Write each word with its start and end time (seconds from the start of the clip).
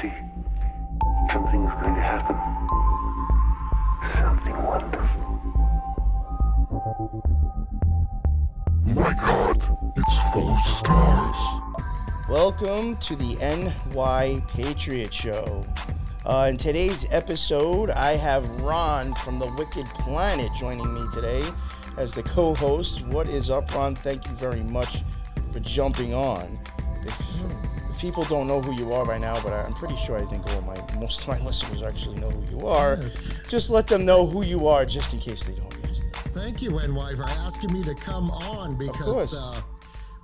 see. 0.00 0.12
Something 1.32 1.64
is 1.64 1.72
going 1.82 1.94
to 1.94 2.00
happen. 2.00 2.36
Something 4.20 4.56
wonderful. 4.62 5.24
My 8.84 9.14
God, 9.14 9.56
it's 9.96 10.32
full 10.32 10.50
of 10.50 10.64
stars. 10.64 11.36
Welcome 12.28 12.96
to 12.98 13.16
the 13.16 13.36
NY 13.40 14.40
Patriot 14.46 15.12
Show. 15.12 15.64
Uh, 16.24 16.46
in 16.50 16.56
today's 16.56 17.06
episode, 17.10 17.90
I 17.90 18.16
have 18.16 18.48
Ron 18.60 19.14
from 19.16 19.38
the 19.38 19.50
Wicked 19.54 19.86
Planet 19.86 20.50
joining 20.54 20.92
me 20.94 21.02
today 21.12 21.42
as 21.96 22.14
the 22.14 22.22
co 22.22 22.54
host. 22.54 23.04
What 23.06 23.28
is 23.28 23.50
up, 23.50 23.74
Ron? 23.74 23.96
Thank 23.96 24.28
you 24.28 24.32
very 24.34 24.62
much 24.62 25.02
for 25.50 25.58
jumping 25.60 26.14
on. 26.14 26.58
People 27.98 28.22
don't 28.24 28.46
know 28.46 28.60
who 28.60 28.72
you 28.72 28.92
are 28.92 29.04
by 29.04 29.18
now, 29.18 29.40
but 29.42 29.52
I'm 29.52 29.74
pretty 29.74 29.96
sure 29.96 30.16
I 30.16 30.24
think 30.24 30.48
all 30.54 30.60
my 30.62 30.76
most 30.98 31.22
of 31.22 31.28
my 31.28 31.38
listeners 31.44 31.82
actually 31.82 32.18
know 32.18 32.30
who 32.30 32.58
you 32.58 32.66
are. 32.66 32.96
Just 33.48 33.70
let 33.70 33.86
them 33.86 34.04
know 34.04 34.24
who 34.24 34.42
you 34.42 34.68
are, 34.68 34.84
just 34.84 35.12
in 35.14 35.20
case 35.20 35.42
they 35.42 35.54
don't. 35.54 35.74
Thank 36.32 36.62
you, 36.62 36.70
NY, 36.70 37.14
for 37.16 37.24
asking 37.24 37.72
me 37.72 37.82
to 37.82 37.94
come 37.94 38.30
on 38.30 38.78
because 38.78 39.34
uh, 39.34 39.60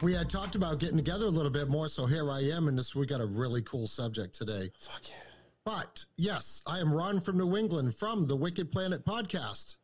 we 0.03 0.13
had 0.13 0.31
talked 0.31 0.55
about 0.55 0.79
getting 0.79 0.97
together 0.97 1.27
a 1.27 1.31
little 1.31 1.51
bit 1.51 1.69
more. 1.69 1.89
So 1.89 2.07
here 2.07 2.31
I 2.31 2.41
am, 2.43 2.69
and 2.69 2.79
this 2.79 2.95
we 2.95 3.07
got 3.07 3.21
a 3.21 3.27
really 3.27 3.63
cool 3.63 3.89
subject 3.89 4.35
today. 4.35 4.71
Fuck 4.79 5.09
yeah. 5.09 5.17
But 5.65 6.05
yes, 6.17 6.63
I 6.67 6.79
am 6.79 6.93
Ron 6.93 7.21
from 7.21 7.39
New 7.39 7.57
England 7.57 7.95
from 7.97 8.27
the 8.27 8.37
Wicked 8.37 8.71
Planet 8.71 9.05
podcast. 9.05 9.77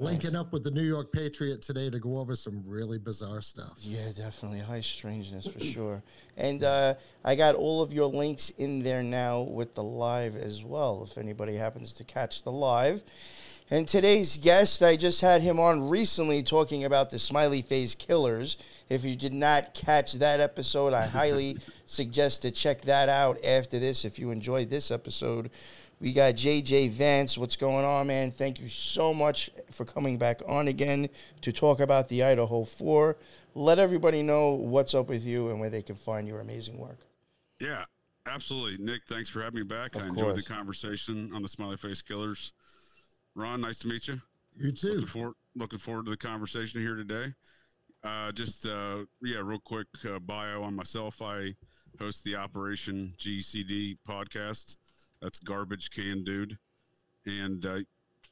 Linking 0.00 0.36
up 0.36 0.52
with 0.52 0.62
the 0.62 0.70
New 0.70 0.82
York 0.82 1.12
Patriot 1.12 1.60
today 1.60 1.90
to 1.90 1.98
go 1.98 2.18
over 2.18 2.36
some 2.36 2.62
really 2.66 2.98
bizarre 2.98 3.42
stuff. 3.42 3.78
Yeah, 3.80 4.10
definitely. 4.16 4.60
High 4.60 4.80
strangeness 4.80 5.46
for 5.48 5.58
sure. 5.58 6.02
And 6.36 6.62
uh, 6.62 6.94
I 7.24 7.34
got 7.34 7.56
all 7.56 7.82
of 7.82 7.92
your 7.92 8.06
links 8.06 8.50
in 8.50 8.80
there 8.80 9.02
now 9.02 9.40
with 9.40 9.74
the 9.74 9.82
live 9.82 10.36
as 10.36 10.62
well, 10.62 11.02
if 11.02 11.18
anybody 11.18 11.56
happens 11.56 11.94
to 11.94 12.04
catch 12.04 12.44
the 12.44 12.52
live. 12.52 13.02
And 13.70 13.86
today's 13.86 14.38
guest, 14.38 14.82
I 14.82 14.96
just 14.96 15.20
had 15.20 15.42
him 15.42 15.60
on 15.60 15.90
recently 15.90 16.42
talking 16.42 16.84
about 16.84 17.10
the 17.10 17.18
smiley 17.18 17.60
face 17.60 17.94
killers. 17.94 18.56
If 18.88 19.04
you 19.04 19.14
did 19.14 19.34
not 19.34 19.74
catch 19.74 20.14
that 20.14 20.40
episode, 20.40 20.94
I 20.94 21.06
highly 21.06 21.58
suggest 21.86 22.42
to 22.42 22.50
check 22.50 22.80
that 22.82 23.10
out 23.10 23.44
after 23.44 23.78
this 23.78 24.06
if 24.06 24.18
you 24.18 24.30
enjoyed 24.30 24.70
this 24.70 24.90
episode. 24.90 25.50
We 26.00 26.12
got 26.12 26.34
JJ 26.34 26.90
Vance. 26.90 27.36
What's 27.36 27.56
going 27.56 27.84
on, 27.84 28.06
man? 28.06 28.30
Thank 28.30 28.60
you 28.60 28.68
so 28.68 29.12
much 29.12 29.50
for 29.70 29.84
coming 29.84 30.16
back 30.16 30.40
on 30.46 30.68
again 30.68 31.08
to 31.40 31.52
talk 31.52 31.80
about 31.80 32.08
the 32.08 32.22
Idaho 32.22 32.62
4. 32.64 33.16
Let 33.54 33.80
everybody 33.80 34.22
know 34.22 34.52
what's 34.52 34.94
up 34.94 35.08
with 35.08 35.26
you 35.26 35.48
and 35.50 35.58
where 35.58 35.70
they 35.70 35.82
can 35.82 35.96
find 35.96 36.28
your 36.28 36.40
amazing 36.40 36.78
work. 36.78 36.98
Yeah, 37.60 37.84
absolutely. 38.26 38.84
Nick, 38.84 39.02
thanks 39.08 39.28
for 39.28 39.42
having 39.42 39.58
me 39.58 39.64
back. 39.64 39.96
Of 39.96 40.02
I 40.02 40.06
enjoyed 40.06 40.36
the 40.36 40.42
conversation 40.42 41.32
on 41.34 41.42
the 41.42 41.48
Smiley 41.48 41.76
Face 41.76 42.00
Killers. 42.00 42.52
Ron, 43.34 43.60
nice 43.60 43.78
to 43.78 43.88
meet 43.88 44.06
you. 44.06 44.20
You 44.56 44.70
too. 44.70 44.88
Looking 44.88 45.06
forward, 45.06 45.34
looking 45.56 45.78
forward 45.80 46.04
to 46.04 46.10
the 46.12 46.16
conversation 46.16 46.80
here 46.80 46.94
today. 46.94 47.34
Uh, 48.04 48.30
just 48.30 48.66
uh, 48.66 48.98
yeah, 49.20 49.40
real 49.42 49.58
quick 49.58 49.88
uh, 50.08 50.20
bio 50.20 50.62
on 50.62 50.76
myself. 50.76 51.20
I 51.20 51.54
host 51.98 52.22
the 52.22 52.36
Operation 52.36 53.14
GCD 53.18 53.98
podcast. 54.06 54.76
That's 55.20 55.38
Garbage 55.40 55.90
Can 55.90 56.24
Dude, 56.24 56.58
and 57.26 57.64
uh, 57.66 57.78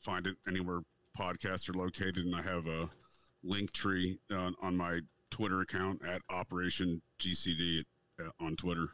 find 0.02 0.26
it 0.26 0.36
anywhere 0.46 0.80
podcasts 1.18 1.68
are 1.68 1.78
located. 1.78 2.18
And 2.18 2.34
I 2.34 2.42
have 2.42 2.66
a 2.66 2.88
link 3.42 3.72
tree 3.72 4.18
on, 4.30 4.54
on 4.62 4.76
my 4.76 5.00
Twitter 5.30 5.60
account 5.60 6.02
at 6.06 6.22
Operation 6.30 7.00
GCD 7.18 7.84
uh, 8.20 8.30
on 8.40 8.56
Twitter. 8.56 8.88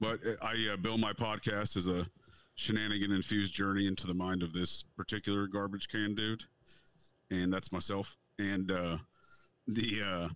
But 0.00 0.20
uh, 0.26 0.34
I 0.42 0.72
uh, 0.72 0.76
bill 0.76 0.98
my 0.98 1.12
podcast 1.12 1.76
as 1.76 1.88
a 1.88 2.06
shenanigan 2.54 3.12
infused 3.12 3.54
journey 3.54 3.86
into 3.86 4.06
the 4.06 4.14
mind 4.14 4.42
of 4.42 4.52
this 4.52 4.84
particular 4.96 5.46
garbage 5.46 5.88
can 5.88 6.14
dude, 6.14 6.44
and 7.30 7.52
that's 7.52 7.72
myself. 7.72 8.16
And 8.38 8.70
uh, 8.70 8.98
the 9.66 10.02
uh, 10.04 10.28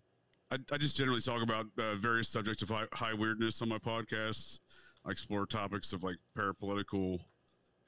I, 0.53 0.59
I 0.75 0.77
just 0.77 0.97
generally 0.97 1.21
talk 1.21 1.43
about 1.43 1.67
uh, 1.79 1.95
various 1.95 2.29
subjects 2.29 2.63
of 2.63 2.69
high, 2.69 2.87
high 2.93 3.15
weirdness 3.15 3.63
on 3.63 3.69
my 3.69 3.79
podcast. 3.79 4.59
I 5.05 5.11
explore 5.11 5.47
topics 5.47 5.93
of 5.93 6.03
like 6.03 6.17
parapolitical 6.37 7.21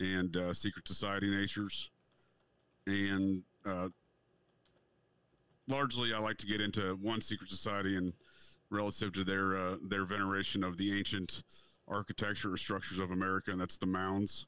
and 0.01 0.37
uh, 0.37 0.53
secret 0.53 0.89
society 0.89 1.31
natures, 1.31 1.91
and 2.87 3.43
uh, 3.65 3.89
largely 5.69 6.13
I 6.13 6.19
like 6.19 6.39
to 6.39 6.47
get 6.47 6.61
into 6.61 6.97
one 7.01 7.21
secret 7.21 7.51
society 7.51 7.97
and 7.97 8.13
relative 8.71 9.13
to 9.13 9.25
their 9.25 9.57
uh, 9.57 9.77
their 9.89 10.05
veneration 10.05 10.65
of 10.65 10.77
the 10.77 10.97
ancient 10.97 11.45
architecture 11.87 12.53
or 12.53 12.57
structures 12.57 12.99
of 12.99 13.11
America, 13.11 13.51
and 13.51 13.61
that's 13.61 13.79
the 13.79 13.87
mounds. 13.87 14.47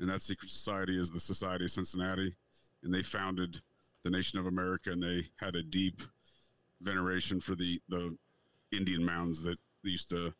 And 0.00 0.08
that 0.08 0.22
secret 0.22 0.50
society 0.50 0.98
is 0.98 1.10
the 1.10 1.20
Society 1.20 1.66
of 1.66 1.70
Cincinnati, 1.70 2.34
and 2.82 2.92
they 2.92 3.02
founded 3.02 3.60
the 4.02 4.10
nation 4.10 4.38
of 4.38 4.46
America, 4.46 4.90
and 4.90 5.02
they 5.02 5.26
had 5.36 5.54
a 5.54 5.62
deep 5.62 6.02
veneration 6.80 7.40
for 7.40 7.54
the 7.54 7.80
the 7.88 8.16
Indian 8.72 9.04
mounds 9.04 9.42
that 9.42 9.58
used 9.82 10.08
to 10.10 10.34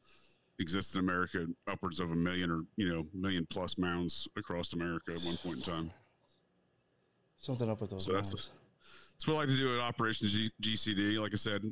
exist 0.60 0.94
in 0.94 1.00
America, 1.00 1.47
upwards 1.66 1.98
of 2.00 2.12
a 2.12 2.15
million 2.15 2.50
or 2.50 2.62
you 2.76 2.88
know 2.88 3.06
million 3.15 3.47
plus 3.50 3.78
mounds 3.78 4.28
across 4.37 4.72
America 4.75 5.12
at 5.12 5.21
one 5.22 5.37
point 5.38 5.56
in 5.56 5.62
time. 5.62 5.91
Something 7.38 7.71
up 7.71 7.81
with 7.81 7.91
those 7.91 8.04
So 8.04 8.12
that's- 8.12 8.28
mounds. 8.31 8.50
That's 9.12 9.26
what 9.28 9.34
I 9.34 9.38
like 9.41 9.48
to 9.48 9.56
do 9.56 9.75
at 9.75 9.81
Operation 9.81 10.28
G- 10.28 10.50
GCD. 10.62 11.19
Like 11.21 11.34
I 11.34 11.37
said, 11.37 11.62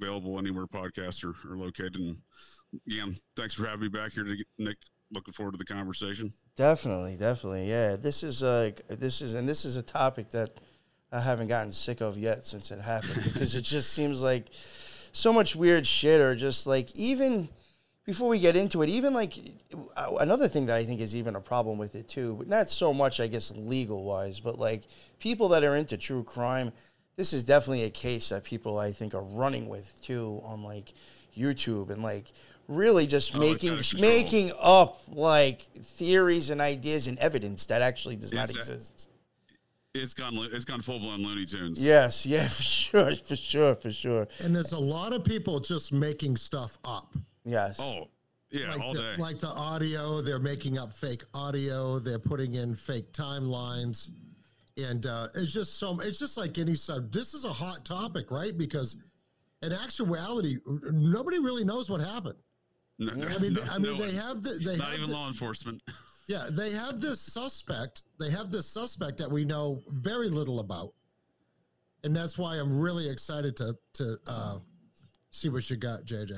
available 0.00 0.38
anywhere 0.38 0.66
podcasts 0.66 1.24
are, 1.24 1.34
are 1.50 1.56
located. 1.56 1.96
And 1.96 2.16
again, 2.86 3.16
thanks 3.34 3.52
for 3.54 3.66
having 3.66 3.80
me 3.80 3.88
back 3.88 4.12
here, 4.12 4.22
to, 4.24 4.36
Nick. 4.58 4.76
Looking 5.12 5.34
forward 5.34 5.52
to 5.52 5.58
the 5.58 5.64
conversation. 5.64 6.32
Definitely, 6.56 7.16
definitely. 7.16 7.68
Yeah, 7.68 7.94
this 7.96 8.22
is 8.24 8.42
uh 8.42 8.70
this 8.88 9.20
is 9.22 9.34
and 9.34 9.48
this 9.48 9.64
is 9.64 9.76
a 9.76 9.82
topic 9.82 10.28
that 10.30 10.58
I 11.12 11.20
haven't 11.20 11.48
gotten 11.48 11.70
sick 11.72 12.00
of 12.00 12.16
yet 12.18 12.46
since 12.46 12.70
it 12.72 12.80
happened 12.80 13.22
because 13.24 13.54
it 13.54 13.62
just 13.62 13.92
seems 13.92 14.22
like 14.22 14.46
so 15.12 15.32
much 15.32 15.54
weird 15.54 15.86
shit 15.86 16.20
or 16.20 16.34
just 16.34 16.66
like 16.66 16.94
even 16.96 17.48
before 18.04 18.28
we 18.28 18.38
get 18.38 18.54
into 18.56 18.82
it, 18.82 18.88
even 18.90 19.14
like 19.14 19.34
uh, 19.96 20.16
another 20.20 20.46
thing 20.48 20.66
that 20.66 20.76
I 20.76 20.84
think 20.84 21.00
is 21.00 21.16
even 21.16 21.36
a 21.36 21.40
problem 21.40 21.78
with 21.78 21.94
it 21.94 22.08
too, 22.08 22.34
but 22.38 22.48
not 22.48 22.68
so 22.68 22.92
much 22.92 23.20
I 23.20 23.26
guess 23.26 23.52
legal 23.56 24.04
wise, 24.04 24.40
but 24.40 24.58
like 24.58 24.82
people 25.18 25.48
that 25.50 25.64
are 25.64 25.76
into 25.76 25.96
true 25.96 26.22
crime, 26.24 26.72
this 27.16 27.32
is 27.32 27.44
definitely 27.44 27.84
a 27.84 27.90
case 27.90 28.28
that 28.28 28.44
people 28.44 28.78
I 28.78 28.92
think 28.92 29.14
are 29.14 29.22
running 29.22 29.68
with 29.68 30.00
too 30.02 30.40
on 30.44 30.62
like 30.62 30.92
YouTube 31.36 31.90
and 31.90 32.02
like 32.02 32.26
really 32.68 33.06
just 33.06 33.36
Oh, 33.36 33.40
making 33.40 33.70
out 33.70 33.80
of 33.80 33.88
control. 33.88 34.10
making 34.10 34.52
up 34.60 35.00
like 35.08 35.62
theories 35.62 36.50
and 36.50 36.60
ideas 36.60 37.06
and 37.08 37.18
evidence 37.18 37.66
that 37.66 37.82
actually 37.82 38.16
does 38.16 38.32
not 38.32 38.52
a- 38.52 38.56
exist. 38.56 39.10
It's 39.94 40.12
gone. 40.12 40.34
It's 40.52 40.64
gone 40.64 40.80
full 40.80 40.98
blown 40.98 41.22
Looney 41.22 41.46
Tunes. 41.46 41.82
Yes, 41.82 42.26
yeah, 42.26 42.48
for 42.48 42.62
sure, 42.62 43.14
for 43.14 43.36
sure, 43.36 43.74
for 43.76 43.92
sure. 43.92 44.26
And 44.42 44.54
there's 44.56 44.72
a 44.72 44.78
lot 44.78 45.12
of 45.12 45.22
people 45.24 45.60
just 45.60 45.92
making 45.92 46.36
stuff 46.36 46.78
up. 46.84 47.14
Yes. 47.44 47.78
Oh, 47.80 48.08
yeah, 48.50 48.68
like 48.70 48.80
all 48.80 48.94
the, 48.94 49.00
day. 49.00 49.16
like 49.18 49.40
the 49.40 49.48
audio, 49.48 50.20
they're 50.20 50.38
making 50.38 50.78
up 50.78 50.92
fake 50.92 51.24
audio, 51.34 51.98
they're 51.98 52.18
putting 52.18 52.54
in 52.54 52.74
fake 52.74 53.12
timelines. 53.12 54.10
And 54.76 55.06
uh, 55.06 55.28
it's 55.34 55.52
just 55.52 55.78
so 55.78 55.98
it's 56.00 56.18
just 56.18 56.36
like 56.36 56.58
any 56.58 56.74
sub. 56.74 57.12
This 57.12 57.34
is 57.34 57.44
a 57.44 57.52
hot 57.52 57.84
topic, 57.84 58.30
right? 58.30 58.56
Because 58.56 58.96
in 59.62 59.72
actuality, 59.72 60.56
nobody 60.66 61.38
really 61.38 61.64
knows 61.64 61.88
what 61.88 62.00
happened. 62.00 62.34
No, 62.98 63.14
no, 63.14 63.26
I 63.26 63.38
mean, 63.38 63.54
no, 63.54 63.62
I 63.70 63.78
mean, 63.78 63.92
no 63.92 63.98
they 63.98 64.14
one. 64.16 64.26
have 64.26 64.42
the, 64.42 64.50
they 64.64 64.76
not 64.76 64.88
have 64.88 64.98
even 64.98 65.10
the- 65.10 65.14
law 65.16 65.28
enforcement. 65.28 65.82
yeah, 66.28 66.46
they 66.50 66.72
have 66.72 67.00
this 67.00 67.20
suspect. 67.20 68.02
They 68.18 68.30
have 68.30 68.50
this 68.50 68.66
suspect 68.66 69.18
that 69.18 69.30
we 69.30 69.44
know 69.44 69.82
very 69.88 70.28
little 70.28 70.60
about, 70.60 70.92
and 72.02 72.14
that's 72.14 72.38
why 72.38 72.56
I'm 72.56 72.78
really 72.78 73.08
excited 73.08 73.56
to 73.56 73.76
to 73.94 74.16
uh, 74.26 74.58
see 75.30 75.48
what 75.48 75.68
you 75.70 75.76
got, 75.76 76.04
JJ. 76.04 76.32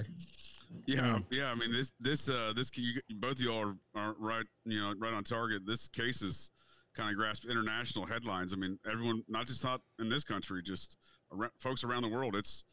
Yeah, 0.87 1.19
yeah. 1.31 1.51
I 1.51 1.55
mean, 1.55 1.73
this 1.73 1.93
this 2.01 2.29
uh 2.29 2.53
this 2.55 2.71
you, 2.77 3.01
both 3.17 3.33
of 3.33 3.41
y'all 3.41 3.63
are, 3.63 3.77
are 3.95 4.15
right. 4.19 4.45
You 4.65 4.81
know, 4.81 4.95
right 4.99 5.13
on 5.13 5.25
target. 5.25 5.63
This 5.67 5.89
case 5.89 6.23
is 6.23 6.51
kind 6.95 7.11
of 7.11 7.17
grasped 7.17 7.47
international 7.49 8.07
headlines. 8.07 8.53
I 8.53 8.57
mean, 8.57 8.79
everyone, 8.91 9.23
not 9.29 9.47
just 9.47 9.63
not 9.63 9.81
in 9.99 10.09
this 10.09 10.25
country, 10.25 10.63
just 10.63 10.97
around, 11.33 11.53
folks 11.59 11.85
around 11.85 12.03
the 12.03 12.09
world. 12.09 12.37
It's 12.37 12.65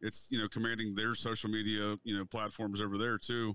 it's 0.00 0.28
you 0.30 0.38
know 0.38 0.48
commanding 0.48 0.94
their 0.94 1.14
social 1.14 1.50
media 1.50 1.96
you 2.04 2.16
know 2.16 2.24
platforms 2.24 2.80
over 2.80 2.98
there 2.98 3.18
too, 3.18 3.54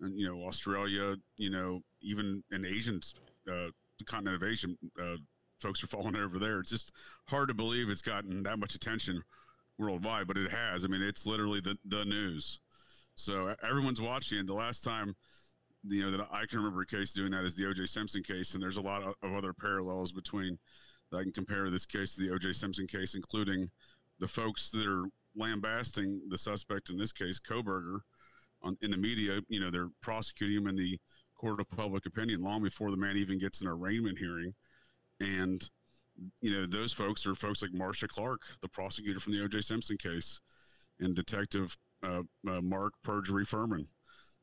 and 0.00 0.18
you 0.18 0.26
know 0.26 0.44
Australia. 0.44 1.16
You 1.36 1.50
know, 1.50 1.80
even 2.02 2.42
in 2.50 2.64
Asian, 2.64 3.00
uh, 3.48 3.70
the 3.98 4.04
continent 4.04 4.42
of 4.42 4.48
Asia, 4.48 4.68
uh, 5.00 5.16
folks 5.58 5.82
are 5.84 5.88
falling 5.88 6.16
over 6.16 6.38
there. 6.38 6.60
It's 6.60 6.70
just 6.70 6.92
hard 7.28 7.48
to 7.48 7.54
believe 7.54 7.88
it's 7.88 8.02
gotten 8.02 8.42
that 8.44 8.58
much 8.58 8.74
attention 8.74 9.22
worldwide, 9.78 10.26
but 10.26 10.36
it 10.36 10.50
has. 10.50 10.84
I 10.84 10.88
mean, 10.88 11.02
it's 11.02 11.26
literally 11.26 11.60
the 11.60 11.76
the 11.84 12.04
news. 12.04 12.60
So 13.20 13.54
everyone's 13.62 14.00
watching 14.00 14.38
it. 14.38 14.46
The 14.46 14.54
last 14.54 14.82
time, 14.82 15.14
you 15.84 16.04
know, 16.04 16.16
that 16.16 16.26
I 16.32 16.46
can 16.46 16.58
remember 16.58 16.82
a 16.82 16.86
case 16.86 17.12
doing 17.12 17.32
that 17.32 17.44
is 17.44 17.54
the 17.54 17.66
O.J. 17.66 17.86
Simpson 17.86 18.22
case, 18.22 18.54
and 18.54 18.62
there's 18.62 18.76
a 18.78 18.82
lot 18.82 19.02
of, 19.02 19.14
other 19.34 19.52
parallels 19.52 20.12
between 20.12 20.58
that 21.10 21.18
I 21.18 21.22
can 21.22 21.32
compare 21.32 21.68
this 21.68 21.86
case 21.86 22.14
to 22.14 22.22
the 22.22 22.32
O.J. 22.34 22.54
Simpson 22.54 22.86
case, 22.86 23.14
including 23.14 23.68
the 24.18 24.28
folks 24.28 24.70
that 24.70 24.86
are 24.86 25.04
lambasting 25.36 26.20
the 26.28 26.38
suspect 26.38 26.90
in 26.90 26.98
this 26.98 27.12
case, 27.12 27.38
Kohberger, 27.38 28.00
on 28.62 28.76
in 28.80 28.90
the 28.90 28.96
media. 28.96 29.40
You 29.48 29.60
know, 29.60 29.70
they're 29.70 29.90
prosecuting 30.02 30.58
him 30.58 30.68
in 30.68 30.76
the 30.76 30.98
court 31.36 31.60
of 31.60 31.68
public 31.68 32.06
opinion 32.06 32.42
long 32.42 32.62
before 32.62 32.90
the 32.90 32.96
man 32.96 33.16
even 33.16 33.38
gets 33.38 33.60
an 33.60 33.68
arraignment 33.68 34.18
hearing. 34.18 34.52
And, 35.20 35.68
you 36.40 36.50
know, 36.50 36.66
those 36.66 36.92
folks 36.92 37.26
are 37.26 37.34
folks 37.34 37.62
like 37.62 37.72
Marcia 37.72 38.08
Clark, 38.08 38.42
the 38.62 38.68
prosecutor 38.68 39.20
from 39.20 39.34
the 39.34 39.44
O.J. 39.44 39.60
Simpson 39.60 39.96
case, 39.96 40.40
and 41.00 41.14
Detective 41.14 41.76
uh, 42.02 42.22
uh, 42.48 42.60
Mark 42.60 42.94
Perjury 43.02 43.44
Fuhrman, 43.44 43.86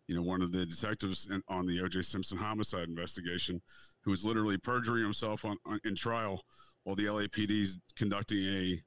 you 0.07 0.15
know, 0.15 0.21
one 0.21 0.41
of 0.41 0.51
the 0.51 0.65
detectives 0.65 1.27
in, 1.29 1.41
on 1.47 1.65
the 1.65 1.81
O.J. 1.81 2.01
Simpson 2.03 2.37
homicide 2.37 2.87
investigation, 2.87 3.61
who 4.01 4.11
was 4.11 4.23
literally 4.23 4.57
perjuring 4.57 5.03
himself 5.03 5.45
on, 5.45 5.57
on 5.65 5.79
in 5.83 5.95
trial 5.95 6.43
while 6.83 6.95
the 6.95 7.05
LAPD 7.05 7.51
is 7.51 7.79
conducting 7.95 8.39
a 8.39 8.81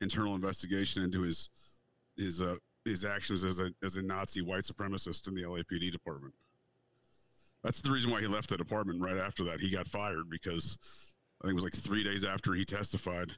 internal 0.00 0.34
investigation 0.34 1.02
into 1.02 1.22
his 1.22 1.48
his 2.16 2.42
uh, 2.42 2.56
his 2.84 3.04
actions 3.04 3.44
as 3.44 3.60
a 3.60 3.70
as 3.84 3.96
a 3.96 4.02
Nazi 4.02 4.42
white 4.42 4.62
supremacist 4.62 5.28
in 5.28 5.34
the 5.34 5.42
LAPD 5.42 5.92
department. 5.92 6.34
That's 7.62 7.80
the 7.80 7.90
reason 7.90 8.10
why 8.10 8.20
he 8.20 8.26
left 8.26 8.48
the 8.48 8.56
department 8.56 9.02
right 9.02 9.16
after 9.16 9.44
that. 9.44 9.60
He 9.60 9.70
got 9.70 9.88
fired 9.88 10.30
because 10.30 10.78
I 11.42 11.46
think 11.46 11.52
it 11.52 11.62
was 11.62 11.64
like 11.64 11.74
three 11.74 12.04
days 12.04 12.24
after 12.24 12.54
he 12.54 12.64
testified, 12.64 13.32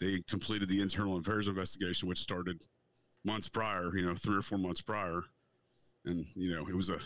they 0.00 0.22
completed 0.28 0.68
the 0.68 0.80
internal 0.80 1.16
affairs 1.18 1.48
investigation, 1.48 2.08
which 2.08 2.18
started 2.18 2.62
months 3.24 3.48
prior, 3.48 3.90
you 3.96 4.02
know, 4.06 4.14
three 4.14 4.36
or 4.36 4.42
four 4.42 4.58
months 4.58 4.80
prior. 4.82 5.22
And, 6.04 6.24
you 6.34 6.54
know, 6.54 6.66
it 6.66 6.74
was 6.74 6.88
a 6.90 6.98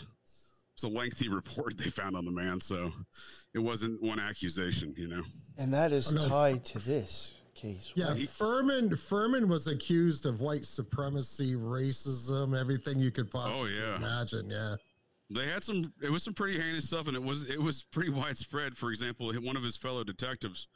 it's 0.73 0.83
a 0.83 0.87
lengthy 0.87 1.29
report 1.33 1.77
they 1.77 1.89
found 1.89 2.15
on 2.15 2.25
the 2.25 2.31
man, 2.31 2.59
so 2.61 2.91
it 3.53 3.59
wasn't 3.59 4.01
one 4.01 4.19
accusation, 4.19 4.93
you 4.97 5.07
know. 5.07 5.23
And 5.57 5.73
that 5.73 5.91
is 5.91 6.11
Oh, 6.11 6.15
no. 6.15 6.27
tied 6.27 6.65
to 6.65 6.79
this 6.79 7.33
case. 7.53 7.91
Yeah, 7.95 8.09
right? 8.09 8.17
Fuhrman 8.17 8.89
Fuhrman 8.91 9.47
was 9.47 9.67
accused 9.67 10.25
of 10.25 10.41
white 10.41 10.65
supremacy, 10.65 11.55
racism, 11.55 12.59
everything 12.59 12.99
you 12.99 13.11
could 13.11 13.27
oh, 13.33 13.39
possibly 13.39 13.71
Oh, 13.77 13.87
yeah. 13.89 13.95
imagine. 13.97 14.49
Yeah. 14.49 14.75
They 15.29 15.47
had 15.47 15.63
some. 15.63 15.91
It 16.03 16.11
was 16.11 16.21
some 16.23 16.35
pretty 16.35 16.59
heinous 16.59 16.85
stuff, 16.87 17.07
and 17.07 17.15
it 17.17 17.23
was 17.23 17.49
it 17.49 17.59
was 17.59 17.83
pretty 17.83 18.11
widespread. 18.11 18.77
For 18.77 18.91
example, 18.91 19.33
one 19.33 19.57
of 19.57 19.63
his 19.63 19.75
fellow 19.75 20.03
detectives 20.03 20.67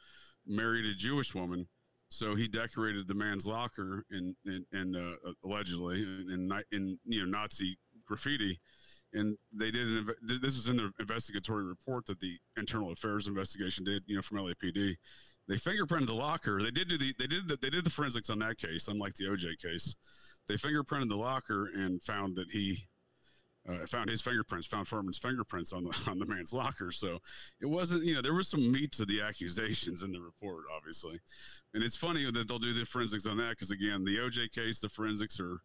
married 0.44 0.86
a 0.86 0.94
Jewish 0.94 1.34
woman, 1.36 1.68
so 2.10 2.34
he 2.34 2.48
decorated 2.48 3.08
the 3.08 3.14
man's 3.14 3.46
locker 3.46 4.04
in 4.10 4.34
in, 4.44 4.96
uh, 4.96 5.30
allegedly 5.44 6.02
in, 6.02 6.50
in 6.50 6.62
in 6.72 6.98
you 7.04 7.24
know 7.24 7.38
Nazi 7.38 7.78
graffiti, 8.06 8.58
and 9.12 9.38
they 9.52 9.70
did 9.70 9.86
an. 9.86 10.10
This 10.22 10.56
was 10.56 10.68
in 10.68 10.76
the 10.76 10.92
investigatory 10.98 11.64
report 11.64 12.06
that 12.06 12.20
the 12.20 12.36
internal 12.56 12.90
affairs 12.92 13.26
investigation 13.26 13.84
did. 13.84 14.02
You 14.06 14.16
know 14.16 14.22
from 14.22 14.38
LAPD. 14.38 14.96
They 15.48 15.56
fingerprinted 15.56 16.06
the 16.06 16.14
locker. 16.14 16.62
They 16.62 16.70
did 16.70 16.88
do 16.88 16.98
the 16.98 17.14
they 17.18 17.26
did 17.26 17.48
the, 17.48 17.56
they 17.56 17.70
did 17.70 17.84
the 17.84 17.90
forensics 17.90 18.30
on 18.30 18.40
that 18.40 18.58
case, 18.58 18.88
unlike 18.88 19.14
the 19.14 19.24
OJ 19.24 19.60
case. 19.60 19.96
They 20.48 20.54
fingerprinted 20.54 21.08
the 21.08 21.16
locker 21.16 21.70
and 21.74 22.02
found 22.02 22.36
that 22.36 22.50
he 22.50 22.88
uh, 23.68 23.86
found 23.86 24.08
his 24.08 24.20
fingerprints, 24.20 24.66
found 24.66 24.86
Fuhrman's 24.86 25.18
fingerprints 25.18 25.72
on 25.72 25.84
the 25.84 26.06
on 26.10 26.18
the 26.18 26.26
man's 26.26 26.52
locker. 26.52 26.90
So 26.90 27.18
it 27.60 27.66
wasn't, 27.66 28.04
you 28.04 28.14
know, 28.14 28.22
there 28.22 28.34
was 28.34 28.48
some 28.48 28.72
meat 28.72 28.92
to 28.92 29.04
the 29.04 29.20
accusations 29.20 30.02
in 30.02 30.12
the 30.12 30.20
report, 30.20 30.64
obviously. 30.74 31.20
And 31.74 31.82
it's 31.82 31.96
funny 31.96 32.30
that 32.30 32.48
they'll 32.48 32.58
do 32.58 32.72
the 32.72 32.84
forensics 32.84 33.26
on 33.26 33.36
that 33.38 33.50
because 33.50 33.70
again, 33.70 34.04
the 34.04 34.16
OJ 34.16 34.52
case, 34.52 34.80
the 34.80 34.88
forensics 34.88 35.38
are 35.40 35.58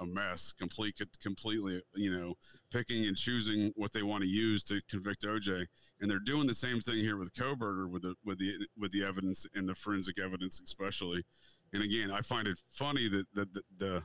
a 0.00 0.06
mess, 0.06 0.52
complete, 0.52 1.00
completely, 1.22 1.80
you 1.94 2.14
know, 2.14 2.34
picking 2.72 3.06
and 3.06 3.16
choosing 3.16 3.72
what 3.76 3.92
they 3.92 4.02
want 4.02 4.22
to 4.22 4.28
use 4.28 4.64
to 4.64 4.80
convict 4.90 5.22
OJ, 5.22 5.66
and 6.00 6.10
they're 6.10 6.18
doing 6.18 6.46
the 6.46 6.54
same 6.54 6.80
thing 6.80 6.98
here 6.98 7.16
with 7.16 7.32
Kohberger 7.32 7.88
with 7.88 8.02
the 8.02 8.14
with 8.24 8.38
the 8.38 8.66
with 8.78 8.92
the 8.92 9.04
evidence 9.04 9.46
and 9.54 9.68
the 9.68 9.74
forensic 9.74 10.18
evidence, 10.18 10.60
especially. 10.60 11.24
And 11.72 11.82
again, 11.82 12.10
I 12.10 12.20
find 12.20 12.48
it 12.48 12.60
funny 12.70 13.08
that 13.08 13.26
that 13.34 13.54
the, 13.54 13.62
the 13.78 14.02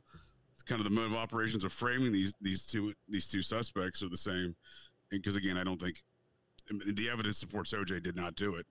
kind 0.65 0.79
of 0.79 0.85
the 0.85 0.93
mode 0.93 1.11
of 1.11 1.17
operations 1.17 1.63
of 1.63 1.71
framing 1.71 2.11
these 2.11 2.33
these 2.41 2.65
two 2.65 2.93
these 3.07 3.27
two 3.27 3.41
suspects 3.41 4.03
are 4.03 4.09
the 4.09 4.17
same. 4.17 4.55
Because 5.09 5.35
again 5.35 5.57
i 5.57 5.63
don't 5.63 5.81
think 5.81 5.97
the 6.69 7.09
evidence 7.09 7.37
supports 7.37 7.73
oj 7.73 8.01
did 8.01 8.15
not 8.15 8.35
do 8.35 8.55
it. 8.55 8.65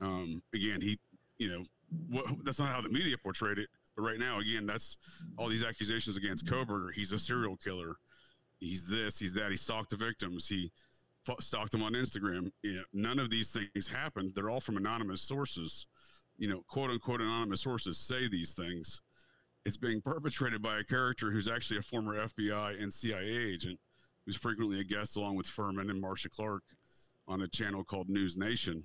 Um, 0.00 0.42
again 0.54 0.80
he 0.80 0.98
you 1.38 1.50
know 1.50 1.64
what, 2.08 2.24
that's 2.44 2.58
not 2.58 2.72
how 2.72 2.80
the 2.80 2.88
media 2.88 3.16
portrayed 3.22 3.58
it. 3.58 3.68
But 3.96 4.02
right 4.02 4.18
now 4.18 4.38
again 4.38 4.66
that's 4.66 4.96
all 5.36 5.48
these 5.48 5.64
accusations 5.64 6.16
against 6.16 6.46
kohberger. 6.46 6.92
He's 6.92 7.12
a 7.12 7.18
serial 7.18 7.56
killer. 7.56 7.96
He's 8.58 8.86
this 8.88 9.18
he's 9.18 9.34
that. 9.34 9.50
He 9.50 9.56
stalked 9.56 9.90
the 9.90 9.96
victims. 9.96 10.48
He 10.48 10.72
stalked 11.40 11.72
them 11.72 11.82
on 11.82 11.92
instagram. 11.92 12.50
You 12.62 12.76
know 12.76 12.84
none 12.92 13.18
of 13.18 13.30
these 13.30 13.50
things 13.50 13.86
happened. 13.86 14.32
They're 14.34 14.50
all 14.50 14.60
from 14.60 14.76
anonymous 14.76 15.20
sources. 15.20 15.86
You 16.38 16.48
know 16.48 16.62
quote 16.68 16.90
unquote 16.90 17.20
anonymous 17.20 17.60
sources 17.60 17.98
say 17.98 18.28
these 18.28 18.54
things 18.54 19.02
it's 19.64 19.76
being 19.76 20.00
perpetrated 20.00 20.60
by 20.62 20.78
a 20.78 20.84
character 20.84 21.30
who's 21.30 21.48
actually 21.48 21.78
a 21.78 21.82
former 21.82 22.16
FBI 22.16 22.82
and 22.82 22.92
CIA 22.92 23.26
agent 23.28 23.78
who's 24.26 24.36
frequently 24.36 24.80
a 24.80 24.84
guest 24.84 25.16
along 25.16 25.36
with 25.36 25.46
Fuhrman 25.46 25.90
and 25.90 26.00
Marcia 26.00 26.30
Clark 26.30 26.62
on 27.28 27.42
a 27.42 27.48
channel 27.48 27.84
called 27.84 28.08
News 28.08 28.36
Nation. 28.36 28.84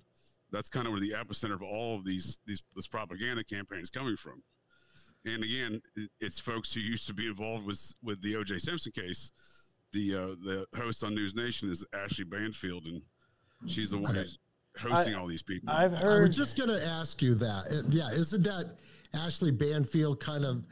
That's 0.51 0.69
kind 0.69 0.85
of 0.87 0.93
where 0.93 1.01
the 1.01 1.11
epicenter 1.11 1.53
of 1.53 1.61
all 1.61 1.95
of 1.95 2.05
these 2.05 2.39
these 2.45 2.63
this 2.75 2.87
propaganda 2.87 3.43
campaign 3.43 3.79
is 3.79 3.89
coming 3.89 4.15
from. 4.15 4.43
And 5.25 5.43
again, 5.43 5.81
it's 6.21 6.39
folks 6.39 6.71
who 6.73 6.79
used 6.79 7.05
to 7.07 7.13
be 7.13 7.27
involved 7.27 7.65
with 7.65 7.95
with 8.01 8.21
the 8.21 8.35
O.J. 8.37 8.59
Simpson 8.59 8.91
case. 8.93 9.31
The 9.93 10.15
uh, 10.15 10.27
the 10.43 10.65
host 10.77 11.03
on 11.03 11.15
News 11.15 11.35
Nation 11.35 11.69
is 11.69 11.83
Ashley 11.93 12.23
Banfield, 12.25 12.85
and 12.85 13.01
she's 13.67 13.91
the 13.91 13.97
one 13.97 14.11
Okay. 14.11 14.19
who's 14.21 14.37
hosting 14.79 15.15
all 15.15 15.27
these 15.27 15.41
people. 15.43 15.69
I've 15.69 15.91
heard. 15.93 16.23
I 16.23 16.27
was 16.27 16.35
just 16.35 16.57
going 16.57 16.69
to 16.69 16.85
ask 16.85 17.21
you 17.21 17.35
that. 17.35 17.85
Yeah, 17.89 18.09
isn't 18.09 18.43
that 18.43 18.75
Ashley 19.13 19.51
Banfield 19.51 20.19
kind 20.19 20.45
of 20.45 20.63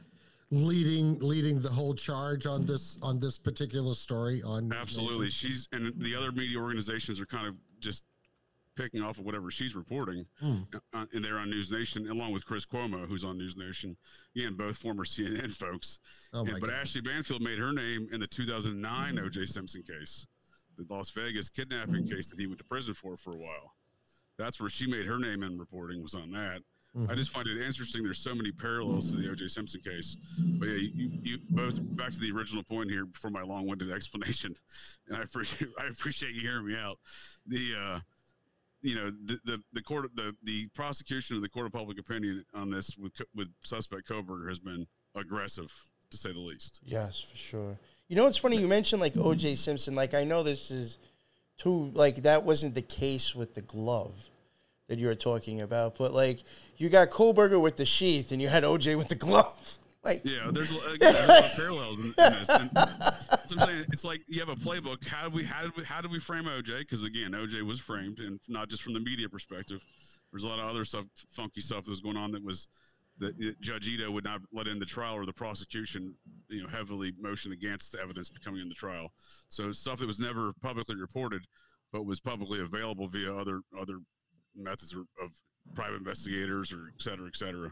leading 0.51 1.17
leading 1.19 1.59
the 1.61 1.69
whole 1.69 1.93
charge 1.93 2.45
on 2.45 2.65
this 2.65 2.97
on 3.01 3.19
this 3.19 3.37
particular 3.37 3.93
story 3.95 4.41
on 4.43 4.71
Absolutely. 4.71 5.25
Nation? 5.25 5.49
She's 5.51 5.67
and 5.71 5.93
the 5.95 6.15
other 6.15 6.31
media 6.31 6.59
organizations 6.59 7.19
are 7.19 7.25
kind 7.25 7.47
of 7.47 7.55
just 7.79 8.03
picking 8.75 9.01
off 9.01 9.17
of 9.19 9.25
whatever 9.25 9.49
she's 9.49 9.73
reporting, 9.73 10.25
Hmm. 10.41 10.63
uh, 10.93 11.05
and 11.13 11.23
they're 11.23 11.37
on 11.39 11.49
News 11.49 11.71
Nation 11.71 12.09
along 12.09 12.33
with 12.33 12.45
Chris 12.45 12.65
Cuomo, 12.65 13.07
who's 13.07 13.23
on 13.23 13.37
News 13.37 13.55
Nation. 13.55 13.95
Again, 14.35 14.55
both 14.55 14.75
former 14.77 15.05
CNN 15.05 15.51
folks. 15.55 15.99
Oh 16.33 16.41
And- 16.41 16.59
but 16.59 16.69
God. 16.69 16.71
Ashley 16.81 16.99
Banfield 17.01 17.41
made 17.41 17.57
her 17.57 17.71
name 17.71 18.09
in 18.11 18.19
the 18.19 18.27
2009 18.27 19.17
O.J. 19.17 19.45
Simpson 19.45 19.81
case, 19.81 20.27
the 20.75 20.85
Las 20.89 21.09
Vegas 21.11 21.49
kidnapping 21.49 22.05
case 22.07 22.29
that 22.29 22.37
he 22.37 22.47
went 22.47 22.57
to 22.59 22.65
prison 22.65 22.93
for 22.93 23.15
for 23.15 23.33
a 23.33 23.37
while. 23.37 23.74
That's 24.37 24.59
where 24.59 24.69
she 24.69 24.87
made 24.87 25.05
her 25.05 25.17
name 25.17 25.43
in 25.43 25.57
reporting 25.57 26.01
was 26.01 26.13
on 26.13 26.31
that. 26.31 26.61
Mm-hmm. 26.95 27.11
I 27.11 27.15
just 27.15 27.31
find 27.31 27.47
it 27.47 27.61
interesting. 27.61 28.03
There's 28.03 28.19
so 28.19 28.33
many 28.33 28.51
parallels 28.51 29.11
to 29.11 29.17
the 29.17 29.29
O.J. 29.29 29.49
Simpson 29.49 29.81
case. 29.81 30.15
But 30.59 30.67
yeah, 30.67 30.89
you, 30.93 31.11
you 31.21 31.39
both 31.49 31.79
back 31.97 32.11
to 32.11 32.19
the 32.19 32.31
original 32.31 32.63
point 32.63 32.89
here 32.89 33.05
before 33.05 33.31
my 33.31 33.41
long-winded 33.41 33.91
explanation, 33.91 34.55
and 35.09 35.17
I 35.17 35.21
appreciate 35.21 35.71
I 35.79 35.87
appreciate 35.87 36.33
you 36.33 36.41
hearing 36.41 36.67
me 36.67 36.75
out. 36.77 36.97
The 37.47 37.73
uh, 37.77 37.99
you 38.81 38.95
know 38.95 39.11
the, 39.25 39.39
the 39.43 39.63
the 39.73 39.81
court 39.81 40.09
the 40.15 40.35
the 40.43 40.67
prosecution 40.73 41.35
of 41.35 41.41
the 41.41 41.49
court 41.49 41.65
of 41.65 41.73
public 41.73 41.99
opinion 41.99 42.45
on 42.53 42.69
this 42.69 42.97
with 42.97 43.19
with 43.35 43.49
suspect 43.63 44.07
Kohberger 44.07 44.47
has 44.47 44.59
been 44.59 44.87
aggressive 45.15 45.73
to 46.11 46.17
say 46.17 46.31
the 46.31 46.39
least. 46.39 46.79
Yes, 46.83 47.19
for 47.19 47.35
sure. 47.35 47.79
You 48.07 48.15
know 48.15 48.23
what's 48.23 48.37
funny? 48.37 48.57
You 48.57 48.67
mentioned 48.67 49.01
like 49.01 49.17
O.J. 49.17 49.55
Simpson. 49.55 49.95
Like 49.95 50.13
I 50.13 50.23
know 50.23 50.43
this 50.43 50.71
is 50.71 50.97
too. 51.57 51.91
Like 51.93 52.23
that 52.23 52.43
wasn't 52.43 52.75
the 52.75 52.81
case 52.81 53.35
with 53.35 53.53
the 53.53 53.61
glove 53.61 54.29
that 54.87 54.99
you 54.99 55.07
were 55.07 55.15
talking 55.15 55.61
about, 55.61 55.97
but 55.97 56.13
like 56.13 56.43
you 56.77 56.89
got 56.89 57.09
Kohberger 57.09 57.61
with 57.61 57.77
the 57.77 57.85
sheath, 57.85 58.31
and 58.31 58.41
you 58.41 58.47
had 58.47 58.63
O.J. 58.63 58.95
with 58.95 59.09
the 59.09 59.15
glove. 59.15 59.77
Like 60.05 60.21
Yeah, 60.23 60.51
there's, 60.53 60.69
again, 60.69 60.99
there's 60.99 61.25
a 61.25 61.27
lot 61.27 61.45
of 61.45 61.51
parallels 61.55 61.97
in, 61.97 62.05
in 62.05 62.13
this. 62.15 62.49
And 62.49 62.69
what 62.71 63.51
I'm 63.53 63.59
saying. 63.67 63.85
It's 63.91 64.05
like 64.05 64.21
you 64.27 64.39
have 64.39 64.49
a 64.49 64.55
playbook. 64.55 65.07
How 65.07 65.27
do 65.27 65.35
we 65.35 65.43
how 65.43 65.63
did 65.63 65.75
we 65.75 65.83
how 65.83 65.99
did 65.99 66.11
we 66.11 66.19
frame 66.19 66.43
OJ? 66.43 66.81
Because 66.81 67.03
again, 67.03 67.31
OJ 67.31 67.63
was 67.63 67.79
framed, 67.79 68.19
and 68.19 68.39
not 68.47 68.69
just 68.69 68.83
from 68.83 68.93
the 68.93 68.99
media 68.99 69.27
perspective. 69.27 69.83
There's 70.31 70.43
a 70.43 70.47
lot 70.47 70.59
of 70.59 70.69
other 70.69 70.85
stuff, 70.85 71.05
funky 71.31 71.61
stuff 71.61 71.85
that 71.85 71.89
was 71.89 72.01
going 72.01 72.17
on 72.17 72.29
that 72.31 72.43
was 72.43 72.67
that 73.19 73.61
Judge 73.61 73.87
Ito 73.87 74.11
would 74.11 74.23
not 74.23 74.41
let 74.51 74.67
in 74.67 74.79
the 74.79 74.85
trial, 74.85 75.15
or 75.15 75.25
the 75.25 75.33
prosecution, 75.33 76.15
you 76.49 76.63
know, 76.63 76.69
heavily 76.69 77.13
motioned 77.19 77.53
against 77.53 77.91
the 77.93 78.01
evidence 78.01 78.29
coming 78.43 78.61
in 78.61 78.69
the 78.69 78.75
trial. 78.75 79.13
So 79.49 79.71
stuff 79.71 79.99
that 79.99 80.07
was 80.07 80.19
never 80.19 80.51
publicly 80.61 80.95
reported, 80.95 81.45
but 81.93 82.05
was 82.05 82.19
publicly 82.19 82.61
available 82.61 83.07
via 83.07 83.33
other 83.33 83.61
other 83.79 83.99
methods 84.55 84.93
of, 84.93 85.31
private 85.73 85.95
investigators 85.95 86.71
or 86.71 86.91
et 86.93 87.01
cetera, 87.01 87.25
et 87.25 87.35
cetera. 87.35 87.71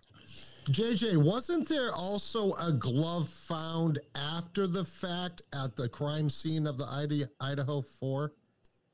JJ, 0.66 1.16
wasn't 1.16 1.70
there 1.70 1.92
also 1.94 2.54
a 2.54 2.72
glove 2.72 3.30
found 3.30 4.00
after 4.16 4.66
the 4.66 4.84
fact 4.84 5.44
at 5.54 5.76
the 5.76 5.88
crime 5.88 6.28
scene 6.28 6.66
of 6.66 6.80
the 6.80 7.30
Idaho 7.40 7.82
Four? 7.82 8.32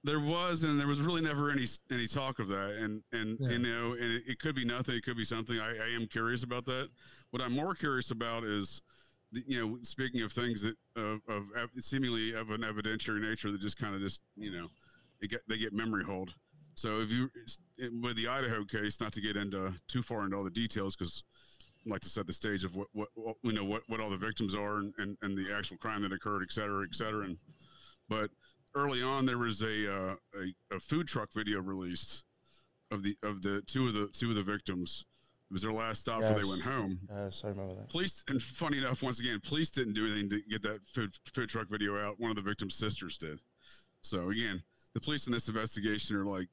There 0.03 0.19
was, 0.19 0.63
and 0.63 0.79
there 0.79 0.87
was 0.87 1.01
really 1.01 1.21
never 1.21 1.51
any 1.51 1.65
any 1.91 2.07
talk 2.07 2.39
of 2.39 2.47
that, 2.49 2.77
and 2.79 3.03
and 3.11 3.37
Yeah. 3.39 3.49
you 3.49 3.59
know, 3.59 3.91
and 3.93 4.11
it, 4.13 4.23
it 4.27 4.39
could 4.39 4.55
be 4.55 4.63
nothing, 4.63 4.95
it 4.95 5.03
could 5.03 5.17
be 5.17 5.25
something. 5.25 5.59
I, 5.59 5.71
I 5.77 5.89
am 5.95 6.07
curious 6.07 6.43
about 6.43 6.65
that. 6.67 6.89
What 7.31 7.41
I'm 7.41 7.51
more 7.53 7.75
curious 7.75 8.09
about 8.11 8.43
is, 8.45 8.81
the, 9.33 9.43
you 9.45 9.59
know, 9.59 9.77
speaking 9.83 10.21
of 10.21 10.31
things 10.31 10.61
that 10.61 10.75
of, 10.95 11.19
of 11.27 11.69
seemingly 11.79 12.33
of 12.33 12.49
an 12.49 12.61
evidentiary 12.61 13.19
nature 13.21 13.51
that 13.51 13.59
just 13.59 13.77
kind 13.77 13.93
of 13.93 13.99
just 14.01 14.21
you 14.37 14.51
know, 14.51 14.67
they 15.19 15.27
get 15.27 15.41
they 15.49 15.57
get 15.57 15.73
memory 15.73 16.05
hold. 16.05 16.33
So 16.75 17.01
if 17.01 17.11
you 17.11 17.29
with 18.01 18.15
the 18.15 18.29
Idaho 18.29 18.63
case, 18.63 19.01
not 19.01 19.11
to 19.13 19.21
get 19.21 19.35
into 19.35 19.73
too 19.89 20.01
far 20.01 20.23
into 20.23 20.37
all 20.37 20.45
the 20.45 20.49
details, 20.49 20.95
because 20.95 21.23
I'd 21.85 21.91
like 21.91 22.01
to 22.01 22.09
set 22.09 22.25
the 22.25 22.31
stage 22.31 22.63
of 22.63 22.73
what 22.77 22.87
what, 22.93 23.09
what 23.15 23.35
you 23.43 23.51
know 23.51 23.65
what 23.65 23.81
what 23.87 23.99
all 23.99 24.09
the 24.09 24.15
victims 24.17 24.55
are 24.55 24.77
and, 24.77 24.93
and 24.97 25.17
and 25.21 25.37
the 25.37 25.53
actual 25.53 25.75
crime 25.75 26.03
that 26.03 26.13
occurred, 26.13 26.41
et 26.41 26.53
cetera, 26.53 26.85
et 26.85 26.95
cetera, 26.95 27.25
and 27.25 27.37
but 28.07 28.31
early 28.75 29.01
on 29.01 29.25
there 29.25 29.37
was 29.37 29.61
a, 29.61 29.91
uh, 29.91 30.15
a 30.35 30.75
a 30.75 30.79
food 30.79 31.07
truck 31.07 31.29
video 31.33 31.61
released 31.61 32.23
of 32.91 33.03
the 33.03 33.15
of 33.23 33.41
the 33.41 33.61
two 33.67 33.87
of 33.87 33.93
the 33.93 34.07
two 34.07 34.29
of 34.29 34.35
the 34.35 34.43
victims. 34.43 35.05
It 35.49 35.53
was 35.53 35.63
their 35.63 35.73
last 35.73 36.01
stop 36.01 36.21
before 36.21 36.37
they 36.37 36.47
went 36.47 36.61
home. 36.61 36.99
Yes, 37.09 37.41
I 37.43 37.49
remember 37.49 37.73
that. 37.73 37.89
Police 37.89 38.23
and 38.27 38.41
funny 38.41 38.77
enough, 38.77 39.01
once 39.01 39.19
again, 39.19 39.39
police 39.43 39.71
didn't 39.71 39.93
do 39.93 40.05
anything 40.05 40.29
to 40.29 40.41
get 40.49 40.61
that 40.61 40.87
food 40.87 41.11
food 41.33 41.49
truck 41.49 41.69
video 41.69 41.99
out. 41.99 42.19
One 42.19 42.29
of 42.29 42.35
the 42.35 42.43
victims' 42.43 42.75
sisters 42.75 43.17
did. 43.17 43.39
So 44.01 44.29
again, 44.29 44.61
the 44.93 44.99
police 44.99 45.25
in 45.25 45.33
this 45.33 45.47
investigation 45.47 46.15
are 46.17 46.25
like, 46.25 46.47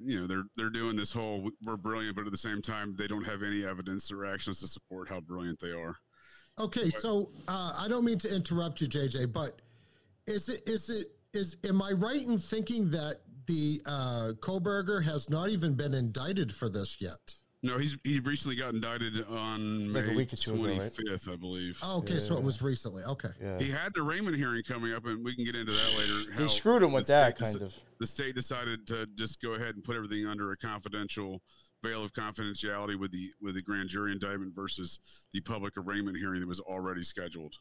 you 0.00 0.18
know, 0.18 0.26
they're 0.26 0.44
they're 0.56 0.70
doing 0.70 0.96
this 0.96 1.12
whole 1.12 1.50
we're 1.62 1.76
brilliant, 1.76 2.16
but 2.16 2.24
at 2.24 2.32
the 2.32 2.38
same 2.38 2.62
time, 2.62 2.94
they 2.96 3.06
don't 3.06 3.24
have 3.24 3.42
any 3.42 3.64
evidence 3.64 4.10
or 4.10 4.24
actions 4.24 4.60
to 4.60 4.66
support 4.66 5.08
how 5.08 5.20
brilliant 5.20 5.60
they 5.60 5.72
are. 5.72 5.96
Okay, 6.58 6.90
so 6.90 7.30
uh, 7.46 7.76
I 7.78 7.88
don't 7.88 8.04
mean 8.04 8.18
to 8.18 8.34
interrupt 8.34 8.80
you, 8.80 8.88
JJ, 8.88 9.32
but 9.32 9.60
is 10.26 10.48
it 10.48 10.62
is 10.66 10.88
it 10.88 11.06
is 11.32 11.56
am 11.64 11.82
I 11.82 11.92
right 11.92 12.22
in 12.22 12.38
thinking 12.38 12.90
that 12.90 13.16
the 13.46 13.80
uh, 13.86 14.32
Kohberger 14.40 15.02
has 15.04 15.30
not 15.30 15.48
even 15.48 15.74
been 15.74 15.94
indicted 15.94 16.52
for 16.52 16.68
this 16.68 16.98
yet? 17.00 17.16
No, 17.62 17.76
he's 17.76 17.96
he 18.04 18.20
recently 18.20 18.54
got 18.56 18.72
indicted 18.74 19.26
on 19.28 19.86
It's 19.86 19.94
like 19.94 20.04
a 20.04 20.08
May 20.08 20.16
week 20.16 20.32
or 20.32 20.36
two 20.36 20.54
ago, 20.54 20.78
right? 20.78 20.92
fifth, 20.92 21.28
I 21.28 21.34
believe. 21.34 21.76
Oh, 21.82 21.98
okay, 21.98 22.20
so 22.20 22.36
it 22.36 22.42
was 22.44 22.62
recently. 22.62 23.02
Okay, 23.02 23.30
Yeah. 23.42 23.58
He 23.58 23.68
had 23.68 23.92
the 23.94 24.02
arraignment 24.02 24.36
hearing 24.36 24.62
coming 24.62 24.92
up, 24.92 25.06
and 25.06 25.24
we 25.24 25.34
can 25.34 25.44
get 25.44 25.56
into 25.56 25.72
that 25.72 25.94
later. 25.98 26.40
They 26.42 26.46
screwed 26.46 26.82
him 26.82 26.90
the 26.90 26.96
with 26.96 27.06
that 27.08 27.36
state 27.36 27.44
deci- 27.46 27.52
kind 27.52 27.62
of. 27.62 27.74
the 27.98 28.06
state 28.06 28.34
decided 28.36 28.86
to 28.88 29.08
just 29.16 29.42
go 29.42 29.54
ahead 29.54 29.74
and 29.74 29.82
put 29.82 29.96
everything 29.96 30.24
under 30.26 30.52
a 30.52 30.56
confidential 30.56 31.42
veil 31.82 32.04
of 32.04 32.12
confidentiality 32.12 32.96
with 32.98 33.10
the 33.10 33.30
with 33.40 33.56
the 33.56 33.62
grand 33.62 33.88
jury 33.88 34.12
indictment 34.12 34.54
versus 34.54 35.00
the 35.32 35.40
public 35.40 35.76
arraignment 35.76 36.16
hearing 36.16 36.38
that 36.40 36.48
was 36.48 36.60
already 36.60 37.02
scheduled. 37.02 37.56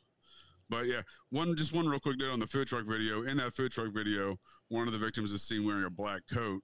But 0.69 0.86
yeah, 0.86 1.01
one 1.29 1.55
just 1.55 1.74
one 1.74 1.88
real 1.88 2.00
quick 2.00 2.17
note 2.19 2.31
on 2.31 2.39
the 2.39 2.47
food 2.47 2.67
truck 2.67 2.86
video. 2.86 3.24
In 3.24 3.38
that 3.38 3.53
food 3.53 3.71
truck 3.71 3.93
video, 3.93 4.38
one 4.69 4.88
of 4.88 4.93
the 4.93 5.00
victims 5.00 5.31
is 5.33 5.43
seen 5.43 5.65
wearing 5.65 5.86
a 5.86 5.89
black 5.89 6.21
coat. 6.31 6.62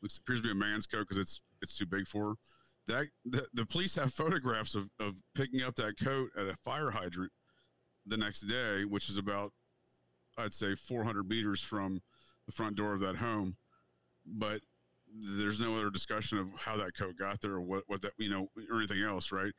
Looks 0.00 0.18
appears 0.18 0.40
to 0.40 0.44
be 0.44 0.50
a 0.50 0.54
man's 0.54 0.86
coat 0.86 1.00
because 1.00 1.18
it's 1.18 1.40
it's 1.60 1.76
too 1.76 1.86
big 1.86 2.06
for 2.06 2.30
her. 2.30 2.34
That 2.86 3.06
the, 3.24 3.46
the 3.52 3.66
police 3.66 3.94
have 3.94 4.12
photographs 4.12 4.74
of, 4.74 4.88
of 4.98 5.14
picking 5.34 5.62
up 5.62 5.76
that 5.76 5.94
coat 6.02 6.30
at 6.36 6.46
a 6.46 6.56
fire 6.64 6.90
hydrant 6.90 7.30
the 8.06 8.16
next 8.16 8.42
day, 8.42 8.84
which 8.84 9.08
is 9.08 9.18
about 9.18 9.52
I'd 10.38 10.54
say 10.54 10.74
400 10.74 11.28
meters 11.28 11.60
from 11.60 12.00
the 12.46 12.52
front 12.52 12.76
door 12.76 12.94
of 12.94 13.00
that 13.00 13.16
home. 13.16 13.56
But 14.26 14.60
there's 15.14 15.60
no 15.60 15.74
other 15.74 15.90
discussion 15.90 16.38
of 16.38 16.48
how 16.58 16.76
that 16.76 16.96
coat 16.96 17.16
got 17.18 17.40
there 17.40 17.52
or 17.52 17.60
what, 17.60 17.84
what 17.86 18.02
that, 18.02 18.12
you 18.18 18.30
know, 18.30 18.48
or 18.70 18.78
anything 18.78 19.02
else, 19.02 19.30
right? 19.30 19.52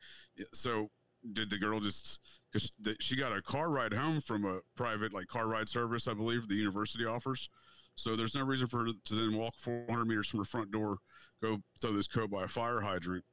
So 0.52 0.88
did 1.32 1.50
the 1.50 1.58
girl 1.58 1.80
just, 1.80 2.20
because 2.52 2.72
she 3.00 3.16
got 3.16 3.36
a 3.36 3.42
car 3.42 3.70
ride 3.70 3.92
home 3.92 4.20
from 4.20 4.44
a 4.44 4.60
private, 4.76 5.12
like 5.12 5.26
car 5.26 5.46
ride 5.46 5.68
service, 5.68 6.06
I 6.06 6.14
believe 6.14 6.48
the 6.48 6.54
university 6.54 7.04
offers. 7.04 7.48
So 7.96 8.16
there's 8.16 8.34
no 8.34 8.44
reason 8.44 8.66
for 8.66 8.84
her 8.84 8.92
to 9.04 9.14
then 9.14 9.36
walk 9.36 9.54
400 9.56 10.04
meters 10.04 10.28
from 10.28 10.40
her 10.40 10.44
front 10.44 10.70
door, 10.70 10.98
go 11.42 11.58
throw 11.80 11.92
this 11.92 12.08
coat 12.08 12.30
by 12.30 12.44
a 12.44 12.48
fire 12.48 12.80
hydrant, 12.80 13.24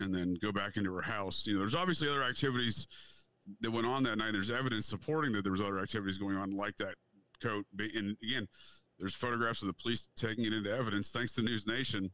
and 0.00 0.14
then 0.14 0.36
go 0.40 0.50
back 0.52 0.76
into 0.76 0.92
her 0.94 1.02
house. 1.02 1.46
You 1.46 1.54
know, 1.54 1.60
there's 1.60 1.74
obviously 1.74 2.08
other 2.08 2.22
activities 2.22 2.86
that 3.60 3.70
went 3.70 3.86
on 3.86 4.02
that 4.04 4.16
night. 4.16 4.32
There's 4.32 4.50
evidence 4.50 4.86
supporting 4.86 5.32
that 5.32 5.42
there 5.42 5.52
was 5.52 5.60
other 5.60 5.78
activities 5.78 6.18
going 6.18 6.36
on 6.36 6.50
like 6.50 6.76
that 6.78 6.94
coat. 7.42 7.64
And 7.78 8.16
again, 8.22 8.46
there's 8.98 9.14
photographs 9.14 9.62
of 9.62 9.68
the 9.68 9.74
police 9.74 10.08
taking 10.16 10.44
it 10.44 10.52
into 10.52 10.70
evidence. 10.70 11.10
Thanks 11.10 11.32
to 11.34 11.42
News 11.42 11.66
Nation, 11.66 12.10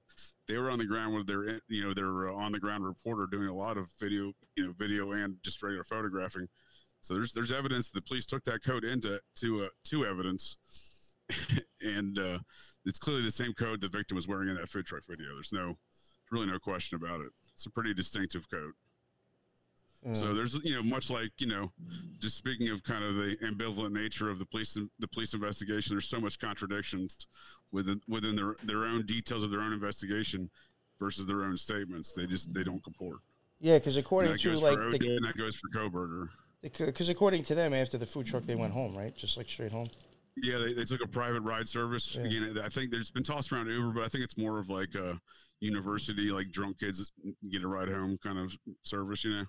they 0.49 0.57
were 0.57 0.71
on 0.71 0.79
the 0.79 0.85
ground 0.85 1.15
with 1.15 1.27
their, 1.27 1.61
you 1.69 1.83
know, 1.83 1.95
their 1.95 2.29
uh, 2.29 2.35
on 2.35 2.53
the 2.53 2.59
ground 2.59 2.85
reporter 2.85 3.27
doing 3.31 3.49
a 3.49 3.55
lot 3.55 3.77
of 3.77 3.89
video, 4.01 4.33
you 4.57 4.67
know, 4.67 4.73
video 4.77 5.12
and 5.12 5.37
just 5.45 5.62
regular 5.62 5.85
photographing. 5.85 6.47
So 7.01 7.15
there's 7.15 7.33
there's 7.33 7.53
evidence 7.53 7.91
the 7.91 8.03
police 8.03 8.27
took 8.27 8.45
that 8.45 8.65
coat 8.65 8.85
into 8.85 9.21
to 9.37 9.65
uh, 9.65 9.69
to 9.87 10.07
evidence, 10.07 10.57
and 11.81 12.19
uh, 12.19 12.39
it's 12.85 12.99
clearly 12.99 13.23
the 13.23 13.31
same 13.31 13.53
coat 13.55 13.81
the 13.81 13.89
victim 13.89 14.15
was 14.17 14.29
wearing 14.29 14.49
in 14.49 14.57
that 14.57 14.69
food 14.69 14.87
truck 14.87 15.03
video. 15.09 15.35
There's 15.35 15.53
no 15.53 15.79
really 16.31 16.47
no 16.47 16.59
question 16.59 16.97
about 16.97 17.21
it. 17.21 17.31
It's 17.55 17.67
a 17.67 17.71
pretty 17.71 17.95
distinctive 17.95 18.49
So 20.14 20.26
mm. 20.26 20.35
there's, 20.35 20.59
you 20.64 20.75
know, 20.75 20.82
much 20.82 21.11
like, 21.11 21.30
you 21.38 21.47
know, 21.47 21.71
just 22.18 22.37
speaking 22.37 22.71
of 22.71 22.82
kind 22.82 23.04
of 23.04 23.14
the 23.14 23.37
ambivalent 23.44 23.92
nature 23.92 24.30
of 24.30 24.40
the 24.40 24.47
police, 24.47 24.76
the 24.99 25.09
police 25.09 25.32
investigation, 25.32 25.94
there's 25.94 26.09
so 26.09 26.18
much 26.18 26.40
contradictions 26.40 27.28
within 27.71 28.00
within 28.09 28.35
their 28.35 28.56
their 28.64 28.85
own 28.85 29.06
details 29.06 29.44
of 29.44 29.50
their 29.50 29.61
own 29.61 29.73
investigation 29.73 30.50
versus 30.99 31.25
their 31.26 31.44
own 31.44 31.56
statements. 31.56 32.14
They 32.14 32.26
just 32.26 32.52
they 32.52 32.64
don't 32.64 32.82
comport. 32.82 33.18
Yeah, 33.61 33.78
because 33.78 33.97
according 33.97 34.37
to 34.37 34.56
like 34.56 34.76
OJ 34.76 35.16
and 35.16 35.25
that 35.25 35.37
goes 35.37 35.54
for 35.54 35.68
Kohberger. 35.68 36.28
because 36.62 37.09
according 37.09 37.44
to 37.44 37.54
them, 37.54 37.73
after 37.73 37.97
the 37.97 38.06
food 38.06 38.26
truck, 38.26 38.42
they 38.42 38.56
went 38.56 38.73
home, 38.73 38.97
right? 38.97 39.16
Just 39.16 39.37
like 39.37 39.47
straight 39.49 39.71
home. 39.71 39.88
Yeah, 40.37 40.59
they, 40.59 40.73
they 40.73 40.85
took 40.85 41.02
a 41.04 41.06
private 41.06 41.42
ride 41.42 41.68
service. 41.68 42.16
Yeah. 42.16 42.25
Again, 42.25 42.59
I 42.59 42.68
think 42.68 42.90
there's 42.90 43.11
been 43.11 43.23
tossed 43.23 43.52
around 43.52 43.68
Uber, 43.68 43.92
but 43.92 44.02
I 44.02 44.09
think 44.09 44.25
it's 44.25 44.37
more 44.37 44.59
of 44.59 44.68
like 44.68 44.97
a 44.97 45.21
university, 45.61 46.30
like 46.32 46.50
drunk 46.50 46.80
kids 46.80 47.12
get 47.50 47.62
a 47.62 47.68
ride 47.68 47.88
home 47.88 48.18
kind 48.21 48.38
of 48.38 48.52
service. 48.82 49.25
You 49.25 49.30
know, 49.30 49.44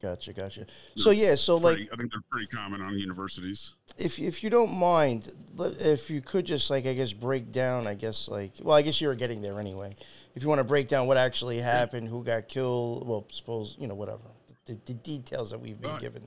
Gotcha, 0.00 0.32
gotcha. 0.32 0.66
So 0.96 1.10
yeah, 1.10 1.34
so 1.34 1.56
like 1.56 1.76
I 1.92 1.96
think 1.96 2.10
they're 2.10 2.22
pretty 2.30 2.46
common 2.46 2.80
on 2.80 2.98
universities. 2.98 3.74
if 3.98 4.18
if 4.18 4.42
you 4.42 4.48
don't 4.50 4.72
mind, 4.72 5.30
if 5.58 6.08
you 6.10 6.22
could 6.22 6.46
just 6.46 6.70
like 6.70 6.86
I 6.86 6.94
guess 6.94 7.12
break 7.12 7.52
down, 7.52 7.86
I 7.86 7.94
guess 7.94 8.28
like 8.28 8.52
well, 8.62 8.76
I 8.76 8.82
guess 8.82 9.00
you're 9.00 9.14
getting 9.14 9.42
there 9.42 9.60
anyway. 9.60 9.94
If 10.34 10.42
you 10.42 10.48
want 10.48 10.60
to 10.60 10.64
break 10.64 10.88
down 10.88 11.06
what 11.06 11.16
actually 11.18 11.58
happened, 11.58 12.08
who 12.08 12.24
got 12.24 12.48
killed, 12.48 13.06
well, 13.06 13.26
suppose 13.30 13.76
you 13.78 13.86
know 13.88 13.94
whatever 13.94 14.22
the, 14.66 14.78
the 14.86 14.94
details 14.94 15.50
that 15.50 15.58
we've 15.60 15.80
been 15.80 15.90
Right. 15.90 16.00
given. 16.00 16.26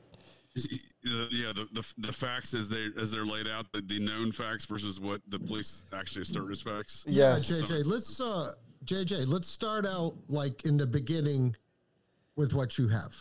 Yeah, 0.56 1.52
the, 1.52 1.68
the 1.74 1.94
the 1.98 2.14
facts 2.14 2.54
as 2.54 2.70
they 2.70 2.90
as 3.00 3.12
they're 3.12 3.26
laid 3.26 3.48
out, 3.48 3.72
the, 3.72 3.82
the 3.82 4.00
known 4.00 4.32
facts 4.32 4.66
versus 4.66 5.00
what 5.00 5.20
the 5.30 5.40
police 5.40 5.82
actually 5.92 6.22
assert 6.22 6.52
as 6.52 6.62
facts. 6.62 7.04
Yeah. 7.08 7.38
JJ, 7.40 7.88
let's 7.88 8.22
uh, 8.22 8.52
JJ, 8.86 9.28
let's 9.28 9.48
start 9.48 9.88
out 9.88 10.14
like 10.28 10.64
in 10.66 10.78
the 10.78 10.86
beginning 10.86 11.56
with 12.36 12.54
what 12.54 12.78
you 12.78 12.88
have. 12.88 13.20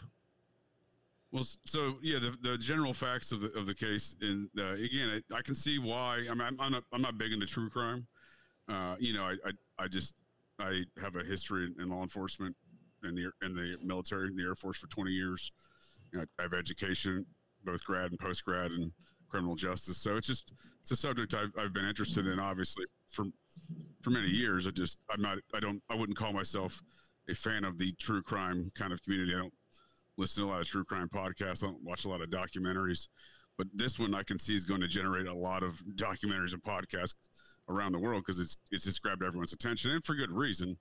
Well, 1.32 1.44
so 1.64 1.96
yeah, 2.02 2.18
the, 2.18 2.36
the 2.42 2.58
general 2.58 2.92
facts 2.92 3.32
of 3.32 3.40
the 3.40 3.50
of 3.58 3.64
the 3.64 3.74
case, 3.74 4.14
and 4.20 4.50
uh, 4.58 4.72
again, 4.72 5.22
I, 5.32 5.36
I 5.36 5.42
can 5.42 5.54
see 5.54 5.78
why. 5.78 6.26
I 6.30 6.34
mean, 6.34 6.42
I'm, 6.42 6.60
I'm 6.60 6.72
not 6.72 6.84
I'm 6.92 7.00
not 7.00 7.16
big 7.16 7.32
into 7.32 7.46
true 7.46 7.70
crime. 7.70 8.06
Uh, 8.68 8.96
you 9.00 9.14
know, 9.14 9.22
I, 9.22 9.36
I 9.46 9.84
I 9.84 9.88
just 9.88 10.14
I 10.58 10.84
have 11.00 11.16
a 11.16 11.24
history 11.24 11.64
in, 11.64 11.82
in 11.82 11.88
law 11.88 12.02
enforcement 12.02 12.54
and 13.02 13.16
the 13.16 13.30
in 13.42 13.54
the 13.54 13.78
military, 13.82 14.28
in 14.28 14.36
the 14.36 14.42
Air 14.42 14.54
Force 14.54 14.76
for 14.78 14.88
20 14.88 15.10
years. 15.10 15.50
You 16.12 16.18
know, 16.18 16.26
I 16.38 16.42
have 16.42 16.52
education, 16.52 17.24
both 17.64 17.82
grad 17.82 18.10
and 18.10 18.20
post 18.20 18.44
grad, 18.44 18.70
and 18.72 18.92
criminal 19.30 19.56
justice. 19.56 19.96
So 19.96 20.16
it's 20.16 20.26
just 20.26 20.52
it's 20.82 20.90
a 20.90 20.96
subject 20.96 21.34
I've, 21.34 21.52
I've 21.58 21.72
been 21.72 21.86
interested 21.86 22.26
in, 22.26 22.40
obviously, 22.40 22.84
for 23.08 23.24
for 24.02 24.10
many 24.10 24.28
years. 24.28 24.66
I 24.66 24.70
just 24.70 24.98
I'm 25.10 25.22
not 25.22 25.38
I 25.54 25.60
don't 25.60 25.82
I 25.88 25.94
wouldn't 25.94 26.18
call 26.18 26.34
myself 26.34 26.78
a 27.30 27.34
fan 27.34 27.64
of 27.64 27.78
the 27.78 27.90
true 27.92 28.22
crime 28.22 28.70
kind 28.74 28.92
of 28.92 29.02
community. 29.02 29.34
I 29.34 29.38
don't 29.38 29.54
listen 30.18 30.42
to 30.42 30.48
a 30.48 30.50
lot 30.50 30.60
of 30.60 30.66
true 30.66 30.84
crime 30.84 31.08
podcasts. 31.08 31.62
I 31.62 31.68
don't 31.68 31.82
watch 31.82 32.04
a 32.04 32.08
lot 32.08 32.20
of 32.20 32.30
documentaries, 32.30 33.08
but 33.58 33.66
this 33.74 33.98
one 33.98 34.14
I 34.14 34.22
can 34.22 34.38
see 34.38 34.54
is 34.54 34.66
going 34.66 34.80
to 34.80 34.88
generate 34.88 35.26
a 35.26 35.34
lot 35.34 35.62
of 35.62 35.82
documentaries 35.96 36.52
and 36.52 36.62
podcasts 36.62 37.14
around 37.68 37.92
the 37.92 37.98
world 38.00 38.22
because 38.26 38.38
it's 38.38 38.56
it's 38.70 38.84
just 38.84 39.02
grabbed 39.02 39.22
everyone's 39.22 39.52
attention 39.52 39.90
and 39.92 40.04
for 40.04 40.14
good 40.14 40.32
reason. 40.32 40.76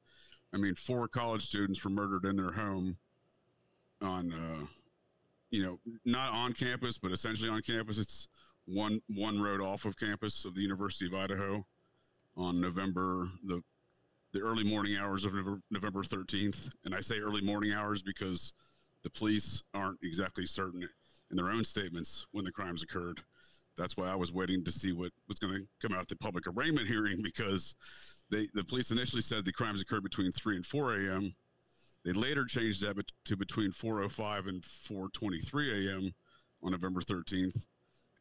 I 0.53 0.57
mean, 0.57 0.75
four 0.75 1.07
college 1.07 1.43
students 1.43 1.83
were 1.83 1.91
murdered 1.91 2.25
in 2.25 2.35
their 2.35 2.51
home 2.51 2.97
on, 4.01 4.33
uh, 4.33 4.65
you 5.49 5.63
know, 5.63 5.79
not 6.05 6.33
on 6.33 6.53
campus, 6.53 6.97
but 6.97 7.11
essentially 7.11 7.49
on 7.49 7.61
campus. 7.61 7.97
It's 7.97 8.27
one 8.65 9.01
one 9.07 9.41
road 9.41 9.61
off 9.61 9.85
of 9.85 9.97
campus 9.97 10.45
of 10.45 10.55
the 10.55 10.61
University 10.61 11.07
of 11.07 11.13
Idaho 11.13 11.65
on 12.35 12.59
November 12.59 13.27
the 13.45 13.61
the 14.33 14.39
early 14.39 14.63
morning 14.63 14.97
hours 14.97 15.25
of 15.25 15.33
November, 15.33 15.61
November 15.71 16.03
13th. 16.03 16.69
And 16.85 16.95
I 16.95 17.01
say 17.01 17.19
early 17.19 17.41
morning 17.41 17.73
hours 17.73 18.01
because 18.01 18.53
the 19.03 19.09
police 19.09 19.63
aren't 19.73 19.99
exactly 20.03 20.45
certain 20.45 20.87
in 21.29 21.37
their 21.37 21.49
own 21.49 21.63
statements 21.63 22.27
when 22.31 22.45
the 22.45 22.51
crimes 22.51 22.83
occurred. 22.83 23.21
That's 23.77 23.95
why 23.95 24.09
I 24.11 24.15
was 24.15 24.33
waiting 24.33 24.63
to 24.65 24.71
see 24.71 24.91
what 24.91 25.11
was 25.27 25.39
going 25.39 25.53
to 25.53 25.67
come 25.81 25.95
out 25.95 26.03
at 26.03 26.07
the 26.09 26.17
public 26.17 26.45
arraignment 26.45 26.87
hearing 26.87 27.21
because 27.23 27.75
they 28.29 28.47
the 28.53 28.63
police 28.63 28.91
initially 28.91 29.21
said 29.21 29.45
the 29.45 29.51
crimes 29.51 29.81
occurred 29.81 30.03
between 30.03 30.31
3 30.31 30.57
and 30.57 30.65
4 30.65 30.95
a.m. 30.95 31.33
They 32.03 32.13
later 32.13 32.45
changed 32.45 32.83
that 32.83 32.97
to 33.25 33.37
between 33.37 33.71
4:05 33.71 34.47
and 34.47 34.61
4:23 34.61 35.87
a.m. 35.87 36.13
on 36.63 36.71
November 36.71 37.01
13th. 37.01 37.65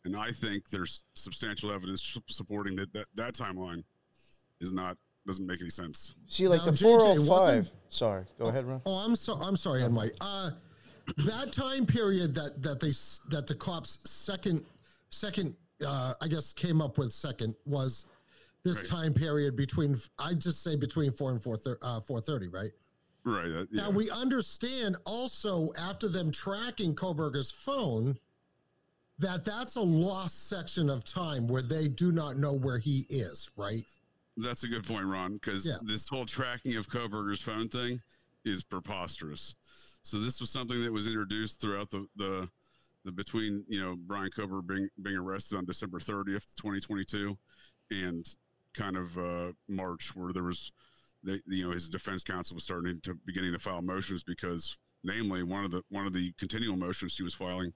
And 0.04 0.16
I 0.16 0.30
think 0.30 0.70
there's 0.70 1.02
substantial 1.14 1.70
evidence 1.70 2.18
supporting 2.28 2.76
that 2.76 2.92
that, 2.92 3.06
that 3.14 3.34
timeline 3.34 3.84
is 4.60 4.72
not 4.72 4.96
doesn't 5.26 5.46
make 5.46 5.60
any 5.60 5.70
sense. 5.70 6.14
See, 6.28 6.49
like 6.49 6.60
Now, 6.60 6.66
the 6.66 6.70
JJ, 6.72 6.82
four 6.82 7.06
hundred 7.06 7.26
five. 7.26 7.70
Sorry, 7.88 8.25
go 8.38 8.46
ahead, 8.46 8.64
Ron. 8.64 8.80
Oh, 8.87 8.94
I'm 8.94 9.16
so 9.16 9.34
I'm 9.34 9.56
sorry, 9.56 9.82
Enright. 9.82 10.12
Uh, 10.20 10.50
that 11.18 11.52
time 11.52 11.86
period 11.86 12.34
that 12.34 12.62
that 12.62 12.80
they 12.80 12.92
that 13.34 13.46
the 13.46 13.54
cops 13.54 13.98
second 14.08 14.64
second 15.08 15.54
uh, 15.86 16.14
I 16.20 16.28
guess 16.28 16.52
came 16.52 16.80
up 16.80 16.98
with 16.98 17.12
second 17.12 17.54
was 17.64 18.06
this 18.62 18.78
Right. 18.78 18.86
time 18.88 19.14
period 19.14 19.56
between 19.56 19.98
I 20.18 20.34
just 20.34 20.62
say 20.62 20.76
between 20.76 21.12
four 21.12 21.30
and 21.32 21.42
four 21.42 21.56
thir- 21.56 21.78
uh, 21.82 22.00
four 22.00 22.20
thirty, 22.20 22.48
right? 22.48 22.70
Right. 23.24 23.48
that- 23.48 23.68
yeah. 23.70 23.82
Now 23.82 23.90
we 23.90 24.10
understand 24.10 24.96
also 25.04 25.70
after 25.78 26.08
them 26.08 26.30
tracking 26.30 26.94
Kohberger's 26.94 27.50
phone 27.50 28.18
that 29.18 29.44
that's 29.44 29.76
a 29.76 29.80
lost 29.80 30.48
section 30.48 30.88
of 30.88 31.04
time 31.04 31.46
where 31.46 31.60
they 31.62 31.88
do 31.88 32.10
not 32.12 32.38
know 32.38 32.54
where 32.54 32.78
he 32.78 33.04
is, 33.10 33.50
right? 33.56 33.84
That's 34.38 34.62
a 34.62 34.68
good 34.68 34.84
point, 34.86 35.04
Ron, 35.06 35.34
because 35.34 35.66
Yeah. 35.66 35.76
this 35.82 36.08
whole 36.08 36.24
tracking 36.24 36.76
of 36.76 36.88
Kohberger's 36.88 37.42
phone 37.42 37.68
thing 37.68 38.00
is 38.44 38.62
preposterous. 38.64 39.54
So 40.02 40.19
this 40.19 40.40
was 40.40 40.50
something 40.50 40.83
that 40.83 40.92
was 40.92 41.07
introduced 41.07 41.61
throughout 41.61 41.90
the 41.90 42.07
the, 42.16 42.49
the 43.04 43.12
between 43.12 43.64
you 43.69 43.80
know 43.80 43.97
Brian 43.97 44.30
Kober 44.30 44.62
being 44.62 44.88
being 45.02 45.16
arrested 45.16 45.59
on 45.59 45.66
December 45.66 45.99
30th, 45.99 46.54
2022, 46.57 47.37
and 47.90 48.25
kind 48.75 48.97
of 48.97 49.16
uh, 49.19 49.52
March, 49.69 50.14
where 50.14 50.33
there 50.33 50.42
was, 50.42 50.73
the, 51.23 51.40
you 51.47 51.66
know, 51.66 51.73
his 51.73 51.88
defense 51.88 52.23
counsel 52.23 52.54
was 52.54 52.64
starting 52.64 53.00
to 53.02 53.14
beginning 53.26 53.52
to 53.52 53.59
file 53.59 53.83
motions 53.83 54.23
because, 54.23 54.78
namely, 55.04 55.42
one 55.42 55.64
of 55.64 55.71
the 55.71 55.83
one 55.88 56.07
of 56.07 56.12
the 56.12 56.33
continual 56.38 56.76
motions 56.76 57.12
she 57.12 57.23
was 57.23 57.35
filing 57.35 57.73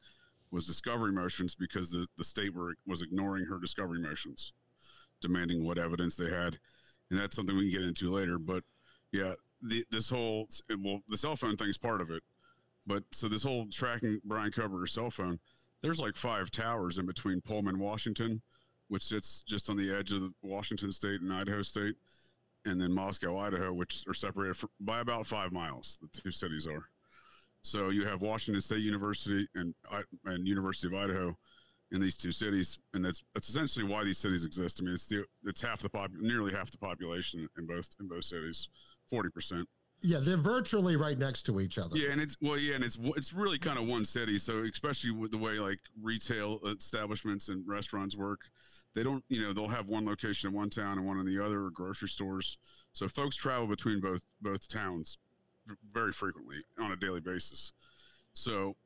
was 0.51 0.67
discovery 0.67 1.13
motions 1.13 1.55
because 1.55 1.91
the, 1.91 2.07
the 2.17 2.25
state 2.25 2.55
were, 2.55 2.75
was 2.87 3.03
ignoring 3.03 3.45
her 3.45 3.59
discovery 3.59 4.01
motions, 4.01 4.53
demanding 5.21 5.65
what 5.65 5.79
evidence 5.79 6.17
they 6.17 6.31
had, 6.31 6.59
and 7.11 7.21
that's 7.21 7.37
something 7.37 7.57
we 7.57 7.71
can 7.71 7.81
get 7.81 7.89
into 7.89 8.09
later. 8.09 8.39
But 8.39 8.63
yeah, 9.13 9.35
the, 9.65 9.85
this 9.91 10.11
whole 10.11 10.49
well, 10.83 11.01
the 11.09 11.17
cell 11.17 11.37
phone 11.37 11.57
thing 11.57 11.69
is 11.69 11.79
part 11.79 12.01
of 12.01 12.11
it, 12.11 12.23
but 12.87 13.03
so 13.13 13.29
this 13.29 13.43
whole 13.43 13.67
tracking 13.71 14.21
Brian 14.25 14.51
Kohberger's 14.51 14.93
cell 14.93 15.11
phone, 15.11 15.39
there's 15.83 16.01
like 16.01 16.17
five 16.17 16.51
towers 16.51 16.99
in 16.99 17.07
between 17.07 17.41
Pullman, 17.41 17.79
Washington, 17.79 18.43
which 18.89 19.03
sits 19.03 19.43
just 19.47 19.71
on 19.71 19.77
the 19.77 19.95
edge 19.95 20.13
of 20.13 20.33
Washington 20.43 20.93
State 20.93 21.21
and 21.21 21.33
Idaho 21.33 21.63
State, 21.63 21.97
and 22.65 22.81
then 22.81 22.93
Moscow, 22.93 23.39
Idaho, 23.39 23.73
which 23.73 24.05
are 24.07 24.15
separated 24.15 24.57
for, 24.57 24.69
by 24.81 25.01
about 25.01 25.27
five 25.27 25.53
miles. 25.53 25.99
The 26.01 26.21
two 26.21 26.31
cities 26.31 26.67
are. 26.67 26.85
So 27.63 27.89
you 27.89 28.05
have 28.05 28.21
Washington 28.21 28.61
State 28.61 28.81
University 28.81 29.49
and 29.55 29.75
and 30.27 30.47
University 30.47 30.87
of 30.89 30.95
Idaho 30.95 31.37
in 31.93 32.01
these 32.01 32.17
two 32.17 32.33
cities, 32.33 32.79
and 32.93 33.05
that's 33.05 33.25
that's 33.33 33.49
essentially 33.49 33.87
why 33.87 34.05
these 34.05 34.19
cities 34.19 34.45
exist. 34.45 34.81
I 34.81 34.85
mean, 34.85 34.95
it's 34.95 35.07
the 35.07 35.25
it's 35.45 35.63
half 35.63 35.81
the 35.81 35.89
pop, 35.89 36.11
nearly 36.13 36.53
half 36.53 36.71
the 36.71 36.77
population 36.77 37.49
in 37.57 37.67
both 37.67 37.89
in 38.01 38.09
both 38.09 38.25
cities, 38.25 38.69
forty 39.09 39.31
percent. 39.31 39.69
Yeah, 40.01 40.19
they're 40.21 40.37
virtually 40.37 40.97
right 40.97 41.19
next 41.19 41.45
to 41.45 41.61
each 41.61 41.79
other. 41.79 41.97
Yeah, 41.97 42.11
and 42.11 42.21
it's 42.21 42.37
well, 42.43 42.59
yeah, 42.59 42.75
and 42.75 42.85
it's 42.85 42.99
it's 43.17 43.33
really 43.33 43.59
kind 43.59 43.79
of 43.79 43.87
one 43.87 44.05
city. 44.05 44.39
So 44.39 44.59
especially 44.59 45.13
with 45.13 45.31
the 45.31 45.39
way 45.39 45.53
like 45.53 45.79
retail 46.03 46.61
establishments 46.67 47.49
and 47.49 47.67
restaurants 47.67 48.15
work, 48.15 48.41
they 48.95 49.03
don't, 49.03 49.25
you 49.29 49.41
know, 49.41 49.55
they'll 49.55 49.69
have 49.69 49.89
one 49.89 50.05
location 50.05 50.51
in 50.51 50.55
one 50.55 50.69
town 50.69 50.99
and 50.99 51.07
one 51.07 51.19
in 51.19 51.27
the 51.27 51.43
other, 51.43 51.65
or 51.65 51.71
grocery 51.71 52.09
stores. 52.09 52.59
So 52.93 53.09
folks 53.09 53.37
travel 53.37 53.67
between 53.67 54.01
both 54.01 54.25
both 54.43 54.69
towns 54.69 55.19
very 55.93 56.13
frequently 56.13 56.57
on 56.79 56.93
a 56.93 56.97
daily 56.97 57.21
basis. 57.21 57.73
So, 58.35 58.77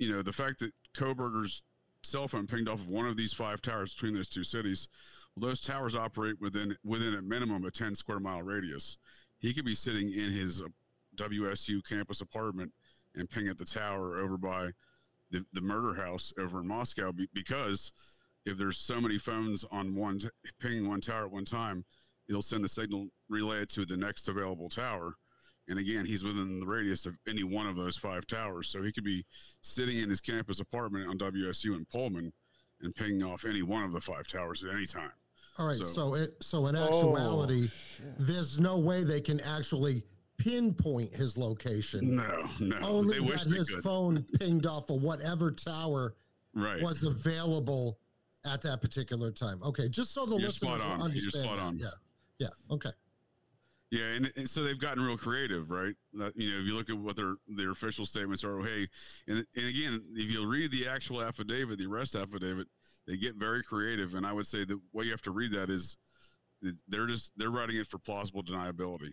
you 0.00 0.10
know, 0.10 0.22
the 0.22 0.32
fact 0.32 0.58
that 0.60 0.72
Kohberger's 0.94 1.62
cell 2.02 2.26
phone 2.26 2.46
pinged 2.46 2.68
off 2.68 2.80
of 2.80 2.88
one 2.88 3.06
of 3.06 3.16
these 3.16 3.32
five 3.32 3.62
towers 3.62 3.94
between 3.94 4.14
those 4.14 4.28
two 4.28 4.42
cities, 4.42 4.88
well, 5.36 5.48
those 5.48 5.60
towers 5.60 5.94
operate 5.94 6.40
within 6.40 6.76
within 6.84 7.14
a 7.14 7.22
minimum 7.22 7.64
a 7.64 7.70
ten 7.70 7.94
square 7.94 8.18
mile 8.18 8.42
radius. 8.42 8.98
He 9.46 9.54
could 9.54 9.64
be 9.64 9.74
sitting 9.74 10.12
in 10.12 10.32
his 10.32 10.60
uh, 10.60 10.64
WSU 11.14 11.80
campus 11.88 12.20
apartment 12.20 12.72
and 13.14 13.30
ping 13.30 13.46
at 13.46 13.56
the 13.56 13.64
tower 13.64 14.18
over 14.18 14.36
by 14.36 14.70
the, 15.30 15.44
the 15.52 15.60
murder 15.60 15.94
house 15.94 16.32
over 16.36 16.60
in 16.60 16.66
Moscow 16.66 17.12
because 17.32 17.92
if 18.44 18.58
there's 18.58 18.76
so 18.76 19.00
many 19.00 19.18
phones 19.18 19.64
on 19.70 19.94
one 19.94 20.18
pinging 20.60 20.88
one 20.88 21.00
tower 21.00 21.26
at 21.26 21.30
one 21.30 21.44
time, 21.44 21.84
it'll 22.28 22.42
send 22.42 22.64
the 22.64 22.68
signal, 22.68 23.06
relay 23.28 23.64
to 23.66 23.84
the 23.84 23.96
next 23.96 24.28
available 24.28 24.68
tower. 24.68 25.14
And 25.68 25.78
again, 25.78 26.06
he's 26.06 26.24
within 26.24 26.58
the 26.58 26.66
radius 26.66 27.06
of 27.06 27.14
any 27.28 27.44
one 27.44 27.68
of 27.68 27.76
those 27.76 27.96
five 27.96 28.26
towers. 28.26 28.68
So 28.68 28.82
he 28.82 28.90
could 28.90 29.04
be 29.04 29.24
sitting 29.60 29.98
in 29.98 30.08
his 30.08 30.20
campus 30.20 30.58
apartment 30.58 31.08
on 31.08 31.18
WSU 31.18 31.76
in 31.76 31.84
Pullman 31.84 32.32
and 32.80 32.92
pinging 32.96 33.22
off 33.22 33.44
any 33.44 33.62
one 33.62 33.84
of 33.84 33.92
the 33.92 34.00
five 34.00 34.26
towers 34.26 34.64
at 34.64 34.74
any 34.74 34.86
time. 34.86 35.12
All 35.58 35.66
right, 35.66 35.76
So- 35.76 35.84
so 35.84 36.14
it 36.14 36.36
so 36.42 36.66
in 36.66 36.76
Oh, 36.76 36.84
actuality, 36.84 37.68
shit. 37.68 38.04
there's 38.18 38.58
no 38.58 38.78
way 38.78 39.04
they 39.04 39.20
can 39.20 39.40
actually 39.40 40.02
pinpoint 40.36 41.14
his 41.14 41.38
location. 41.38 42.14
No, 42.16 42.48
no. 42.60 42.76
Only 42.80 43.18
they 43.20 43.24
wish 43.24 43.44
that 43.44 43.54
his 43.56 43.70
could. 43.70 43.82
phone 43.82 44.22
pinged 44.38 44.66
off 44.66 44.90
of 44.90 45.00
whatever 45.02 45.50
tower 45.50 46.14
right. 46.54 46.82
was 46.82 47.02
available 47.04 47.98
at 48.44 48.60
that 48.62 48.80
particular 48.82 49.32
time. 49.32 49.62
Okay, 49.62 49.88
just 49.88 50.12
so 50.12 50.26
the 50.26 50.36
You're 50.36 50.48
listeners 50.48 50.80
spot 50.80 50.80
on. 50.80 50.98
You're 50.98 51.04
understand. 51.06 51.44
spot 51.44 51.58
on. 51.58 51.78
Yeah, 51.78 51.86
yeah. 52.38 52.48
Okay. 52.70 52.90
Yeah, 53.90 54.04
and, 54.06 54.32
and 54.36 54.50
so 54.50 54.64
they've 54.64 54.78
gotten 54.78 55.02
real 55.02 55.16
creative, 55.16 55.70
right? 55.70 55.94
That, 56.14 56.36
you 56.36 56.50
know, 56.50 56.58
if 56.58 56.64
you 56.66 56.74
look 56.74 56.90
at 56.90 56.98
what 56.98 57.14
their 57.16 57.36
their 57.48 57.70
official 57.70 58.04
statements 58.04 58.42
are, 58.44 58.58
oh, 58.60 58.62
hey, 58.62 58.88
and 59.28 59.46
and 59.56 59.66
again, 59.66 60.02
if 60.14 60.30
you 60.30 60.44
read 60.46 60.70
the 60.72 60.88
actual 60.88 61.22
affidavit, 61.22 61.78
the 61.78 61.86
arrest 61.86 62.14
affidavit, 62.16 62.66
they 63.06 63.16
get 63.16 63.36
very 63.36 63.62
creative, 63.62 64.14
and 64.14 64.26
I 64.26 64.32
would 64.32 64.46
say 64.46 64.64
that 64.64 64.78
what 64.92 65.04
you 65.04 65.12
have 65.12 65.22
to 65.22 65.30
read 65.30 65.52
that 65.52 65.70
is 65.70 65.96
they're 66.88 67.06
just 67.06 67.32
they're 67.36 67.50
writing 67.50 67.76
it 67.76 67.86
for 67.86 67.98
plausible 67.98 68.42
deniability. 68.42 69.12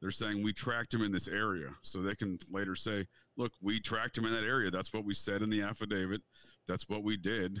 They're 0.00 0.10
saying 0.10 0.42
we 0.42 0.52
tracked 0.52 0.94
him 0.94 1.02
in 1.02 1.12
this 1.12 1.28
area, 1.28 1.68
so 1.82 2.00
they 2.00 2.14
can 2.14 2.38
later 2.50 2.74
say, 2.74 3.06
look, 3.36 3.52
we 3.60 3.80
tracked 3.80 4.16
him 4.16 4.24
in 4.24 4.32
that 4.32 4.44
area. 4.44 4.70
That's 4.70 4.92
what 4.92 5.04
we 5.04 5.12
said 5.12 5.42
in 5.42 5.50
the 5.50 5.62
affidavit. 5.62 6.22
That's 6.66 6.88
what 6.88 7.04
we 7.04 7.16
did. 7.16 7.58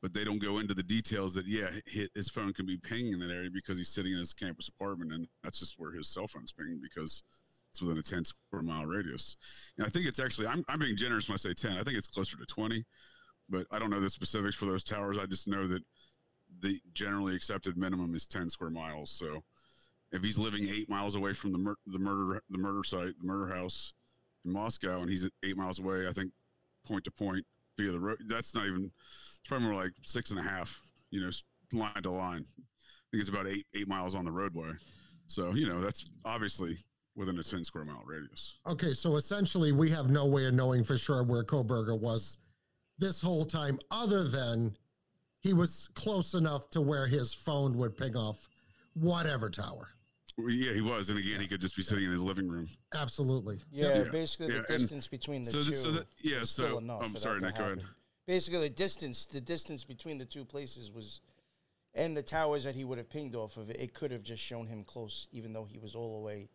But 0.00 0.12
they 0.12 0.22
don't 0.22 0.40
go 0.40 0.58
into 0.58 0.74
the 0.74 0.82
details 0.82 1.34
that 1.34 1.46
yeah, 1.46 1.70
his 2.14 2.28
phone 2.28 2.52
can 2.52 2.66
be 2.66 2.76
pinging 2.76 3.14
in 3.14 3.18
that 3.20 3.30
area 3.30 3.50
because 3.52 3.78
he's 3.78 3.88
sitting 3.88 4.12
in 4.12 4.18
his 4.18 4.34
campus 4.34 4.68
apartment, 4.68 5.12
and 5.12 5.26
that's 5.42 5.58
just 5.58 5.78
where 5.78 5.92
his 5.92 6.08
cell 6.08 6.26
phone's 6.26 6.52
pinging 6.52 6.80
because 6.80 7.24
it's 7.70 7.82
within 7.82 7.98
a 7.98 8.02
10 8.02 8.24
square 8.24 8.62
mile 8.62 8.84
radius. 8.84 9.36
And 9.76 9.86
I 9.86 9.90
think 9.90 10.06
it's 10.06 10.20
actually 10.20 10.46
I'm 10.46 10.62
I'm 10.68 10.78
being 10.78 10.96
generous 10.96 11.28
when 11.28 11.34
I 11.34 11.38
say 11.38 11.54
10. 11.54 11.72
I 11.72 11.82
think 11.82 11.96
it's 11.96 12.06
closer 12.06 12.36
to 12.36 12.46
20, 12.46 12.84
but 13.48 13.66
I 13.70 13.78
don't 13.78 13.90
know 13.90 14.00
the 14.00 14.10
specifics 14.10 14.56
for 14.56 14.66
those 14.66 14.84
towers. 14.84 15.18
I 15.18 15.26
just 15.26 15.48
know 15.48 15.66
that 15.66 15.82
the 16.60 16.80
generally 16.92 17.34
accepted 17.34 17.76
minimum 17.76 18.14
is 18.14 18.26
10 18.26 18.48
square 18.48 18.70
miles. 18.70 19.10
So 19.10 19.42
if 20.12 20.22
he's 20.22 20.38
living 20.38 20.68
eight 20.68 20.88
miles 20.88 21.14
away 21.14 21.32
from 21.32 21.52
the 21.52 21.58
mur- 21.58 21.76
the 21.86 21.98
murder 21.98 22.40
the 22.50 22.58
murder 22.58 22.84
site, 22.84 23.14
the 23.20 23.26
murder 23.26 23.54
house 23.54 23.94
in 24.44 24.52
Moscow, 24.52 25.00
and 25.00 25.10
he's 25.10 25.28
eight 25.42 25.56
miles 25.56 25.78
away, 25.78 26.06
I 26.08 26.12
think 26.12 26.32
point 26.86 27.04
to 27.04 27.10
point 27.10 27.44
via 27.76 27.90
the 27.90 28.00
road. 28.00 28.18
That's 28.28 28.54
not 28.54 28.66
even. 28.66 28.84
It's 28.84 29.48
probably 29.48 29.66
more 29.66 29.76
like 29.76 29.92
six 30.02 30.30
and 30.30 30.38
a 30.38 30.42
half. 30.42 30.80
You 31.10 31.20
know, 31.20 31.30
line 31.72 32.02
to 32.02 32.10
line. 32.10 32.44
I 32.58 33.06
think 33.10 33.20
it's 33.20 33.28
about 33.28 33.46
eight 33.46 33.66
eight 33.74 33.88
miles 33.88 34.14
on 34.14 34.24
the 34.24 34.32
roadway. 34.32 34.70
So 35.26 35.54
you 35.54 35.66
know 35.66 35.80
that's 35.80 36.08
obviously 36.24 36.78
within 37.16 37.38
a 37.38 37.42
10 37.42 37.62
square 37.64 37.84
mile 37.84 38.02
radius. 38.04 38.58
Okay, 38.66 38.92
so 38.92 39.16
essentially, 39.16 39.72
we 39.72 39.90
have 39.90 40.10
no 40.10 40.26
way 40.26 40.46
of 40.46 40.54
knowing 40.54 40.82
for 40.82 40.98
sure 40.98 41.22
where 41.22 41.44
Kohberger 41.44 41.98
was 41.98 42.38
this 42.98 43.20
whole 43.20 43.44
time, 43.44 43.78
other 43.90 44.28
than 44.28 44.76
he 45.40 45.52
was 45.52 45.88
close 45.94 46.34
enough 46.34 46.70
to 46.70 46.80
where 46.80 47.06
his 47.06 47.34
phone 47.34 47.76
would 47.78 47.96
ping 47.96 48.16
off 48.16 48.48
whatever 48.94 49.50
tower. 49.50 49.88
Well, 50.36 50.50
Yeah, 50.50 50.72
he 50.72 50.80
was, 50.80 51.10
and 51.10 51.18
again, 51.18 51.40
he 51.40 51.46
could 51.46 51.60
just 51.60 51.76
be 51.76 51.82
sitting 51.82 52.04
in 52.04 52.10
his 52.10 52.22
living 52.22 52.48
room. 52.48 52.66
Absolutely. 52.94 53.58
Yeah, 53.70 54.02
Yeah. 54.04 54.10
basically 54.10 54.46
Yeah, 54.54 54.62
the 54.66 54.72
and 54.72 54.78
distance 54.80 55.06
between 55.06 55.42
the 55.42 55.50
so 55.50 55.60
two. 55.62 55.66
th- 55.70 55.78
so 55.78 55.92
that- 55.92 56.06
yeah, 56.22 56.40
was 56.40 56.50
so- 56.50 56.64
still 56.64 56.78
enough 56.78 57.02
I'm 57.02 57.14
sorry, 57.16 57.40
that 57.40 57.54
to 57.56 57.62
Nick, 57.64 57.76
go 57.76 57.82
ahead. 57.82 57.84
Basically, 58.26 58.60
the 58.60 58.70
distance, 58.70 59.26
the 59.26 59.40
distance 59.40 59.84
between 59.84 60.18
the 60.18 60.24
two 60.24 60.44
places 60.44 60.90
was, 60.90 61.20
and 61.94 62.16
the 62.16 62.22
towers 62.22 62.64
that 62.64 62.74
he 62.74 62.82
would 62.84 62.98
have 62.98 63.08
pinged 63.10 63.34
off 63.36 63.56
of 63.58 63.70
it, 63.70 63.76
it 63.80 63.94
could 63.94 64.10
have 64.10 64.22
just 64.22 64.42
shown 64.42 64.66
him 64.66 64.82
close, 64.82 65.28
even 65.30 65.52
though 65.52 65.66
he 65.66 65.78
was 65.78 65.94
all 65.94 66.14
the 66.18 66.24
way, 66.24 66.48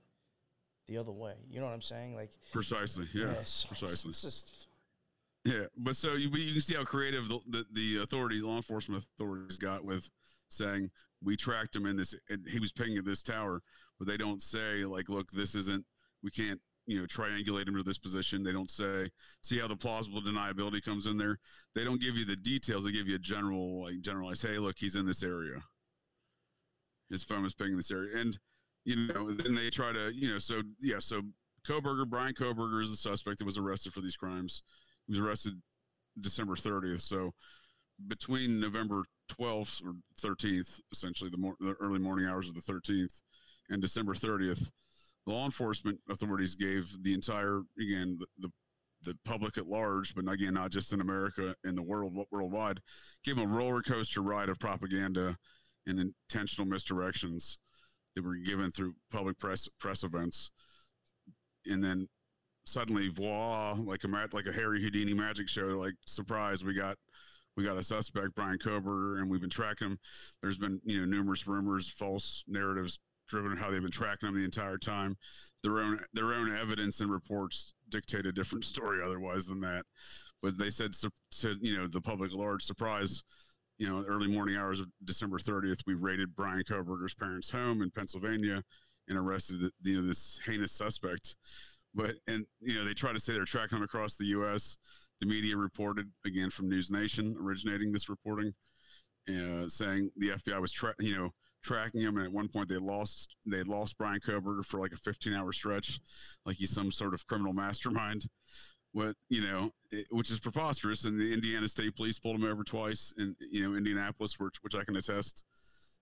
the 0.88 0.98
other 0.98 1.12
way. 1.12 1.36
You 1.50 1.60
know 1.60 1.68
what 1.68 1.74
I'm 1.74 1.82
saying? 1.82 2.16
Like, 2.16 2.32
Precisely. 2.52 3.08
Yeah. 3.14 3.26
yeah, 3.26 3.44
so 3.44 3.68
it's- 3.70 3.80
precisely. 3.80 4.10
It's 4.10 4.22
just 4.24 4.68
Yeah, 5.46 5.66
but 5.78 5.96
so 5.96 6.14
you, 6.14 6.30
you 6.30 6.54
can 6.54 6.62
see 6.62 6.76
how 6.76 6.84
creative 6.84 7.30
the, 7.30 7.40
the 7.48 7.66
the 7.72 8.04
authorities, 8.04 8.44
law 8.44 8.58
enforcement 8.58 9.04
authorities, 9.18 9.58
got 9.58 9.86
with 9.86 10.10
saying 10.50 10.90
we 11.24 11.38
tracked 11.38 11.76
him 11.76 11.86
in 11.86 11.96
this. 11.96 12.14
And 12.30 12.46
he 12.48 12.60
was 12.60 12.72
pinging 12.72 12.98
at 12.98 13.06
this 13.06 13.22
tower, 13.22 13.62
but 13.98 14.08
they 14.08 14.18
don't 14.18 14.42
say 14.42 14.84
like, 14.86 15.10
look, 15.10 15.32
this 15.32 15.56
isn't. 15.56 15.86
We 16.22 16.32
can't, 16.32 16.60
you 16.86 17.00
know, 17.00 17.06
triangulate 17.06 17.68
him 17.68 17.76
to 17.78 17.84
this 17.84 17.98
position. 17.98 18.44
They 18.44 18.52
don't 18.52 18.70
say. 18.70 19.10
See 19.42 19.58
how 19.60 19.68
the 19.68 19.78
plausible 19.78 20.22
deniability 20.22 20.84
comes 20.84 21.06
in 21.06 21.18
there. 21.18 21.40
They 21.74 21.86
don't 21.86 22.02
give 22.02 22.16
you 22.16 22.26
the 22.26 22.36
details. 22.36 22.84
They 22.84 22.92
give 22.92 23.08
you 23.08 23.16
a 23.16 23.20
general, 23.20 23.84
like 23.84 24.02
generalized. 24.02 24.46
Hey, 24.46 24.58
look, 24.58 24.76
he's 24.78 24.96
in 24.96 25.06
this 25.06 25.24
area. 25.24 25.64
His 27.10 27.24
phone 27.24 27.44
was 27.44 27.56
pinging 27.56 27.78
this 27.78 27.92
area, 27.92 28.18
and 28.18 28.38
you 28.84 29.08
know, 29.08 29.32
then 29.32 29.56
they 29.56 29.70
try 29.70 29.94
to, 29.94 30.12
you 30.14 30.32
know, 30.32 30.40
so 30.40 30.62
yeah, 30.80 31.00
so 31.00 31.22
Kohberger, 31.66 32.08
Brian 32.08 32.34
Kohberger 32.34 32.82
is 32.82 32.92
the 32.92 32.98
suspect 32.98 33.40
that 33.40 33.46
was 33.46 33.58
arrested 33.58 33.94
for 33.94 34.02
these 34.02 34.16
crimes. 34.16 34.64
He 35.10 35.14
was 35.14 35.28
arrested 35.28 35.54
December 36.22 36.56
30th. 36.56 37.02
So 37.02 37.32
between 38.08 38.60
November 38.60 39.04
12th 39.34 39.82
or 39.84 39.96
13th, 40.22 40.80
essentially 40.92 41.32
the, 41.32 41.38
mor- 41.38 41.58
the 41.60 41.76
early 41.80 42.00
morning 42.00 42.28
hours 42.28 42.48
of 42.48 42.54
the 42.54 42.62
13th, 42.62 43.22
and 43.70 43.82
December 43.82 44.14
30th, 44.14 44.72
law 45.26 45.46
enforcement 45.46 46.00
authorities 46.10 46.56
gave 46.56 46.92
the 47.04 47.14
entire 47.14 47.62
again 47.80 48.18
the, 48.20 48.28
the 48.40 48.50
the 49.04 49.18
public 49.24 49.58
at 49.58 49.66
large, 49.66 50.14
but 50.14 50.30
again 50.30 50.54
not 50.54 50.72
just 50.72 50.92
in 50.92 51.00
America 51.00 51.56
in 51.64 51.76
the 51.76 51.82
world 51.82 52.18
worldwide, 52.32 52.82
gave 53.24 53.38
them 53.38 53.50
a 53.50 53.56
roller 53.56 53.82
coaster 53.82 54.22
ride 54.22 54.50
of 54.50 54.60
propaganda 54.60 55.38
and 55.88 56.00
intentional 56.00 56.70
misdirections 56.70 57.58
that 58.16 58.26
were 58.26 58.36
given 58.36 58.72
through 58.72 58.94
public 59.12 59.38
press 59.40 59.68
press 59.80 60.04
events, 60.04 60.52
and 61.66 61.84
then 61.84 62.08
suddenly 62.66 63.08
voila 63.08 63.74
like 63.74 64.04
a 64.04 64.08
like 64.32 64.46
a 64.46 64.52
harry 64.52 64.82
houdini 64.82 65.14
magic 65.14 65.50
show 65.50 65.70
like 65.70 65.96
surprise 66.06 66.64
we 66.64 66.74
got 66.74 66.98
we 67.60 67.66
got 67.66 67.78
a 67.78 67.84
suspect, 67.84 68.36
Brian 68.36 68.58
Kohberger, 68.58 69.20
and 69.20 69.30
we've 69.30 69.42
been 69.42 69.50
tracking 69.50 69.90
him. 69.90 70.00
There's 70.42 70.58
been 70.58 70.80
you 70.86 71.02
know 71.02 71.06
numerous 71.06 71.46
rumors, 71.46 71.90
false 71.90 72.46
narratives 72.48 73.00
driven 73.28 73.56
how 73.56 73.70
they've 73.70 73.82
been 73.82 73.92
tracking 73.92 74.30
him 74.30 74.36
the 74.36 74.46
entire 74.46 74.78
time. 74.78 75.18
Their 75.62 75.80
own 75.80 76.00
their 76.14 76.34
own 76.34 76.56
evidence 76.56 77.02
and 77.02 77.12
reports 77.12 77.74
dictate 77.90 78.26
a 78.26 78.32
different 78.32 78.64
story 78.64 79.04
otherwise 79.04 79.46
than 79.46 79.60
that. 79.60 79.84
But 80.42 80.58
they 80.58 80.70
said 80.70 80.94
to 80.94 81.12
you 81.60 81.78
know 81.78 81.88
the 81.88 82.02
public 82.02 82.32
at 82.32 82.38
large 82.38 82.64
surprise. 82.64 83.24
You 83.78 83.88
know, 83.88 84.04
early 84.08 84.28
morning 84.28 84.58
hours 84.58 84.82
of 84.82 84.88
December 85.06 85.38
30th, 85.38 85.84
we 85.88 85.94
raided 85.94 86.36
Brian 86.36 86.64
Kohberger's 86.64 87.14
parents' 87.14 87.50
home 87.50 87.82
in 87.82 87.90
Pennsylvania 87.92 88.62
and 89.08 89.18
arrested 89.18 89.62
the, 89.62 89.72
you 89.84 90.02
know 90.02 90.08
this 90.08 90.40
heinous 90.46 90.72
suspect. 90.72 91.36
But 91.94 92.16
and 92.28 92.46
you 92.62 92.76
know 92.76 92.86
they 92.86 92.94
try 92.94 93.14
to 93.14 93.20
say 93.20 93.34
they're 93.34 93.46
tracking 93.46 93.78
him 93.78 93.84
across 93.84 94.16
the 94.16 94.26
U.S. 94.28 94.78
The 95.20 95.26
media 95.26 95.58
reported 95.58 96.12
again 96.26 96.50
from 96.50 96.70
News 96.70 96.92
Nation, 96.92 97.36
originating 97.42 97.92
this 97.92 98.10
reporting, 98.10 98.54
uh, 99.28 99.68
saying 99.68 100.12
the 100.16 100.30
FBI 100.30 100.62
was 100.62 100.72
tra- 100.72 100.96
you 101.00 101.18
know 101.18 101.32
tracking 101.64 102.02
him, 102.02 102.18
and 102.18 102.26
at 102.26 102.32
one 102.32 102.48
point 102.48 102.70
they 102.70 102.78
lost 102.78 103.36
they 103.46 103.64
lost 103.64 103.98
Brian 103.98 104.20
Kohberger 104.20 104.66
for 104.66 104.80
like 104.80 104.92
a 104.94 104.98
15 104.98 105.34
hour 105.34 105.52
stretch, 105.52 106.00
like 106.46 106.58
he's 106.58 106.72
some 106.72 106.92
sort 106.92 107.14
of 107.14 107.26
criminal 107.28 107.54
mastermind. 107.54 108.24
What 108.92 109.16
you 109.30 109.42
know, 109.42 109.72
it, 109.92 110.08
which 110.10 110.32
is 110.32 110.40
preposterous. 110.40 111.06
And 111.06 111.20
the 111.20 111.34
Indiana 111.34 111.68
State 111.68 111.96
Police 111.96 112.18
pulled 112.18 112.38
him 112.38 112.50
over 112.50 112.64
twice, 112.64 113.14
in 113.18 113.36
you 113.40 113.68
know 113.68 113.78
Indianapolis, 113.78 114.40
which 114.40 114.58
which 114.62 114.76
I 114.76 114.84
can 114.84 114.96
attest. 114.96 115.44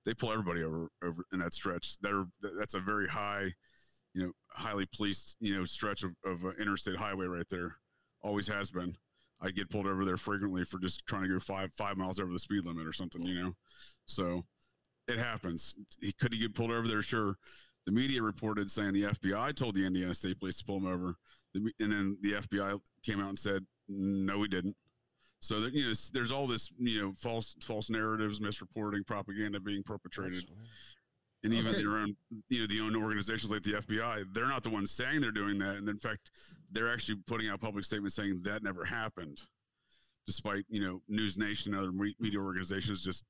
They 0.06 0.13
pull 0.13 0.32
everybody 0.32 0.63
over 0.63 0.89
over 1.04 1.23
in 1.34 1.39
that 1.39 1.54
stretch. 1.54 1.97
They're, 2.00 2.26
that's 2.58 2.76
a 2.76 2.80
very 2.80 3.08
high, 3.10 3.54
you 4.17 4.25
know, 4.25 4.32
highly 4.49 4.88
policed, 4.88 5.38
you 5.39 5.56
know, 5.56 5.63
stretch 5.63 6.03
of, 6.03 6.15
of 6.25 6.43
uh, 6.43 6.49
interstate 6.60 6.95
highway 6.95 7.27
right 7.27 7.47
there. 7.49 7.75
Always 8.23 8.47
has 8.47 8.71
been. 8.71 8.95
I 9.39 9.51
get 9.51 9.69
pulled 9.69 9.86
over 9.86 10.03
there 10.03 10.17
frequently 10.17 10.65
for 10.65 10.80
just 10.80 11.06
trying 11.06 11.21
to 11.21 11.27
go 11.27 11.39
five 11.39 11.71
five 11.73 11.97
miles 11.97 12.19
over 12.19 12.34
the 12.34 12.39
speed 12.39 12.65
limit 12.65 12.88
or 12.88 12.93
something, 12.93 13.21
you 13.21 13.39
know. 13.39 13.53
So 14.08 14.43
it 15.08 15.19
happens. 15.19 15.75
He 16.01 16.12
could 16.12 16.34
he 16.34 16.39
get 16.39 16.56
pulled 16.56 16.71
over 16.71 16.88
there? 16.88 17.03
Sure. 17.03 17.36
The 17.86 17.91
media 17.91 18.23
reported 18.23 18.71
saying 18.71 18.93
the 18.93 19.03
FBI 19.03 19.56
told 19.56 19.75
the 19.75 19.86
Indiana 19.86 20.15
State 20.15 20.39
Police 20.39 20.58
to 20.58 20.65
pull 20.65 20.77
him 20.77 20.88
over, 20.88 21.13
and 21.53 21.71
then 21.80 22.17
the 22.21 22.34
FBI 22.34 22.80
came 23.03 23.21
out 23.21 23.30
and 23.30 23.38
said 23.38 23.63
no, 23.88 24.39
we 24.39 24.47
didn't. 24.47 24.75
So 25.39 25.62
that 25.62 25.73
you 25.73 25.88
know, 25.88 25.93
there's 26.13 26.32
all 26.32 26.47
this 26.47 26.71
you 26.80 27.01
know 27.03 27.13
false 27.15 27.56
false 27.62 27.91
narratives, 27.91 28.39
misreporting, 28.39 29.06
propaganda 29.06 29.60
being 29.60 29.84
perpetrated. 29.84 30.45
And 31.43 31.54
even 31.54 31.71
okay. 31.71 31.84
their 31.84 31.97
own, 31.97 32.15
you 32.50 32.62
know, 32.62 32.67
the 32.67 32.82
own 32.82 32.95
organizations 32.95 33.52
like 33.52 33.62
the 33.62 33.73
FBI, 33.73 34.34
they're 34.34 34.47
not 34.47 34.63
the 34.63 34.69
ones 34.69 34.91
saying 34.91 35.21
they're 35.21 35.32
doing 35.32 35.60
that. 35.60 35.76
And 35.76 35.88
in 35.88 36.00
fact, 36.00 36.32
they're 36.71 36.91
actually 36.91 37.19
putting 37.28 37.50
out 37.50 37.60
public 37.60 37.86
statements 37.86 38.15
saying 38.15 38.41
that 38.43 38.63
never 38.63 38.84
happened, 38.84 39.41
despite 40.26 40.65
you 40.67 40.82
know 40.82 41.02
News 41.08 41.38
Nation 41.38 41.73
and 41.73 41.82
other 41.82 41.91
media 41.91 42.39
organizations 42.39 43.04
just 43.04 43.23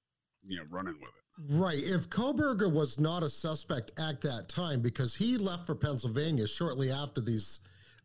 you 0.46 0.58
know 0.58 0.64
running 0.70 0.96
with 1.02 1.12
it. 1.12 1.54
Right. 1.56 1.80
If 1.80 2.10
Kohberger 2.10 2.72
was 2.72 3.00
not 3.00 3.24
a 3.24 3.30
suspect 3.30 3.92
at 4.00 4.22
that 4.22 4.48
time 4.48 4.82
because 4.82 5.14
he 5.14 5.38
left 5.38 5.68
for 5.68 5.76
Pennsylvania 5.76 6.48
shortly 6.48 6.92
after 6.92 7.22
these 7.22 7.60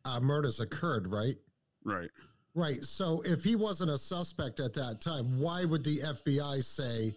uh, 0.05 0.21
murders 0.21 0.61
occurred, 0.61 1.07
right? 1.07 1.37
Right. 1.85 2.11
Right. 2.55 2.83
So 2.83 3.23
if 3.25 3.43
he 3.43 3.57
wasn't 3.57 3.91
a 3.91 3.99
suspect 3.99 4.61
at 4.61 4.75
that 4.75 5.01
time, 5.01 5.41
why 5.41 5.65
would 5.65 5.85
the 5.85 6.01
FBI 6.01 6.63
say, 6.63 7.13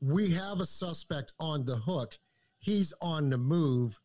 we 0.00 0.30
have 0.30 0.60
a 0.60 0.66
suspect 0.66 1.32
on 1.40 1.64
the 1.64 1.76
hook? 1.76 2.18
He's 2.58 2.92
on 3.00 3.30
the 3.30 3.38
move. 3.38 3.98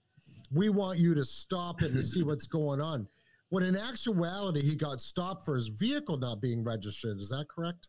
We 0.52 0.70
want 0.70 1.00
you 1.00 1.16
to 1.16 1.26
stop 1.26 1.82
it 1.82 1.92
and 1.92 2.04
see 2.04 2.24
what's 2.24 2.48
going 2.48 2.82
on. 2.82 3.08
When 3.50 3.64
in 3.64 3.78
actuality, 3.78 4.62
he 4.62 4.76
got 4.76 5.00
stopped 5.00 5.46
for 5.46 5.56
his 5.56 5.68
vehicle 5.68 6.18
not 6.18 6.42
being 6.42 6.64
registered. 6.64 7.18
Is 7.20 7.30
that 7.30 7.46
correct? 7.48 7.88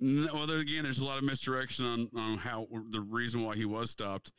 No, 0.00 0.28
well, 0.34 0.46
there, 0.46 0.58
again, 0.58 0.82
there's 0.82 0.98
a 0.98 1.04
lot 1.04 1.18
of 1.18 1.24
misdirection 1.24 1.84
on, 1.86 2.08
on 2.16 2.38
how 2.38 2.66
the 2.90 3.00
reason 3.00 3.44
why 3.44 3.54
he 3.54 3.64
was 3.64 3.90
stopped. 3.90 4.32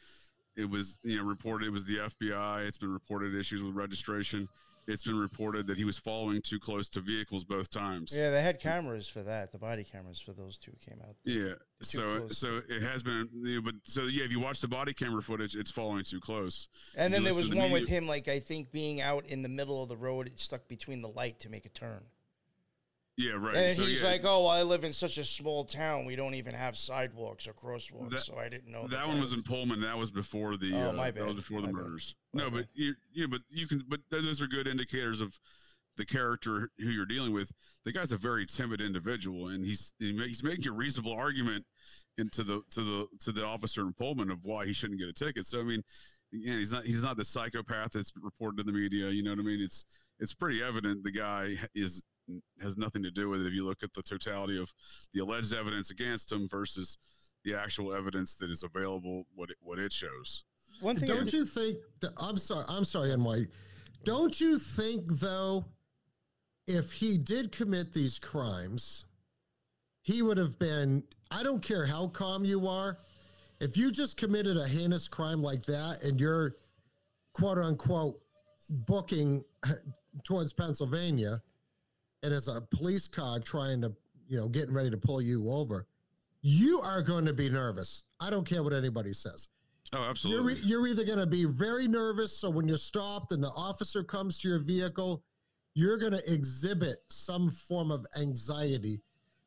It 0.58 0.70
was, 0.70 0.98
you 1.04 1.18
know, 1.18 1.24
reported 1.24 1.68
it 1.68 1.72
was 1.72 1.86
the 1.86 1.98
FBI. 1.98 2.68
It's 2.68 2.78
been 2.78 2.92
reported 2.92 3.36
issues 3.36 3.64
with 3.64 3.74
registration 3.74 4.48
it's 4.88 5.04
been 5.04 5.20
reported 5.20 5.68
that 5.68 5.78
he 5.78 5.86
was 5.86 5.98
following 5.98 6.42
too 6.42 6.60
close 6.60 6.90
to 6.90 7.02
vehicles 7.02 7.44
both 7.44 7.70
times. 7.70 8.16
Yeah, 8.16 8.30
they 8.30 8.42
had 8.42 8.60
cameras 8.60 9.08
for 9.08 9.24
that. 9.24 9.52
The 9.52 9.58
body 9.58 9.84
cameras 9.84 10.20
for 10.20 10.34
those 10.34 10.58
two 10.58 10.74
came 10.88 11.00
out. 11.02 11.16
Yeah, 11.24 11.54
so 11.82 12.20
close. 12.20 12.38
so 12.38 12.62
it 12.70 12.82
has 12.82 13.04
been, 13.04 13.30
you 13.34 13.56
know, 13.56 13.62
but 13.62 13.76
so 13.84 14.04
yeah, 14.04 14.24
if 14.24 14.32
you 14.32 14.40
watch 14.40 14.62
the 14.62 14.68
body 14.68 14.94
camera 14.94 15.22
footage, 15.22 15.56
it's 15.56 15.72
following 15.72 16.04
too 16.04 16.20
close. 16.20 16.68
And 16.98 17.14
then 17.14 17.24
there 17.24 17.34
was 17.34 17.54
one 17.54 17.72
with 17.72 17.88
him, 17.88 18.08
like 18.08 18.28
I 18.28 18.40
think 18.40 18.72
being 18.72 19.02
out 19.02 19.26
in 19.26 19.42
the 19.42 19.50
middle 19.50 19.82
of 19.82 19.90
the 19.90 19.98
road, 19.98 20.28
it 20.28 20.40
stuck 20.40 20.68
between 20.68 21.02
the 21.02 21.10
light 21.10 21.40
to 21.40 21.50
make 21.50 21.66
a 21.66 21.70
turn. 21.70 22.02
Yeah, 23.18 23.34
right. 23.34 23.56
And 23.56 23.76
so, 23.76 23.84
he's 23.84 24.02
yeah. 24.02 24.10
like, 24.10 24.26
"Oh, 24.26 24.44
well, 24.44 24.50
I 24.50 24.64
live 24.64 24.84
in 24.84 24.92
such 24.92 25.18
a 25.18 25.24
small 25.24 25.64
town. 25.64 26.06
We 26.06 26.18
don't 26.18 26.34
even 26.34 26.54
have 26.54 26.76
sidewalks 26.76 27.48
or 27.48 27.54
crosswalks, 27.54 28.10
that, 28.10 28.22
so 28.22 28.38
I 28.38 28.50
didn't 28.50 28.72
know." 28.72 28.84
That, 28.84 28.92
that 28.92 29.08
one 29.08 29.22
was 29.22 29.32
in 29.32 29.42
Pullman. 29.42 29.80
That 29.82 29.98
was 29.98 30.12
before 30.12 30.58
the. 30.58 30.74
Oh, 30.74 30.90
uh, 30.90 30.94
my 30.94 31.12
bad. 31.12 31.24
That 31.24 31.28
was 31.28 31.36
before 31.36 31.62
my 31.62 31.68
the 31.68 31.74
murders. 31.74 32.16
No, 32.34 32.50
but 32.50 32.66
you, 32.74 32.94
you, 33.14 33.30
but 33.30 33.42
you 33.50 33.68
can, 33.68 33.84
but 33.88 34.02
those 34.12 34.42
are 34.42 34.48
good 34.48 34.68
indicators 34.68 35.22
of 35.22 35.40
the 35.96 36.06
character 36.06 36.70
who 36.78 36.90
you're 36.90 37.06
dealing 37.06 37.34
with. 37.34 37.52
The 37.86 37.94
guy's 37.94 38.12
a 38.12 38.18
very 38.18 38.46
timid 38.46 38.82
individual, 38.82 39.48
and 39.48 39.66
he's 39.66 39.94
he's 40.00 40.44
making 40.44 40.68
a 40.68 40.76
reasonable 40.76 41.14
argument 41.14 41.66
into 42.18 42.44
the 42.44 42.62
to 42.72 42.82
the 42.82 43.08
to 43.22 43.32
the 43.32 43.46
officer 43.46 43.82
in 43.82 43.94
Pullman 43.94 44.30
of 44.30 44.40
why 44.44 44.66
he 44.66 44.74
shouldn't 44.74 45.00
get 45.00 45.08
a 45.08 45.14
ticket. 45.14 45.46
So 45.46 45.62
I 45.62 45.64
mean, 45.64 45.84
again, 46.34 46.60
he's 46.60 46.74
not 46.74 46.84
he's 46.86 47.04
not 47.04 47.18
the 47.18 47.26
psychopath 47.26 47.92
that's 47.94 48.12
reported 48.22 48.60
in 48.60 48.66
the 48.66 48.78
media. 48.78 49.10
You 49.10 49.24
know 49.24 49.32
what 49.32 49.40
I 49.40 49.44
mean? 49.44 49.62
It's 49.62 49.86
it's 50.20 50.34
pretty 50.34 50.62
evident 50.62 51.04
the 51.04 51.12
guy 51.12 51.56
is 51.74 52.04
has 52.62 52.78
nothing 52.78 53.04
to 53.04 53.12
do 53.12 53.30
with 53.30 53.42
it 53.42 53.48
if 53.48 53.54
you 53.54 53.66
look 53.66 53.84
at 53.84 53.94
the 53.94 54.02
totality 54.02 54.60
of 54.60 54.74
the 55.14 55.22
alleged 55.22 55.54
evidence 55.54 55.92
against 55.92 56.32
him 56.32 56.48
versus 56.50 56.98
the 57.44 57.54
actual 57.54 57.94
evidence 57.94 58.36
that 58.36 58.50
is 58.50 58.64
available 58.64 59.26
what 59.36 59.52
it, 59.52 59.58
what 59.62 59.80
it 59.80 59.94
shows. 59.94 60.44
One 60.82 60.96
thing 60.96 61.08
don't 61.08 61.32
you 61.32 61.46
think 61.46 61.78
that, 62.02 62.12
i'm 62.22 62.38
sorry 62.38 62.66
i'm 62.68 62.84
sorry 62.84 63.16
NY 63.16 63.46
don't 64.04 64.40
you 64.42 64.60
think 64.60 65.06
though 65.20 65.66
if 66.68 66.92
he 66.92 67.18
did 67.18 67.52
commit 67.52 67.94
these 67.94 68.20
crimes 68.20 69.06
he 70.02 70.22
would 70.22 70.38
have 70.38 70.60
been 70.60 71.02
i 71.32 71.44
don't 71.44 71.62
care 71.62 71.86
how 71.86 72.08
calm 72.08 72.44
you 72.44 72.68
are 72.68 72.98
if 73.62 73.78
you 73.78 73.90
just 73.90 74.18
committed 74.18 74.58
a 74.58 74.68
heinous 74.68 75.08
crime 75.08 75.42
like 75.42 75.64
that 75.64 76.04
and 76.04 76.20
you're 76.20 76.58
quote 77.34 77.58
unquote 77.58 78.20
booking 78.86 79.44
towards 80.26 80.52
pennsylvania 80.52 81.42
and 82.26 82.34
as 82.34 82.48
a 82.48 82.60
police 82.60 83.08
car 83.08 83.40
trying 83.40 83.82
to, 83.82 83.94
you 84.28 84.38
know, 84.38 84.48
getting 84.48 84.74
ready 84.74 84.90
to 84.90 84.98
pull 84.98 85.22
you 85.22 85.52
over, 85.52 85.86
you 86.42 86.80
are 86.80 87.04
going 87.04 87.26
to 87.26 87.34
be 87.34 87.50
nervous. 87.50 88.04
I 88.20 88.32
don't 88.32 88.48
care 88.48 88.64
what 88.64 88.74
anybody 88.74 89.14
says. 89.14 89.48
Oh, 89.94 90.04
absolutely. 90.10 90.56
You're, 90.56 90.64
you're 90.64 90.88
either 90.88 91.04
going 91.06 91.20
to 91.20 91.28
be 91.28 91.46
very 91.46 91.88
nervous. 91.88 92.36
So 92.36 92.50
when 92.50 92.68
you're 92.68 92.80
stopped 92.80 93.32
and 93.32 93.44
the 93.44 93.50
officer 93.50 94.04
comes 94.04 94.40
to 94.40 94.48
your 94.48 94.60
vehicle, 94.60 95.24
you're 95.76 95.98
going 95.98 96.14
to 96.14 96.34
exhibit 96.34 96.98
some 97.10 97.52
form 97.52 97.92
of 97.92 98.06
anxiety 98.20 99.04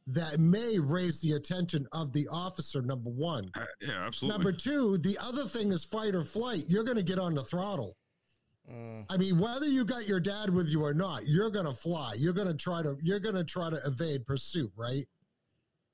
that 0.06 0.38
may 0.38 0.78
raise 0.78 1.20
the 1.20 1.32
attention 1.32 1.86
of 1.92 2.12
the 2.12 2.28
officer, 2.28 2.80
number 2.80 3.10
one. 3.10 3.50
Uh, 3.54 3.64
yeah, 3.80 4.06
absolutely. 4.06 4.38
Number 4.38 4.52
two, 4.56 4.98
the 4.98 5.18
other 5.20 5.44
thing 5.44 5.72
is 5.72 5.84
fight 5.84 6.14
or 6.14 6.22
flight. 6.22 6.64
You're 6.68 6.84
going 6.84 6.96
to 6.96 7.02
get 7.02 7.18
on 7.18 7.34
the 7.34 7.42
throttle. 7.42 7.96
Mm. 8.70 9.06
I 9.08 9.16
mean, 9.16 9.38
whether 9.38 9.66
you 9.66 9.84
got 9.84 10.06
your 10.06 10.20
dad 10.20 10.50
with 10.50 10.68
you 10.68 10.84
or 10.84 10.94
not, 10.94 11.26
you're 11.26 11.50
gonna 11.50 11.72
fly. 11.72 12.14
You're 12.16 12.32
gonna 12.32 12.54
try 12.54 12.82
to 12.82 12.96
you're 13.02 13.20
gonna 13.20 13.44
try 13.44 13.70
to 13.70 13.78
evade 13.86 14.26
pursuit, 14.26 14.70
right? 14.76 15.06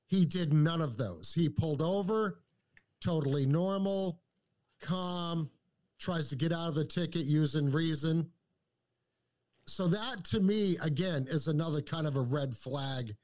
He 0.07 0.25
did 0.25 0.53
none 0.53 0.81
of 0.81 0.97
those. 0.97 1.33
He 1.33 1.49
pulled 1.49 1.81
over, 1.81 2.39
totally 3.01 3.45
normal, 3.45 4.19
calm, 4.81 5.49
tries 5.99 6.29
to 6.29 6.35
get 6.35 6.51
out 6.51 6.69
of 6.69 6.75
the 6.75 6.85
ticket 6.85 7.23
using 7.23 7.69
reason. 7.69 8.29
So 9.67 9.87
that 9.87 10.23
to 10.25 10.39
me, 10.39 10.77
again, 10.83 11.25
is 11.29 11.47
another 11.47 11.81
kind 11.81 12.05
of 12.05 12.17
a 12.17 12.21
red 12.21 12.55
flag 12.55 13.15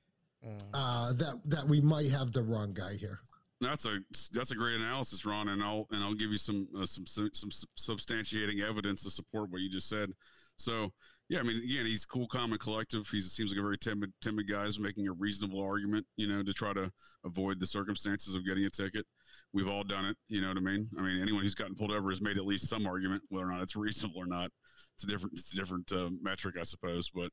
mm. 0.45 0.61
uh, 0.73 1.13
that 1.13 1.41
that 1.45 1.67
we 1.67 1.81
might 1.81 2.09
have 2.09 2.31
the 2.31 2.41
wrong 2.41 2.73
guy 2.73 2.93
here. 2.99 3.19
That's 3.61 3.85
a 3.85 3.99
that's 4.33 4.51
a 4.51 4.55
great 4.55 4.75
analysis, 4.75 5.25
Ron, 5.25 5.49
and 5.49 5.63
I'll 5.63 5.85
and 5.91 6.03
I'll 6.03 6.15
give 6.15 6.31
you 6.31 6.37
some 6.37 6.67
uh, 6.75 6.85
some 6.85 7.05
some 7.05 7.49
substantiating 7.77 8.67
evidence 8.67 9.03
to 9.03 9.11
support 9.11 9.51
what 9.51 9.61
you 9.61 9.69
just 9.69 9.87
said. 9.87 10.09
So 10.57 10.91
yeah, 11.29 11.39
I 11.39 11.43
mean, 11.43 11.63
again, 11.63 11.85
he's 11.85 12.03
cool, 12.03 12.27
calm, 12.27 12.51
and 12.51 12.59
collective. 12.59 13.07
He 13.07 13.21
seems 13.21 13.51
like 13.51 13.59
a 13.59 13.63
very 13.63 13.77
timid 13.77 14.11
timid 14.21 14.49
guy 14.49 14.65
who's 14.65 14.79
making 14.79 15.07
a 15.07 15.13
reasonable 15.13 15.63
argument, 15.63 16.05
you 16.17 16.27
know, 16.27 16.43
to 16.43 16.53
try 16.53 16.73
to 16.73 16.91
avoid 17.23 17.59
the 17.59 17.67
circumstances 17.67 18.35
of 18.35 18.45
getting 18.45 18.65
a 18.65 18.69
ticket. 18.69 19.05
We've 19.53 19.69
all 19.69 19.83
done 19.83 20.05
it, 20.05 20.17
you 20.27 20.41
know 20.41 20.49
what 20.49 20.57
I 20.57 20.61
mean? 20.61 20.89
I 20.97 21.01
mean, 21.01 21.21
anyone 21.21 21.43
who's 21.43 21.55
gotten 21.55 21.75
pulled 21.75 21.91
over 21.91 22.09
has 22.09 22.21
made 22.21 22.37
at 22.37 22.45
least 22.45 22.67
some 22.67 22.85
argument, 22.85 23.23
whether 23.29 23.47
or 23.47 23.51
not 23.51 23.61
it's 23.61 23.75
reasonable 23.77 24.19
or 24.19 24.25
not. 24.25 24.51
It's 24.95 25.03
a 25.03 25.07
different 25.07 25.33
it's 25.33 25.53
a 25.53 25.55
different 25.55 25.91
uh, 25.91 26.09
metric, 26.21 26.55
I 26.59 26.63
suppose. 26.63 27.09
But 27.09 27.31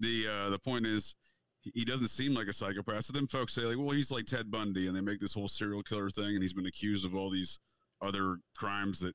the 0.00 0.26
uh, 0.26 0.50
the 0.50 0.58
point 0.58 0.86
is 0.86 1.16
he 1.74 1.84
doesn't 1.84 2.08
seem 2.08 2.34
like 2.34 2.48
a 2.48 2.52
psychopath. 2.52 3.04
So 3.04 3.12
then 3.12 3.26
folks 3.26 3.54
say 3.54 3.62
like, 3.62 3.78
well, 3.78 3.90
he's 3.90 4.10
like 4.10 4.26
Ted 4.26 4.50
Bundy, 4.50 4.86
and 4.86 4.96
they 4.96 5.00
make 5.00 5.20
this 5.20 5.34
whole 5.34 5.48
serial 5.48 5.82
killer 5.82 6.10
thing, 6.10 6.34
and 6.34 6.42
he's 6.42 6.54
been 6.54 6.66
accused 6.66 7.04
of 7.04 7.14
all 7.14 7.30
these 7.30 7.60
other 8.02 8.38
crimes 8.56 9.00
that, 9.00 9.14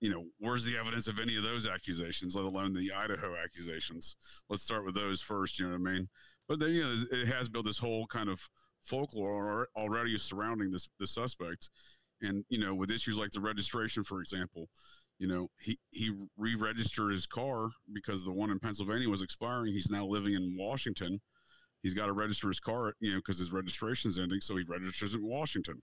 you 0.00 0.10
know, 0.10 0.24
where's 0.38 0.64
the 0.64 0.78
evidence 0.78 1.08
of 1.08 1.18
any 1.18 1.36
of 1.36 1.42
those 1.42 1.66
accusations, 1.66 2.34
let 2.34 2.44
alone 2.44 2.72
the 2.72 2.92
Idaho 2.92 3.34
accusations? 3.36 4.16
Let's 4.48 4.62
start 4.62 4.84
with 4.84 4.94
those 4.94 5.20
first. 5.20 5.58
You 5.58 5.66
know 5.66 5.78
what 5.78 5.90
I 5.90 5.92
mean? 5.92 6.08
But 6.48 6.58
then, 6.58 6.70
you 6.70 6.82
know, 6.82 7.04
it 7.12 7.26
has 7.26 7.48
built 7.48 7.66
this 7.66 7.78
whole 7.78 8.06
kind 8.06 8.28
of 8.28 8.40
folklore 8.82 9.68
already 9.76 10.16
surrounding 10.18 10.70
this 10.70 10.88
the 10.98 11.06
suspect, 11.06 11.68
and 12.22 12.44
you 12.48 12.58
know 12.58 12.74
with 12.74 12.90
issues 12.90 13.18
like 13.18 13.30
the 13.30 13.40
registration, 13.40 14.02
for 14.02 14.20
example, 14.20 14.68
you 15.18 15.28
know 15.28 15.48
he 15.58 15.78
he 15.90 16.10
re-registered 16.36 17.12
his 17.12 17.26
car 17.26 17.68
because 17.92 18.24
the 18.24 18.32
one 18.32 18.50
in 18.50 18.58
Pennsylvania 18.58 19.08
was 19.08 19.22
expiring. 19.22 19.72
He's 19.72 19.90
now 19.90 20.04
living 20.04 20.34
in 20.34 20.56
Washington. 20.58 21.20
He's 21.82 21.94
got 21.94 22.06
to 22.06 22.12
register 22.12 22.48
his 22.48 22.60
car, 22.60 22.94
you 23.00 23.12
know, 23.12 23.18
because 23.18 23.38
his 23.38 23.52
registration 23.52 24.08
is 24.08 24.18
ending. 24.18 24.40
So 24.40 24.56
he 24.56 24.64
registers 24.64 25.14
in 25.14 25.26
Washington. 25.26 25.80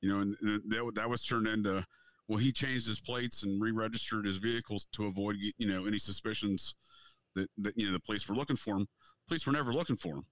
You 0.00 0.12
know, 0.12 0.20
and, 0.20 0.36
and 0.42 0.62
that 0.70 0.92
that 0.94 1.10
was 1.10 1.24
turned 1.24 1.46
into 1.46 1.84
well, 2.28 2.38
he 2.38 2.52
changed 2.52 2.88
his 2.88 3.00
plates 3.00 3.44
and 3.44 3.60
re-registered 3.60 4.24
his 4.24 4.38
vehicles 4.38 4.86
to 4.92 5.06
avoid 5.06 5.36
you 5.58 5.66
know 5.66 5.86
any 5.86 5.98
suspicions 5.98 6.74
that, 7.34 7.48
that 7.58 7.76
you 7.76 7.86
know 7.86 7.92
the 7.92 8.00
police 8.00 8.28
were 8.28 8.34
looking 8.34 8.56
for 8.56 8.76
him. 8.76 8.86
Police 9.28 9.46
were 9.46 9.52
never 9.52 9.72
looking 9.72 9.96
for 9.96 10.16
him. 10.16 10.26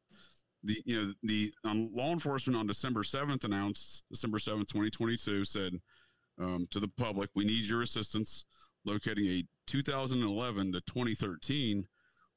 The 0.63 0.77
you 0.85 0.97
know 0.97 1.13
the 1.23 1.53
um, 1.65 1.91
law 1.93 2.13
enforcement 2.13 2.59
on 2.59 2.67
December 2.67 3.05
seventh 3.05 3.45
announced 3.45 4.05
December 4.11 4.39
seventh, 4.39 4.73
twenty 4.73 4.91
twenty 4.91 5.17
two 5.17 5.45
said 5.45 5.75
um, 6.39 6.67
to 6.71 6.81
the 6.81 6.89
public, 6.89 7.31
we 7.35 7.45
need 7.45 7.69
your 7.69 7.83
assistance 7.83 8.45
locating 8.85 9.27
a 9.27 9.45
2011 9.67 10.73
to 10.73 10.81
2013 10.81 11.87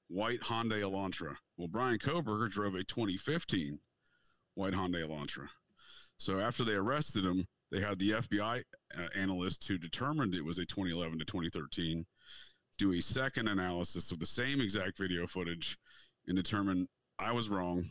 white 0.08 0.40
Hyundai 0.42 0.82
Elantra. 0.82 1.36
Well, 1.58 1.67
Brian 1.67 1.98
Kohberger 1.98 2.50
drove 2.50 2.76
a 2.76 2.84
2015 2.84 3.80
white 4.54 4.74
Hyundai 4.74 5.04
Elantra. 5.04 5.48
So 6.17 6.39
after 6.39 6.63
they 6.63 6.74
arrested 6.74 7.26
him, 7.26 7.46
they 7.72 7.82
had 7.82 8.00
the 8.00 8.12
FBI 8.12 8.63
uh, 8.98 9.08
analyst 9.15 9.67
who 9.67 9.78
determined 9.78 10.36
it 10.36 10.46
was 10.46 10.58
a 10.58 10.65
2011 10.65 11.20
to 11.20 11.26
2013 11.26 12.06
do 12.78 12.93
a 12.93 13.02
second 13.02 13.48
analysis 13.48 14.12
of 14.12 14.20
the 14.20 14.26
same 14.26 14.62
exact 14.62 14.98
video 14.98 15.26
footage 15.26 15.78
and 16.28 16.38
determine 16.38 16.88
I 17.17 17.32
was 17.32 17.50
wrong. 17.50 17.84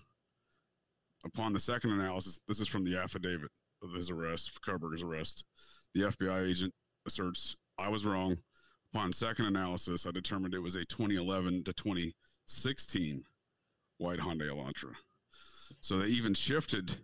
Upon 1.25 1.53
the 1.53 1.59
second 1.59 1.91
analysis, 1.91 2.41
this 2.47 2.61
is 2.61 2.69
from 2.69 2.85
the 2.85 2.97
affidavit 2.97 3.51
of 3.83 3.93
his 3.93 4.11
arrest, 4.11 4.61
Kohberger's 4.63 5.03
arrest. 5.03 5.45
The 5.95 6.03
FBI 6.03 6.49
agent 6.49 6.73
asserts 7.05 7.57
I 7.79 7.89
was 7.89 8.07
wrong. 8.07 8.37
Upon 8.95 9.13
second 9.13 9.47
analysis, 9.47 10.07
I 10.07 10.13
determined 10.13 10.55
it 10.55 10.63
was 10.63 10.77
a 10.77 10.85
2011 10.85 11.65
to 11.65 11.73
2016 11.73 13.25
white 13.99 14.19
Hyundai 14.19 14.49
Elantra. 14.49 14.95
So 15.81 15.99
they 15.99 16.07
even 16.07 16.35
shifted. 16.35 16.97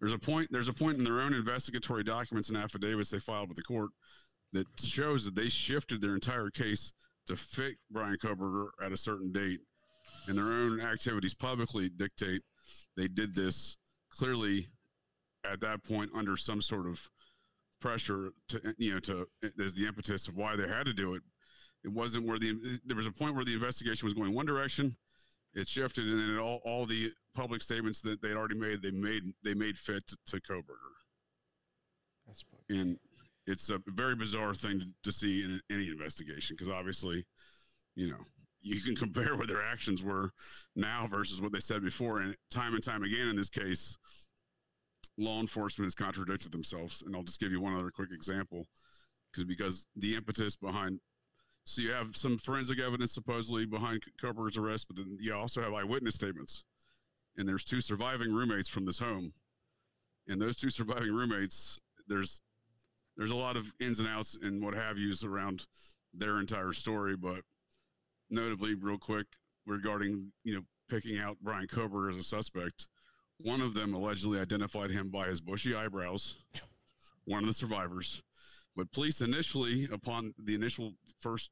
There's 0.00 0.12
a 0.12 0.18
point. 0.18 0.48
There's 0.50 0.68
a 0.68 0.72
point 0.72 0.98
in 0.98 1.04
their 1.04 1.20
own 1.20 1.34
investigatory 1.34 2.04
documents 2.04 2.48
and 2.48 2.58
affidavits 2.58 3.10
they 3.10 3.18
filed 3.18 3.48
with 3.48 3.56
the 3.56 3.62
court 3.62 3.90
that 4.52 4.66
shows 4.78 5.24
that 5.24 5.34
they 5.34 5.48
shifted 5.48 6.00
their 6.00 6.14
entire 6.14 6.50
case 6.50 6.92
to 7.26 7.36
fit 7.36 7.74
Brian 7.90 8.16
Kohberger 8.16 8.68
at 8.82 8.92
a 8.92 8.96
certain 8.96 9.30
date, 9.30 9.60
and 10.26 10.38
their 10.38 10.46
own 10.46 10.80
activities 10.80 11.34
publicly 11.34 11.88
dictate 11.88 12.42
they 12.96 13.08
did 13.08 13.34
this 13.34 13.76
clearly 14.10 14.66
at 15.50 15.60
that 15.60 15.82
point 15.84 16.10
under 16.14 16.36
some 16.36 16.60
sort 16.60 16.86
of 16.86 17.08
pressure 17.80 18.32
to 18.48 18.74
you 18.76 18.94
know 18.94 19.00
to 19.00 19.26
as 19.62 19.74
the 19.74 19.86
impetus 19.86 20.28
of 20.28 20.36
why 20.36 20.56
they 20.56 20.68
had 20.68 20.86
to 20.86 20.92
do 20.92 21.14
it. 21.14 21.22
It 21.84 21.92
wasn't 21.92 22.26
where 22.26 22.38
the 22.38 22.78
there 22.84 22.96
was 22.96 23.06
a 23.06 23.12
point 23.12 23.34
where 23.34 23.44
the 23.44 23.54
investigation 23.54 24.06
was 24.06 24.14
going 24.14 24.34
one 24.34 24.46
direction. 24.46 24.96
It 25.54 25.68
shifted, 25.68 26.06
and 26.06 26.20
then 26.20 26.38
all, 26.38 26.60
all 26.64 26.86
the 26.86 27.10
public 27.34 27.62
statements 27.62 28.00
that 28.02 28.22
they'd 28.22 28.34
already 28.34 28.58
made, 28.58 28.82
they 28.82 28.92
made 28.92 29.22
they 29.42 29.54
made 29.54 29.76
fit 29.76 30.06
to, 30.06 30.16
to 30.26 30.40
Kohberger. 30.40 30.94
That's 32.26 32.44
and 32.68 32.98
it's 33.46 33.70
a 33.70 33.80
very 33.88 34.14
bizarre 34.14 34.54
thing 34.54 34.78
to, 34.80 34.86
to 35.02 35.12
see 35.12 35.42
in 35.44 35.60
any 35.70 35.88
investigation 35.88 36.56
because 36.56 36.72
obviously, 36.72 37.26
you 37.96 38.08
know, 38.08 38.24
you 38.62 38.80
can 38.80 38.94
compare 38.96 39.36
what 39.36 39.48
their 39.48 39.62
actions 39.62 40.02
were 40.02 40.30
now 40.76 41.06
versus 41.10 41.40
what 41.40 41.52
they 41.52 41.60
said 41.60 41.82
before, 41.82 42.20
and 42.20 42.34
time 42.50 42.74
and 42.74 42.82
time 42.82 43.02
again 43.02 43.28
in 43.28 43.36
this 43.36 43.50
case, 43.50 43.98
law 45.18 45.40
enforcement 45.40 45.86
has 45.86 45.94
contradicted 45.94 46.52
themselves. 46.52 47.02
And 47.02 47.14
I'll 47.14 47.22
just 47.22 47.40
give 47.40 47.52
you 47.52 47.60
one 47.60 47.74
other 47.74 47.90
quick 47.90 48.10
example, 48.12 48.66
because 49.32 49.44
because 49.44 49.86
the 49.96 50.16
impetus 50.16 50.56
behind, 50.56 51.00
so 51.64 51.82
you 51.82 51.92
have 51.92 52.16
some 52.16 52.38
forensic 52.38 52.78
evidence 52.80 53.12
supposedly 53.12 53.66
behind 53.66 54.04
Kohberger's 54.20 54.56
arrest, 54.56 54.86
but 54.88 54.96
then 54.96 55.18
you 55.20 55.34
also 55.34 55.60
have 55.60 55.74
eyewitness 55.74 56.14
statements, 56.14 56.64
and 57.36 57.48
there's 57.48 57.64
two 57.64 57.80
surviving 57.80 58.32
roommates 58.32 58.68
from 58.68 58.86
this 58.86 58.98
home, 58.98 59.32
and 60.26 60.40
those 60.40 60.56
two 60.56 60.70
surviving 60.70 61.12
roommates, 61.12 61.80
there's 62.06 62.40
there's 63.16 63.30
a 63.30 63.36
lot 63.36 63.56
of 63.56 63.72
ins 63.78 63.98
and 63.98 64.08
outs 64.08 64.38
and 64.40 64.62
what 64.62 64.74
have 64.74 64.96
yous 64.96 65.24
around 65.24 65.66
their 66.14 66.40
entire 66.40 66.72
story, 66.72 67.16
but 67.16 67.42
notably, 68.30 68.74
real 68.74 68.98
quick, 68.98 69.26
regarding 69.66 70.32
you 70.44 70.54
know 70.54 70.62
picking 70.88 71.18
out 71.18 71.38
Brian 71.42 71.66
Kohberger 71.66 72.10
as 72.10 72.16
a 72.16 72.22
suspect, 72.22 72.88
one 73.38 73.60
of 73.60 73.74
them 73.74 73.94
allegedly 73.94 74.40
identified 74.40 74.90
him 74.90 75.10
by 75.10 75.26
his 75.26 75.40
bushy 75.40 75.74
eyebrows. 75.74 76.36
One 77.26 77.44
of 77.44 77.48
the 77.48 77.54
survivors, 77.54 78.22
but 78.76 78.92
police 78.92 79.20
initially, 79.20 79.88
upon 79.92 80.34
the 80.38 80.54
initial 80.54 80.92
first, 81.20 81.50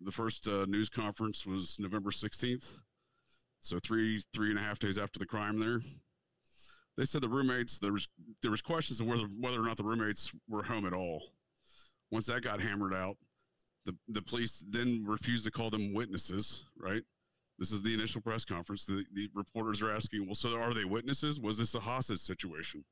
the 0.00 0.12
first 0.12 0.46
uh, 0.46 0.64
news 0.66 0.88
conference 0.88 1.46
was 1.46 1.76
November 1.78 2.10
sixteenth, 2.10 2.82
so 3.60 3.78
three 3.78 4.22
three 4.34 4.50
and 4.50 4.58
a 4.58 4.62
half 4.62 4.78
days 4.78 4.98
after 4.98 5.18
the 5.18 5.26
crime 5.26 5.58
there 5.58 5.80
they 6.96 7.04
said 7.04 7.20
the 7.20 7.28
roommates 7.28 7.78
there 7.78 7.92
was 7.92 8.08
there 8.42 8.50
was 8.50 8.62
questions 8.62 9.00
of 9.00 9.06
whether 9.06 9.24
whether 9.38 9.60
or 9.60 9.64
not 9.64 9.76
the 9.76 9.84
roommates 9.84 10.32
were 10.48 10.62
home 10.62 10.86
at 10.86 10.92
all. 10.92 11.22
Once 12.10 12.26
that 12.26 12.42
got 12.42 12.60
hammered 12.60 12.94
out, 12.94 13.16
the 13.84 13.94
the 14.08 14.22
police 14.22 14.64
then 14.68 15.04
refused 15.06 15.44
to 15.44 15.50
call 15.50 15.70
them 15.70 15.92
witnesses. 15.92 16.64
Right. 16.78 17.02
This 17.58 17.72
is 17.72 17.82
the 17.82 17.94
initial 17.94 18.20
press 18.20 18.44
conference. 18.44 18.84
The, 18.84 19.02
the 19.14 19.30
reporters 19.34 19.80
are 19.80 19.90
asking, 19.90 20.26
well, 20.26 20.34
so 20.34 20.58
are 20.58 20.74
they 20.74 20.84
witnesses? 20.84 21.40
Was 21.40 21.56
this 21.56 21.74
a 21.74 21.80
hostage 21.80 22.18
situation? 22.18 22.84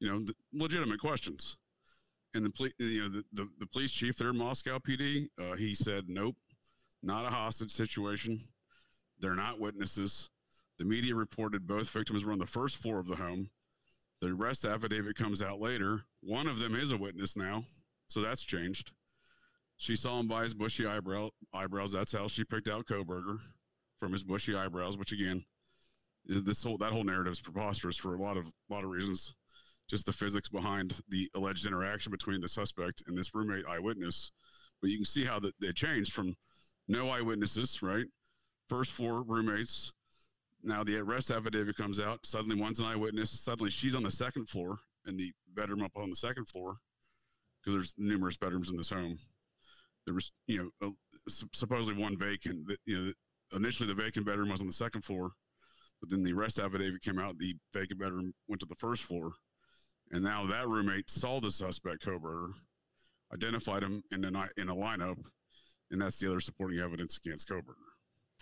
You 0.00 0.08
know, 0.08 0.24
legitimate 0.54 0.98
questions. 0.98 1.58
And 2.36 2.44
the 2.44 2.50
police, 2.50 2.74
you 2.78 3.02
know, 3.02 3.08
the, 3.08 3.24
the, 3.32 3.48
the, 3.60 3.66
police 3.66 3.90
chief 3.90 4.18
there, 4.18 4.28
in 4.28 4.36
Moscow 4.36 4.78
PD, 4.78 5.28
uh, 5.40 5.56
he 5.56 5.74
said, 5.74 6.04
nope, 6.06 6.36
not 7.02 7.24
a 7.24 7.30
hostage 7.30 7.70
situation. 7.70 8.38
They're 9.18 9.34
not 9.34 9.58
witnesses. 9.58 10.28
The 10.78 10.84
media 10.84 11.14
reported 11.14 11.66
both 11.66 11.88
victims 11.88 12.26
were 12.26 12.32
on 12.32 12.38
the 12.38 12.46
first 12.46 12.76
floor 12.76 13.00
of 13.00 13.08
the 13.08 13.16
home. 13.16 13.48
The 14.20 14.28
arrest 14.28 14.66
affidavit 14.66 15.16
comes 15.16 15.40
out 15.40 15.60
later. 15.60 16.02
One 16.20 16.46
of 16.46 16.58
them 16.58 16.74
is 16.74 16.92
a 16.92 16.98
witness 16.98 17.38
now, 17.38 17.64
so 18.06 18.20
that's 18.20 18.42
changed. 18.42 18.92
She 19.78 19.96
saw 19.96 20.20
him 20.20 20.28
by 20.28 20.42
his 20.42 20.52
bushy 20.52 20.86
eyebrow 20.86 21.30
eyebrows. 21.54 21.92
That's 21.92 22.12
how 22.12 22.28
she 22.28 22.44
picked 22.44 22.68
out 22.68 22.86
Kohberger 22.86 23.38
from 23.98 24.12
his 24.12 24.22
bushy 24.22 24.54
eyebrows, 24.54 24.98
which 24.98 25.12
again, 25.12 25.44
this 26.26 26.62
whole 26.62 26.76
that 26.78 26.92
whole 26.92 27.04
narrative 27.04 27.32
is 27.32 27.40
preposterous 27.40 27.96
for 27.96 28.14
a 28.14 28.18
lot 28.18 28.36
of 28.36 28.50
lot 28.68 28.84
of 28.84 28.90
reasons. 28.90 29.34
Just 29.88 30.06
the 30.06 30.12
physics 30.12 30.48
behind 30.48 31.00
the 31.08 31.28
alleged 31.34 31.66
interaction 31.66 32.10
between 32.10 32.40
the 32.40 32.48
suspect 32.48 33.02
and 33.06 33.16
this 33.16 33.34
roommate 33.34 33.64
eyewitness. 33.68 34.32
But 34.80 34.90
you 34.90 34.98
can 34.98 35.04
see 35.04 35.24
how 35.24 35.38
that 35.40 35.54
they 35.60 35.72
changed 35.72 36.12
from 36.12 36.34
no 36.88 37.08
eyewitnesses, 37.08 37.82
right? 37.82 38.06
First 38.68 38.92
floor 38.92 39.22
roommates, 39.22 39.92
now 40.62 40.82
the 40.82 40.98
arrest 40.98 41.30
affidavit 41.30 41.76
comes 41.76 42.00
out. 42.00 42.26
Suddenly, 42.26 42.60
one's 42.60 42.80
an 42.80 42.86
eyewitness. 42.86 43.30
Suddenly, 43.30 43.70
she's 43.70 43.94
on 43.94 44.02
the 44.02 44.10
second 44.10 44.48
floor 44.48 44.78
in 45.06 45.16
the 45.16 45.32
bedroom 45.54 45.82
up 45.82 45.92
on 45.96 46.10
the 46.10 46.16
second 46.16 46.48
floor 46.48 46.76
because 47.60 47.74
there's 47.74 47.94
numerous 47.96 48.36
bedrooms 48.36 48.70
in 48.70 48.76
this 48.76 48.90
home. 48.90 49.18
There 50.04 50.14
was, 50.14 50.32
you 50.46 50.72
know, 50.80 50.92
supposedly 51.28 52.00
one 52.00 52.18
vacant. 52.18 52.68
You 52.84 52.98
know, 52.98 53.12
initially 53.56 53.88
the 53.88 53.94
vacant 53.94 54.26
bedroom 54.26 54.50
was 54.50 54.60
on 54.60 54.66
the 54.66 54.72
second 54.72 55.02
floor, 55.02 55.32
but 56.00 56.10
then 56.10 56.22
the 56.22 56.32
arrest 56.32 56.58
affidavit 56.58 57.02
came 57.02 57.18
out. 57.18 57.38
The 57.38 57.54
vacant 57.72 58.00
bedroom 58.00 58.32
went 58.48 58.60
to 58.60 58.66
the 58.66 58.74
first 58.74 59.04
floor, 59.04 59.32
and 60.12 60.22
now 60.22 60.46
that 60.46 60.66
roommate 60.66 61.10
saw 61.10 61.40
the 61.40 61.50
suspect, 61.50 62.06
Kohberger, 62.06 62.52
identified 63.32 63.82
him 63.82 64.02
in 64.12 64.24
a 64.24 64.48
in 64.56 64.68
a 64.68 64.74
lineup, 64.74 65.18
and 65.90 66.00
that's 66.00 66.18
the 66.18 66.28
other 66.28 66.40
supporting 66.40 66.78
evidence 66.78 67.16
against 67.16 67.48
Kohberger. 67.48 67.74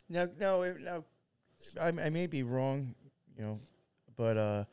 Now, 0.09 0.27
no, 0.39 0.75
now 0.81 1.05
I, 1.81 1.89
I 1.89 2.11
may 2.11 2.27
be 2.27 2.43
wrong, 2.43 2.95
you 3.37 3.45
know, 3.45 3.61
but 4.17 4.37
uh, 4.37 4.65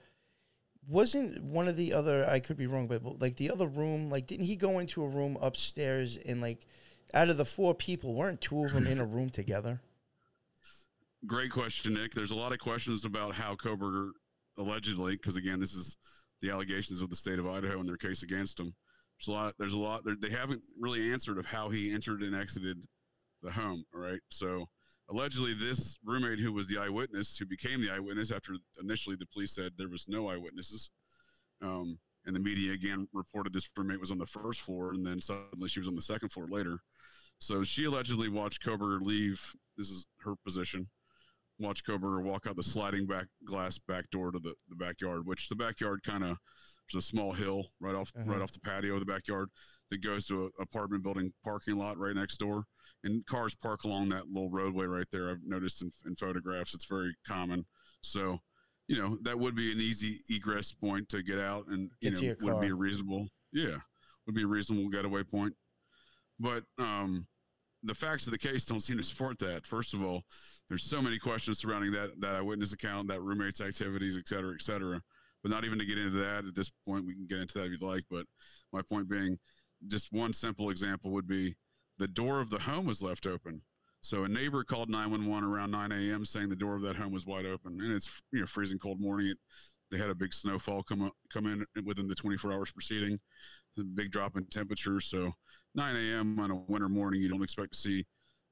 wasn't 0.87 1.41
one 1.43 1.67
of 1.67 1.77
the 1.77 1.93
other? 1.93 2.27
I 2.27 2.39
could 2.39 2.57
be 2.57 2.67
wrong, 2.67 2.87
but 2.87 3.21
like 3.21 3.35
the 3.35 3.51
other 3.51 3.67
room, 3.67 4.09
like 4.09 4.27
didn't 4.27 4.45
he 4.45 4.55
go 4.55 4.79
into 4.79 5.03
a 5.03 5.07
room 5.07 5.37
upstairs 5.41 6.17
and 6.17 6.41
like 6.41 6.65
out 7.13 7.29
of 7.29 7.37
the 7.37 7.45
four 7.45 7.73
people, 7.73 8.13
weren't 8.13 8.41
two 8.41 8.63
of 8.63 8.73
them 8.73 8.87
in 8.87 8.99
a 8.99 9.05
room 9.05 9.29
together? 9.29 9.79
Great 11.27 11.51
question, 11.51 11.93
Nick. 11.93 12.13
There's 12.13 12.31
a 12.31 12.35
lot 12.35 12.51
of 12.51 12.59
questions 12.59 13.05
about 13.05 13.35
how 13.35 13.55
Kohberger 13.55 14.09
allegedly, 14.57 15.15
because 15.15 15.35
again, 15.35 15.59
this 15.59 15.73
is 15.73 15.97
the 16.41 16.51
allegations 16.51 17.01
of 17.01 17.09
the 17.09 17.15
state 17.15 17.39
of 17.39 17.47
Idaho 17.47 17.79
and 17.79 17.87
their 17.87 17.97
case 17.97 18.23
against 18.23 18.59
him. 18.59 18.73
There's 19.19 19.27
a 19.27 19.31
lot. 19.31 19.53
There's 19.59 19.73
a 19.73 19.79
lot. 19.79 20.01
They 20.19 20.29
haven't 20.29 20.61
really 20.79 21.11
answered 21.11 21.37
of 21.37 21.45
how 21.45 21.69
he 21.69 21.93
entered 21.93 22.21
and 22.21 22.35
exited 22.35 22.83
the 23.43 23.51
home. 23.51 23.83
All 23.93 24.01
right, 24.01 24.19
so 24.29 24.67
allegedly 25.11 25.53
this 25.53 25.99
roommate 26.05 26.39
who 26.39 26.53
was 26.53 26.67
the 26.67 26.77
eyewitness 26.77 27.37
who 27.37 27.45
became 27.45 27.81
the 27.81 27.91
eyewitness 27.91 28.31
after 28.31 28.53
initially 28.81 29.15
the 29.17 29.27
police 29.27 29.53
said 29.53 29.71
there 29.77 29.89
was 29.89 30.05
no 30.07 30.27
eyewitnesses 30.27 30.89
um, 31.61 31.99
and 32.25 32.35
the 32.35 32.39
media 32.39 32.71
again 32.71 33.07
reported 33.13 33.51
this 33.51 33.69
roommate 33.77 33.99
was 33.99 34.11
on 34.11 34.17
the 34.17 34.25
first 34.25 34.61
floor 34.61 34.93
and 34.93 35.05
then 35.05 35.19
suddenly 35.19 35.67
she 35.67 35.79
was 35.79 35.87
on 35.87 35.95
the 35.95 36.01
second 36.01 36.29
floor 36.29 36.47
later 36.49 36.79
so 37.39 37.63
she 37.63 37.85
allegedly 37.85 38.29
watched 38.29 38.63
Kohberger 38.65 39.01
leave 39.01 39.53
this 39.77 39.89
is 39.89 40.05
her 40.21 40.35
position 40.45 40.87
watch 41.61 41.83
Kohberger 41.83 42.23
walk 42.23 42.47
out 42.47 42.55
the 42.55 42.63
sliding 42.63 43.05
back 43.05 43.27
glass 43.45 43.77
back 43.77 44.09
door 44.09 44.31
to 44.31 44.39
the, 44.39 44.53
the 44.69 44.75
backyard, 44.75 45.25
which 45.25 45.47
the 45.47 45.55
backyard 45.55 46.01
kind 46.03 46.23
of 46.23 46.37
there's 46.91 47.03
a 47.05 47.07
small 47.07 47.31
hill 47.31 47.67
right 47.79 47.95
off 47.95 48.11
Uh-huh. 48.15 48.29
right 48.31 48.41
off 48.41 48.51
the 48.51 48.59
patio 48.59 48.95
of 48.95 48.99
the 48.99 49.05
backyard 49.05 49.49
that 49.89 50.01
goes 50.03 50.25
to 50.25 50.45
an 50.45 50.51
apartment 50.59 51.03
building 51.03 51.31
parking 51.43 51.77
lot 51.77 51.97
right 51.97 52.15
next 52.15 52.37
door, 52.37 52.65
and 53.03 53.25
cars 53.25 53.55
park 53.55 53.83
along 53.83 54.09
that 54.09 54.27
little 54.27 54.49
roadway 54.49 54.85
right 54.85 55.05
there. 55.11 55.29
I've 55.29 55.43
noticed 55.45 55.81
in, 55.81 55.91
in 56.05 56.15
photographs, 56.15 56.73
it's 56.73 56.85
very 56.85 57.15
common. 57.25 57.65
So, 58.01 58.39
you 58.87 58.97
know, 59.01 59.17
that 59.21 59.37
would 59.39 59.55
be 59.55 59.71
an 59.71 59.79
easy 59.79 60.19
egress 60.29 60.73
point 60.73 61.07
to 61.09 61.21
get 61.23 61.39
out, 61.39 61.67
and 61.67 61.89
you 62.01 62.11
Get 62.11 62.21
know, 62.21 62.27
would 62.41 62.61
be 62.61 62.69
a 62.69 62.75
reasonable, 62.75 63.27
yeah, 63.53 63.77
would 64.25 64.35
be 64.35 64.43
a 64.43 64.47
reasonable 64.47 64.89
getaway 64.89 65.23
point. 65.23 65.53
But 66.39 66.63
um, 66.79 67.27
the 67.83 67.95
facts 67.95 68.27
of 68.27 68.31
the 68.31 68.37
case 68.37 68.65
don't 68.65 68.81
seem 68.81 68.97
to 68.97 69.03
support 69.03 69.39
that. 69.39 69.65
First 69.65 69.93
of 69.93 70.03
all, 70.03 70.23
there's 70.67 70.83
so 70.83 71.01
many 71.01 71.17
questions 71.17 71.59
surrounding 71.59 71.91
that 71.93 72.19
that 72.19 72.35
eyewitness 72.35 72.73
account, 72.73 73.07
that 73.09 73.21
roommate's 73.21 73.61
activities, 73.61 74.17
et 74.17 74.27
cetera, 74.27 74.53
et 74.53 74.61
cetera. 74.61 75.01
But 75.43 75.51
not 75.51 75.65
even 75.65 75.79
to 75.79 75.85
get 75.85 75.97
into 75.97 76.17
that 76.19 76.45
at 76.45 76.55
this 76.55 76.71
point. 76.85 77.05
We 77.05 77.15
can 77.15 77.25
get 77.25 77.39
into 77.39 77.57
that 77.57 77.65
if 77.65 77.71
you'd 77.71 77.81
like. 77.81 78.03
But 78.11 78.25
my 78.71 78.83
point 78.83 79.09
being, 79.09 79.39
just 79.87 80.13
one 80.13 80.33
simple 80.33 80.69
example 80.69 81.11
would 81.13 81.27
be 81.27 81.55
the 81.97 82.07
door 82.07 82.41
of 82.41 82.51
the 82.51 82.59
home 82.59 82.85
was 82.85 83.01
left 83.01 83.25
open. 83.25 83.61
So 84.01 84.23
a 84.23 84.27
neighbor 84.27 84.63
called 84.63 84.89
911 84.89 85.47
around 85.47 85.71
9 85.71 85.91
a.m. 85.91 86.25
saying 86.25 86.49
the 86.49 86.55
door 86.55 86.75
of 86.75 86.81
that 86.81 86.95
home 86.95 87.11
was 87.13 87.25
wide 87.25 87.45
open, 87.45 87.79
and 87.81 87.91
it's 87.93 88.21
you 88.31 88.39
know 88.39 88.45
freezing 88.45 88.79
cold 88.79 88.99
morning. 88.99 89.27
It, 89.27 89.37
they 89.91 89.97
had 89.97 90.09
a 90.09 90.15
big 90.15 90.33
snowfall 90.33 90.83
come 90.83 91.03
up, 91.03 91.13
come 91.31 91.45
in 91.45 91.65
within 91.85 92.07
the 92.07 92.15
24 92.15 92.53
hours 92.53 92.71
preceding, 92.71 93.19
a 93.79 93.83
big 93.83 94.11
drop 94.11 94.37
in 94.37 94.45
temperature. 94.45 94.99
So 94.99 95.33
9 95.75 95.95
a.m. 95.95 96.39
on 96.39 96.51
a 96.51 96.55
winter 96.55 96.89
morning, 96.89 97.21
you 97.21 97.29
don't 97.29 97.43
expect 97.43 97.73
to 97.73 97.77
see 97.77 98.05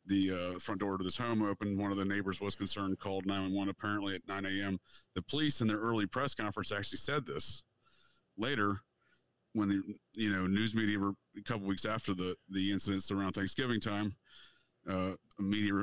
the 0.06 0.32
uh, 0.32 0.60
front 0.60 0.82
door 0.82 0.98
to 0.98 1.04
this 1.04 1.18
home 1.18 1.42
open. 1.44 1.78
One 1.78 1.92
of 1.92 1.98
the 1.98 2.06
neighbors 2.06 2.42
was 2.42 2.56
concerned, 2.56 3.00
called 3.00 3.26
911 3.26 3.70
apparently 3.70 4.16
at 4.16 4.28
9 4.28 4.46
a.m. 4.46 4.80
The 5.16 5.22
police 5.22 5.62
in 5.62 5.68
their 5.68 5.80
early 5.80 6.08
press 6.08 6.34
conference 6.34 6.72
actually 6.72 6.98
said 6.98 7.26
this. 7.26 7.64
Later, 8.38 8.78
when 9.54 9.70
the 9.70 9.82
you 10.14 10.30
know 10.30 10.48
news 10.48 10.76
media 10.76 11.00
were 11.00 11.14
a 11.38 11.42
couple 11.44 11.68
weeks 11.68 11.86
after 11.86 12.14
the 12.14 12.36
the 12.50 12.72
incidents 12.72 13.12
around 13.12 13.34
Thanksgiving 13.34 13.80
time, 13.80 14.14
uh, 14.90 15.12
media 15.40 15.74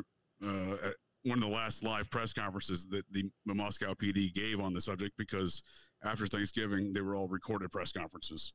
uh, 0.44 0.77
one 1.25 1.38
of 1.38 1.44
the 1.44 1.51
last 1.51 1.83
live 1.83 2.09
press 2.11 2.33
conferences 2.33 2.87
that 2.88 3.03
the 3.11 3.31
Moscow 3.46 3.94
PD 3.94 4.33
gave 4.33 4.61
on 4.61 4.72
the 4.72 4.81
subject 4.81 5.16
because 5.18 5.62
after 6.05 6.27
Thanksgiving 6.27 6.92
they 6.92 7.01
were 7.01 7.16
all 7.16 7.29
recorded 7.29 7.70
press 7.70 7.90
conferences, 7.90 8.53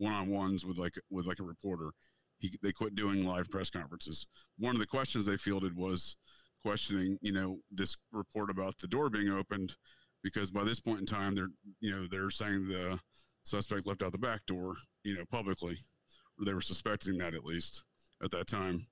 one 0.00 0.12
on 0.12 0.28
ones 0.28 0.64
with 0.64 0.78
like 0.78 0.94
with 1.10 1.26
like 1.26 1.38
a 1.40 1.44
reporter. 1.44 1.90
He, 2.38 2.58
they 2.62 2.72
quit 2.72 2.94
doing 2.94 3.24
live 3.24 3.50
press 3.50 3.68
conferences. 3.68 4.26
One 4.58 4.74
of 4.74 4.80
the 4.80 4.86
questions 4.86 5.26
they 5.26 5.36
fielded 5.36 5.76
was 5.76 6.16
questioning, 6.62 7.18
you 7.20 7.32
know, 7.32 7.58
this 7.70 7.98
report 8.12 8.50
about 8.50 8.78
the 8.78 8.88
door 8.88 9.10
being 9.10 9.28
opened, 9.28 9.74
because 10.22 10.50
by 10.50 10.64
this 10.64 10.80
point 10.80 11.00
in 11.00 11.06
time, 11.06 11.34
they're, 11.34 11.50
you 11.80 11.90
know, 11.90 12.06
they're 12.10 12.30
saying 12.30 12.66
the 12.66 12.98
suspect 13.42 13.86
left 13.86 14.02
out 14.02 14.12
the 14.12 14.18
back 14.18 14.46
door, 14.46 14.74
you 15.04 15.14
know, 15.14 15.24
publicly, 15.30 15.76
or 16.38 16.46
they 16.46 16.54
were 16.54 16.62
suspecting 16.62 17.18
that 17.18 17.34
at 17.34 17.44
least 17.44 17.84
at 18.24 18.30
that 18.30 18.46
time. 18.46 18.86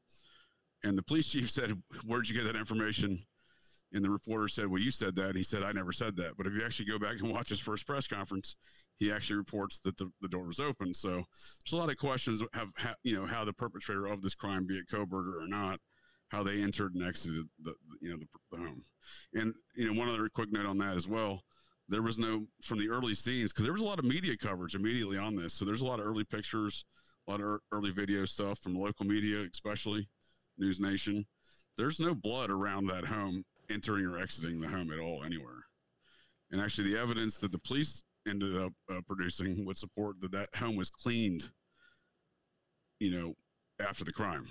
And 0.85 0.97
the 0.97 1.03
police 1.03 1.31
chief 1.31 1.51
said, 1.51 1.73
"Where'd 2.07 2.29
you 2.29 2.35
get 2.35 2.45
that 2.45 2.59
information?" 2.59 3.19
And 3.93 4.05
the 4.05 4.11
reporter 4.11 4.49
said, 4.49 4.67
"Well, 4.67 4.83
you 4.83 4.91
said 4.91 5.17
that." 5.17 5.35
He 5.35 5.43
said, 5.43 5.63
"I 5.63 5.73
never 5.73 5.93
said 5.93 6.17
that." 6.17 6.37
But 6.37 6.47
if 6.47 6.53
you 6.53 6.63
actually 6.65 6.87
go 6.87 6.99
back 6.99 7.21
and 7.21 7.31
watch 7.33 7.49
his 7.49 7.61
first 7.61 7.87
press 7.87 8.07
conference, 8.07 8.57
he 8.97 9.11
actually 9.11 9.37
reports 9.37 9.79
that 9.81 9.97
the, 9.97 10.11
the 10.21 10.29
door 10.29 10.47
was 10.47 10.61
open. 10.61 10.93
So 10.93 11.09
there's 11.09 11.73
a 11.73 11.77
lot 11.77 11.89
of 11.89 11.97
questions 11.97 12.43
have, 12.53 12.69
ha 12.77 12.95
you 13.03 13.17
know 13.17 13.27
how 13.27 13.45
the 13.45 13.53
perpetrator 13.53 14.07
of 14.07 14.21
this 14.21 14.35
crime, 14.35 14.67
be 14.67 14.77
it 14.77 14.89
Kohberger 14.89 15.43
or 15.43 15.49
not, 15.49 15.81
how 16.29 16.43
they 16.43 16.61
entered 16.61 16.95
and 16.95 17.05
exited 17.05 17.47
the, 17.63 17.71
the 17.71 17.99
you 18.03 18.11
know 18.11 18.19
the, 18.19 18.27
the 18.57 18.63
home. 18.63 18.83
And 19.35 19.55
you 19.75 19.87
know 19.87 19.99
one 19.99 20.09
other 20.11 20.29
quick 20.29 20.53
note 20.53 20.67
on 20.67 20.79
that 20.79 20.97
as 20.97 21.09
well. 21.09 21.43
There 21.89 22.03
was 22.03 22.19
no 22.19 22.47
from 22.63 22.79
the 22.79 22.91
early 22.91 23.15
scenes 23.15 23.53
because 23.53 23.65
there 23.65 23.73
was 23.73 23.83
a 23.83 23.87
lot 23.87 23.99
of 23.99 24.05
media 24.05 24.37
coverage 24.37 24.75
immediately 24.75 25.17
on 25.17 25.35
this. 25.35 25.55
So 25.55 25.65
there's 25.65 25.81
a 25.81 25.87
lot 25.87 26.01
of 26.01 26.07
early 26.07 26.25
pictures, 26.25 26.85
a 27.27 27.31
lot 27.31 27.41
of 27.41 27.61
early 27.73 27.91
video 27.91 28.27
stuff 28.27 28.59
from 28.59 28.75
local 28.75 29.07
media, 29.07 29.47
especially 29.51 30.07
News 30.59 30.79
Nation. 30.79 31.25
There's 31.79 32.01
no 32.01 32.15
blood 32.15 32.51
around 32.51 32.87
that 32.89 33.07
home 33.07 33.45
entering 33.71 34.07
or 34.07 34.19
exiting 34.19 34.61
the 34.61 34.69
home 34.69 34.93
at 34.93 34.99
all 34.99 35.25
anywhere. 35.25 35.65
And 36.51 36.61
actually, 36.61 36.93
the 36.93 36.99
evidence 37.01 37.39
that 37.39 37.53
the 37.53 37.59
police 37.59 38.05
ended 38.27 38.57
up 38.57 38.73
uh, 38.91 39.01
producing 39.07 39.65
would 39.67 39.79
support 39.79 40.21
that 40.21 40.33
that 40.33 40.55
home 40.57 40.77
was 40.77 40.91
cleaned, 40.91 41.51
you 42.99 43.11
know, 43.11 43.35
after 43.81 44.05
the 44.05 44.13
crime. 44.13 44.47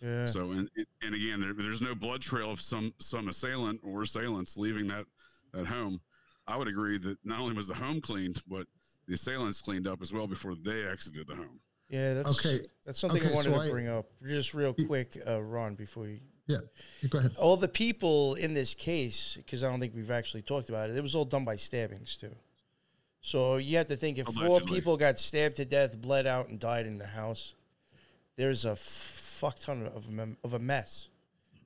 Yeah. 0.00 0.26
So, 0.26 0.50
and 0.52 0.68
and 1.02 1.14
again, 1.14 1.40
there, 1.40 1.54
there's 1.54 1.80
no 1.80 1.94
blood 1.94 2.20
trail 2.20 2.50
of 2.50 2.60
some 2.60 2.92
some 3.00 3.28
assailant 3.28 3.80
or 3.82 4.02
assailants 4.02 4.56
leaving 4.56 4.86
that 4.88 5.04
that 5.52 5.66
home. 5.66 6.00
I 6.46 6.56
would 6.56 6.68
agree 6.68 6.98
that 6.98 7.18
not 7.24 7.40
only 7.40 7.54
was 7.54 7.66
the 7.68 7.74
home 7.74 8.00
cleaned, 8.00 8.42
but 8.46 8.66
the 9.08 9.14
assailants 9.14 9.60
cleaned 9.60 9.86
up 9.88 10.00
as 10.02 10.12
well 10.12 10.26
before 10.26 10.54
they 10.54 10.84
exited 10.86 11.26
the 11.26 11.34
home. 11.34 11.60
Yeah, 11.88 12.14
that's 12.14 12.44
Okay. 12.44 12.64
That's 12.84 12.98
something 12.98 13.22
I 13.22 13.32
wanted 13.32 13.52
so 13.52 13.58
to 13.58 13.66
I- 13.66 13.70
bring 13.70 13.88
up 13.88 14.06
just 14.26 14.54
real 14.54 14.74
quick, 14.74 15.16
uh, 15.26 15.42
Ron, 15.42 15.74
before 15.74 16.08
you. 16.08 16.20
Yeah, 16.46 16.58
go 17.08 17.18
ahead. 17.18 17.32
All 17.38 17.56
the 17.56 17.68
people 17.68 18.34
in 18.34 18.54
this 18.54 18.74
case, 18.74 19.36
because 19.36 19.64
I 19.64 19.68
don't 19.68 19.80
think 19.80 19.94
we've 19.94 20.10
actually 20.10 20.42
talked 20.42 20.68
about 20.68 20.90
it, 20.90 20.96
it 20.96 21.02
was 21.02 21.14
all 21.14 21.24
done 21.24 21.44
by 21.44 21.56
stabbings 21.56 22.16
too. 22.16 22.34
So 23.20 23.56
you 23.56 23.76
have 23.78 23.86
to 23.88 23.96
think 23.96 24.18
if 24.18 24.28
four 24.28 24.60
people 24.60 24.96
got 24.96 25.18
stabbed 25.18 25.56
to 25.56 25.64
death, 25.64 26.00
bled 26.00 26.28
out, 26.28 26.48
and 26.48 26.60
died 26.60 26.86
in 26.86 26.98
the 26.98 27.06
house, 27.06 27.54
there's 28.36 28.64
a 28.64 28.76
fuck 28.76 29.58
ton 29.58 29.90
of 29.92 30.06
a, 30.16 30.28
of 30.44 30.54
a 30.54 30.58
mess. 30.60 31.08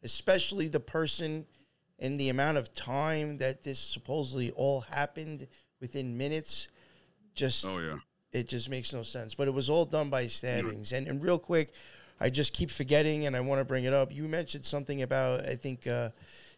Especially 0.03 0.69
the 0.69 0.81
person 0.81 1.45
and 1.99 2.19
the 2.19 2.31
amount 2.31 2.57
of 2.57 2.73
time 2.73 3.37
that 3.39 3.63
this 3.63 3.79
supposedly 3.79 4.51
all 4.53 4.81
happened 4.81 5.47
within 5.81 6.17
minutes. 6.17 6.69
Just 7.35 7.67
Oh 7.67 7.79
yeah, 7.79 7.99
it 8.33 8.49
just 8.49 8.71
makes 8.71 8.95
no 8.95 9.03
sense. 9.03 9.35
But 9.35 9.47
it 9.47 9.53
was 9.53 9.69
all 9.69 9.85
done 9.85 10.09
by 10.09 10.27
stabbings. 10.29 10.93
And, 10.93 11.07
and 11.07 11.23
real 11.23 11.39
quick, 11.39 11.73
I 12.21 12.31
just 12.31 12.53
keep 12.53 12.71
forgetting, 12.71 13.27
and 13.27 13.35
I 13.35 13.41
want 13.41 13.61
to 13.61 13.65
bring 13.65 13.85
it 13.85 13.93
up. 13.93 14.13
You 14.13 14.25
mentioned 14.25 14.65
something 14.65 15.03
about 15.03 15.47
I 15.47 15.57
think 15.57 15.87
uh, 15.87 16.11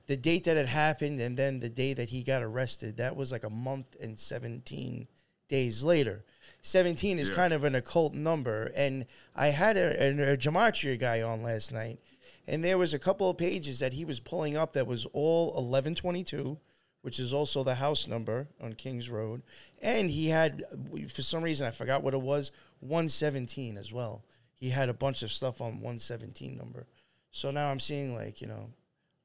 the 0.06 0.16
date 0.16 0.44
that 0.44 0.56
it 0.56 0.66
happened, 0.66 1.20
and 1.20 1.36
then 1.36 1.60
the 1.60 1.68
day 1.68 1.94
that 1.94 2.08
he 2.08 2.22
got 2.22 2.42
arrested. 2.42 2.96
That 2.96 3.14
was 3.16 3.30
like 3.32 3.44
a 3.44 3.50
month 3.50 3.96
and 4.00 4.18
seventeen 4.18 5.06
days 5.48 5.84
later. 5.84 6.24
Seventeen 6.62 7.18
is 7.18 7.28
Yeah. 7.28 7.34
kind 7.36 7.52
of 7.52 7.64
an 7.64 7.74
occult 7.74 8.14
number, 8.14 8.72
and 8.74 9.06
I 9.36 9.48
had 9.48 9.76
a, 9.76 10.02
a, 10.08 10.32
a 10.32 10.36
gematria 10.36 10.98
guy 10.98 11.22
on 11.22 11.42
last 11.42 11.72
night, 11.72 12.00
and 12.46 12.64
there 12.64 12.78
was 12.78 12.94
a 12.94 12.98
couple 12.98 13.30
of 13.30 13.36
pages 13.38 13.78
that 13.78 13.92
he 13.92 14.04
was 14.04 14.18
pulling 14.20 14.56
up 14.56 14.72
that 14.72 14.86
was 14.86 15.06
all 15.12 15.56
eleven 15.56 15.94
twenty 15.94 16.24
two 16.24 16.58
which 17.02 17.18
is 17.18 17.34
also 17.34 17.64
the 17.64 17.74
house 17.74 18.06
number 18.06 18.46
on 18.60 18.72
Kings 18.74 19.10
Road. 19.10 19.42
And 19.82 20.08
he 20.08 20.28
had, 20.28 20.62
for 21.12 21.20
some 21.22 21.42
reason, 21.42 21.66
I 21.66 21.72
forgot 21.72 22.04
what 22.04 22.14
it 22.14 22.20
was, 22.20 22.52
117 22.78 23.76
as 23.76 23.92
well. 23.92 24.22
He 24.62 24.70
had 24.70 24.88
a 24.88 24.94
bunch 24.94 25.24
of 25.24 25.32
stuff 25.32 25.60
on 25.60 25.80
117 25.80 26.56
number. 26.56 26.86
So 27.32 27.50
now 27.50 27.68
I'm 27.68 27.80
seeing, 27.80 28.14
like, 28.14 28.40
you 28.40 28.46
know, 28.46 28.70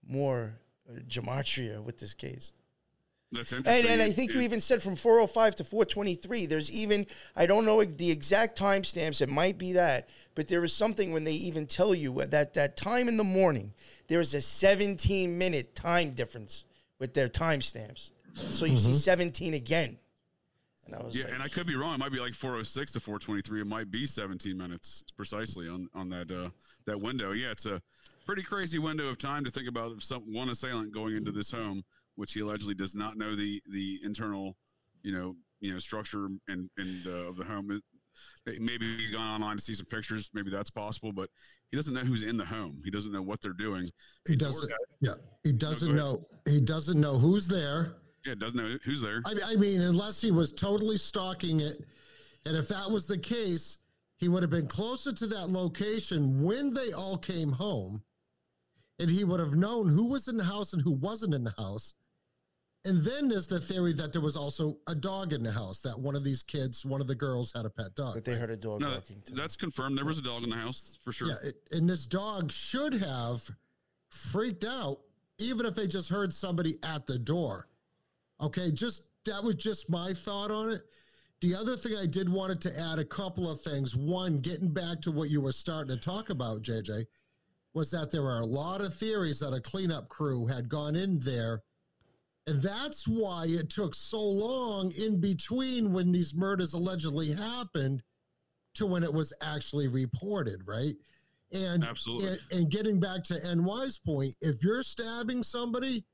more 0.04 0.56
uh, 0.90 0.94
gematria 1.08 1.80
with 1.84 2.00
this 2.00 2.16
case. 2.16 2.54
that's 3.32 3.52
And, 3.52 3.60
interesting. 3.68 3.92
and 3.92 4.02
I 4.02 4.06
It- 4.06 4.14
think 4.16 4.34
you 4.34 4.42
even 4.42 4.60
said 4.62 4.82
from 4.82 4.96
405 4.96 5.56
to 5.58 5.64
423. 5.64 6.48
There's 6.48 6.72
even, 6.72 7.06
I 7.36 7.46
don't 7.46 7.66
know 7.66 7.84
the 7.84 8.10
exact 8.10 8.58
timestamps, 8.58 9.22
it 9.22 9.30
might 9.30 9.60
be 9.60 9.74
that, 9.74 10.10
but 10.34 10.48
there 10.48 10.64
is 10.64 10.74
something 10.74 11.12
when 11.12 11.24
they 11.24 11.34
even 11.34 11.68
tell 11.68 11.94
you 11.94 12.20
that, 12.26 12.54
that 12.54 12.76
time 12.76 13.08
in 13.08 13.18
the 13.18 13.24
morning, 13.24 13.74
there 14.08 14.20
is 14.22 14.34
a 14.34 14.42
17 14.42 15.38
minute 15.38 15.76
time 15.76 16.14
difference 16.16 16.66
with 16.98 17.14
their 17.14 17.30
timestamps. 17.30 18.10
So 18.50 18.66
you 18.66 18.76
see 18.78 18.96
17 18.96 19.54
again. 19.54 20.00
And 20.88 20.96
I 20.96 21.04
was 21.04 21.16
Yeah, 21.16 21.26
like, 21.26 21.34
and 21.34 21.44
I 21.44 21.48
could 21.50 21.68
be 21.68 21.76
wrong. 21.76 21.94
It 21.96 21.98
might 22.00 22.12
be 22.12 22.20
like 22.20 22.34
406 22.34 22.94
to 22.94 23.00
423. 23.00 23.62
It 23.62 23.68
might 23.68 23.92
be 23.92 24.06
17 24.06 24.58
minutes 24.58 25.04
precisely 25.16 25.68
on 25.70 25.88
on 25.94 26.10
that 26.10 26.32
uh, 26.32 26.50
that 26.86 27.00
window. 27.00 27.32
Yeah, 27.34 27.52
it's 27.52 27.66
a 27.66 27.82
pretty 28.26 28.42
crazy 28.44 28.80
window 28.80 29.08
of 29.10 29.18
time 29.18 29.44
to 29.46 29.52
think 29.52 29.68
about 29.68 30.02
some 30.02 30.22
one 30.34 30.50
assailant 30.50 30.94
going 30.94 31.16
into 31.16 31.32
this 31.32 31.52
home, 31.52 31.84
which 32.16 32.34
he 32.34 32.40
allegedly 32.42 32.74
does 32.74 32.96
not 32.96 33.18
know 33.18 33.36
the 33.36 33.62
the 33.70 34.00
internal, 34.04 34.56
you 35.04 35.12
know, 35.14 35.36
you 35.60 35.74
know 35.74 35.80
structure 35.80 36.28
and 36.48 36.70
and 36.78 37.08
uh, 37.08 37.30
of 37.30 37.38
the 37.38 37.44
home. 37.44 37.72
It- 37.72 37.84
Maybe 38.60 38.98
he's 38.98 39.12
gone 39.12 39.28
online 39.36 39.58
to 39.58 39.62
see 39.62 39.76
some 39.76 39.86
pictures. 39.86 40.32
Maybe 40.34 40.50
that's 40.50 40.72
possible, 40.72 41.12
but 41.12 41.30
he 41.70 41.78
doesn't 41.78 41.94
know 41.94 42.00
who's 42.00 42.24
in 42.24 42.36
the 42.36 42.46
home. 42.46 42.82
He 42.84 42.90
doesn't 42.90 43.12
know 43.12 43.22
what 43.22 43.42
they're 43.42 43.54
doing. 43.54 43.88
He 44.28 44.36
doesn't. 44.36 44.72
Yeah, 45.02 45.12
he 45.44 45.52
doesn't 45.52 45.90
ahead. 45.90 46.02
know. 46.02 46.26
He 46.50 46.60
doesn't 46.60 47.00
know 47.00 47.20
who's 47.20 47.48
there. 47.48 47.98
Yeah, 48.28 48.36
doesn't 48.36 48.58
know 48.60 48.78
who's 48.84 49.02
there. 49.02 49.22
I, 49.26 49.54
I 49.54 49.56
mean, 49.56 49.80
unless 49.82 50.20
he 50.22 50.32
was 50.32 50.52
totally 50.52 50.98
stalking 50.98 51.62
it, 51.62 51.86
and 52.46 52.58
if 52.58 52.68
that 52.68 52.92
was 52.92 53.08
the 53.08 53.18
case, 53.18 53.78
he 54.18 54.28
would 54.28 54.44
have 54.44 54.50
been 54.50 54.68
closer 54.68 55.14
to 55.14 55.28
that 55.28 55.48
location 55.50 56.44
when 56.44 56.74
they 56.74 56.92
all 56.92 57.18
came 57.18 57.54
home, 57.54 58.02
and 59.00 59.10
he 59.10 59.24
would 59.24 59.40
have 59.40 59.56
known 59.56 59.88
who 59.88 60.08
was 60.08 60.28
in 60.28 60.36
the 60.36 60.44
house 60.44 60.74
and 60.74 60.82
who 60.82 60.92
wasn't 60.92 61.34
in 61.34 61.46
the 61.46 61.54
house. 61.58 61.94
And 62.84 63.04
then 63.04 63.30
there's 63.30 63.48
the 63.48 63.60
theory 63.62 63.94
that 63.94 64.12
there 64.12 64.22
was 64.22 64.36
also 64.36 64.78
a 64.88 64.96
dog 64.96 65.32
in 65.32 65.42
the 65.44 65.52
house. 65.52 65.82
That 65.82 65.98
one 65.98 66.16
of 66.16 66.24
these 66.26 66.44
kids, 66.44 66.86
one 66.86 67.00
of 67.00 67.08
the 67.08 67.16
girls, 67.16 67.54
had 67.56 67.66
a 67.66 67.70
pet 67.70 67.96
dog. 67.96 68.16
but 68.16 68.26
they 68.26 68.36
heard 68.36 68.50
a 68.50 68.56
dog 68.58 68.82
No, 68.82 68.92
barking 68.92 69.22
too. 69.26 69.36
that's 69.36 69.56
confirmed. 69.56 69.98
There 69.98 70.06
was 70.06 70.20
a 70.20 70.22
dog 70.22 70.44
in 70.44 70.50
the 70.50 70.56
house 70.58 70.98
for 71.02 71.12
sure. 71.14 71.30
Yeah, 71.30 71.50
it, 71.50 71.56
and 71.72 71.90
this 71.90 72.06
dog 72.08 72.52
should 72.52 72.94
have 72.94 73.50
freaked 74.12 74.66
out 74.66 75.00
even 75.38 75.66
if 75.66 75.76
they 75.76 75.88
just 75.88 76.10
heard 76.10 76.34
somebody 76.34 76.76
at 76.84 77.06
the 77.08 77.20
door. 77.20 77.68
Okay, 78.42 78.72
just 78.72 79.10
that 79.26 79.44
was 79.44 79.56
just 79.56 79.90
my 79.90 80.14
thought 80.14 80.52
on 80.52 80.70
it. 80.70 80.82
The 81.42 81.54
other 81.56 81.76
thing 81.76 81.96
I 81.96 82.08
did 82.08 82.30
wanted 82.30 82.62
to 82.62 82.80
add 82.80 82.98
a 82.98 83.06
couple 83.06 83.50
of 83.50 83.62
things. 83.62 83.96
One, 83.96 84.40
getting 84.40 84.74
back 84.74 85.02
to 85.02 85.12
what 85.12 85.30
you 85.30 85.42
were 85.42 85.52
starting 85.52 85.96
to 85.96 86.02
talk 86.02 86.30
about, 86.30 86.64
JJ, 86.64 87.06
was 87.74 87.92
that 87.92 88.12
there 88.12 88.26
are 88.26 88.42
a 88.42 88.46
lot 88.46 88.82
of 88.82 88.94
theories 88.96 89.40
that 89.40 89.54
a 89.54 89.62
cleanup 89.62 90.10
crew 90.10 90.48
had 90.48 90.68
gone 90.68 90.96
in 90.96 91.20
there. 91.20 91.62
And 92.48 92.62
that's 92.62 93.08
why 93.08 93.46
it 93.48 93.70
took 93.70 93.94
so 93.94 94.22
long 94.22 94.92
in 94.98 95.20
between 95.20 95.94
when 95.94 96.12
these 96.12 96.34
murders 96.34 96.74
allegedly 96.74 97.34
happened 97.34 98.02
to 98.76 98.86
when 98.86 99.04
it 99.04 99.14
was 99.14 99.34
actually 99.42 99.88
reported, 99.88 100.62
right? 100.66 100.96
And 101.52 101.84
Absolutely. 101.84 102.30
and, 102.30 102.40
and 102.52 102.72
getting 102.72 103.00
back 103.00 103.24
to 103.26 103.56
NY's 103.56 104.00
point, 104.00 104.36
if 104.42 104.64
you're 104.64 104.84
stabbing 104.84 105.44
somebody, 105.44 106.06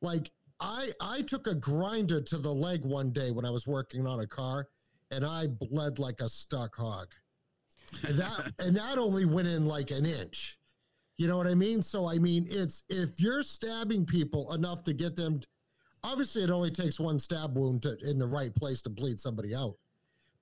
like 0.00 0.30
I 0.62 0.92
I 1.00 1.22
took 1.22 1.46
a 1.46 1.54
grinder 1.54 2.20
to 2.20 2.38
the 2.38 2.52
leg 2.52 2.84
one 2.84 3.10
day 3.10 3.30
when 3.30 3.44
I 3.44 3.50
was 3.50 3.66
working 3.66 4.06
on 4.06 4.20
a 4.20 4.26
car, 4.26 4.68
and 5.10 5.26
I 5.26 5.48
bled 5.48 5.98
like 5.98 6.20
a 6.20 6.28
stuck 6.28 6.76
hog. 6.76 7.08
And 8.06 8.16
that 8.16 8.52
and 8.60 8.76
that 8.76 8.96
only 8.98 9.26
went 9.26 9.48
in 9.48 9.66
like 9.66 9.90
an 9.90 10.06
inch. 10.06 10.58
You 11.18 11.28
know 11.28 11.36
what 11.36 11.46
I 11.46 11.54
mean? 11.54 11.82
So 11.82 12.08
I 12.08 12.18
mean, 12.18 12.46
it's 12.48 12.84
if 12.88 13.20
you're 13.20 13.42
stabbing 13.42 14.06
people 14.06 14.52
enough 14.52 14.82
to 14.84 14.94
get 14.94 15.16
them. 15.16 15.40
Obviously, 16.04 16.42
it 16.42 16.50
only 16.50 16.72
takes 16.72 16.98
one 16.98 17.20
stab 17.20 17.56
wound 17.56 17.82
to, 17.82 17.96
in 18.02 18.18
the 18.18 18.26
right 18.26 18.52
place 18.56 18.82
to 18.82 18.90
bleed 18.90 19.20
somebody 19.20 19.54
out. 19.54 19.74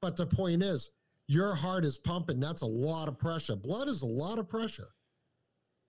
But 0.01 0.17
the 0.17 0.25
point 0.25 0.63
is, 0.63 0.93
your 1.27 1.55
heart 1.55 1.85
is 1.85 1.99
pumping. 1.99 2.41
That's 2.41 2.63
a 2.63 2.67
lot 2.67 3.09
of 3.09 3.19
pressure. 3.19 3.57
Blood 3.57 3.87
is 3.87 4.01
a 4.01 4.07
lot 4.07 4.39
of 4.39 4.49
pressure. 4.49 4.89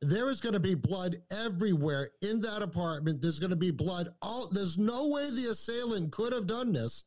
There 0.03 0.29
is 0.29 0.41
going 0.41 0.53
to 0.53 0.59
be 0.59 0.73
blood 0.73 1.17
everywhere 1.29 2.09
in 2.21 2.41
that 2.41 2.61
apartment. 2.63 3.21
There's 3.21 3.39
going 3.39 3.51
to 3.51 3.55
be 3.55 3.69
blood. 3.71 4.09
All 4.21 4.49
there's 4.51 4.77
no 4.79 5.07
way 5.07 5.29
the 5.29 5.49
assailant 5.51 6.11
could 6.11 6.33
have 6.33 6.47
done 6.47 6.73
this 6.73 7.05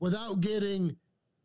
without 0.00 0.40
getting 0.40 0.96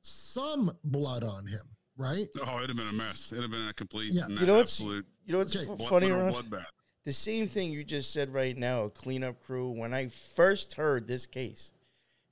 some 0.01 0.72
blood 0.86 1.24
on 1.24 1.45
him, 1.45 1.61
right? 1.97 2.28
Oh, 2.45 2.57
it'd 2.57 2.69
have 2.69 2.78
been 2.78 2.88
a 2.88 2.93
mess. 2.93 3.32
It'd 3.32 3.43
have 3.43 3.51
been 3.51 3.67
a 3.67 3.74
complete, 3.74 4.13
Yeah. 4.13 4.28
You 4.28 4.45
know 4.45 4.55
what's- 4.57 4.80
absolute 4.80 5.05
You 5.26 5.34
know 5.34 5.38
what's 5.39 5.55
Okay. 5.55 5.69
f- 5.72 5.78
blood, 5.78 5.89
funny, 5.89 6.07
bloodbath. 6.07 6.65
The 7.05 7.13
same 7.13 7.47
thing 7.47 7.72
you 7.72 7.84
just 7.84 8.11
said 8.11 8.32
right 8.32 8.57
now, 8.57 8.84
a 8.86 8.89
cleanup 8.89 9.39
crew. 9.41 9.72
When 9.72 9.93
I 9.93 10.07
first 10.07 10.74
heard 10.76 11.07
this 11.07 11.26
case, 11.26 11.74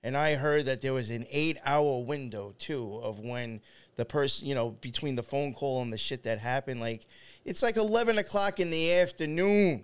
and 0.01 0.15
I 0.17 0.35
heard 0.35 0.65
that 0.65 0.81
there 0.81 0.93
was 0.93 1.09
an 1.09 1.25
eight-hour 1.29 2.03
window 2.05 2.55
too 2.57 2.95
of 3.03 3.19
when 3.19 3.61
the 3.99 4.05
person, 4.05 4.47
you 4.47 4.55
know, 4.55 4.69
between 4.79 5.15
the 5.15 5.21
phone 5.21 5.53
call 5.53 5.81
and 5.81 5.91
the 5.91 5.97
shit 5.97 6.23
that 6.23 6.39
happened. 6.39 6.79
Like 6.79 7.05
it's 7.43 7.61
like 7.61 7.75
eleven 7.75 8.17
o'clock 8.17 8.61
in 8.61 8.71
the 8.71 8.93
afternoon, 8.93 9.83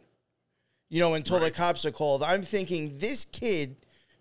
you 0.89 1.01
know, 1.01 1.15
until 1.15 1.37
the 1.37 1.51
cops 1.51 1.85
are 1.85 1.91
called. 1.91 2.23
I'm 2.23 2.41
thinking 2.41 2.97
this 2.97 3.25
kid 3.25 3.75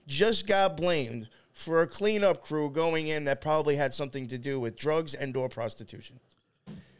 just 0.08 0.48
got 0.48 0.76
blamed 0.76 1.28
for 1.52 1.82
a 1.82 1.86
cleanup 1.86 2.42
crew 2.42 2.70
going 2.70 3.06
in 3.06 3.24
that 3.26 3.40
probably 3.40 3.76
had 3.76 3.94
something 3.94 4.26
to 4.26 4.36
do 4.36 4.58
with 4.58 4.76
drugs 4.76 5.14
and/or 5.14 5.48
prostitution 5.48 6.18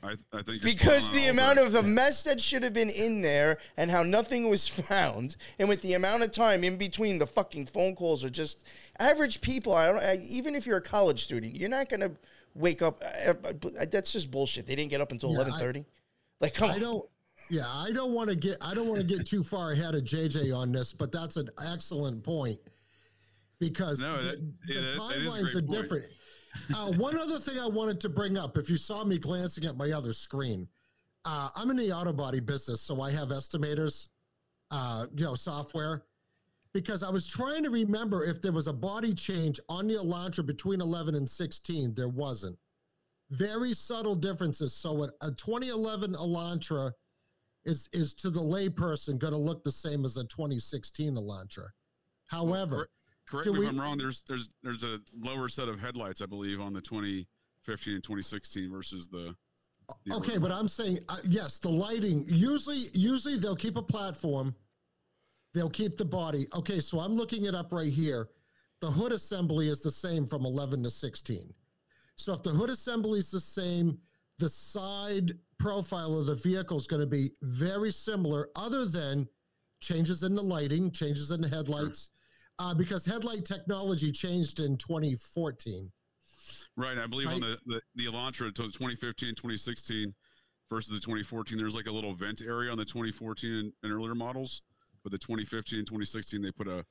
I, 0.05 0.15
I 0.33 0.43
think 0.43 0.63
because 0.63 1.11
the 1.11 1.27
amount 1.27 1.59
of 1.59 1.73
the 1.73 1.83
mess 1.83 2.23
that 2.25 2.41
should 2.41 2.63
have 2.63 2.75
been 2.75 2.91
in 2.91 3.23
there 3.23 3.59
and 3.77 3.91
how 3.91 4.05
nothing 4.05 4.49
was 4.49 4.69
found 4.89 5.35
and 5.59 5.69
with 5.69 5.83
the 5.83 5.95
amount 5.95 6.23
of 6.23 6.31
time 6.31 6.63
in 6.63 6.77
between 6.77 7.19
the 7.19 7.27
fucking 7.27 7.67
phone 7.67 7.97
calls 7.97 8.25
are 8.25 8.31
just 8.31 8.65
average 9.01 9.41
people 9.41 9.75
I 9.75 9.87
don't 9.89 9.99
I, 9.99 10.17
even 10.29 10.55
if 10.55 10.67
you're 10.67 10.77
a 10.77 10.83
college 10.83 11.25
student 11.25 11.57
you're 11.57 11.69
not 11.69 11.89
going 11.89 12.01
to 12.01 12.13
wake 12.55 12.83
up 12.83 13.01
I, 13.03 13.35
I- 13.81 13.85
that's 13.87 14.13
just 14.13 14.31
bullshit 14.31 14.67
they 14.67 14.75
didn't 14.77 14.91
get 14.91 15.01
up 15.01 15.13
until 15.13 15.33
Yeah, 15.33 15.41
I- 15.41 15.61
11:30 15.61 15.85
like 16.41 16.55
come 16.55 16.71
I 16.71 16.75
on 16.75 16.81
don't. 16.81 17.09
Yeah, 17.51 17.65
I 17.67 17.91
don't 17.93 18.13
want 18.13 18.31
to 18.31 18.37
get. 18.37 18.57
I 18.63 18.73
don't 18.75 18.89
want 18.89 19.01
to 19.01 19.07
get 19.07 19.27
too 19.27 19.43
far 19.43 19.73
ahead 19.73 19.95
of 19.95 20.03
JJ 20.05 20.51
on 20.57 20.73
this, 20.73 20.93
but 20.95 21.13
that's 21.13 21.37
an 21.37 21.49
excellent 21.71 22.23
point 22.25 22.59
because 23.59 24.01
No, 24.01 24.17
the, 24.17 24.23
that- 24.31 24.67
the 24.67 24.75
yeah, 24.75 24.81
that- 24.81 24.91
that 25.09 25.17
is 25.19 25.27
a 25.27 25.37
timelines 25.37 25.43
great 25.43 25.55
are 25.55 25.61
point. 25.61 25.71
different. 25.71 26.05
Uh, 26.75 26.93
one 26.93 27.19
other 27.19 27.39
thing 27.39 27.59
I 27.59 27.67
wanted 27.67 28.01
to 28.01 28.09
bring 28.09 28.39
up, 28.39 28.57
if 28.57 28.71
you 28.71 28.77
saw 28.77 29.05
me 29.05 29.19
glancing 29.19 29.65
at 29.65 29.77
my 29.77 29.91
other 29.91 30.13
screen, 30.13 30.69
uh, 31.25 31.49
I'm 31.57 31.71
in 31.71 31.77
the 31.77 31.93
auto 31.93 32.13
body 32.13 32.41
business, 32.41 32.81
so 32.81 33.01
I 33.01 33.11
have 33.11 33.29
estimators, 33.29 34.09
uh, 34.71 35.07
you 35.17 35.25
know, 35.25 35.35
software. 35.35 36.05
Because 36.75 37.03
I 37.05 37.09
was 37.11 37.27
trying 37.27 37.63
to 37.63 37.71
remember 37.71 38.25
if 38.25 38.43
there 38.43 38.53
was 38.53 38.67
a 38.67 38.73
body 38.73 39.15
change 39.15 39.61
on 39.69 39.87
the 39.87 39.95
Elantra 39.95 40.45
between 40.45 40.81
11 40.81 41.15
and 41.15 41.29
16. 41.29 41.95
There 41.95 42.09
wasn't 42.09 42.59
very 43.31 43.73
subtle 43.73 44.17
differences. 44.17 44.75
So 44.75 45.05
a, 45.05 45.07
a 45.23 45.31
2011 45.31 46.15
Elantra 46.15 46.93
is 47.65 47.89
is 47.95 48.13
to 48.15 48.29
the 48.29 48.41
layperson 48.41 49.19
going 49.19 49.33
to 49.33 49.39
look 49.39 49.63
the 49.65 49.73
same 49.73 50.05
as 50.05 50.17
a 50.17 50.25
2016 50.25 51.15
Elantra. 51.17 51.69
However, 52.27 52.89
Correct 53.27 53.45
do 53.47 53.53
me 53.55 53.61
we- 53.61 53.67
if 53.67 53.71
I'm 53.73 53.81
wrong. 53.81 53.97
There's 53.97 54.23
there's 54.29 54.49
there's 54.63 54.83
a 54.83 54.99
lower 55.17 55.49
set 55.49 55.69
of 55.69 55.79
headlights, 55.81 56.21
I 56.21 56.27
believe, 56.27 56.61
on 56.61 56.73
the 56.73 56.83
2015 56.83 57.95
and 57.95 58.03
2016 58.03 58.71
versus 58.71 59.09
the. 59.09 59.35
the 60.05 60.15
okay, 60.17 60.33
original. 60.33 60.41
but 60.49 60.53
I'm 60.53 60.69
saying 60.69 60.99
uh, 61.09 61.19
yes, 61.29 61.59
the 61.61 61.71
lighting 61.71 62.25
usually 62.27 62.89
usually 62.93 63.39
they'll 63.39 63.57
keep 63.57 63.77
a 63.77 63.83
platform, 63.83 64.55
they'll 65.55 65.71
keep 65.71 65.97
the 65.97 66.05
body. 66.05 66.47
Okay, 66.55 66.81
so 66.81 66.99
I'm 66.99 67.15
looking 67.15 67.47
it 67.47 67.55
up 67.55 67.73
right 67.73 67.93
here. 67.93 68.29
The 68.81 68.91
hood 68.91 69.13
assembly 69.13 69.69
is 69.69 69.81
the 69.81 69.91
same 69.91 70.27
from 70.27 70.45
11 70.45 70.83
to 70.83 70.91
16. 70.91 71.55
So 72.17 72.33
if 72.33 72.43
the 72.43 72.51
hood 72.51 72.71
assembly 72.71 73.21
is 73.21 73.31
the 73.31 73.41
same, 73.41 73.99
the 74.39 74.49
side 74.49 75.33
profile 75.59 76.19
of 76.19 76.27
the 76.27 76.35
vehicle 76.35 76.77
is 76.77 76.87
going 76.87 77.01
to 77.01 77.07
be 77.07 77.31
very 77.43 77.93
similar, 77.93 78.51
other 78.57 78.85
than 78.85 79.29
changes 79.81 80.23
in 80.23 80.35
the 80.35 80.43
lighting, 80.43 80.91
changes 80.91 81.31
in 81.31 81.41
the 81.41 81.49
headlights, 81.49 82.11
uh, 82.59 82.75
because 82.75 83.05
headlight 83.05 83.45
technology 83.45 84.11
changed 84.11 84.61
in 84.61 84.77
2014. 84.77 85.91
Right, 86.77 86.99
I 86.99 87.07
believe 87.07 87.29
on 87.29 87.41
the, 87.41 87.59
the 87.67 87.81
the 87.95 88.07
Elantra 88.07 88.53
to 88.53 88.63
2015 88.65 89.31
2016 89.31 90.13
versus 90.69 90.93
the 90.93 91.01
2014. 91.01 91.57
There's 91.57 91.75
like 91.75 91.87
a 91.87 91.93
little 91.93 92.15
vent 92.15 92.43
area 92.43 92.71
on 92.71 92.77
the 92.77 92.85
2014 92.85 93.51
and, 93.51 93.73
and 93.83 93.93
earlier 93.93 94.15
models, 94.15 94.63
but 95.05 95.13
the 95.13 95.19
2015 95.19 95.79
and 95.79 95.87
2016 95.87 96.43
they 96.43 96.51
put 96.51 96.67
a, 96.67 96.85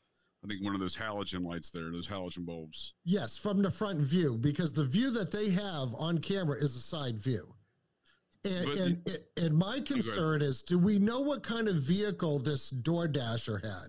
I 0.44 0.48
think 0.48 0.64
one 0.64 0.74
of 0.76 0.80
those 0.80 0.96
halogen 0.96 1.44
lights 1.44 1.72
there, 1.72 1.92
those 1.92 2.08
halogen 2.08 2.46
bulbs. 2.46 2.94
Yes, 3.04 3.38
from 3.38 3.62
the 3.62 3.72
front 3.72 4.00
view, 4.00 4.38
because 4.40 4.72
the 4.72 4.84
view 4.86 5.10
that 5.12 5.32
they 5.32 5.50
have 5.50 5.90
on 5.98 6.20
camera 6.20 6.58
is 6.58 6.76
a 6.76 6.80
side 6.80 7.18
view. 7.18 7.54
And 8.46 8.66
But 8.66 8.78
and, 8.78 9.08
and 9.38 9.58
my 9.58 9.80
concern 9.80 10.42
is, 10.42 10.62
do 10.64 10.78
we 10.78 11.00
know 11.00 11.22
what 11.22 11.44
kind 11.44 11.68
of 11.68 11.76
vehicle 11.78 12.40
this 12.40 12.70
Door 12.70 13.10
Dasher 13.10 13.60
had? 13.64 13.88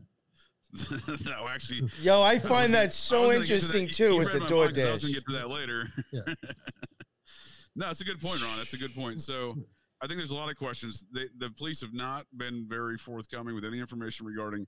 no, 1.27 1.47
actually, 1.49 1.89
yo 2.03 2.21
I 2.23 2.31
I 2.31 2.35
was 2.35 2.43
find 2.43 2.51
gonna- 2.73 2.85
that 2.85 2.93
so 2.93 3.29
was 3.29 3.37
gonna 3.37 3.39
get 3.47 3.51
interesting 3.55 3.87
that. 3.87 3.95
too 3.95 4.13
You 4.15 4.19
with 4.19 4.27
read 4.29 4.35
the 4.35 4.39
my 4.41 4.51
mind 4.51 4.75
'cause 4.77 4.85
I 4.87 4.93
was 4.93 5.03
gonna 5.03 5.15
get 5.15 5.27
to 5.27 5.33
that 5.33 5.49
later. 5.51 5.85
Yeah. 6.13 6.35
no, 7.77 7.91
it's 7.91 8.01
a 8.01 8.05
good 8.05 8.21
point, 8.21 8.43
Ron. 8.43 8.57
That's 8.59 8.73
a 8.75 8.79
good 8.79 8.95
point. 8.95 9.21
So 9.21 9.57
I 10.05 10.07
think 10.07 10.19
there's 10.19 10.33
a 10.33 10.37
lot 10.37 10.51
of 10.51 10.57
questions. 10.57 11.07
They, 11.15 11.29
the 11.39 11.51
police 11.51 11.81
have 11.81 11.95
not 11.95 12.27
been 12.37 12.67
very 12.69 12.99
forthcoming 12.99 13.55
with 13.55 13.65
any 13.65 13.81
information 13.81 14.27
regarding 14.27 14.67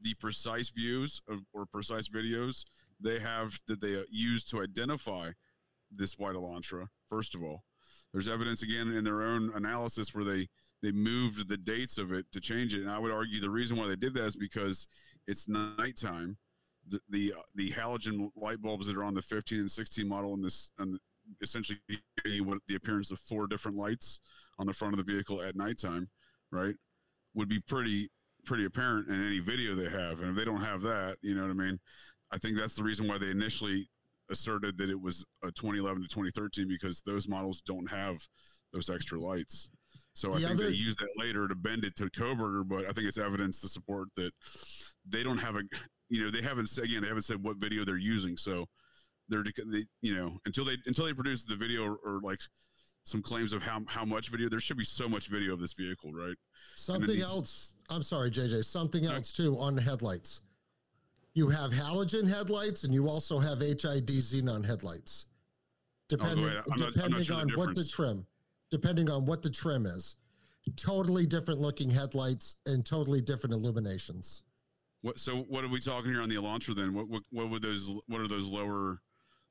the 0.00 0.14
precise 0.14 0.68
views 0.70 1.22
of, 1.28 1.42
or 1.52 1.64
precise 1.64 2.08
videos 2.08 2.64
they 3.00 3.20
have 3.20 3.56
that 3.68 3.80
they 3.80 3.96
uh, 3.96 4.02
use 4.10 4.42
to 4.46 4.62
identify 4.62 5.30
this 5.92 6.18
white 6.18 6.34
Elantra. 6.34 6.88
First 7.08 7.36
of 7.36 7.42
all, 7.44 7.62
there's 8.12 8.26
evidence 8.26 8.64
again 8.64 8.88
in 8.90 9.04
their 9.04 9.22
own 9.22 9.52
analysis 9.54 10.12
where 10.12 10.24
they 10.24 10.48
they 10.82 10.90
moved 10.90 11.48
the 11.48 11.56
dates 11.56 11.96
of 11.96 12.12
it 12.12 12.26
to 12.32 12.40
change 12.40 12.74
it, 12.74 12.80
and 12.80 12.90
I 12.90 12.98
would 12.98 13.12
argue 13.12 13.40
the 13.40 13.50
reason 13.50 13.76
why 13.76 13.86
they 13.86 13.96
did 13.96 14.14
that 14.14 14.26
is 14.26 14.36
because 14.36 14.88
it's 15.28 15.48
nighttime. 15.48 16.36
The 16.88 17.00
the, 17.08 17.34
uh, 17.38 17.42
the 17.54 17.70
halogen 17.70 18.30
light 18.34 18.60
bulbs 18.60 18.88
that 18.88 18.96
are 18.96 19.04
on 19.04 19.14
the 19.14 19.22
15 19.22 19.60
and 19.60 19.70
16 19.70 20.08
model 20.08 20.34
in 20.34 20.42
this 20.42 20.72
and 20.80 20.98
essentially 21.40 21.78
what 22.40 22.58
the 22.66 22.74
appearance 22.74 23.12
of 23.12 23.20
four 23.20 23.46
different 23.46 23.76
lights 23.76 24.20
on 24.58 24.66
the 24.66 24.72
front 24.72 24.94
of 24.98 25.04
the 25.04 25.12
vehicle 25.12 25.42
at 25.42 25.56
nighttime, 25.56 26.08
right? 26.50 26.74
Would 27.34 27.48
be 27.48 27.60
pretty 27.60 28.08
pretty 28.44 28.66
apparent 28.66 29.08
in 29.08 29.26
any 29.26 29.38
video 29.40 29.74
they 29.74 29.88
have. 29.88 30.20
And 30.20 30.30
if 30.30 30.36
they 30.36 30.44
don't 30.44 30.60
have 30.60 30.82
that, 30.82 31.16
you 31.22 31.34
know 31.34 31.42
what 31.42 31.50
I 31.50 31.54
mean? 31.54 31.80
I 32.30 32.36
think 32.38 32.58
that's 32.58 32.74
the 32.74 32.82
reason 32.82 33.08
why 33.08 33.16
they 33.16 33.30
initially 33.30 33.88
asserted 34.30 34.76
that 34.78 34.90
it 34.90 35.00
was 35.00 35.24
a 35.42 35.46
2011 35.52 36.02
to 36.02 36.08
2013 36.08 36.68
because 36.68 37.00
those 37.06 37.26
models 37.26 37.62
don't 37.64 37.88
have 37.90 38.16
those 38.72 38.90
extra 38.90 39.18
lights. 39.18 39.70
So 40.12 40.32
I 40.32 40.38
think 40.40 40.50
other- 40.50 40.64
they 40.70 40.76
used 40.76 40.98
that 40.98 41.08
later 41.16 41.48
to 41.48 41.54
bend 41.54 41.84
it 41.84 41.96
to 41.96 42.10
Kohberger, 42.10 42.66
but 42.68 42.84
I 42.84 42.92
think 42.92 43.08
it's 43.08 43.18
evidence 43.18 43.60
to 43.62 43.68
support 43.68 44.08
that 44.16 44.32
they 45.08 45.22
don't 45.22 45.38
have 45.38 45.56
a, 45.56 45.62
you 46.08 46.22
know, 46.22 46.30
they 46.30 46.42
haven't 46.42 46.68
said 46.68 46.84
again, 46.84 47.02
they 47.02 47.08
haven't 47.08 47.22
said 47.22 47.42
what 47.42 47.56
video 47.56 47.84
they're 47.84 47.96
using. 47.96 48.36
So 48.36 48.66
they're, 49.28 49.42
they, 49.42 49.84
you 50.02 50.14
know, 50.14 50.38
until 50.44 50.64
they 50.64 50.76
until 50.86 51.06
they 51.06 51.14
produce 51.14 51.44
the 51.44 51.56
video 51.56 51.82
or, 51.84 51.96
or 52.04 52.20
like 52.22 52.40
some 53.04 53.22
claims 53.22 53.52
of 53.52 53.62
how 53.62 53.80
how 53.86 54.04
much 54.04 54.30
video, 54.30 54.48
there 54.48 54.60
should 54.60 54.78
be 54.78 54.84
so 54.84 55.08
much 55.08 55.28
video 55.28 55.52
of 55.52 55.60
this 55.60 55.74
vehicle, 55.74 56.12
right? 56.12 56.36
Something 56.74 57.14
these- 57.14 57.22
else. 57.22 57.74
I'm 57.90 58.02
sorry, 58.02 58.30
JJ. 58.30 58.64
Something 58.64 59.04
else 59.04 59.32
too 59.32 59.56
on 59.58 59.76
the 59.76 59.82
headlights. 59.82 60.40
You 61.34 61.48
have 61.50 61.70
halogen 61.70 62.26
headlights, 62.26 62.84
and 62.84 62.94
you 62.94 63.08
also 63.08 63.38
have 63.38 63.60
HID 63.60 64.06
xenon 64.08 64.64
headlights. 64.64 65.26
Oh, 65.26 66.16
depending, 66.16 66.44
ahead. 66.46 66.56
I'm 66.58 66.64
not- 66.64 66.70
I'm 66.74 66.80
not 66.80 66.92
depending 66.94 67.22
sure 67.22 67.36
the 67.36 67.42
on 67.42 67.48
what 67.58 67.74
the 67.74 67.84
trim, 67.84 68.26
depending 68.70 69.10
on 69.10 69.26
what 69.26 69.42
the 69.42 69.50
trim 69.50 69.86
is. 69.86 70.16
totally 70.76 71.26
different 71.26 71.60
looking 71.60 71.90
headlights 71.90 72.56
and 72.64 72.86
totally 72.86 73.20
different 73.20 73.52
illuminations. 73.52 74.44
What? 75.02 75.18
So 75.18 75.42
what 75.42 75.62
are 75.62 75.68
we 75.68 75.78
talking 75.78 76.10
here 76.10 76.22
on 76.22 76.30
the 76.30 76.36
Elantra 76.36 76.74
then? 76.74 76.94
What 76.94 77.06
what, 77.06 77.22
what 77.30 77.50
would 77.50 77.60
those? 77.60 77.86
What 78.06 78.22
are 78.22 78.28
those 78.28 78.48
lower? 78.48 79.02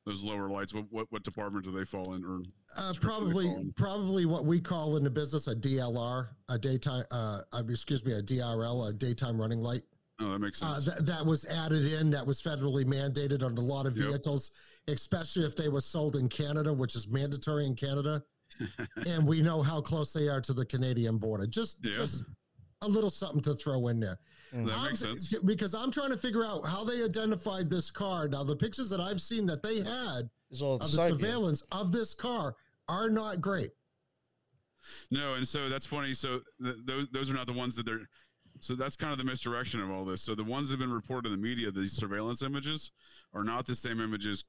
Those 0.06 0.24
lower 0.24 0.50
lights. 0.50 0.74
What 0.74 0.86
what, 0.92 1.08
what 1.12 1.24
department 1.24 1.64
do 1.64 1.72
they 1.72 1.86
fall 1.86 2.14
in? 2.14 2.26
Or 2.26 2.40
Uh, 2.76 2.92
script 2.92 3.02
do 3.20 3.26
they 3.28 3.32
probably, 3.34 3.48
in? 3.50 3.72
probably 3.74 4.26
what 4.26 4.46
we 4.46 4.60
call 4.60 4.98
in 4.98 5.04
the 5.04 5.10
business 5.10 5.48
a 5.48 5.56
DLR, 5.56 6.28
a 6.50 6.58
daytime, 6.60 7.06
uh, 7.12 7.40
uh, 7.54 7.64
excuse 7.70 8.04
me, 8.04 8.12
a 8.14 8.22
DRL, 8.22 8.90
a 8.90 8.94
daytime 8.94 9.40
running 9.40 9.60
light. 9.62 9.84
Oh, 10.20 10.32
that 10.34 10.40
makes 10.40 10.62
Uh, 10.62 10.76
sense. 10.80 10.98
that, 10.98 11.06
that 11.06 11.26
was 11.26 11.46
added 11.46 11.92
in. 11.94 12.10
That 12.10 12.26
was 12.28 12.42
federally 12.42 12.84
mandated 12.86 13.44
on 13.44 13.58
a 13.58 13.62
lot 13.62 13.86
of 13.86 13.98
Yep. 13.98 14.08
vehicles, 14.08 14.52
especially 14.88 15.46
if 15.46 15.56
they 15.56 15.70
were 15.70 15.82
sold 15.82 16.18
in 16.18 16.28
Canada, 16.28 16.74
which 16.74 16.96
is 16.96 17.08
mandatory 17.08 17.66
in 17.66 17.76
Canada. 17.76 18.22
and 19.08 19.26
we 19.26 19.42
know 19.42 19.64
how 19.64 19.82
close 19.82 20.12
they 20.14 20.28
are 20.28 20.42
to 20.42 20.54
the 20.54 20.66
Canadian 20.66 21.18
border. 21.18 21.48
Just, 21.48 21.84
Yeah. 21.84 21.92
just 21.94 22.26
a 22.84 22.88
little 22.88 23.10
something 23.10 23.42
to 23.42 23.54
throw 23.56 23.88
in 23.88 24.00
there. 24.00 24.20
Mm. 24.54 24.68
that 24.68 24.78
I'm 24.78 24.86
makes 24.86 25.00
sense. 25.00 25.34
because 25.40 25.74
I'm 25.74 25.92
trying 25.92 26.12
to 26.12 26.18
figure 26.18 26.46
out 26.46 26.66
how 26.68 26.84
they 26.84 27.04
identified 27.04 27.70
this 27.70 27.90
car. 27.90 28.28
Now, 28.28 28.44
the 28.44 28.56
pictures 28.56 28.90
that 28.90 29.00
I've 29.00 29.22
seen 29.22 29.46
that 29.48 29.64
they 29.64 29.78
had 29.78 30.30
all 30.62 30.76
of 30.76 30.82
the 30.82 30.88
side 30.88 31.14
view. 31.14 31.20
surveillance 31.20 31.64
of 31.72 31.92
this 31.92 32.14
car 32.14 32.56
are 32.88 33.10
not 33.10 33.42
great. 33.42 33.72
No, 35.10 35.36
and 35.36 35.48
so 35.48 35.70
that's 35.70 35.86
funny. 35.86 36.14
So 36.14 36.40
th- 36.62 36.76
those 36.86 37.08
those 37.10 37.32
are 37.32 37.34
not 37.34 37.48
the 37.48 37.54
ones 37.54 37.76
that 37.76 37.86
they're. 37.86 38.08
So 38.60 38.76
that's 38.76 38.96
kind 38.96 39.12
of 39.12 39.18
the 39.18 39.24
misdirection 39.24 39.82
of 39.82 39.90
all 39.90 40.06
this. 40.06 40.22
So 40.22 40.36
the 40.36 40.44
ones 40.44 40.70
that 40.70 40.80
have 40.80 40.88
been 40.88 40.94
reported 40.94 41.32
in 41.32 41.36
the 41.40 41.42
media, 41.42 41.72
these 41.72 41.94
surveillance 41.94 42.44
images, 42.44 42.92
are 43.34 43.44
not 43.44 43.66
the 43.66 43.76
same 43.76 44.00
images, 44.00 44.46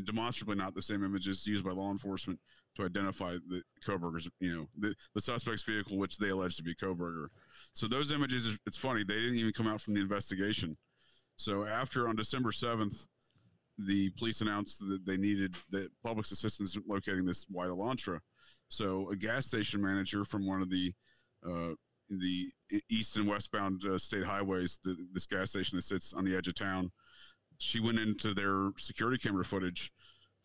demonstrably 0.00 0.56
not 0.56 0.74
the 0.74 0.82
same 0.82 1.04
images 1.04 1.46
used 1.46 1.64
by 1.64 1.72
law 1.72 1.90
enforcement 1.90 2.38
to 2.76 2.84
identify 2.84 3.32
the 3.48 3.62
Kohberger's, 3.86 4.28
you 4.40 4.54
know, 4.54 4.66
the, 4.78 4.94
the 5.14 5.20
suspect's 5.20 5.62
vehicle, 5.62 5.96
which 5.96 6.18
they 6.18 6.28
allege 6.28 6.56
to 6.56 6.62
be 6.62 6.74
Kohberger. 6.74 7.28
So 7.74 7.86
those 7.86 8.12
images, 8.12 8.58
it's 8.66 8.76
funny, 8.76 9.04
they 9.04 9.14
didn't 9.14 9.36
even 9.36 9.52
come 9.52 9.66
out 9.66 9.80
from 9.80 9.94
the 9.94 10.00
investigation. 10.00 10.76
So 11.36 11.64
after 11.64 12.08
on 12.08 12.16
December 12.16 12.52
seventh, 12.52 13.06
the 13.78 14.10
police 14.10 14.40
announced 14.40 14.80
that 14.80 15.04
they 15.04 15.16
needed 15.16 15.54
the 15.70 15.88
public's 16.02 16.32
assistance 16.32 16.78
locating 16.86 17.24
this 17.24 17.46
white 17.50 17.68
Elantra. 17.68 18.20
So 18.68 19.10
a 19.10 19.16
gas 19.16 19.46
station 19.46 19.82
manager 19.82 20.24
from 20.24 20.46
one 20.46 20.62
of 20.62 20.70
the 20.70 20.92
uh, 21.46 21.74
the 22.08 22.50
east 22.88 23.16
and 23.16 23.26
westbound 23.26 23.82
uh, 23.84 23.98
state 23.98 24.24
highways, 24.24 24.78
the, 24.84 24.96
this 25.12 25.26
gas 25.26 25.50
station 25.50 25.76
that 25.76 25.82
sits 25.82 26.12
on 26.12 26.24
the 26.24 26.36
edge 26.36 26.48
of 26.48 26.54
town, 26.54 26.90
she 27.58 27.80
went 27.80 27.98
into 27.98 28.34
their 28.34 28.70
security 28.76 29.18
camera 29.18 29.44
footage, 29.44 29.92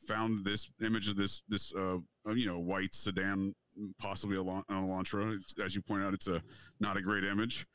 found 0.07 0.43
this 0.43 0.71
image 0.81 1.07
of 1.07 1.15
this 1.17 1.43
this 1.47 1.73
uh, 1.73 1.97
uh, 2.27 2.33
you 2.33 2.47
know 2.47 2.59
white 2.59 2.93
sedan, 2.93 3.53
possibly 3.99 4.37
a 4.37 4.43
Lan- 4.43 4.63
an 4.69 4.83
Elantra. 4.83 5.37
As 5.63 5.75
you 5.75 5.81
point 5.81 6.03
out, 6.03 6.13
it's 6.13 6.27
a 6.27 6.41
not 6.79 6.97
a 6.97 7.01
great 7.01 7.23
image, 7.23 7.65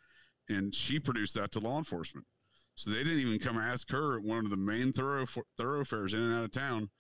and 0.49 0.75
she 0.75 0.99
produced 0.99 1.35
that 1.35 1.53
to 1.53 1.61
law 1.61 1.79
enforcement. 1.79 2.27
So 2.75 2.91
they 2.91 2.99
didn't 2.99 3.21
even 3.21 3.39
come 3.39 3.57
ask 3.57 3.91
her 3.91 4.19
at 4.19 4.23
one 4.25 4.45
of 4.45 4.51
the 4.51 4.57
main 4.57 4.93
thorough 4.93 5.27
thoroughfares 5.57 6.13
in 6.13 6.21
and 6.21 6.35
out 6.35 6.45
of 6.45 6.53
town 6.53 6.91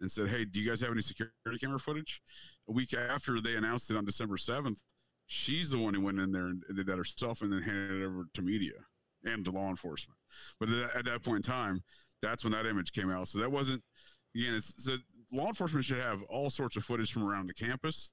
and 0.00 0.10
said, 0.10 0.28
Hey, 0.28 0.44
do 0.44 0.60
you 0.60 0.68
guys 0.68 0.80
have 0.80 0.92
any 0.92 1.00
security 1.00 1.58
camera 1.60 1.80
footage? 1.80 2.20
A 2.68 2.72
week 2.72 2.94
after 2.94 3.40
they 3.40 3.56
announced 3.56 3.90
it 3.90 3.96
on 3.96 4.04
December 4.04 4.36
7th, 4.36 4.80
she's 5.26 5.70
the 5.70 5.78
one 5.78 5.94
who 5.94 6.04
went 6.04 6.20
in 6.20 6.30
there 6.30 6.46
and 6.46 6.62
did 6.74 6.86
that 6.86 6.98
herself 6.98 7.42
and 7.42 7.52
then 7.52 7.62
handed 7.62 8.02
it 8.02 8.04
over 8.04 8.24
to 8.32 8.42
media 8.42 8.72
and 9.24 9.44
to 9.44 9.50
law 9.50 9.68
enforcement. 9.68 10.18
But 10.60 10.68
at 10.70 10.74
that, 10.74 10.96
at 10.96 11.04
that 11.06 11.22
point 11.22 11.46
in 11.46 11.52
time, 11.52 11.82
that's 12.22 12.44
when 12.44 12.52
that 12.52 12.66
image 12.66 12.92
came 12.92 13.10
out. 13.10 13.28
So 13.28 13.38
that 13.38 13.50
wasn't, 13.50 13.82
again, 14.34 14.54
it's 14.54 14.84
so 14.84 14.96
law 15.32 15.48
enforcement 15.48 15.84
should 15.84 16.00
have 16.00 16.22
all 16.24 16.50
sorts 16.50 16.76
of 16.76 16.84
footage 16.84 17.12
from 17.12 17.24
around 17.24 17.46
the 17.46 17.54
campus. 17.54 18.12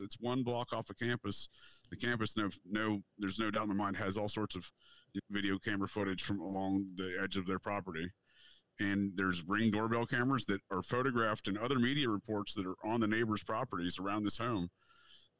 It's 0.00 0.16
one 0.18 0.42
block 0.42 0.72
off 0.72 0.86
the 0.86 0.94
campus. 0.94 1.48
The 1.90 1.96
campus, 1.96 2.36
no, 2.36 2.48
no, 2.70 3.00
there's 3.18 3.38
no 3.38 3.50
doubt 3.50 3.64
in 3.64 3.68
my 3.68 3.74
mind, 3.74 3.96
has 3.96 4.16
all 4.16 4.30
sorts 4.30 4.56
of 4.56 4.70
video 5.30 5.58
camera 5.58 5.88
footage 5.88 6.22
from 6.22 6.40
along 6.40 6.86
the 6.94 7.18
edge 7.22 7.36
of 7.36 7.46
their 7.46 7.58
property 7.58 8.08
and 8.80 9.12
there's 9.14 9.44
ring 9.46 9.70
doorbell 9.70 10.06
cameras 10.06 10.46
that 10.46 10.60
are 10.70 10.82
photographed 10.82 11.46
in 11.46 11.58
other 11.58 11.78
media 11.78 12.08
reports 12.08 12.54
that 12.54 12.66
are 12.66 12.76
on 12.84 13.00
the 13.00 13.06
neighbors' 13.06 13.44
properties 13.44 13.98
around 13.98 14.24
this 14.24 14.38
home. 14.38 14.68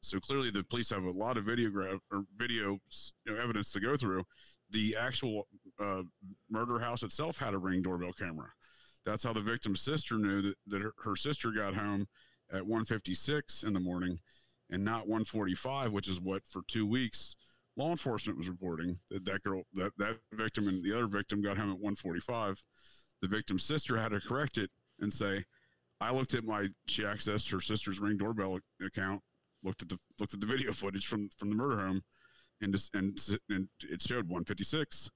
So 0.01 0.19
clearly, 0.19 0.51
the 0.51 0.63
police 0.63 0.89
have 0.91 1.03
a 1.03 1.11
lot 1.11 1.37
of 1.37 1.43
video 1.43 1.69
gra- 1.69 1.99
or 2.11 2.23
video 2.35 2.79
you 3.25 3.33
know, 3.33 3.41
evidence 3.41 3.71
to 3.71 3.79
go 3.79 3.97
through. 3.97 4.23
The 4.71 4.95
actual 4.99 5.47
uh, 5.79 6.03
murder 6.49 6.79
house 6.79 7.03
itself 7.03 7.37
had 7.37 7.53
a 7.53 7.57
ring 7.57 7.81
doorbell 7.81 8.13
camera. 8.13 8.49
That's 9.05 9.23
how 9.23 9.33
the 9.33 9.41
victim's 9.41 9.81
sister 9.81 10.17
knew 10.17 10.41
that, 10.41 10.55
that 10.67 10.81
her, 10.81 10.93
her 11.03 11.15
sister 11.15 11.51
got 11.51 11.73
home 11.73 12.07
at 12.51 12.63
1:56 12.63 13.63
in 13.63 13.73
the 13.73 13.79
morning, 13.79 14.19
and 14.69 14.83
not 14.83 15.07
1:45, 15.07 15.91
which 15.91 16.07
is 16.07 16.21
what 16.21 16.45
for 16.45 16.61
two 16.67 16.85
weeks 16.85 17.35
law 17.77 17.89
enforcement 17.89 18.37
was 18.37 18.49
reporting 18.49 18.97
that 19.09 19.23
that 19.25 19.41
girl, 19.43 19.63
that 19.73 19.91
that 19.97 20.17
victim, 20.33 20.67
and 20.67 20.83
the 20.83 20.93
other 20.93 21.07
victim 21.07 21.41
got 21.41 21.57
home 21.57 21.71
at 21.71 21.79
1:45 21.79 22.61
the 23.21 23.27
victim's 23.27 23.63
sister 23.63 23.97
had 23.97 24.09
to 24.09 24.19
correct 24.19 24.57
it 24.57 24.69
and 24.99 25.13
say, 25.13 25.45
I 25.99 26.11
looked 26.11 26.33
at 26.33 26.43
my 26.43 26.67
she 26.87 27.03
accessed 27.03 27.51
her 27.51 27.61
sister's 27.61 27.99
ring 27.99 28.17
doorbell 28.17 28.59
account, 28.83 29.21
looked 29.63 29.83
at 29.83 29.89
the 29.89 29.99
looked 30.19 30.33
at 30.33 30.39
the 30.39 30.47
video 30.47 30.73
footage 30.73 31.05
from 31.05 31.29
from 31.37 31.49
the 31.49 31.55
murder 31.55 31.79
home, 31.79 32.01
and 32.61 32.73
just 32.73 32.93
and, 32.95 33.17
and 33.49 33.67
it 33.89 34.01
showed 34.01 34.27
156. 34.27 35.09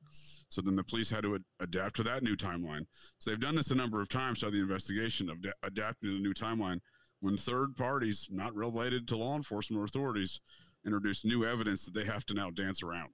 So 0.49 0.61
then 0.61 0.75
the 0.75 0.83
police 0.83 1.09
had 1.09 1.23
to 1.23 1.35
ad- 1.35 1.43
adapt 1.59 1.95
to 1.97 2.03
that 2.03 2.23
new 2.23 2.35
timeline. 2.35 2.85
So 3.19 3.29
they've 3.29 3.39
done 3.39 3.55
this 3.55 3.71
a 3.71 3.75
number 3.75 4.01
of 4.01 4.09
times 4.09 4.39
throughout 4.39 4.53
the 4.53 4.61
investigation 4.61 5.29
of 5.29 5.41
da- 5.41 5.51
adapting 5.63 6.09
to 6.09 6.15
the 6.15 6.21
new 6.21 6.33
timeline. 6.33 6.79
When 7.21 7.37
third 7.37 7.75
parties, 7.75 8.27
not 8.31 8.53
related 8.53 9.07
to 9.07 9.17
law 9.17 9.35
enforcement 9.35 9.81
or 9.81 9.85
authorities, 9.85 10.39
introduce 10.85 11.25
new 11.25 11.45
evidence 11.45 11.85
that 11.85 11.93
they 11.93 12.05
have 12.05 12.25
to 12.27 12.33
now 12.33 12.51
dance 12.51 12.83
around. 12.83 13.09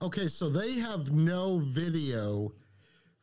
Okay, 0.00 0.28
so 0.28 0.48
they 0.48 0.74
have 0.74 1.10
no 1.10 1.58
video 1.58 2.52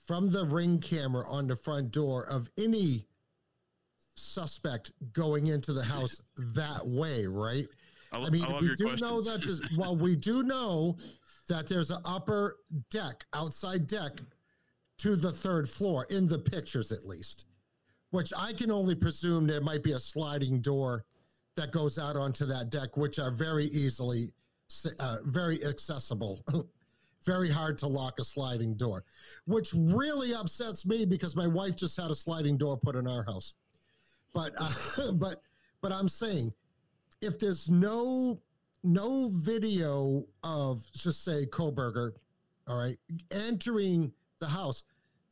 from 0.05 0.29
the 0.29 0.45
ring 0.45 0.79
camera 0.79 1.23
on 1.29 1.47
the 1.47 1.55
front 1.55 1.91
door 1.91 2.25
of 2.29 2.49
any 2.57 3.05
suspect 4.15 4.91
going 5.13 5.47
into 5.47 5.73
the 5.73 5.83
house 5.83 6.21
that 6.37 6.85
way, 6.85 7.25
right? 7.25 7.65
I, 8.23 8.27
I 8.27 8.29
mean, 8.29 8.45
I 8.45 8.59
we 8.59 8.75
do 8.75 8.85
questions. 8.85 9.01
know 9.01 9.21
that. 9.21 9.41
This, 9.41 9.61
well, 9.77 9.95
we 9.95 10.15
do 10.15 10.43
know 10.43 10.97
that 11.47 11.67
there's 11.67 11.91
an 11.91 12.01
upper 12.05 12.57
deck, 12.91 13.25
outside 13.33 13.87
deck, 13.87 14.13
to 14.99 15.15
the 15.15 15.31
third 15.31 15.69
floor 15.69 16.07
in 16.09 16.27
the 16.27 16.39
pictures, 16.39 16.91
at 16.91 17.05
least. 17.05 17.45
Which 18.11 18.31
I 18.37 18.53
can 18.53 18.71
only 18.71 18.95
presume 18.95 19.45
there 19.45 19.61
might 19.61 19.83
be 19.83 19.91
a 19.91 19.99
sliding 19.99 20.61
door 20.61 21.05
that 21.55 21.71
goes 21.71 21.97
out 21.97 22.15
onto 22.15 22.45
that 22.45 22.69
deck, 22.69 22.95
which 22.97 23.19
are 23.19 23.31
very 23.31 23.65
easily, 23.65 24.27
uh, 24.99 25.17
very 25.25 25.63
accessible. 25.65 26.43
very 27.25 27.49
hard 27.49 27.77
to 27.79 27.87
lock 27.87 28.19
a 28.19 28.23
sliding 28.23 28.75
door, 28.75 29.03
which 29.45 29.73
really 29.73 30.33
upsets 30.33 30.85
me 30.85 31.05
because 31.05 31.35
my 31.35 31.47
wife 31.47 31.75
just 31.75 31.99
had 31.99 32.11
a 32.11 32.15
sliding 32.15 32.55
door 32.55 32.77
put 32.77 32.95
in 32.95 33.07
our 33.07 33.23
house. 33.23 33.55
But 34.33 34.53
uh, 34.59 35.11
but 35.13 35.41
but 35.81 35.91
I'm 35.91 36.07
saying 36.07 36.53
if 37.21 37.39
there's 37.39 37.69
no 37.69 38.41
no 38.83 39.31
video 39.33 40.25
of 40.43 40.83
just 40.93 41.23
say 41.23 41.45
Kohberger, 41.47 42.11
all 42.67 42.77
right, 42.77 42.97
entering 43.31 44.11
the 44.39 44.47
house, 44.47 44.83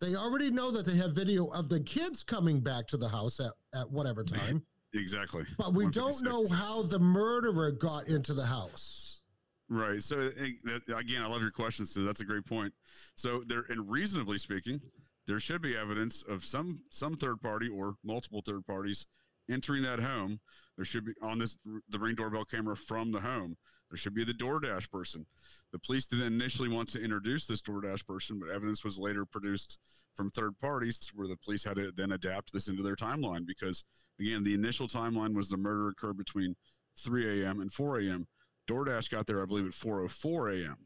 they 0.01 0.15
already 0.15 0.49
know 0.49 0.71
that 0.71 0.85
they 0.85 0.95
have 0.97 1.13
video 1.13 1.45
of 1.47 1.69
the 1.69 1.79
kids 1.79 2.23
coming 2.23 2.59
back 2.59 2.87
to 2.87 2.97
the 2.97 3.07
house 3.07 3.39
at, 3.39 3.51
at 3.79 3.89
whatever 3.91 4.23
time. 4.23 4.63
exactly. 4.93 5.43
But 5.57 5.73
we 5.73 5.87
don't 5.87 6.21
know 6.23 6.45
how 6.47 6.83
the 6.83 6.99
murderer 6.99 7.71
got 7.71 8.07
into 8.07 8.33
the 8.33 8.45
house. 8.45 9.21
Right. 9.69 10.01
So 10.01 10.29
eh, 10.39 10.79
again, 10.95 11.21
I 11.21 11.27
love 11.27 11.41
your 11.41 11.51
question. 11.51 11.85
So 11.85 12.01
that's 12.01 12.19
a 12.19 12.25
great 12.25 12.45
point. 12.45 12.73
So 13.15 13.43
there, 13.45 13.63
and 13.69 13.89
reasonably 13.89 14.37
speaking, 14.37 14.81
there 15.25 15.39
should 15.39 15.61
be 15.61 15.75
evidence 15.75 16.21
of 16.23 16.43
some 16.43 16.81
some 16.89 17.15
third 17.15 17.39
party 17.41 17.69
or 17.69 17.95
multiple 18.03 18.41
third 18.45 18.65
parties 18.65 19.07
entering 19.49 19.83
that 19.83 19.99
home. 19.99 20.39
There 20.75 20.85
should 20.85 21.05
be 21.05 21.13
on 21.21 21.39
this 21.39 21.57
the 21.89 21.99
ring 21.99 22.15
doorbell 22.15 22.45
camera 22.45 22.75
from 22.75 23.11
the 23.11 23.19
home. 23.19 23.55
There 23.89 23.97
should 23.97 24.15
be 24.15 24.23
the 24.23 24.33
DoorDash 24.33 24.89
person. 24.89 25.25
The 25.71 25.77
police 25.77 26.07
didn't 26.07 26.33
initially 26.33 26.69
want 26.69 26.89
to 26.89 27.03
introduce 27.03 27.45
this 27.45 27.61
DoorDash 27.61 28.07
person, 28.07 28.39
but 28.39 28.49
evidence 28.49 28.83
was 28.83 28.97
later 28.97 29.23
produced 29.23 29.77
from 30.15 30.31
third 30.31 30.57
parties 30.59 31.11
where 31.13 31.27
the 31.27 31.37
police 31.37 31.63
had 31.63 31.75
to 31.75 31.91
then 31.95 32.13
adapt 32.13 32.51
this 32.53 32.69
into 32.69 32.81
their 32.81 32.95
timeline 32.95 33.45
because 33.45 33.83
again, 34.19 34.43
the 34.43 34.55
initial 34.55 34.87
timeline 34.87 35.35
was 35.35 35.49
the 35.49 35.57
murder 35.57 35.89
occurred 35.89 36.17
between 36.17 36.55
3 36.97 37.43
a.m. 37.43 37.59
and 37.59 37.71
4 37.71 37.99
a.m. 37.99 38.27
DoorDash 38.67 39.09
got 39.09 39.27
there, 39.27 39.41
I 39.41 39.45
believe, 39.45 39.65
at 39.65 39.73
4:04 39.73 40.63
a.m. 40.63 40.77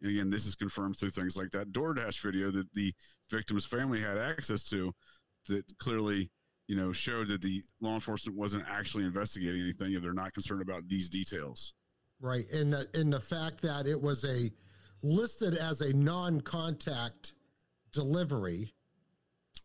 And 0.00 0.10
again, 0.10 0.30
this 0.30 0.46
is 0.46 0.54
confirmed 0.54 0.98
through 0.98 1.10
things 1.10 1.36
like 1.36 1.50
that 1.50 1.72
DoorDash 1.72 2.20
video 2.20 2.50
that 2.50 2.72
the 2.74 2.92
victim's 3.30 3.66
family 3.66 4.00
had 4.00 4.18
access 4.18 4.68
to, 4.70 4.92
that 5.48 5.64
clearly, 5.78 6.30
you 6.66 6.76
know, 6.76 6.92
showed 6.92 7.28
that 7.28 7.42
the 7.42 7.62
law 7.80 7.94
enforcement 7.94 8.38
wasn't 8.38 8.64
actually 8.70 9.04
investigating 9.04 9.60
anything 9.60 9.92
if 9.92 10.02
they're 10.02 10.12
not 10.12 10.32
concerned 10.32 10.62
about 10.62 10.88
these 10.88 11.08
details. 11.08 11.74
Right. 12.20 12.50
And 12.52 12.72
the, 12.72 12.86
and 12.94 13.12
the 13.12 13.20
fact 13.20 13.60
that 13.62 13.86
it 13.86 14.00
was 14.00 14.24
a 14.24 14.50
listed 15.02 15.54
as 15.58 15.80
a 15.82 15.94
non-contact 15.94 17.32
delivery 17.92 18.72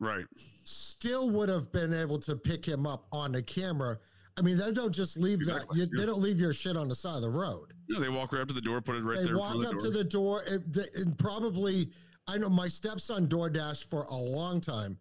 Right. 0.02 0.26
still 0.66 1.30
would 1.32 1.50
have 1.50 1.72
been 1.72 1.94
able 1.94 2.20
to 2.20 2.36
pick 2.36 2.66
him 2.66 2.86
up 2.86 3.08
on 3.12 3.32
the 3.34 3.42
camera. 3.42 3.98
I 4.38 4.42
mean, 4.42 4.58
they 4.58 4.72
don't 4.72 4.94
just 4.94 5.18
leave 5.18 5.40
Exactly, 5.40 5.80
that. 5.80 5.86
You, 5.86 5.92
yeah. 5.94 6.02
They 6.02 6.06
don't 6.06 6.22
leave 6.22 6.40
your 6.40 6.54
shit 6.54 6.78
on 6.78 6.88
the 6.88 6.96
side 6.96 7.16
of 7.16 7.22
the 7.22 7.30
road. 7.30 7.74
No, 7.90 8.00
they 8.00 8.10
walk 8.10 8.32
right 8.32 8.42
up 8.42 8.48
to 8.50 8.54
the 8.54 8.62
door, 8.62 8.82
put 8.82 8.96
it 8.96 9.04
right 9.04 9.18
they 9.18 9.24
there 9.26 9.34
They 9.34 9.40
walk 9.40 9.56
up 9.66 9.74
the 9.74 9.80
to 9.80 9.90
the 9.90 10.04
door 10.04 10.44
and, 10.50 10.78
and 10.96 11.18
probably. 11.18 11.90
I 12.28 12.38
know 12.38 12.48
my 12.48 12.68
stepson 12.68 13.28
DoorDash 13.28 13.86
for 13.90 14.04
a 14.04 14.16
long 14.16 14.62
time. 14.62 14.98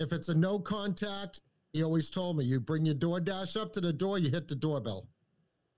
If 0.00 0.12
it's 0.12 0.30
a 0.30 0.34
no 0.34 0.58
contact, 0.58 1.42
he 1.72 1.84
always 1.84 2.10
told 2.10 2.38
me, 2.38 2.44
"You 2.44 2.58
bring 2.58 2.84
your 2.86 2.94
DoorDash 2.96 3.60
up 3.60 3.72
to 3.74 3.80
the 3.80 3.92
door, 3.92 4.18
you 4.18 4.30
hit 4.30 4.48
the 4.48 4.56
doorbell." 4.56 5.08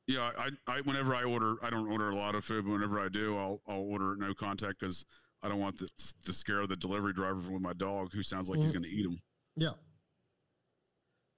Yeah, 0.07 0.31
I, 0.39 0.49
I 0.67 0.81
whenever 0.83 1.15
I 1.15 1.25
order, 1.25 1.57
I 1.63 1.71
don't 1.71 1.89
order 1.91 2.11
a 2.11 2.15
lot 2.17 2.35
of 2.35 2.45
food, 2.45 2.65
but 2.65 2.73
whenever 2.73 2.99
I 3.01 3.09
do, 3.09 3.37
I'll 3.37 3.61
I'll 3.67 3.83
order 3.83 4.17
no 4.17 4.33
contact 4.33 4.79
because 4.81 5.05
I 5.43 5.49
don't 5.49 5.61
want 5.61 5.77
the 5.79 5.89
the 6.25 6.33
scare 6.33 6.61
of 6.61 6.69
the 6.69 6.77
delivery 6.77 7.13
driver 7.13 7.51
with 7.51 7.61
my 7.61 7.73
dog 7.75 8.13
who 8.13 8.23
sounds 8.23 8.49
like 8.49 8.61
he's 8.61 8.71
Mhm. 8.71 8.75
going 8.75 8.85
to 8.85 8.89
eat 8.91 9.05
him. 9.05 9.21
Yeah. 9.57 9.75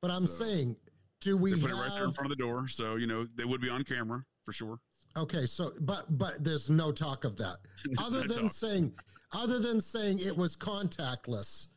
But 0.03 0.11
I'm 0.11 0.27
So, 0.27 0.45
saying, 0.45 0.77
do 1.21 1.37
we 1.39 1.53
put 1.53 1.71
have? 1.71 1.71
it 1.71 1.75
right 1.83 1.91
there 1.95 2.05
in 2.05 2.13
front 2.13 2.31
of 2.31 2.37
the 2.37 2.43
door, 2.45 2.69
so 2.69 2.97
you 2.97 3.07
know 3.07 3.25
they 3.25 3.45
would 3.47 3.63
be 3.63 3.71
on 3.71 3.83
camera 3.83 4.23
for 4.45 4.53
sure. 4.53 4.79
Okay, 5.17 5.47
so 5.47 5.73
but 5.81 6.19
but 6.19 6.45
there's 6.45 6.69
no 6.69 6.93
talk 6.93 7.25
of 7.25 7.37
that. 7.39 7.57
Other 7.99 8.21
than 8.29 8.43
talk. 8.43 8.51
saying 8.53 8.95
other 9.33 9.59
than 9.59 9.81
saying 9.81 10.19
it 10.21 10.37
was 10.37 10.55
contactless. 10.55 11.69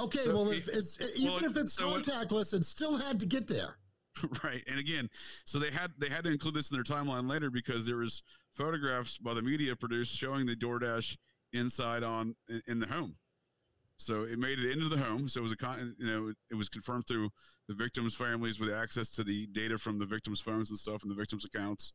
Okay, 0.00 0.18
So 0.20 0.34
well 0.34 0.50
if 0.50 0.68
it's 0.68 1.00
even 1.16 1.34
well, 1.34 1.44
if 1.44 1.56
it's 1.56 1.72
so 1.74 1.96
it- 1.96 2.04
contactless, 2.04 2.52
it 2.54 2.64
still 2.64 2.98
had 2.98 3.20
to 3.20 3.26
get 3.26 3.46
there. 3.46 3.76
right 4.44 4.62
and 4.68 4.78
again 4.78 5.08
so 5.44 5.58
they 5.58 5.72
had 5.72 5.90
they 5.98 6.08
had 6.08 6.22
to 6.22 6.30
include 6.30 6.54
this 6.54 6.70
in 6.70 6.76
their 6.76 6.84
timeline 6.84 7.28
later 7.28 7.50
because 7.50 7.84
there 7.84 7.96
was 7.96 8.22
photographs 8.52 9.18
by 9.18 9.34
the 9.34 9.42
media 9.42 9.74
produced 9.74 10.16
showing 10.16 10.46
the 10.46 10.54
DoorDash 10.54 11.16
inside 11.52 12.04
on 12.04 12.32
in, 12.48 12.62
in 12.68 12.78
the 12.78 12.86
home 12.86 13.16
so 13.96 14.22
it 14.22 14.38
made 14.38 14.60
it 14.60 14.70
into 14.70 14.88
the 14.88 14.96
home 14.96 15.26
so 15.26 15.40
it 15.40 15.42
was 15.42 15.50
a 15.50 15.56
con 15.56 15.96
you 15.98 16.06
know 16.06 16.28
it, 16.28 16.36
it 16.52 16.54
was 16.54 16.68
confirmed 16.68 17.04
through 17.08 17.28
the 17.66 17.74
victims 17.74 18.14
families 18.14 18.60
with 18.60 18.72
access 18.72 19.10
to 19.10 19.24
the 19.24 19.48
data 19.48 19.76
from 19.76 19.98
the 19.98 20.06
victims 20.06 20.40
phones 20.40 20.70
and 20.70 20.78
stuff 20.78 21.02
and 21.02 21.10
the 21.10 21.16
victims 21.16 21.44
accounts 21.44 21.92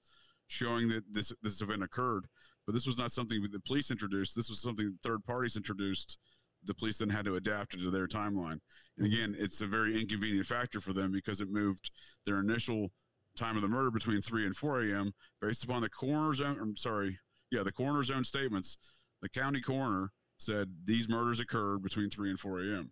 showing 0.47 0.89
that 0.89 1.03
this 1.13 1.31
this 1.41 1.61
event 1.61 1.81
occurred 1.83 2.25
but 2.65 2.73
this 2.73 2.85
was 2.85 2.97
not 2.97 3.13
something 3.13 3.41
the 3.49 3.61
police 3.61 3.91
introduced 3.91 4.35
this 4.35 4.49
was 4.49 4.61
something 4.61 4.97
third 5.03 5.23
parties 5.23 5.55
introduced 5.55 6.17
the 6.65 6.73
police 6.73 6.97
then 6.97 7.09
had 7.09 7.25
to 7.25 7.35
adapt 7.35 7.73
it 7.73 7.79
to 7.79 7.89
their 7.89 8.07
timeline 8.07 8.59
and 8.97 9.05
mm-hmm. 9.05 9.05
again 9.05 9.35
it's 9.39 9.61
a 9.61 9.67
very 9.67 9.99
inconvenient 9.99 10.45
factor 10.45 10.79
for 10.79 10.93
them 10.93 11.11
because 11.11 11.41
it 11.41 11.49
moved 11.49 11.91
their 12.25 12.39
initial 12.39 12.91
time 13.39 13.55
of 13.55 13.61
the 13.61 13.67
murder 13.67 13.89
between 13.89 14.21
3 14.21 14.45
and 14.45 14.55
4 14.55 14.81
a.m. 14.81 15.13
based 15.41 15.63
upon 15.63 15.81
the 15.81 15.89
coroner's 15.89 16.41
own, 16.41 16.57
I'm 16.59 16.75
sorry, 16.75 17.17
yeah, 17.51 17.63
the 17.63 17.71
coroner's 17.71 18.11
own 18.11 18.23
statements. 18.23 18.77
The 19.21 19.29
county 19.29 19.61
coroner 19.61 20.09
said 20.37 20.69
these 20.83 21.09
murders 21.09 21.39
occurred 21.39 21.81
between 21.81 22.09
3 22.09 22.29
and 22.29 22.39
4 22.39 22.59
a.m. 22.61 22.91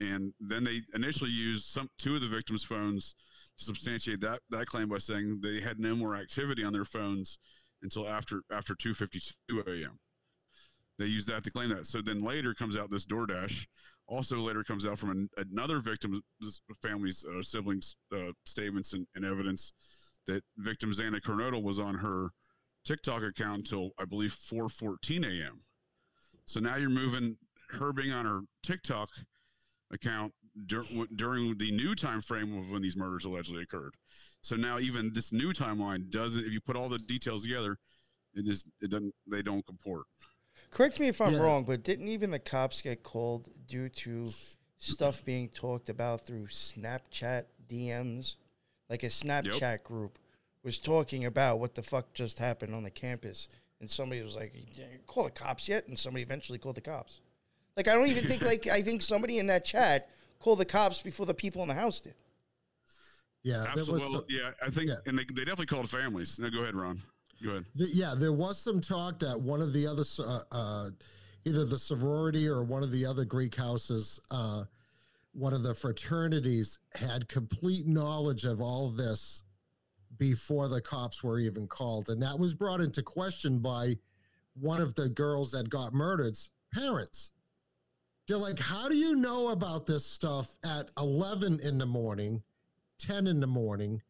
And 0.00 0.32
then 0.40 0.64
they 0.64 0.80
initially 0.94 1.30
used 1.30 1.66
some 1.66 1.88
two 1.98 2.16
of 2.16 2.20
the 2.20 2.28
victims' 2.28 2.64
phones 2.64 3.14
to 3.58 3.64
substantiate 3.64 4.20
that 4.20 4.40
that 4.48 4.66
claim 4.66 4.88
by 4.88 4.98
saying 4.98 5.40
they 5.42 5.60
had 5.60 5.78
no 5.78 5.94
more 5.94 6.16
activity 6.16 6.64
on 6.64 6.72
their 6.72 6.86
phones 6.86 7.38
until 7.82 8.08
after 8.08 8.40
after 8.50 8.74
2:52 8.74 9.32
a.m. 9.66 9.98
They 11.00 11.06
use 11.06 11.24
that 11.26 11.42
to 11.44 11.50
claim 11.50 11.70
that. 11.70 11.86
So 11.86 12.02
then 12.02 12.20
later 12.20 12.52
comes 12.52 12.76
out 12.76 12.90
this 12.90 13.06
DoorDash. 13.06 13.66
Also 14.06 14.36
later 14.36 14.62
comes 14.62 14.84
out 14.84 14.98
from 14.98 15.10
an, 15.10 15.28
another 15.38 15.80
victim's 15.80 16.20
family's 16.82 17.24
uh, 17.24 17.42
siblings' 17.42 17.96
uh, 18.14 18.32
statements 18.44 18.92
and, 18.92 19.06
and 19.14 19.24
evidence 19.24 19.72
that 20.26 20.42
victim 20.58 20.92
Xana 20.92 21.18
Kernodle 21.20 21.62
was 21.62 21.78
on 21.78 21.94
her 21.94 22.28
TikTok 22.84 23.22
account 23.22 23.58
until 23.58 23.92
I 23.98 24.04
believe 24.04 24.32
4:14 24.32 25.24
a.m. 25.24 25.62
So 26.44 26.60
now 26.60 26.76
you're 26.76 26.90
moving 26.90 27.38
her 27.70 27.94
being 27.94 28.12
on 28.12 28.26
her 28.26 28.40
TikTok 28.62 29.08
account 29.90 30.34
dur- 30.66 30.84
during 31.16 31.56
the 31.56 31.70
new 31.70 31.94
time 31.94 32.20
frame 32.20 32.58
of 32.58 32.68
when 32.68 32.82
these 32.82 32.96
murders 32.96 33.24
allegedly 33.24 33.62
occurred. 33.62 33.94
So 34.42 34.54
now 34.54 34.78
even 34.78 35.12
this 35.14 35.32
new 35.32 35.54
timeline 35.54 36.10
doesn't. 36.10 36.44
If 36.44 36.52
you 36.52 36.60
put 36.60 36.76
all 36.76 36.90
the 36.90 36.98
details 36.98 37.44
together, 37.44 37.78
it 38.34 38.44
just 38.44 38.66
it 38.82 38.90
doesn't. 38.90 39.14
They 39.26 39.40
don't 39.40 39.64
comport. 39.64 40.04
Correct 40.70 41.00
me 41.00 41.08
if 41.08 41.20
I'm 41.20 41.34
Yeah. 41.34 41.40
wrong, 41.40 41.64
but 41.64 41.82
didn't 41.82 42.08
even 42.08 42.30
the 42.30 42.38
cops 42.38 42.80
get 42.80 43.02
called 43.02 43.48
due 43.66 43.88
to 43.88 44.30
stuff 44.78 45.24
being 45.24 45.48
talked 45.48 45.88
about 45.88 46.24
through 46.24 46.46
Snapchat 46.46 47.46
DMs? 47.68 48.36
Like 48.88 49.02
a 49.02 49.08
Snapchat 49.08 49.82
group 49.82 50.18
was 50.62 50.78
talking 50.78 51.24
about 51.24 51.58
what 51.58 51.74
the 51.74 51.82
fuck 51.82 52.12
just 52.12 52.38
happened 52.38 52.74
on 52.74 52.82
the 52.82 52.90
campus. 52.90 53.48
And 53.80 53.90
somebody 53.90 54.22
was 54.22 54.36
like, 54.36 54.54
call 55.06 55.24
the 55.24 55.30
cops 55.30 55.68
yet? 55.68 55.88
And 55.88 55.98
somebody 55.98 56.22
eventually 56.22 56.58
called 56.58 56.76
the 56.76 56.82
cops. 56.82 57.20
Like, 57.76 57.88
I 57.88 57.94
don't 57.94 58.08
even 58.08 58.24
think, 58.24 58.42
like, 58.42 58.66
I 58.66 58.82
think 58.82 59.00
somebody 59.00 59.38
in 59.38 59.46
that 59.46 59.64
chat 59.64 60.10
called 60.38 60.58
the 60.58 60.64
cops 60.64 61.00
before 61.00 61.24
the 61.24 61.34
people 61.34 61.62
in 61.62 61.68
the 61.68 61.74
house 61.74 62.00
did. 62.00 62.14
Yeah, 63.42 63.64
there 63.74 63.84
was 63.86 64.24
yeah, 64.28 64.50
I 64.62 64.68
think, 64.68 64.90
yeah. 64.90 64.96
and 65.06 65.18
they, 65.18 65.24
they 65.24 65.44
definitely 65.44 65.66
called 65.66 65.88
families. 65.88 66.38
Now 66.38 66.50
go 66.50 66.62
ahead, 66.62 66.74
Ron. 66.74 67.00
Go 67.42 67.50
ahead. 67.50 67.64
The, 67.74 67.88
yeah, 67.92 68.14
there 68.16 68.32
was 68.32 68.58
some 68.58 68.80
talk 68.80 69.18
that 69.20 69.40
one 69.40 69.62
of 69.62 69.72
the 69.72 69.86
other, 69.86 70.04
uh, 70.18 70.38
uh, 70.52 70.90
either 71.44 71.64
the 71.64 71.78
sorority 71.78 72.48
or 72.48 72.62
one 72.62 72.82
of 72.82 72.92
the 72.92 73.06
other 73.06 73.24
Greek 73.24 73.54
houses, 73.56 74.20
uh, 74.30 74.64
one 75.32 75.52
of 75.52 75.62
the 75.62 75.74
fraternities 75.74 76.78
had 76.94 77.28
complete 77.28 77.86
knowledge 77.86 78.44
of 78.44 78.60
all 78.60 78.90
this 78.90 79.44
before 80.18 80.68
the 80.68 80.80
cops 80.80 81.22
were 81.22 81.38
even 81.38 81.66
called. 81.66 82.10
And 82.10 82.22
that 82.22 82.38
was 82.38 82.54
brought 82.54 82.80
into 82.80 83.02
question 83.02 83.60
by 83.60 83.94
one 84.54 84.80
of 84.80 84.94
the 84.94 85.08
girls 85.08 85.52
that 85.52 85.70
got 85.70 85.94
murdered's 85.94 86.50
parents. 86.72 87.30
They're 88.28 88.36
like, 88.36 88.58
how 88.58 88.88
do 88.88 88.96
you 88.96 89.16
know 89.16 89.48
about 89.48 89.86
this 89.86 90.04
stuff 90.04 90.56
at 90.64 90.90
11 90.98 91.60
in 91.60 91.78
the 91.78 91.86
morning, 91.86 92.42
10 92.98 93.26
in 93.26 93.40
the 93.40 93.46
morning? 93.46 94.02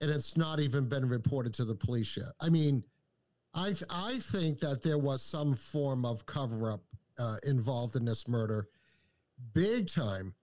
And 0.00 0.10
it's 0.10 0.36
not 0.36 0.60
even 0.60 0.88
been 0.88 1.08
reported 1.08 1.52
to 1.54 1.64
the 1.64 1.74
police 1.74 2.16
yet. 2.16 2.28
I 2.40 2.48
mean, 2.48 2.82
I 3.54 3.68
th- 3.68 3.84
I 3.90 4.18
think 4.20 4.60
that 4.60 4.82
there 4.82 4.98
was 4.98 5.22
some 5.22 5.54
form 5.54 6.04
of 6.04 6.24
cover 6.26 6.70
up 6.70 6.82
uh, 7.18 7.36
involved 7.46 7.96
in 7.96 8.04
this 8.04 8.28
murder, 8.28 8.68
big 9.52 9.90
time. 9.90 10.34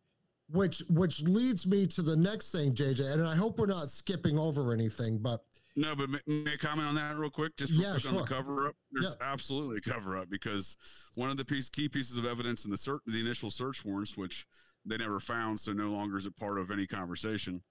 Which 0.49 0.82
which 0.89 1.22
leads 1.24 1.68
me 1.68 1.86
to 1.88 2.01
the 2.01 2.16
next 2.16 2.53
thing, 2.53 2.74
JJ, 2.74 3.12
and 3.12 3.28
I 3.28 3.36
hope 3.36 3.60
we're 3.60 3.66
not 3.66 3.89
skipping 3.89 4.39
over 4.39 4.72
anything, 4.72 5.18
but 5.18 5.43
No, 5.76 5.93
but 5.93 6.10
may, 6.10 6.20
may 6.26 6.53
I 6.53 6.55
comment 6.55 6.88
on 6.88 6.95
that 6.95 7.18
real 7.18 7.30
quick? 7.30 7.58
Just 7.58 7.74
Yeah, 7.74 7.91
real 7.91 7.99
quick 7.99 8.14
on 8.14 8.16
the 8.16 8.24
cover 8.24 8.68
up. 8.70 8.76
There's 8.93 9.18
absolutely 9.20 9.80
a 9.80 9.82
cover 9.82 10.18
up 10.18 10.30
because 10.30 10.78
one 11.16 11.30
of 11.30 11.36
the 11.36 11.43
piece, 11.43 11.70
key 11.70 11.89
pieces 11.89 12.18
of 12.18 12.26
evidence 12.26 12.64
in 12.64 12.72
the 12.72 12.78
cert, 12.78 12.99
the 13.05 13.20
initial 13.20 13.51
search 13.51 13.84
warrants, 13.84 14.16
which 14.16 14.45
they 14.86 14.95
never 14.95 15.20
found, 15.20 15.60
so 15.60 15.74
no 15.74 15.89
longer 15.89 16.18
is 16.18 16.26
it 16.26 16.38
part 16.38 16.60
of 16.60 16.72
any 16.72 16.88
conversation. 16.88 17.62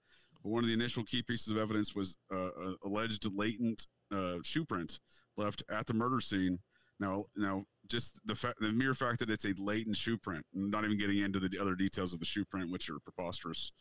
One 0.43 0.63
of 0.63 0.67
the 0.67 0.73
initial 0.73 1.03
key 1.03 1.21
pieces 1.21 1.51
of 1.51 1.57
evidence 1.57 1.95
was 1.95 2.17
uh, 2.31 2.49
a 2.57 2.75
alleged 2.85 3.27
latent 3.33 3.87
uh, 4.11 4.37
shoe 4.43 4.65
print 4.65 4.99
left 5.35 5.63
at 5.69 5.85
the 5.85 5.93
murder 5.93 6.19
scene. 6.19 6.59
Now, 6.99 7.25
now, 7.35 7.65
just 7.87 8.19
the 8.25 8.53
the 8.59 8.71
mere 8.71 8.93
fact 8.93 9.19
that 9.19 9.29
it's 9.29 9.45
a 9.45 9.53
latent 9.57 9.97
shoe 9.97 10.17
print, 10.17 10.45
not 10.53 10.83
even 10.83 10.97
getting 10.97 11.19
into 11.19 11.39
the 11.39 11.59
other 11.59 11.75
details 11.75 12.13
of 12.13 12.19
the 12.19 12.25
shoe 12.25 12.43
print, 12.43 12.71
which 12.71 12.89
are 12.89 12.99
preposterous, 12.99 13.71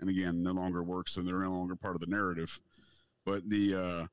and 0.00 0.10
again, 0.10 0.42
no 0.42 0.52
longer 0.52 0.82
works, 0.82 1.16
and 1.16 1.26
they're 1.26 1.38
no 1.38 1.50
longer 1.50 1.76
part 1.76 1.94
of 1.94 2.00
the 2.00 2.08
narrative. 2.08 2.60
But 3.24 3.48
the 3.48 3.74
uh, 3.74 4.06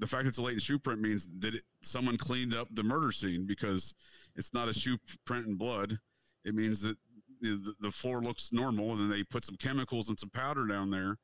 the 0.00 0.06
fact 0.06 0.26
it's 0.26 0.38
a 0.38 0.42
latent 0.42 0.62
shoe 0.62 0.78
print 0.78 1.00
means 1.00 1.28
that 1.40 1.54
it, 1.54 1.62
someone 1.82 2.16
cleaned 2.16 2.54
up 2.54 2.68
the 2.72 2.82
murder 2.82 3.12
scene 3.12 3.46
because 3.46 3.94
it's 4.34 4.52
not 4.52 4.68
a 4.68 4.72
shoe 4.72 4.98
print 5.24 5.46
in 5.46 5.56
blood. 5.56 5.98
It 6.44 6.54
means 6.54 6.80
that 6.82 6.96
the, 7.40 7.74
the 7.80 7.90
floor 7.90 8.20
looks 8.20 8.52
normal, 8.52 8.92
and 8.92 9.00
then 9.00 9.08
they 9.08 9.24
put 9.24 9.44
some 9.44 9.56
chemicals 9.56 10.08
and 10.08 10.18
some 10.18 10.30
powder 10.30 10.66
down 10.66 10.90
there 10.90 11.16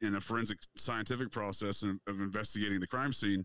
in 0.00 0.14
a 0.14 0.20
forensic 0.20 0.58
scientific 0.76 1.30
process 1.30 1.82
of, 1.82 1.98
of 2.06 2.20
investigating 2.20 2.80
the 2.80 2.86
crime 2.86 3.12
scene 3.12 3.44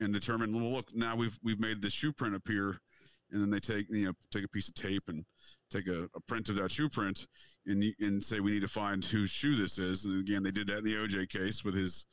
and 0.00 0.12
determine, 0.12 0.52
well, 0.54 0.72
look, 0.72 0.94
now 0.94 1.14
we've 1.14 1.38
we've 1.42 1.60
made 1.60 1.82
the 1.82 1.90
shoe 1.90 2.12
print 2.12 2.34
appear, 2.34 2.80
and 3.30 3.42
then 3.42 3.50
they 3.50 3.60
take 3.60 3.86
you 3.90 4.06
know 4.06 4.12
take 4.32 4.44
a 4.44 4.48
piece 4.48 4.68
of 4.68 4.74
tape 4.74 5.04
and 5.08 5.24
take 5.70 5.86
a, 5.88 6.08
a 6.14 6.20
print 6.26 6.48
of 6.48 6.56
that 6.56 6.70
shoe 6.70 6.88
print 6.88 7.26
and 7.66 7.84
and 8.00 8.22
say 8.22 8.40
we 8.40 8.52
need 8.52 8.62
to 8.62 8.68
find 8.68 9.04
whose 9.04 9.30
shoe 9.30 9.54
this 9.54 9.78
is. 9.78 10.04
And 10.04 10.20
again, 10.20 10.42
they 10.42 10.50
did 10.50 10.66
that 10.68 10.78
in 10.78 10.84
the 10.84 10.94
OJ 10.94 11.28
case 11.28 11.64
with 11.64 11.74
his 11.74 12.06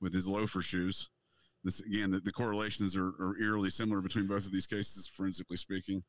with 0.00 0.12
his 0.12 0.28
loafer 0.28 0.62
shoes. 0.62 1.08
This 1.64 1.80
again, 1.80 2.10
the, 2.10 2.20
the 2.20 2.32
correlations 2.32 2.96
are, 2.96 3.08
are 3.08 3.36
eerily 3.40 3.70
similar 3.70 4.00
between 4.00 4.26
both 4.26 4.46
of 4.46 4.52
these 4.52 4.66
cases, 4.66 5.06
forensically 5.06 5.56
speaking, 5.56 6.02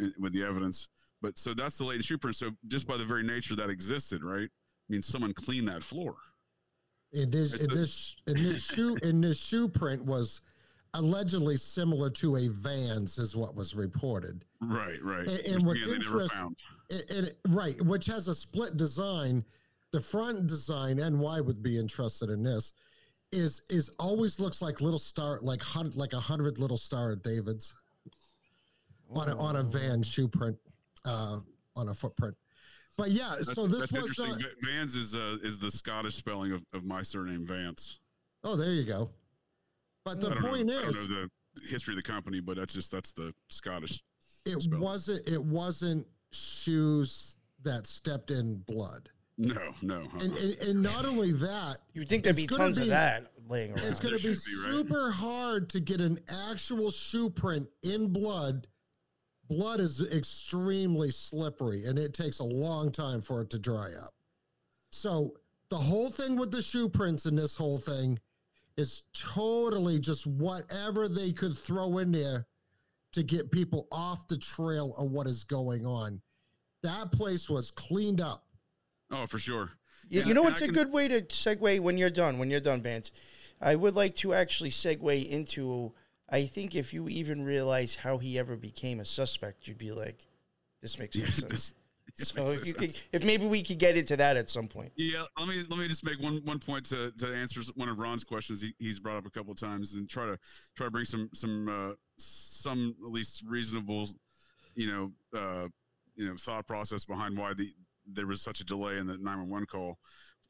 eh, 0.00 0.08
with 0.18 0.32
the 0.32 0.44
evidence. 0.44 0.88
But 1.22 1.38
so 1.38 1.54
that's 1.54 1.76
the 1.76 1.84
latest 1.84 2.08
shoe 2.08 2.18
print. 2.18 2.36
So 2.36 2.50
just 2.68 2.86
by 2.86 2.96
the 2.96 3.04
very 3.04 3.22
nature 3.22 3.54
that 3.56 3.70
existed, 3.70 4.24
right, 4.24 4.48
I 4.48 4.88
mean, 4.88 5.02
someone 5.02 5.32
cleaned 5.32 5.68
that 5.68 5.82
floor. 5.82 6.14
in 7.12 7.30
this 7.30 7.54
It's 7.54 7.62
in 7.62 7.72
this 7.72 8.16
in 8.26 8.36
this 8.36 8.64
shoe 8.64 8.96
in 9.02 9.20
this 9.20 9.40
shoe 9.40 9.68
print 9.68 10.04
was 10.04 10.40
allegedly 10.94 11.56
similar 11.56 12.10
to 12.10 12.36
a 12.36 12.48
Vans, 12.48 13.18
is 13.18 13.36
what 13.36 13.54
was 13.54 13.74
reported. 13.74 14.44
Right, 14.60 15.00
right. 15.02 15.28
And- 15.28 15.40
and 15.40 15.62
Which, 15.62 15.64
what's 15.64 15.82
again, 15.82 15.88
they 15.88 15.98
never 15.98 16.20
interest- 16.20 16.32
found. 16.34 16.56
It, 16.88 17.10
it, 17.10 17.38
right, 17.48 17.80
which 17.82 18.06
has 18.06 18.26
a 18.26 18.34
split 18.34 18.76
design. 18.76 19.44
The 19.92 20.00
front 20.00 20.48
design, 20.48 20.96
NY 20.96 21.40
would 21.40 21.62
be 21.62 21.78
interested 21.78 22.30
in 22.30 22.42
this, 22.42 22.72
is 23.32 23.62
is 23.70 23.90
always 24.00 24.40
looks 24.40 24.60
like 24.60 24.80
little 24.80 24.98
star, 24.98 25.38
like 25.40 25.62
hun, 25.62 25.92
like 25.94 26.12
a 26.12 26.20
hundred 26.20 26.58
little 26.58 26.76
star 26.76 27.14
Davids 27.14 27.74
on 29.14 29.28
a, 29.28 29.36
on 29.36 29.56
a 29.56 29.60
oh. 29.60 29.62
van 29.62 30.02
shoe 30.02 30.26
print, 30.26 30.56
uh, 31.04 31.38
on 31.76 31.88
a 31.88 31.94
footprint. 31.94 32.34
But 32.96 33.10
yeah, 33.10 33.34
That's, 33.36 33.54
so 33.54 33.66
this 33.66 33.80
that's 33.80 33.92
was 33.92 34.18
interesting. 34.18 34.32
not. 34.32 34.42
Vans 34.64 34.94
is 34.94 35.14
uh, 35.14 35.36
is 35.42 35.58
the 35.58 35.70
Scottish 35.70 36.14
spelling 36.16 36.52
of, 36.52 36.62
of 36.74 36.84
my 36.84 37.02
surname 37.02 37.46
Vance. 37.46 37.98
Oh, 38.44 38.56
there 38.56 38.72
you 38.72 38.84
go. 38.84 39.10
But 40.04 40.20
the 40.20 40.30
point 40.36 40.66
know, 40.66 40.78
I 40.80 40.82
is, 40.88 40.94
don't 40.96 41.10
know 41.10 41.26
the 41.54 41.60
history 41.68 41.92
of 41.92 41.96
the 41.96 42.02
company, 42.02 42.40
but 42.40 42.56
that's 42.56 42.74
just 42.74 42.90
that's 42.92 43.12
the 43.12 43.32
Scottish. 43.48 44.02
it 44.44 44.60
spell. 44.62 44.80
wasn't. 44.80 45.26
It 45.28 45.42
wasn't 45.42 46.06
shoes 46.32 47.36
that 47.62 47.86
stepped 47.86 48.30
in 48.30 48.56
blood. 48.66 49.08
No, 49.38 49.56
no. 49.82 50.00
uh-uh. 50.02 50.18
And, 50.24 50.36
and, 50.36 50.58
and 50.58 50.82
not 50.82 51.04
only 51.06 51.32
that, 51.48 51.78
You'd 51.94 52.08
think 52.08 52.24
there'd 52.24 52.36
be 52.36 52.46
gonna 52.46 52.64
tons 52.64 52.78
of 52.78 52.84
be- 52.84 52.90
that 52.90 53.26
laying 53.48 53.70
around. 53.70 53.86
it's 53.88 53.98
going 54.00 54.16
to 54.16 54.22
There 54.22 54.32
be 54.32 54.38
should 54.38 54.64
be, 54.64 54.68
right? 54.68 54.76
super 54.76 55.10
hard 55.10 55.70
to 55.70 55.80
get 55.80 56.00
an 56.00 56.18
actual 56.50 56.90
shoe 56.90 57.30
print 57.30 57.66
in 57.82 58.08
blood. 58.12 58.66
Blood 59.50 59.80
is 59.80 60.00
extremely 60.12 61.10
slippery 61.10 61.84
and 61.84 61.98
it 61.98 62.14
takes 62.14 62.38
a 62.38 62.44
long 62.44 62.92
time 62.92 63.20
for 63.20 63.42
it 63.42 63.50
to 63.50 63.58
dry 63.58 63.88
up. 64.00 64.14
So, 64.90 65.34
the 65.70 65.76
whole 65.76 66.08
thing 66.10 66.36
with 66.36 66.50
the 66.52 66.62
shoe 66.62 66.88
prints 66.88 67.26
in 67.26 67.34
this 67.36 67.54
whole 67.56 67.78
thing 67.78 68.18
is 68.76 69.02
totally 69.12 69.98
just 69.98 70.26
whatever 70.26 71.08
they 71.08 71.32
could 71.32 71.56
throw 71.56 71.98
in 71.98 72.10
there 72.12 72.46
to 73.12 73.22
get 73.24 73.50
people 73.50 73.86
off 73.92 74.26
the 74.28 74.38
trail 74.38 74.94
of 74.96 75.10
what 75.10 75.26
is 75.26 75.42
going 75.44 75.84
on. 75.84 76.20
That 76.82 77.10
place 77.12 77.50
was 77.50 77.70
cleaned 77.72 78.20
up. 78.20 78.44
Oh, 79.10 79.26
for 79.26 79.38
sure. 79.38 79.70
You, 80.08 80.20
Yeah, 80.20 80.26
you 80.28 80.34
know 80.34 80.42
and 80.42 80.50
what's 80.50 80.62
I 80.62 80.66
a 80.66 80.68
can- 80.68 80.74
good 80.74 80.92
way 80.92 81.08
to 81.08 81.22
segue 81.22 81.80
when 81.80 81.98
you're 81.98 82.08
done? 82.10 82.38
When 82.38 82.50
you're 82.50 82.60
done, 82.60 82.82
Vance, 82.82 83.10
I 83.60 83.74
would 83.74 83.94
like 83.96 84.14
to 84.16 84.32
actually 84.32 84.70
segue 84.70 85.28
into. 85.28 85.92
I 86.30 86.46
think 86.46 86.74
if 86.76 86.94
you 86.94 87.08
even 87.08 87.44
realize 87.44 87.96
how 87.96 88.18
he 88.18 88.38
ever 88.38 88.56
became 88.56 89.00
a 89.00 89.04
suspect, 89.04 89.66
you'd 89.66 89.78
be 89.78 89.90
like, 89.92 90.26
"This 90.80 90.98
makes 90.98 91.16
no 91.16 91.24
Yeah, 91.24 91.30
sense." 91.30 91.50
this- 91.50 91.72
So 92.16 92.44
if 92.48 92.76
could, 92.76 93.00
if 93.12 93.24
maybe 93.24 93.46
we 93.46 93.62
could 93.62 93.78
get 93.78 93.96
into 93.96 94.16
that 94.16 94.36
at 94.36 94.50
some 94.50 94.66
point. 94.68 94.92
Yeah, 94.96 95.24
let 95.38 95.48
me 95.48 95.62
let 95.70 95.78
me 95.78 95.88
just 95.88 96.04
make 96.04 96.20
one 96.20 96.40
one 96.44 96.58
point 96.58 96.84
to 96.86 97.12
to 97.12 97.34
answer 97.34 97.60
one 97.76 97.88
of 97.88 97.98
Ron's 97.98 98.24
questions. 98.24 98.60
He, 98.60 98.74
he's 98.78 99.00
brought 99.00 99.16
up 99.16 99.26
a 99.26 99.30
couple 99.30 99.52
of 99.52 99.58
times 99.58 99.94
and 99.94 100.08
try 100.10 100.26
to 100.26 100.36
try 100.76 100.86
to 100.86 100.90
bring 100.90 101.04
some 101.04 101.30
some 101.32 101.68
uh, 101.68 101.92
some 102.18 102.94
at 103.04 103.10
least 103.10 103.44
reasonable, 103.46 104.08
you 104.74 104.90
know, 104.90 105.12
uh, 105.38 105.68
you 106.16 106.26
know, 106.26 106.34
thought 106.38 106.66
process 106.66 107.04
behind 107.04 107.38
why 107.38 107.54
the 107.54 107.72
there 108.06 108.26
was 108.26 108.42
such 108.42 108.60
a 108.60 108.64
delay 108.64 108.98
in 108.98 109.06
the 109.06 109.16
nine 109.18 109.38
one 109.38 109.48
one 109.48 109.66
call. 109.66 109.98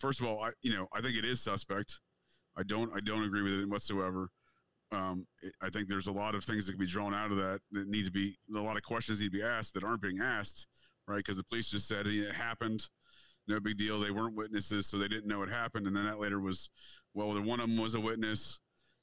First 0.00 0.20
of 0.20 0.26
all, 0.26 0.42
I 0.42 0.50
you 0.62 0.74
know 0.74 0.88
I 0.92 1.00
think 1.02 1.16
it 1.16 1.24
is 1.26 1.40
suspect. 1.40 2.00
I 2.56 2.62
don't 2.64 2.90
I 2.96 3.00
don't 3.00 3.22
agree 3.22 3.42
with 3.42 3.52
it 3.52 3.68
whatsoever. 3.68 4.28
Um, 4.92 5.26
I 5.62 5.70
think 5.70 5.88
there's 5.88 6.08
a 6.08 6.12
lot 6.12 6.34
of 6.34 6.42
things 6.42 6.66
that 6.66 6.72
can 6.72 6.80
be 6.80 6.86
drawn 6.86 7.14
out 7.14 7.30
of 7.30 7.36
that 7.36 7.60
that 7.72 7.88
need 7.88 8.06
to 8.06 8.10
be 8.10 8.36
a 8.54 8.58
lot 8.58 8.76
of 8.76 8.82
questions 8.82 9.20
need 9.20 9.32
to 9.32 9.38
be 9.38 9.42
asked 9.42 9.74
that 9.74 9.84
aren't 9.84 10.02
being 10.02 10.20
asked, 10.20 10.66
right? 11.06 11.18
Because 11.18 11.36
the 11.36 11.44
police 11.44 11.70
just 11.70 11.86
said 11.86 12.06
it 12.06 12.34
happened 12.34 12.88
no 13.50 13.60
big 13.60 13.76
deal. 13.76 14.00
They 14.00 14.10
weren't 14.10 14.36
witnesses, 14.36 14.86
so 14.86 14.96
they 14.96 15.08
didn't 15.08 15.26
know 15.28 15.42
it 15.42 15.50
happened. 15.50 15.86
And 15.86 15.94
then 15.94 16.06
that 16.06 16.18
later 16.18 16.40
was, 16.40 16.70
well, 17.14 17.28
one 17.42 17.60
of 17.60 17.68
them 17.68 17.78
was 17.78 17.94
a 17.94 18.00
witness, 18.00 18.60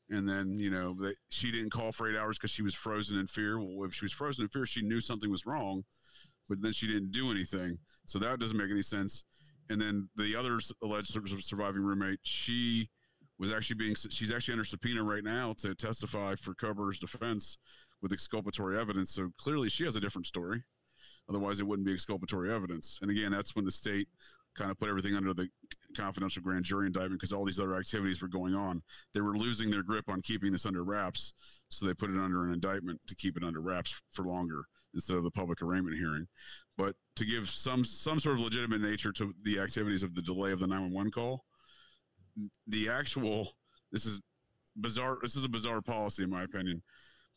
and 0.10 0.28
then 0.28 0.58
you 0.58 0.70
know 0.70 0.96
they, 1.00 1.14
she 1.30 1.52
didn't 1.52 1.72
call 1.72 1.92
for 1.92 2.10
eight 2.10 2.18
hours 2.18 2.38
because 2.38 2.52
she 2.52 2.64
was 2.64 2.74
frozen 2.74 3.20
in 3.20 3.28
fear. 3.28 3.60
Well, 3.60 3.88
if 3.88 3.94
she 3.94 4.06
was 4.06 4.14
frozen 4.14 4.44
in 4.44 4.50
fear, 4.50 4.66
she 4.66 4.82
knew 4.82 5.02
something 5.02 5.30
was 5.30 5.46
wrong, 5.46 5.84
but 6.50 6.62
then 6.62 6.72
she 6.72 6.88
didn't 6.88 7.12
do 7.12 7.30
anything. 7.30 7.78
So 8.06 8.20
that 8.20 8.40
doesn't 8.40 8.58
make 8.58 8.72
any 8.72 8.82
sense. 8.82 9.24
And 9.70 9.82
then 9.82 10.10
the 10.16 10.36
other 10.36 10.60
alleged 10.82 11.12
surviving 11.44 11.82
roommate, 11.82 12.20
she 12.24 12.90
was 13.40 13.52
actually 13.52 13.76
being 13.76 13.96
she's 13.96 14.32
actually 14.32 14.54
under 14.54 14.66
subpoena 14.66 15.04
right 15.04 15.24
now 15.24 15.54
to 15.60 15.76
testify 15.76 16.36
for 16.36 16.54
Cobur's 16.54 17.00
defense 17.00 17.58
with 18.02 18.14
exculpatory 18.14 18.80
evidence. 18.80 19.12
So 19.12 19.30
clearly, 19.38 19.70
she 19.70 19.86
has 19.86 19.96
a 19.96 20.00
different 20.00 20.28
story. 20.28 20.64
Otherwise, 21.30 21.60
it 21.60 21.68
wouldn't 21.68 21.86
be 21.86 21.94
exculpatory 21.94 22.52
evidence. 22.52 23.00
And 23.02 23.12
again, 23.12 23.32
that's 23.32 23.56
when 23.56 23.66
the 23.66 23.72
state 23.72 24.08
kind 24.56 24.72
of 24.72 24.80
put 24.80 24.90
everything 24.90 25.16
under 25.16 25.34
the 25.34 25.48
confidential 25.96 26.42
grand 26.42 26.66
jury 26.66 26.88
indictment 26.88 27.20
because 27.20 27.32
all 27.32 27.46
these 27.46 27.60
other 27.60 27.76
activities 27.76 28.22
were 28.22 28.28
going 28.28 28.56
on. 28.56 28.82
They 29.14 29.22
were 29.22 29.38
losing 29.38 29.70
their 29.70 29.84
grip 29.84 30.10
on 30.10 30.22
keeping 30.22 30.52
this 30.52 30.66
under 30.66 30.84
wraps, 30.84 31.34
so 31.70 31.86
they 31.86 31.94
put 31.94 32.10
it 32.10 32.18
under 32.18 32.44
an 32.44 32.54
indictment 32.54 33.00
to 33.08 33.16
keep 33.16 33.38
it 33.38 33.44
under 33.44 33.62
wraps 33.62 34.02
for 34.12 34.24
longer 34.24 34.64
instead 34.94 35.18
of 35.18 35.24
the 35.24 35.32
public 35.32 35.62
arraignment 35.62 35.98
hearing. 35.98 36.28
But 36.78 36.96
to 37.18 37.26
give 37.26 37.50
some 37.50 37.84
some 37.84 38.20
sort 38.20 38.36
of 38.36 38.42
legitimate 38.42 38.82
nature 38.82 39.12
to 39.14 39.34
the 39.44 39.60
activities 39.60 40.04
of 40.04 40.16
the 40.16 40.22
delay 40.22 40.52
of 40.52 40.60
the 40.60 40.68
911 40.68 41.12
call, 41.12 41.44
the 42.68 42.90
actual 42.90 43.52
this 43.92 44.06
is 44.06 44.22
bizarre. 44.76 45.18
This 45.22 45.36
is 45.36 45.46
a 45.46 45.50
bizarre 45.50 45.82
policy 45.82 46.24
in 46.24 46.30
my 46.30 46.44
opinion. 46.44 46.82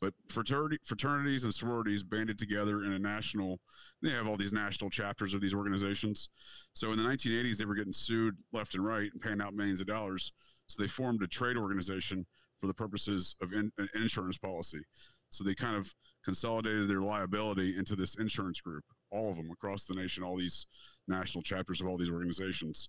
But 0.00 0.14
fraternity, 0.28 0.78
fraternities 0.82 1.44
and 1.44 1.52
sororities 1.52 2.02
banded 2.02 2.38
together 2.38 2.84
in 2.84 2.92
a 2.92 2.98
national. 2.98 3.60
They 4.02 4.10
have 4.10 4.26
all 4.26 4.38
these 4.38 4.52
national 4.52 4.88
chapters 4.88 5.34
of 5.34 5.42
these 5.42 5.52
organizations. 5.52 6.30
So 6.72 6.92
in 6.92 6.96
the 6.96 7.04
1980s, 7.04 7.58
they 7.58 7.66
were 7.66 7.74
getting 7.74 7.92
sued 7.92 8.34
left 8.52 8.74
and 8.74 8.84
right 8.84 9.10
and 9.12 9.20
paying 9.20 9.42
out 9.42 9.52
millions 9.52 9.80
of 9.80 9.86
dollars. 9.86 10.32
So 10.68 10.82
they 10.82 10.88
formed 10.88 11.22
a 11.22 11.26
trade 11.26 11.58
organization 11.58 12.24
for 12.60 12.66
the 12.66 12.74
purposes 12.74 13.36
of 13.42 13.52
in, 13.52 13.70
an 13.76 13.88
insurance 13.94 14.38
policy. 14.38 14.80
So 15.28 15.44
they 15.44 15.54
kind 15.54 15.76
of 15.76 15.92
consolidated 16.24 16.88
their 16.88 17.02
liability 17.02 17.76
into 17.76 17.94
this 17.94 18.18
insurance 18.18 18.60
group, 18.60 18.84
all 19.10 19.30
of 19.30 19.36
them 19.36 19.50
across 19.50 19.84
the 19.84 19.94
nation, 19.94 20.24
all 20.24 20.36
these 20.36 20.66
national 21.08 21.42
chapters 21.42 21.80
of 21.80 21.86
all 21.86 21.98
these 21.98 22.10
organizations. 22.10 22.88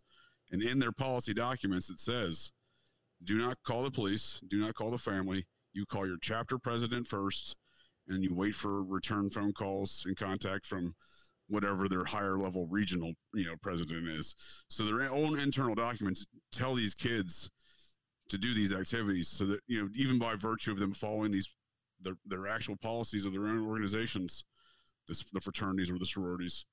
And 0.52 0.62
in 0.62 0.80
their 0.80 0.92
policy 0.92 1.34
documents, 1.34 1.90
it 1.90 2.00
says, 2.00 2.52
do 3.24 3.38
not 3.38 3.58
call 3.66 3.84
the 3.84 3.92
police, 3.92 4.42
do 4.48 4.60
not 4.60 4.76
call 4.76 4.92
the 4.92 4.98
family, 4.98 5.46
you 5.74 5.86
call 5.86 6.06
your 6.08 6.18
chapter 6.22 6.58
president 6.58 7.08
first 7.08 7.56
and 8.08 8.24
you 8.24 8.34
wait 8.34 8.56
for 8.56 8.84
return 8.84 9.30
phone 9.30 9.54
calls 9.54 10.04
and 10.06 10.18
contact 10.18 10.66
from 10.66 10.94
whatever 11.48 11.88
their 11.88 12.06
higher 12.06 12.38
level 12.38 12.68
regional 12.70 13.14
you 13.34 13.46
know 13.46 13.56
president 13.62 14.08
is. 14.08 14.36
So 14.70 14.84
their 14.84 15.10
own 15.10 15.40
internal 15.40 15.76
documents 15.76 16.26
tell 16.52 16.74
these 16.74 16.94
kids 16.94 17.50
to 18.30 18.38
do 18.38 18.54
these 18.54 18.74
activities 18.74 19.28
so 19.28 19.46
that 19.46 19.60
you 19.68 19.82
know 19.82 19.90
even 19.94 20.18
by 20.18 20.36
virtue 20.36 20.72
of 20.72 20.80
them 20.80 20.94
following 20.94 21.32
these 21.32 21.54
their, 22.00 22.14
their 22.26 22.48
actual 22.48 22.78
policies 22.78 23.26
of 23.26 23.34
their 23.34 23.48
own 23.48 23.68
organizations 23.68 24.46
this, 25.08 25.24
the 25.34 25.42
fraternities 25.42 25.92
or 25.92 26.00
the 26.00 26.06
sororities 26.06 26.66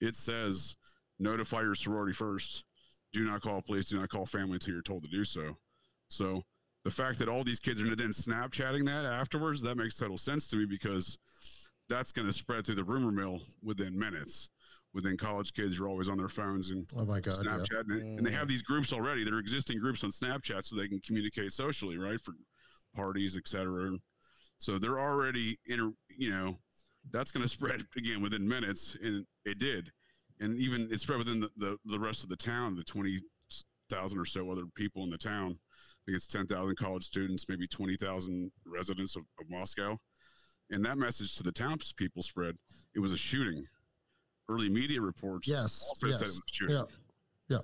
it 0.00 0.16
says 0.16 0.76
notify 1.18 1.62
your 1.62 1.76
sorority 1.76 2.12
first 2.12 2.64
do 3.14 3.24
not 3.24 3.40
call 3.40 3.62
police 3.62 3.86
do 3.86 3.98
not 3.98 4.08
call 4.08 4.26
family 4.26 4.54
until 4.54 4.74
you're 4.74 4.82
told 4.82 5.02
to 5.02 5.08
do 5.08 5.24
so 5.24 5.56
so 6.08 6.44
the 6.84 6.90
fact 6.90 7.18
that 7.18 7.28
all 7.28 7.42
these 7.42 7.60
kids 7.60 7.82
are 7.82 7.96
then 7.96 8.10
Snapchatting 8.10 8.84
that 8.86 9.06
afterwards, 9.06 9.62
that 9.62 9.76
makes 9.76 9.96
total 9.96 10.18
sense 10.18 10.46
to 10.48 10.56
me 10.56 10.66
because 10.66 11.18
that's 11.88 12.12
going 12.12 12.26
to 12.26 12.32
spread 12.32 12.66
through 12.66 12.74
the 12.76 12.84
rumor 12.84 13.10
mill 13.10 13.40
within 13.62 13.98
minutes. 13.98 14.50
Within 14.92 15.16
college 15.16 15.52
kids, 15.54 15.76
you're 15.76 15.88
always 15.88 16.08
on 16.08 16.18
their 16.18 16.28
phones 16.28 16.70
and 16.70 16.88
Oh 16.96 17.04
my 17.04 17.18
God. 17.18 17.38
Yeah. 17.44 17.56
Snapchat, 17.56 17.84
and, 17.88 18.18
and 18.18 18.26
they 18.26 18.30
have 18.30 18.46
these 18.46 18.62
groups 18.62 18.92
already. 18.92 19.24
They're 19.24 19.40
existing 19.40 19.80
groups 19.80 20.04
on 20.04 20.10
Snapchat, 20.10 20.64
so 20.64 20.76
they 20.76 20.86
can 20.86 21.00
communicate 21.00 21.52
socially, 21.52 21.98
right, 21.98 22.20
for 22.20 22.34
parties, 22.94 23.36
etc. 23.36 23.90
So 24.58 24.78
they're 24.78 25.00
already 25.00 25.58
in. 25.66 25.96
You 26.10 26.30
know, 26.30 26.58
that's 27.10 27.32
going 27.32 27.42
to 27.42 27.48
spread 27.48 27.82
again 27.96 28.22
within 28.22 28.46
minutes, 28.46 28.96
and 29.02 29.26
it 29.44 29.58
did, 29.58 29.90
and 30.40 30.56
even 30.58 30.88
it 30.90 31.00
spread 31.00 31.18
within 31.18 31.40
the, 31.40 31.50
the, 31.56 31.78
the 31.84 31.98
rest 31.98 32.22
of 32.22 32.28
the 32.28 32.36
town, 32.36 32.76
the 32.76 32.84
twenty 32.84 33.20
thousand 33.90 34.18
or 34.18 34.24
so 34.24 34.50
other 34.50 34.64
people 34.74 35.02
in 35.04 35.10
the 35.10 35.18
town. 35.18 35.58
I 35.60 36.00
think 36.06 36.16
it's 36.16 36.26
10,000 36.26 36.76
college 36.76 37.04
students, 37.04 37.46
maybe 37.48 37.66
20,000 37.66 38.50
residents 38.66 39.16
of, 39.16 39.22
of 39.40 39.48
Moscow. 39.48 39.98
And 40.70 40.84
that 40.84 40.98
message 40.98 41.36
to 41.36 41.42
the 41.42 41.52
townspeople 41.52 42.22
spread. 42.22 42.56
It 42.94 43.00
was 43.00 43.12
a 43.12 43.16
shooting. 43.16 43.64
Early 44.48 44.68
media 44.68 45.00
reports 45.00 45.48
Yes. 45.48 45.86
also 45.88 46.08
yes. 46.08 46.18
said 46.18 46.24
it 46.24 46.28
was 46.28 46.38
a 46.38 46.52
shooting. 46.52 46.76
Yeah. 46.76 46.84
Yeah. 47.48 47.58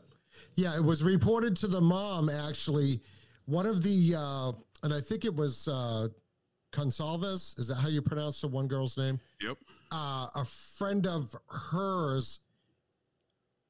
Yeah. 0.55 0.77
It 0.77 0.85
was 0.85 1.03
reported 1.03 1.55
to 1.57 1.67
the 1.67 1.81
mom, 1.81 2.31
actually. 2.31 3.01
One 3.45 3.67
of 3.67 3.83
the, 3.83 4.15
uh, 4.17 4.53
and 4.85 4.95
I 4.95 5.01
think 5.01 5.25
it 5.27 5.35
was 5.35 5.69
uh, 5.69 6.09
Goncalves. 6.73 7.59
Is 7.59 7.69
that 7.69 7.77
how 7.77 7.89
you 7.89 8.01
pronounce 8.01 8.41
the 8.41 8.49
one 8.49 8.69
girl's 8.69 8.97
name? 8.97 9.21
Yep. 9.43 9.59
Uh, 9.93 10.29
a 10.35 10.45
friend 10.45 11.07
of 11.07 11.35
hers, 11.49 12.41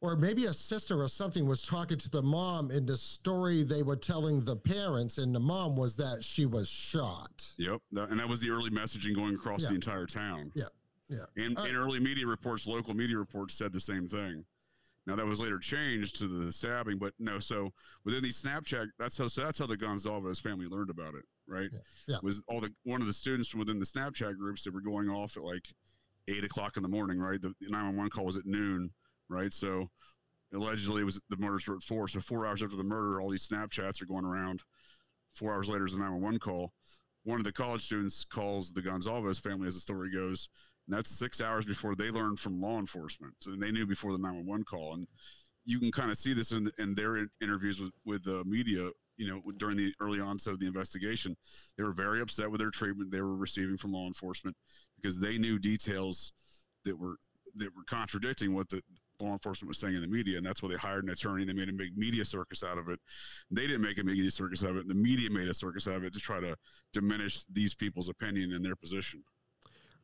or 0.02 0.16
maybe 0.16 0.46
a 0.46 0.54
sister 0.54 1.02
or 1.02 1.08
something, 1.08 1.46
was 1.46 1.62
talking 1.62 1.98
to 1.98 2.10
the 2.10 2.22
mom, 2.22 2.70
and 2.70 2.86
the 2.86 2.96
story 2.96 3.62
they 3.62 3.82
were 3.82 3.96
telling 3.96 4.44
the 4.44 4.56
parents 4.56 5.18
and 5.18 5.34
the 5.34 5.40
mom 5.40 5.76
was 5.76 5.96
that 5.96 6.24
she 6.24 6.46
was 6.46 6.68
shot. 6.68 7.44
Yep. 7.58 7.80
And 7.92 8.18
that 8.18 8.28
was 8.28 8.40
the 8.40 8.50
early 8.50 8.70
messaging 8.70 9.14
going 9.14 9.34
across 9.34 9.62
Yeah. 9.62 9.68
the 9.68 9.74
entire 9.74 10.06
town. 10.06 10.52
Yeah. 10.54 10.64
Yeah. 11.08 11.24
And, 11.36 11.58
Uh, 11.58 11.62
and 11.62 11.76
early 11.76 12.00
media 12.00 12.26
reports, 12.26 12.66
local 12.66 12.94
media 12.94 13.18
reports 13.18 13.54
said 13.54 13.72
the 13.72 13.80
same 13.80 14.06
thing. 14.08 14.44
Now 15.06 15.16
that 15.16 15.26
was 15.26 15.40
later 15.40 15.58
changed 15.58 16.18
to 16.20 16.28
the 16.28 16.52
stabbing, 16.52 16.98
but 16.98 17.14
no. 17.18 17.38
So 17.40 17.72
within 18.04 18.22
these 18.22 18.40
Snapchat, 18.40 18.88
that's 18.98 19.18
how 19.18 19.28
so 19.28 19.42
that's 19.42 19.58
how 19.58 19.66
the 19.66 19.76
Gonzalez 19.76 20.38
family 20.38 20.66
learned 20.66 20.90
about 20.90 21.14
it, 21.14 21.24
right? 21.48 21.70
Yeah, 21.72 21.78
yeah. 22.06 22.16
Was 22.22 22.42
all 22.46 22.60
the 22.60 22.72
one 22.84 23.00
of 23.00 23.06
the 23.06 23.12
students 23.12 23.48
from 23.48 23.60
within 23.60 23.78
the 23.78 23.86
Snapchat 23.86 24.36
groups 24.36 24.62
that 24.64 24.72
were 24.74 24.82
going 24.82 25.08
off 25.08 25.36
at 25.36 25.42
like 25.42 25.74
eight 26.28 26.44
o'clock 26.44 26.76
in 26.76 26.82
the 26.82 26.88
morning, 26.88 27.18
right? 27.18 27.40
The 27.40 27.54
nine 27.62 27.86
one 27.86 27.96
one 27.96 28.10
call 28.10 28.26
was 28.26 28.36
at 28.36 28.46
noon, 28.46 28.92
right? 29.30 29.52
So 29.52 29.88
allegedly 30.52 31.02
it 31.02 31.06
was 31.06 31.20
the 31.30 31.36
murders 31.36 31.66
were 31.66 31.76
at 31.76 31.82
four. 31.82 32.08
So 32.08 32.20
four 32.20 32.46
hours 32.46 32.62
after 32.62 32.76
the 32.76 32.84
murder, 32.84 33.20
all 33.20 33.30
these 33.30 33.48
Snapchats 33.48 34.02
are 34.02 34.06
going 34.06 34.24
around. 34.24 34.62
Four 35.34 35.52
hours 35.52 35.68
later 35.68 35.86
is 35.86 35.96
one 35.96 36.20
one 36.20 36.38
call. 36.38 36.72
One 37.24 37.38
of 37.38 37.44
the 37.44 37.52
college 37.52 37.82
students 37.82 38.24
calls 38.24 38.72
the 38.72 38.82
Gonzalez 38.82 39.38
family, 39.38 39.68
as 39.68 39.74
the 39.74 39.80
story 39.80 40.10
goes, 40.10 40.48
And 40.86 40.96
that's 40.96 41.10
six 41.10 41.40
hours 41.40 41.66
before 41.66 41.94
they 41.94 42.10
learned 42.10 42.40
from 42.40 42.60
law 42.60 42.78
enforcement. 42.78 43.34
So 43.40 43.54
they 43.54 43.70
knew 43.70 43.86
before 43.86 44.12
the 44.12 44.18
911 44.18 44.64
call. 44.64 44.94
And 44.94 45.06
you 45.64 45.78
can 45.78 45.92
kind 45.92 46.10
of 46.10 46.16
see 46.16 46.32
this 46.32 46.52
in, 46.52 46.70
in 46.78 46.94
their 46.94 47.28
interviews 47.42 47.80
with, 47.80 47.92
with 48.06 48.24
the 48.24 48.42
media, 48.44 48.90
you 49.18 49.28
know, 49.28 49.42
during 49.58 49.76
the 49.76 49.92
early 50.00 50.18
onset 50.18 50.54
of 50.54 50.60
the 50.60 50.66
investigation. 50.66 51.36
They 51.76 51.84
were 51.84 51.92
very 51.92 52.22
upset 52.22 52.50
with 52.50 52.60
their 52.60 52.70
treatment 52.70 53.12
they 53.12 53.20
were 53.20 53.36
receiving 53.36 53.76
from 53.76 53.92
law 53.92 54.06
enforcement 54.06 54.56
because 54.96 55.18
they 55.18 55.36
knew 55.36 55.58
details 55.58 56.32
that 56.84 56.98
were 56.98 57.16
that 57.56 57.74
were 57.76 57.84
contradicting 57.84 58.54
what 58.54 58.68
the 58.68 58.80
law 59.20 59.32
enforcement 59.32 59.68
was 59.68 59.78
saying 59.78 59.94
in 59.94 60.00
the 60.00 60.08
media, 60.08 60.36
and 60.38 60.46
that's 60.46 60.62
why 60.62 60.68
they 60.68 60.76
hired 60.76 61.04
an 61.04 61.10
attorney. 61.10 61.44
They 61.44 61.52
made 61.52 61.68
a 61.68 61.72
big 61.72 61.96
media 61.96 62.24
circus 62.24 62.62
out 62.62 62.78
of 62.78 62.88
it. 62.88 62.98
They 63.50 63.66
didn't 63.66 63.82
make 63.82 63.98
a 63.98 64.04
media 64.04 64.30
circus 64.30 64.64
out 64.64 64.70
of 64.70 64.76
it. 64.78 64.88
The 64.88 64.94
media 64.94 65.30
made 65.30 65.48
a 65.48 65.54
circus 65.54 65.86
out 65.88 65.94
of 65.94 66.04
it 66.04 66.12
to 66.14 66.18
try 66.20 66.40
to 66.40 66.56
diminish 66.92 67.44
these 67.52 67.74
people's 67.74 68.08
opinion 68.08 68.52
and 68.52 68.64
their 68.64 68.76
position. 68.76 69.22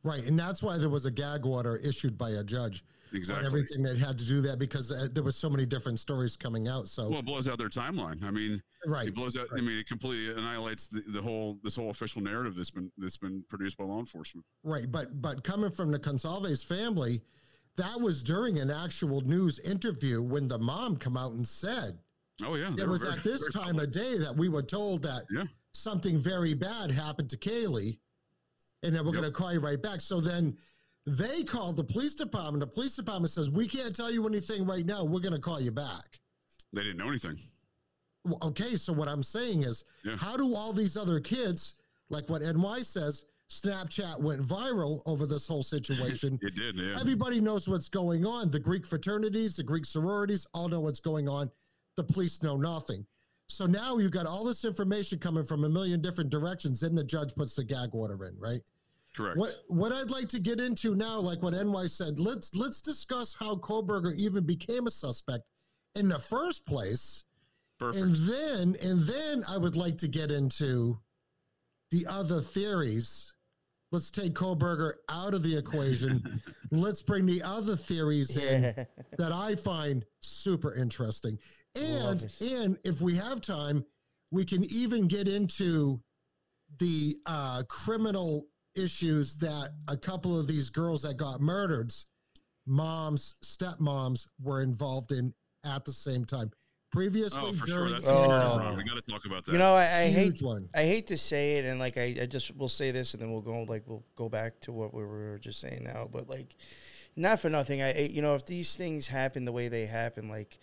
Right, 0.03 0.25
and 0.25 0.37
that's 0.37 0.61
why 0.63 0.77
there 0.77 0.89
was 0.89 1.05
a 1.05 1.11
gag 1.11 1.45
order 1.45 1.75
issued 1.77 2.17
by 2.17 2.29
a 2.29 2.43
judge 2.43 2.83
Exactly. 3.13 3.41
on 3.41 3.45
everything 3.45 3.83
that 3.83 3.97
had 3.97 4.17
to 4.19 4.25
do 4.25 4.41
that 4.41 4.59
because 4.59 4.91
uh, 4.91 5.07
there 5.11 5.23
was 5.23 5.35
so 5.35 5.49
many 5.49 5.65
different 5.65 5.99
stories 5.99 6.37
coming 6.37 6.67
out. 6.67 6.87
So 6.87 7.09
Well, 7.09 7.19
it 7.19 7.25
blows 7.25 7.47
out 7.47 7.57
their 7.57 7.67
timeline. 7.67 8.23
I 8.23 8.31
mean, 8.31 8.61
right, 8.85 9.07
it 9.07 9.15
blows 9.15 9.35
out. 9.37 9.47
I 9.53 9.61
mean, 9.61 9.77
it 9.77 9.87
completely 9.87 10.31
annihilates 10.39 10.87
the, 10.87 11.01
the 11.07 11.21
whole 11.21 11.57
this 11.63 11.75
whole 11.75 11.89
official 11.89 12.21
narrative 12.21 12.55
that's 12.55 12.71
been 12.71 12.91
that's 12.97 13.17
been 13.17 13.43
produced 13.49 13.77
by 13.77 13.85
law 13.85 13.99
enforcement. 13.99 14.45
right, 14.63 14.89
but 14.89 15.21
but 15.21 15.43
coming 15.43 15.71
from 15.71 15.91
the 15.91 15.99
Goncalves 15.99 16.65
family, 16.65 17.21
that 17.77 17.99
was 18.01 18.23
during 18.23 18.59
an 18.59 18.69
actual 18.69 19.21
news 19.21 19.59
interview 19.59 20.21
when 20.21 20.47
the 20.47 20.57
mom 20.59 20.97
come 20.97 21.15
out 21.17 21.33
and 21.33 21.47
said 21.47 21.97
Oh 22.43 22.53
yeah, 22.55 22.71
it 22.77 22.87
was 22.87 23.01
very- 23.01 23.13
at 23.17 23.23
this 23.23 23.41
time 23.51 23.79
of 23.79 23.91
day 23.91 24.17
that 24.19 24.35
we 24.35 24.47
were 24.49 24.61
told 24.61 25.01
that 25.03 25.23
Yeah. 25.31 25.45
something 25.73 26.19
very 26.19 26.53
bad 26.53 26.91
happened 26.91 27.29
to 27.31 27.37
Kaylee, 27.37 27.99
and 28.83 28.93
then 28.95 29.03
we're 29.05 29.13
Yep. 29.13 29.21
going 29.21 29.33
to 29.33 29.37
call 29.37 29.53
you 29.53 29.59
right 29.59 29.81
back. 29.81 30.01
So 30.01 30.21
then 30.21 30.55
they 31.07 31.43
called 31.43 31.77
the 31.77 31.83
police 31.83 32.13
department. 32.13 32.59
The 32.59 32.67
police 32.67 32.95
department 32.95 33.31
says 33.31 33.49
we 33.49 33.67
can't 33.67 33.95
tell 33.95 34.11
you 34.11 34.27
anything 34.27 34.65
right 34.65 34.85
now. 34.85 35.03
We're 35.03 35.19
going 35.21 35.33
to 35.33 35.39
call 35.39 35.59
you 35.59 35.71
back. 35.71 36.19
They 36.73 36.83
didn't 36.83 36.97
know 36.97 37.09
anything. 37.09 37.39
Well, 38.23 38.37
okay, 38.43 38.75
so 38.77 38.93
what 38.93 39.07
I'm 39.07 39.23
saying 39.23 39.63
is, 39.63 39.83
Yeah. 40.03 40.17
how 40.17 40.37
do 40.37 40.53
all 40.53 40.73
these 40.73 40.95
other 40.97 41.19
kids, 41.19 41.75
like 42.09 42.29
what 42.29 42.43
NY 42.43 42.83
says, 42.83 43.25
Snapchat 43.49 44.19
went 44.19 44.41
viral 44.41 45.01
over 45.05 45.25
this 45.25 45.47
whole 45.47 45.63
situation? 45.63 46.39
It 46.47 46.55
did. 46.55 46.75
Yeah. 46.75 46.97
Everybody 46.99 47.39
knows 47.39 47.67
what's 47.67 47.89
going 47.89 48.25
on. 48.25 48.51
The 48.51 48.59
Greek 48.59 48.85
fraternities, 48.85 49.55
the 49.55 49.63
Greek 49.63 49.85
sororities 49.85 50.47
all 50.53 50.67
know 50.67 50.81
what's 50.81 50.99
going 50.99 51.29
on. 51.29 51.49
The 51.95 52.03
police 52.03 52.43
know 52.43 52.57
nothing. 52.57 53.05
So 53.47 53.65
now 53.65 53.97
you've 53.97 54.11
got 54.11 54.25
all 54.25 54.43
this 54.43 54.65
information 54.65 55.19
coming 55.19 55.45
from 55.45 55.63
a 55.63 55.69
million 55.69 56.01
different 56.01 56.29
directions. 56.29 56.81
Then 56.81 56.95
the 56.95 57.03
judge 57.03 57.33
puts 57.35 57.55
the 57.55 57.63
gag 57.63 57.89
order 57.93 58.25
in, 58.25 58.37
right? 58.37 58.61
Correct. 59.15 59.37
What 59.37 59.63
what 59.67 59.91
I'd 59.91 60.11
like 60.11 60.27
to 60.29 60.39
get 60.39 60.59
into 60.59 60.93
now, 60.93 61.17
like 61.19 61.41
what 61.41 61.53
NY 61.53 61.87
said, 61.87 62.19
let's 62.19 62.53
let's 62.53 62.81
discuss 62.81 63.33
how 63.33 63.55
Kohberger 63.55 64.13
even 64.15 64.45
became 64.45 64.85
a 64.85 64.91
suspect 64.91 65.45
in 65.95 66.07
the 66.07 66.19
first 66.19 66.65
place. 66.65 67.23
Perfect. 67.79 68.03
And 68.03 68.15
then 68.15 68.75
and 68.83 69.01
then 69.01 69.43
I 69.49 69.57
would 69.57 69.75
like 69.75 69.97
to 69.99 70.07
get 70.07 70.29
into 70.29 70.99
the 71.89 72.05
other 72.07 72.41
theories. 72.41 73.33
Let's 73.91 74.11
take 74.11 74.33
Kohberger 74.33 74.93
out 75.09 75.33
of 75.33 75.43
the 75.43 75.57
equation. 75.57 76.41
Let's 76.71 77.01
bring 77.01 77.25
the 77.25 77.41
other 77.41 77.75
theories 77.75 78.35
in 78.35 78.75
that 79.17 79.31
I 79.31 79.55
find 79.55 80.03
super 80.19 80.73
interesting. 80.75 81.37
And 81.75 82.27
and 82.41 82.77
if 82.83 83.01
we 83.01 83.15
have 83.15 83.39
time, 83.39 83.85
we 84.31 84.43
can 84.43 84.63
even 84.65 85.07
get 85.07 85.27
into 85.27 86.01
the 86.79 87.15
uh, 87.25 87.63
criminal 87.69 88.47
issues 88.75 89.37
that 89.37 89.69
a 89.87 89.95
couple 89.95 90.37
of 90.37 90.47
these 90.47 90.69
girls 90.69 91.01
that 91.03 91.17
got 91.17 91.39
murdered, 91.39 91.91
moms, 92.65 93.35
stepmoms, 93.43 94.27
were 94.41 94.61
involved 94.61 95.11
in 95.11 95.33
at 95.65 95.85
the 95.85 95.93
same 95.93 96.25
time. 96.25 96.51
Previously, 96.91 97.41
oh, 97.43 97.53
for 97.53 97.67
sure. 97.67 97.89
That's 97.89 98.07
Oh. 98.07 98.13
a 98.13 98.23
and 98.23 98.31
huge 98.31 98.63
one. 98.63 98.77
We 98.77 98.83
got 98.83 98.95
to 99.03 99.11
talk 99.11 99.25
about 99.25 99.45
that. 99.45 99.51
You 99.51 99.57
know, 99.57 99.75
I, 99.75 99.83
I 100.03 100.07
hate 100.09 100.41
one. 100.41 100.69
I 100.73 100.83
hate 100.83 101.07
to 101.07 101.17
say 101.17 101.57
it, 101.57 101.65
and 101.65 101.79
like 101.79 101.97
I, 101.97 102.15
I 102.21 102.25
just 102.25 102.55
will 102.55 102.69
say 102.69 102.91
this, 102.91 103.13
and 103.13 103.21
then 103.21 103.31
we'll 103.31 103.41
go 103.41 103.63
like 103.63 103.83
we'll 103.85 104.05
go 104.15 104.29
back 104.29 104.59
to 104.61 104.71
what 104.71 104.93
we 104.93 105.03
were 105.03 105.37
just 105.41 105.59
saying 105.59 105.83
now. 105.83 106.07
But 106.11 106.29
like, 106.29 106.55
not 107.17 107.39
for 107.41 107.49
nothing. 107.49 107.81
I 107.81 107.99
you 107.99 108.21
know 108.21 108.35
if 108.35 108.45
these 108.45 108.75
things 108.75 109.07
happen 109.07 109.43
the 109.43 109.51
way 109.51 109.67
they 109.67 109.85
happen, 109.85 110.29
like 110.29 110.59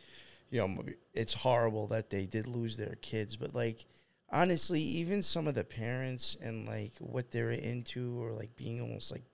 you 0.51 0.61
know 0.61 0.83
it's 1.13 1.35
horrible 1.35 1.87
that 1.89 2.09
they 2.09 2.25
did 2.25 2.47
lose 2.47 2.77
their 2.77 2.97
kids. 3.03 3.37
But 3.37 3.55
like 3.55 3.85
honestly, 4.31 4.81
even 4.81 5.23
some 5.23 5.47
of 5.47 5.55
the 5.55 5.65
parents 5.65 6.39
and 6.43 6.67
like 6.67 6.93
what 7.01 7.31
they're 7.31 7.51
into, 7.51 8.19
or 8.23 8.33
like 8.33 8.57
being 8.57 8.81
almost 8.81 9.13
like 9.13 9.25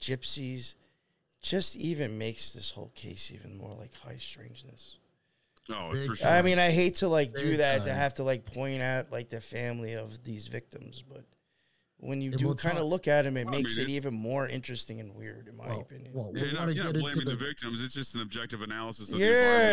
gypsies, 0.00 0.74
just 1.42 1.76
even 1.76 2.16
makes 2.16 2.52
this 2.52 2.70
whole 2.70 2.92
case 2.94 3.30
even 3.30 3.58
more 3.58 3.74
like 3.74 3.92
high 3.94 4.16
strangeness. 4.18 4.96
Oh, 5.72 5.90
Big 5.92 6.06
for 6.06 6.16
sure. 6.16 6.28
I 6.28 6.42
mean, 6.42 6.58
I 6.58 6.70
hate 6.70 6.96
to 6.96 7.08
like 7.08 7.32
do 7.34 7.50
Big 7.50 7.58
that 7.58 7.84
to 7.84 7.92
have 7.94 8.14
to 8.14 8.22
like 8.24 8.44
point 8.44 8.80
at 8.80 9.10
like 9.12 9.28
the 9.28 9.40
family 9.40 9.94
of 9.94 10.22
these 10.24 10.48
victims, 10.48 11.02
but 11.08 11.24
when 12.02 12.22
you 12.22 12.30
And 12.30 12.40
do 12.40 12.54
kind 12.54 12.78
of 12.78 12.86
look 12.86 13.08
at 13.08 13.22
them, 13.22 13.36
it 13.36 13.46
I 13.46 13.50
makes 13.50 13.76
mean, 13.76 13.86
it 13.86 13.90
it- 13.90 13.94
even 13.94 14.14
more 14.14 14.48
interesting 14.48 15.00
and 15.00 15.14
weird, 15.14 15.48
in 15.48 15.56
my 15.56 15.66
Well, 15.66 15.80
opinion. 15.82 16.12
well, 16.14 16.32
we 16.32 16.40
you're 16.40 16.48
want 16.54 16.60
not, 16.60 16.66
to 16.68 16.74
get 16.74 16.86
into 16.86 17.00
blaming 17.00 17.24
the, 17.26 17.30
the, 17.32 17.36
victims. 17.36 17.84
It's 17.84 17.94
just 17.94 18.14
an 18.14 18.22
objective 18.22 18.62
analysis. 18.62 19.12
Of 19.12 19.20
yeah, 19.20 19.26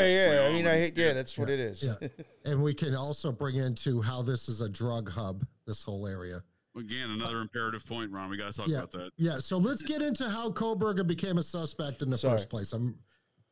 the 0.04 0.12
yeah. 0.12 0.48
I 0.50 0.52
mean, 0.52 0.68
I 0.68 0.74
hate. 0.76 0.98
Yeah, 0.98 1.08
Yeah. 1.08 1.14
that's 1.14 1.38
what 1.38 1.50
it 1.50 1.60
is. 1.60 1.82
yeah. 1.84 2.08
and 2.45 2.62
we 2.62 2.74
can 2.74 2.93
also 2.95 3.32
bring 3.32 3.56
into 3.56 4.02
how 4.02 4.22
this 4.22 4.50
is 4.50 4.60
a 4.62 4.68
drug 4.70 5.10
hub. 5.10 5.45
This 5.66 5.82
whole 5.84 6.06
area. 6.06 6.41
Again, 6.78 7.10
another 7.12 7.39
imperative 7.39 7.86
point, 7.88 8.12
Ron. 8.12 8.30
We 8.30 8.38
got 8.38 8.52
to 8.52 8.58
talk 8.60 8.68
Yeah. 8.68 8.80
about 8.80 8.91
that. 8.91 9.12
Yeah. 9.18 9.39
So 9.39 9.58
let's 9.58 9.82
get 9.82 10.02
into 10.02 10.30
how 10.30 10.50
Kohberger 10.52 11.08
became 11.08 11.38
a 11.39 11.43
suspect 11.43 12.04
in 12.04 12.10
the 12.10 12.18
Sorry. 12.18 12.34
first 12.38 12.50
place. 12.50 12.72
I'm 12.74 13.00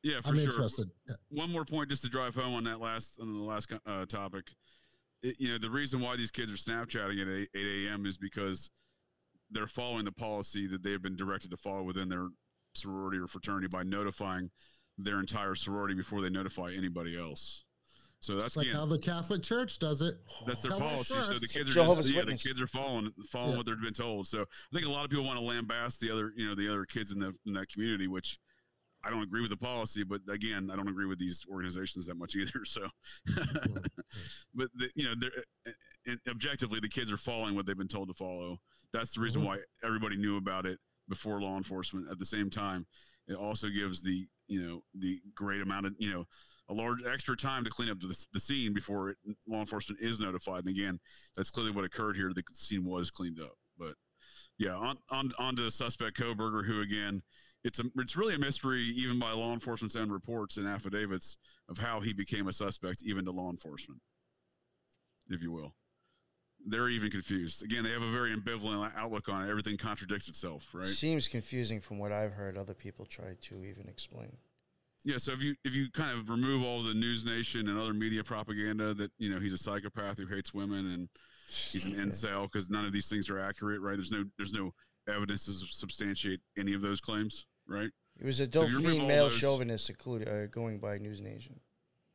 Yeah, 0.05 0.21
for 0.21 0.29
I'm 0.29 0.35
sure. 0.35 0.43
interested. 0.45 0.87
One 1.29 1.51
more 1.51 1.65
point 1.65 1.89
just 1.89 2.03
to 2.03 2.09
drive 2.09 2.35
home 2.35 2.53
on 2.53 2.63
that 2.65 2.79
last 2.79 3.17
on 3.19 3.27
the 3.27 3.43
last 3.43 3.73
uh, 3.87 4.05
topic. 4.05 4.51
It, 5.23 5.35
you 5.39 5.49
know, 5.49 5.57
the 5.57 5.69
reason 5.71 5.99
why 5.99 6.15
these 6.15 6.29
kids 6.29 6.51
are 6.53 6.55
Snapchatting 6.57 7.19
at 7.19 7.27
8, 7.27 7.49
8 7.55 7.87
a.m. 7.87 8.05
is 8.05 8.15
because 8.15 8.69
they're 9.49 9.65
following 9.65 10.05
the 10.05 10.11
policy 10.11 10.67
that 10.67 10.83
they've 10.83 11.01
been 11.01 11.15
directed 11.15 11.49
to 11.51 11.57
follow 11.57 11.81
within 11.81 12.07
their 12.07 12.27
sorority 12.75 13.17
or 13.17 13.25
fraternity 13.25 13.67
by 13.67 13.81
notifying 13.81 14.51
their 14.99 15.19
entire 15.19 15.55
sorority 15.55 15.95
before 15.95 16.21
they 16.21 16.29
notify 16.29 16.71
anybody 16.77 17.19
else. 17.19 17.63
So 18.19 18.35
that's 18.35 18.47
It's 18.49 18.57
like 18.57 18.67
again, 18.67 18.75
how 18.79 18.85
the 18.85 18.99
Catholic 18.99 19.41
Church 19.41 19.79
does 19.79 20.01
it. 20.03 20.15
that's 20.45 20.61
their 20.61 20.71
Tell 20.71 20.83
us 20.83 21.09
policy. 21.09 21.33
So 21.33 21.39
the 21.39 21.47
kids 21.47 21.69
are 21.69 21.73
Jehovah's 21.73 22.05
just 22.11 22.15
yeah, 22.15 22.31
the 22.31 22.37
kids 22.37 22.61
are 22.61 22.67
following 22.67 23.09
following 23.31 23.51
Yeah. 23.53 23.57
what 23.57 23.65
they've 23.65 23.81
been 23.81 23.91
told. 23.93 24.27
So 24.27 24.41
I 24.41 24.45
think 24.71 24.85
a 24.85 24.89
lot 24.89 25.03
of 25.03 25.09
people 25.09 25.25
want 25.25 25.39
to 25.39 25.45
lambast 25.45 25.97
the 25.97 26.11
other 26.11 26.31
you 26.35 26.47
know 26.47 26.53
the 26.53 26.69
other 26.71 26.85
kids 26.85 27.11
in 27.11 27.17
the 27.17 27.33
in 27.47 27.53
that 27.53 27.69
community, 27.69 28.07
which 28.07 28.37
I 29.05 29.09
don't 29.11 29.21
agree 29.23 29.41
with 29.41 29.51
the 29.51 29.57
policy, 29.57 30.03
but 30.03 30.21
again, 30.29 30.69
I 30.71 30.75
don't 30.75 30.87
agree 30.87 31.05
with 31.05 31.19
these 31.19 31.45
organizations 31.51 32.07
that 32.07 32.15
much 32.15 32.35
either. 32.35 32.65
So, 32.65 32.87
but 34.55 34.69
the, 34.75 34.89
you 34.95 35.05
know, 35.05 35.13
they're 35.15 36.15
objectively 36.29 36.79
the 36.79 36.89
kids 36.89 37.11
are 37.11 37.17
following 37.17 37.55
what 37.55 37.65
they've 37.65 37.77
been 37.77 37.87
told 37.87 38.07
to 38.07 38.13
follow. 38.13 38.57
That's 38.93 39.13
the 39.13 39.21
reason 39.21 39.41
Mhm. 39.41 39.45
why 39.45 39.59
everybody 39.83 40.15
knew 40.15 40.37
about 40.37 40.65
it 40.65 40.79
before 41.07 41.41
law 41.41 41.57
enforcement. 41.57 42.07
At 42.09 42.19
the 42.19 42.25
same 42.25 42.49
time, 42.49 42.85
it 43.27 43.35
also 43.35 43.69
gives 43.69 44.01
the 44.01 44.27
you 44.47 44.61
know 44.61 44.83
the 44.93 45.19
great 45.33 45.61
amount 45.61 45.87
of 45.87 45.95
you 45.97 46.11
know 46.11 46.25
a 46.69 46.73
large 46.73 47.03
extra 47.05 47.35
time 47.37 47.63
to 47.63 47.69
clean 47.69 47.89
up 47.89 47.99
the, 47.99 48.25
the 48.33 48.39
scene 48.39 48.73
before 48.73 49.09
it, 49.11 49.17
law 49.47 49.59
enforcement 49.59 50.01
is 50.01 50.19
notified. 50.19 50.65
And 50.65 50.69
again, 50.69 50.99
that's 51.35 51.51
clearly 51.51 51.71
what 51.71 51.85
occurred 51.85 52.15
here. 52.15 52.31
The 52.33 52.43
scene 52.53 52.85
was 52.85 53.11
cleaned 53.11 53.39
up, 53.39 53.55
but 53.77 53.95
yeah, 54.57 54.75
on 54.75 54.97
on 55.11 55.31
on 55.37 55.55
to 55.57 55.63
the 55.63 55.71
suspect 55.71 56.17
Kohberger, 56.17 56.65
who 56.65 56.81
again, 56.81 57.21
it's 57.65 57.79
a 57.79 57.83
it's 57.97 58.15
really 58.15 58.35
a 58.35 58.39
mystery 58.39 58.83
even 58.95 59.19
by 59.19 59.31
law 59.31 59.51
enforcement's 59.51 59.95
own 59.95 60.09
reports 60.09 60.57
and 60.57 60.67
affidavits 60.67 61.37
of 61.67 61.79
how 61.79 61.99
he 61.99 62.13
became 62.13 62.47
a 62.47 62.53
suspect, 62.53 63.01
even 63.03 63.25
to 63.25 63.31
law 63.31 63.49
enforcement, 63.49 63.99
if 65.29 65.41
you 65.41 65.51
will. 65.51 65.73
They're 66.67 66.89
even 66.89 67.09
confused. 67.09 67.63
Again, 67.63 67.83
they 67.83 67.89
have 67.89 68.03
a 68.03 68.11
very 68.11 68.35
ambivalent 68.35 68.91
outlook 68.95 69.29
on 69.29 69.45
it. 69.45 69.49
Everything 69.49 69.77
contradicts 69.77 70.29
itself, 70.29 70.69
right? 70.73 70.85
Seems 70.85 71.27
confusing 71.27 71.81
from 71.81 71.97
what 71.97 72.11
I've 72.11 72.31
heard. 72.31 72.57
Other 72.57 72.73
people 72.73 73.05
try 73.05 73.35
to 73.41 73.63
even 73.65 73.87
explain. 73.87 74.37
Yeah, 75.03 75.17
so 75.17 75.33
if 75.33 75.41
you 75.41 75.55
if 75.63 75.73
you 75.75 75.89
kind 75.91 76.17
of 76.17 76.29
remove 76.29 76.63
all 76.63 76.83
the 76.83 76.93
news 76.93 77.25
nation 77.25 77.67
and 77.67 77.79
other 77.79 77.93
media 77.93 78.23
propaganda 78.23 78.93
that 78.93 79.11
you 79.17 79.33
know 79.33 79.39
he's 79.39 79.53
a 79.53 79.57
psychopath 79.57 80.19
who 80.19 80.27
hates 80.27 80.53
women 80.53 80.91
and 80.93 81.09
he's 81.47 81.87
an 81.87 81.93
incel 82.09 82.43
because 82.43 82.69
none 82.69 82.85
of 82.85 82.93
these 82.93 83.09
things 83.09 83.27
are 83.31 83.39
accurate, 83.39 83.81
right? 83.81 83.95
There's 83.95 84.11
no 84.11 84.23
there's 84.37 84.53
no 84.53 84.71
evidence 85.07 85.45
to 85.45 85.51
substantiate 85.51 86.41
any 86.57 86.73
of 86.73 86.81
those 86.81 87.01
claims, 87.01 87.45
right? 87.67 87.89
It 88.19 88.25
was 88.25 88.39
a 88.39 88.49
So 88.51 88.63
if 88.63 88.71
you 88.71 88.77
remove 88.77 88.83
Delphine 88.83 89.01
all 89.01 89.07
male 89.07 89.23
those- 89.25 89.37
chauvinist, 89.37 89.89
included, 89.89 90.27
uh, 90.29 90.47
going 90.47 90.79
by 90.79 90.97
News 90.97 91.21
Nation. 91.21 91.59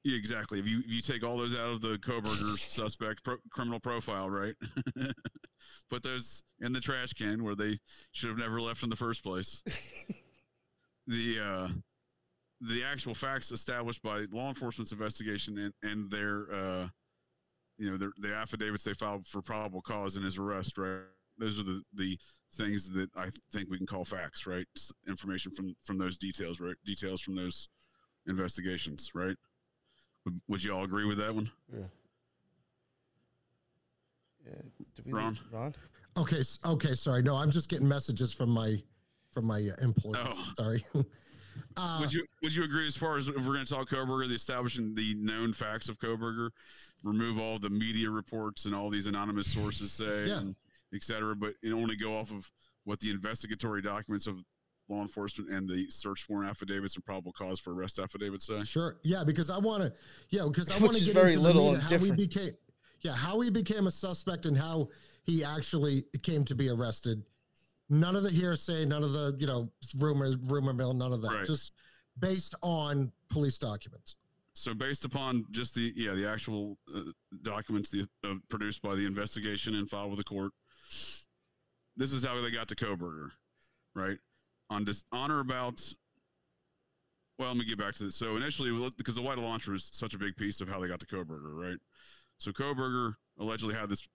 Yeah, 0.03 0.17
exactly. 0.17 0.59
If 0.59 0.67
you 0.67 0.79
if 0.79 0.87
you 0.91 1.03
take 1.03 1.23
all 1.23 1.37
those 1.37 1.55
out 1.55 1.71
of 1.73 1.83
the 1.83 1.99
Kohberger 1.99 2.59
suspect 2.71 3.23
pro- 3.23 3.37
criminal 3.51 3.79
profile, 3.81 4.31
right? 4.31 4.55
Put 5.91 6.03
those 6.03 6.43
in 6.61 6.73
the 6.73 6.81
trash 6.81 7.13
can 7.13 7.45
where 7.45 7.55
they 7.55 7.79
should 8.13 8.31
have 8.31 8.39
never 8.39 8.63
left 8.63 8.83
in 8.83 8.89
the 8.89 8.97
first 8.97 9.23
place. 9.23 9.63
the 11.07 11.39
uh, 11.39 11.69
the 12.63 12.83
actual 12.83 13.15
facts 13.15 13.51
established 13.51 14.03
by 14.03 14.25
law 14.31 14.49
enforcement's 14.49 14.93
investigation 14.93 15.59
and, 15.59 15.75
and 15.83 16.11
their 16.11 16.47
uh, 16.51 16.89
you 17.77 17.91
know 17.91 17.99
their 17.99 18.13
the 18.19 18.35
affidavits 18.35 18.85
they 18.85 18.95
filed 18.95 19.27
for 19.27 19.43
probable 19.43 19.83
cause 19.83 20.17
in 20.17 20.23
his 20.23 20.39
arrest, 20.39 20.79
right? 20.79 21.01
Those 21.41 21.59
are 21.59 21.65
the 21.65 21.83
the 21.95 22.19
things 22.53 22.91
that 22.91 23.09
I 23.17 23.29
think 23.53 23.71
we 23.71 23.79
can 23.79 23.87
call 23.87 24.05
facts, 24.05 24.47
right? 24.47 24.67
Information 25.09 25.53
from 25.53 25.75
from 25.83 25.99
those 25.99 26.17
details, 26.19 26.61
right? 26.61 26.77
Details 26.85 27.23
from 27.23 27.35
those 27.35 27.69
investigations, 28.27 29.11
right? 29.15 29.37
Would, 30.25 30.41
would 30.49 30.63
you 30.63 30.73
all 30.75 30.85
agree 30.85 31.07
with 31.07 31.19
that 31.19 31.35
one? 31.35 31.51
Yeah. 31.73 31.85
Did 34.95 35.07
we 35.07 35.13
Ron? 35.13 35.29
lose 35.29 35.41
Ron? 35.53 35.75
Okay, 36.19 36.43
okay, 36.65 36.95
sorry. 36.95 37.23
No, 37.23 37.37
I'm 37.37 37.51
just 37.51 37.71
getting 37.71 37.89
messages 37.89 38.33
from 38.33 38.51
my 38.51 38.77
from 39.33 39.47
my 39.47 39.61
uh, 39.61 39.83
employees. 39.83 40.27
Oh. 40.29 40.53
Sorry. 40.57 40.85
uh, 41.77 41.99
would 42.01 42.13
you 42.13 42.25
would 42.43 42.55
you 42.55 42.65
agree 42.65 42.87
as 42.87 42.97
far 42.97 43.17
as 43.17 43.29
if 43.29 43.37
we're 43.37 43.55
going 43.55 43.65
to 43.65 43.73
talk 43.73 43.89
Kohberger, 43.89 44.29
the 44.29 44.35
establishing 44.35 44.95
the 44.95 45.15
known 45.17 45.53
facts 45.53 45.89
of 45.89 45.99
Kohberger, 45.99 46.51
remove 47.05 47.39
all 47.39 47.59
the 47.59 47.71
media 47.71 48.11
reports 48.11 48.65
and 48.65 48.75
all 48.75 48.91
these 48.91 49.07
anonymous 49.07 49.47
sources 49.47 49.93
say, 49.93 50.27
Yeah. 50.27 50.39
and 50.39 50.57
et 50.95 51.03
cetera, 51.03 51.37
but 51.37 51.55
and 51.63 51.75
only 51.75 51.97
go 51.97 52.17
off 52.17 52.31
of 52.31 52.51
what 52.85 53.01
the 53.01 53.11
investigatory 53.11 53.83
documents 53.83 54.27
of 54.27 54.43
law 54.89 55.03
enforcement 55.03 55.51
and 55.51 55.69
the 55.69 55.89
search 55.89 56.29
warrant 56.29 56.51
affidavits 56.51 56.97
and 56.97 57.05
probable 57.05 57.33
cause 57.33 57.61
for 57.61 57.73
arrest 57.73 57.99
affidavits 57.99 58.47
say? 58.47 58.63
Sure. 58.65 58.97
Yeah, 59.05 59.23
because 59.25 59.51
I 59.51 59.59
want 59.59 59.83
to. 59.85 59.93
Yeah, 60.31 60.47
because 60.49 60.71
I 60.71 60.83
want 60.83 60.97
to 60.97 61.05
get 61.05 61.15
very 61.15 61.33
into 61.33 61.43
little 61.43 61.67
the 61.67 61.73
meat 61.73 61.83
how 61.83 61.89
different. 61.89 62.21
he 62.21 62.27
became. 62.27 62.53
Yeah, 63.03 63.15
how 63.15 63.41
he 63.41 63.51
became 63.51 63.87
a 63.87 63.91
suspect 63.91 64.45
and 64.45 64.59
how 64.59 64.89
he 65.23 65.45
actually 65.45 66.05
came 66.23 66.45
to 66.45 66.55
be 66.55 66.69
arrested. 66.69 67.23
None 67.89 68.15
of 68.15 68.23
the 68.23 68.31
hearsay, 68.31 68.85
none 68.85 69.03
of 69.03 69.13
the 69.13 69.37
you 69.39 69.47
know 69.47 69.71
rumor 69.99 70.33
rumor 70.47 70.73
mill, 70.73 70.93
none 70.93 71.13
of 71.13 71.23
that. 71.23 71.33
Right. 71.33 71.45
Just 71.47 71.73
based 72.19 72.55
on 72.63 73.11
police 73.31 73.59
documents. 73.59 74.17
So 74.53 74.75
based 74.75 75.05
upon 75.05 75.47
just 75.51 75.75
the 75.75 75.93
yeah 75.97 76.13
the 76.15 76.29
actual 76.29 76.77
uh, 76.95 77.03
documents 77.43 77.91
the, 77.91 78.07
uh, 78.25 78.35
produced 78.49 78.83
by 78.83 78.95
the 78.95 79.07
investigation 79.07 79.75
and 79.77 79.89
filed 79.89 80.11
with 80.11 80.19
the 80.19 80.25
court, 80.25 80.53
this 81.97 82.13
is 82.13 82.25
how 82.25 82.41
they 82.41 82.51
got 82.51 82.69
to 82.69 82.75
Kohberger, 82.75 83.31
right? 83.95 84.19
On 84.69 84.85
dis- 84.85 85.05
about. 85.13 85.81
Well, 87.39 87.49
let 87.49 87.57
me 87.57 87.65
get 87.65 87.79
back 87.79 87.95
to 87.95 88.05
this. 88.05 88.17
So 88.17 88.37
initially, 88.37 88.71
because 88.99 89.15
the 89.15 89.23
white 89.23 89.39
Elantra 89.39 89.71
was 89.71 89.85
such 89.85 90.13
a 90.13 90.19
big 90.19 90.37
piece 90.37 90.61
of 90.61 90.69
how 90.69 90.79
they 90.79 90.89
got 90.89 91.01
to 91.01 91.07
Kohberger, 91.07 91.55
right? 91.55 91.79
So 92.37 92.53
Kohberger 92.53 93.15
allegedly 93.39 93.75
had 93.75 93.89
this 93.89 94.07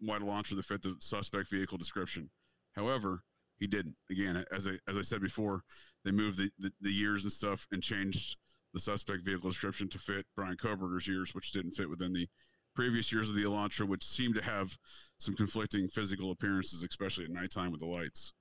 white 0.00 0.20
Elantra 0.20 0.56
that 0.56 0.64
fit 0.64 0.82
the 0.82 0.94
suspect 0.98 1.50
vehicle 1.50 1.78
description. 1.78 2.30
However, 2.74 3.22
he 3.58 3.66
didn't. 3.66 3.96
Again, 4.10 4.44
as 4.52 4.66
I 4.66 4.78
as 4.88 4.98
I 4.98 5.02
said 5.02 5.22
before, 5.22 5.62
they 6.04 6.10
moved 6.10 6.38
the, 6.38 6.50
the, 6.58 6.70
the 6.80 6.90
years 6.90 7.22
and 7.24 7.32
stuff 7.32 7.66
and 7.72 7.82
changed 7.82 8.36
the 8.74 8.80
suspect 8.80 9.24
vehicle 9.24 9.48
description 9.48 9.88
to 9.88 9.98
fit 9.98 10.26
Brian 10.36 10.56
Kohberger's 10.56 11.08
years, 11.08 11.34
which 11.34 11.52
didn't 11.52 11.72
fit 11.72 11.88
within 11.88 12.12
the 12.12 12.28
previous 12.76 13.12
years 13.12 13.28
of 13.28 13.34
the 13.34 13.42
Elantra, 13.42 13.88
which 13.88 14.04
seemed 14.04 14.34
to 14.36 14.42
have 14.42 14.78
some 15.18 15.34
conflicting 15.34 15.88
physical 15.88 16.30
appearances, 16.30 16.82
especially 16.82 17.24
at 17.24 17.30
nighttime 17.30 17.72
with 17.72 17.80
the 17.80 17.86
lights. 17.86 18.34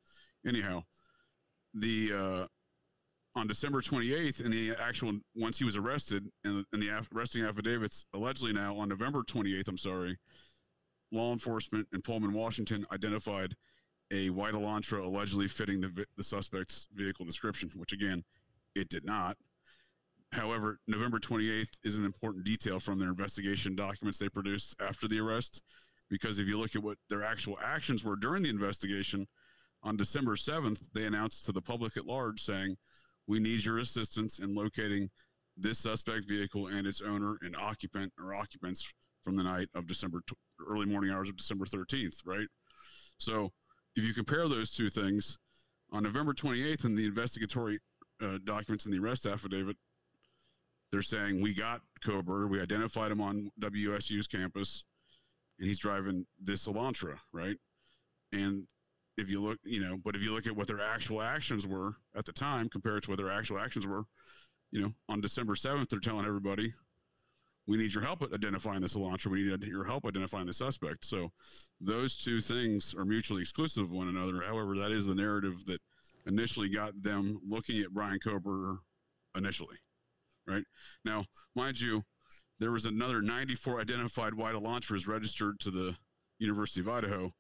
Anyhow, 0.45 0.83
the 1.73 2.11
uh, 2.13 2.45
on 3.35 3.47
December 3.47 3.81
28th, 3.81 4.43
in 4.43 4.51
the 4.51 4.75
actual 4.79 5.13
once 5.35 5.57
he 5.57 5.65
was 5.65 5.75
arrested, 5.75 6.29
and 6.43 6.65
in 6.73 6.79
the 6.79 6.89
aff- 6.89 7.09
arresting 7.13 7.43
affidavits, 7.43 8.05
allegedly 8.13 8.53
now 8.53 8.77
on 8.77 8.89
November 8.89 9.23
28th, 9.23 9.67
I'm 9.67 9.77
sorry, 9.77 10.17
law 11.11 11.31
enforcement 11.33 11.87
in 11.93 12.01
Pullman, 12.01 12.33
Washington, 12.33 12.85
identified 12.91 13.55
a 14.11 14.29
white 14.29 14.53
Elantra 14.53 15.03
allegedly 15.03 15.47
fitting 15.47 15.81
the 15.81 16.05
the 16.15 16.23
suspect's 16.23 16.87
vehicle 16.93 17.25
description, 17.25 17.69
which 17.75 17.93
again, 17.93 18.23
it 18.75 18.89
did 18.89 19.05
not. 19.05 19.37
However, 20.35 20.79
November 20.85 21.17
28th 21.17 21.77
is 21.85 21.97
an 21.97 22.03
important 22.03 22.43
detail 22.43 22.79
from 22.79 22.99
their 22.99 23.07
investigation 23.07 23.73
documents 23.73 24.19
they 24.19 24.27
produced 24.27 24.75
after 24.81 25.07
the 25.07 25.19
arrest, 25.19 25.61
because 26.09 26.39
if 26.39 26.47
you 26.47 26.59
look 26.59 26.75
at 26.75 26.83
what 26.83 26.97
their 27.09 27.23
actual 27.23 27.57
actions 27.63 28.03
were 28.03 28.17
during 28.17 28.43
the 28.43 28.49
investigation, 28.49 29.27
on 29.81 29.95
December 29.95 30.35
7th, 30.35 30.91
they 30.93 31.05
announced 31.05 31.45
to 31.45 31.53
the 31.53 31.61
public 31.61 31.95
at 31.95 32.05
large 32.05 32.41
saying, 32.41 32.75
We 33.27 33.39
need 33.39 33.63
your 33.63 33.79
assistance 33.79 34.39
in 34.39 34.53
locating 34.53 35.09
this 35.55 35.79
suspect 35.79 36.27
vehicle 36.27 36.67
and 36.67 36.85
its 36.85 37.01
owner 37.01 37.37
and 37.41 37.55
occupant 37.55 38.11
or 38.19 38.33
occupants 38.33 38.91
from 39.23 39.37
the 39.37 39.43
night 39.43 39.69
of 39.73 39.87
December, 39.87 40.21
tw- 40.27 40.33
early 40.67 40.85
morning 40.85 41.11
hours 41.11 41.29
of 41.29 41.37
December 41.37 41.65
13th, 41.65 42.17
right? 42.25 42.47
So 43.19 43.53
if 43.95 44.03
you 44.03 44.13
compare 44.13 44.49
those 44.49 44.71
two 44.71 44.89
things, 44.89 45.37
on 45.93 46.03
November 46.03 46.33
28th 46.33 46.83
in 46.83 46.95
the 46.95 47.05
investigatory 47.05 47.79
uh, 48.21 48.39
documents 48.43 48.85
in 48.85 48.91
the 48.91 48.99
arrest 48.99 49.25
affidavit, 49.25 49.77
they're 50.91 51.01
saying 51.01 51.41
we 51.41 51.53
got 51.53 51.81
Kohberger, 52.03 52.49
we 52.49 52.61
identified 52.61 53.11
him 53.11 53.21
on 53.21 53.51
WSU's 53.59 54.27
campus, 54.27 54.85
and 55.59 55.67
he's 55.67 55.79
driving 55.79 56.25
this 56.41 56.67
Elantra, 56.67 57.17
right? 57.33 57.57
And 58.31 58.67
if 59.17 59.29
you 59.29 59.39
look, 59.39 59.59
you 59.63 59.79
know, 59.79 59.97
but 60.03 60.15
if 60.15 60.21
you 60.21 60.33
look 60.33 60.47
at 60.47 60.55
what 60.55 60.67
their 60.67 60.81
actual 60.81 61.21
actions 61.21 61.65
were 61.65 61.95
at 62.15 62.25
the 62.25 62.33
time 62.33 62.69
compared 62.69 63.03
to 63.03 63.09
what 63.09 63.17
their 63.17 63.31
actual 63.31 63.57
actions 63.57 63.87
were, 63.87 64.03
you 64.71 64.81
know, 64.81 64.93
on 65.07 65.21
December 65.21 65.55
7th, 65.55 65.89
they're 65.89 65.99
telling 65.99 66.25
everybody, 66.25 66.73
we 67.67 67.77
need 67.77 67.93
your 67.93 68.03
help 68.03 68.21
identifying 68.21 68.81
this 68.81 68.95
Elantra. 68.95 69.27
We 69.27 69.43
need 69.43 69.63
your 69.63 69.85
help 69.85 70.05
identifying 70.05 70.45
the 70.45 70.53
suspect. 70.53 71.05
So 71.05 71.31
those 71.81 72.15
two 72.15 72.41
things 72.41 72.93
are 72.93 73.05
mutually 73.05 73.41
exclusive 73.41 73.85
of 73.85 73.91
one 73.91 74.07
another. 74.07 74.41
However, 74.41 74.75
that 74.77 74.91
is 74.91 75.07
the 75.07 75.15
narrative 75.15 75.65
that 75.65 75.81
initially 76.27 76.69
got 76.69 77.01
them 77.01 77.39
looking 77.47 77.81
at 77.81 77.91
Brian 77.91 78.19
Kohberger 78.19 78.77
initially, 79.35 79.77
right? 80.47 80.63
Now, 81.03 81.25
mind 81.55 81.79
you, 81.79 82.03
there 82.59 82.71
was 82.71 82.85
another 82.85 83.21
94 83.21 83.81
identified 83.81 84.33
white 84.33 84.55
Elantras 84.55 85.07
registered 85.07 85.59
to 85.61 85.71
the 85.71 85.95
University 86.39 86.81
of 86.81 86.89
Idaho, 86.89 87.33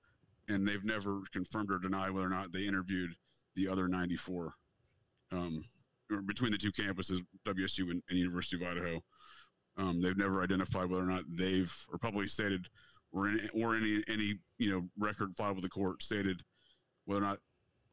and 0.47 0.67
they've 0.67 0.83
never 0.83 1.21
confirmed 1.31 1.71
or 1.71 1.79
denied 1.79 2.11
whether 2.11 2.27
or 2.27 2.29
not 2.29 2.51
they 2.51 2.67
interviewed 2.67 3.11
the 3.55 3.67
other 3.67 3.87
94 3.87 4.53
um, 5.31 5.63
between 6.25 6.51
the 6.51 6.57
two 6.57 6.71
campuses, 6.71 7.19
WSU 7.45 7.91
and, 7.91 8.03
and 8.09 8.19
University 8.19 8.57
of 8.57 8.69
Idaho. 8.69 9.01
Um, 9.77 10.01
they've 10.01 10.17
never 10.17 10.41
identified 10.41 10.89
whether 10.89 11.03
or 11.03 11.07
not 11.07 11.23
they've 11.29 11.73
or 11.91 11.97
publicly 11.97 12.27
stated 12.27 12.67
or 13.11 13.27
any 13.27 13.49
or 13.53 13.75
any 13.75 14.03
any 14.07 14.39
you 14.57 14.71
know 14.71 14.87
record 14.97 15.35
filed 15.35 15.55
with 15.55 15.63
the 15.63 15.69
court 15.69 16.01
stated 16.01 16.43
whether 17.05 17.21
or 17.21 17.27
not 17.27 17.39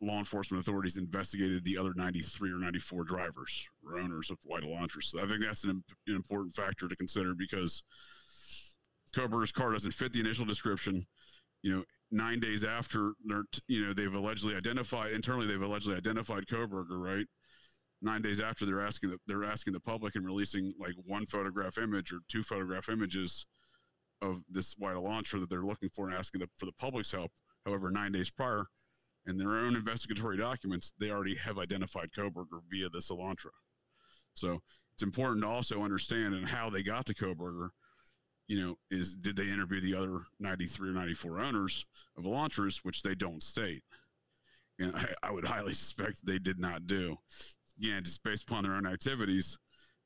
law 0.03 0.19
enforcement 0.19 0.61
authorities 0.61 0.97
investigated 0.97 1.65
the 1.65 1.79
other 1.79 1.93
93 1.95 2.51
or 2.51 2.59
94 2.59 3.05
drivers 3.05 3.69
or 3.87 3.99
owners 3.99 4.31
of 4.31 4.39
white 4.45 4.65
Elantras. 4.65 5.05
So 5.05 5.23
I 5.23 5.27
think 5.27 5.43
that's 5.43 5.65
an, 5.65 5.83
an 6.09 6.17
important 6.17 6.55
factor 6.55 6.89
to 6.89 6.97
consider 6.97 7.35
because 7.35 7.85
Kohberger's 9.15 9.53
car 9.53 9.73
doesn't 9.73 9.93
fit 9.93 10.13
the 10.13 10.21
initial 10.21 10.45
description. 10.45 11.07
You 11.63 11.77
know, 11.77 11.85
nine 12.11 12.41
days 12.41 12.65
after 12.65 13.13
they're, 13.25 13.45
you 13.69 13.87
know, 13.87 13.93
they've 13.93 14.13
allegedly 14.13 14.57
identified 14.57 15.13
internally, 15.13 15.47
they've 15.47 15.63
allegedly 15.63 15.97
identified 15.97 16.47
Kohberger, 16.47 16.99
right? 16.99 17.27
Nine 18.03 18.23
days 18.23 18.41
after 18.41 18.67
they're 18.67 18.85
asking 18.85 19.11
the, 19.11 19.19
they're 19.29 19.45
asking 19.45 19.75
the 19.75 19.81
public 19.81 20.17
and 20.17 20.27
releasing 20.27 20.75
like 20.81 20.95
one 21.07 21.27
photograph 21.27 21.79
image 21.79 22.13
or 22.13 22.19
two 22.29 22.43
photograph 22.43 22.89
images 22.89 23.47
of 24.21 24.43
this 24.51 24.75
white 24.77 24.97
Elantra 24.97 25.39
that 25.39 25.49
they're 25.49 25.63
looking 25.63 25.89
for 25.89 26.09
and 26.09 26.17
asking 26.17 26.41
the, 26.41 26.49
for 26.59 26.67
the 26.67 26.73
public's 26.73 27.13
help. 27.13 27.31
However, 27.65 27.93
nine 27.93 28.11
days 28.11 28.31
prior, 28.31 28.67
in 29.27 29.39
their 29.39 29.51
own 29.51 29.77
investigatory 29.77 30.37
documents, 30.37 30.93
they 30.99 31.11
already 31.11 31.37
have 31.37 31.59
identified 31.59 32.11
Kohberger 32.13 32.61
via 32.69 32.89
the 32.89 32.99
Elantra. 32.99 33.51
So 34.35 34.63
it's 34.93 35.03
important 35.03 35.43
to 35.43 35.49
also 35.49 35.83
understand 35.83 36.35
and 36.35 36.49
how 36.49 36.71
they 36.71 36.83
got 36.83 37.07
to 37.07 37.15
Kohberger. 37.15 37.71
You 38.49 38.61
know, 38.61 38.79
is 38.91 39.15
did 39.15 39.37
they 39.37 39.49
interview 39.49 39.81
the 39.81 39.95
other 39.95 40.21
93 40.41 40.91
or 40.91 40.93
94 40.93 41.41
owners 41.41 41.87
of 42.19 42.25
Elantras, 42.25 42.85
which 42.85 43.03
they 43.03 43.15
don't 43.15 43.43
state. 43.43 43.83
And 44.79 44.95
I, 44.97 45.07
I 45.23 45.31
would 45.31 45.47
highly 45.47 45.75
suspect 45.75 46.27
they 46.27 46.39
did 46.39 46.59
not 46.59 46.87
do. 46.87 47.17
Again, 47.79 48.03
just 48.05 48.23
based 48.23 48.49
upon 48.49 48.65
their 48.65 48.75
own 48.75 48.87
activities 48.87 49.59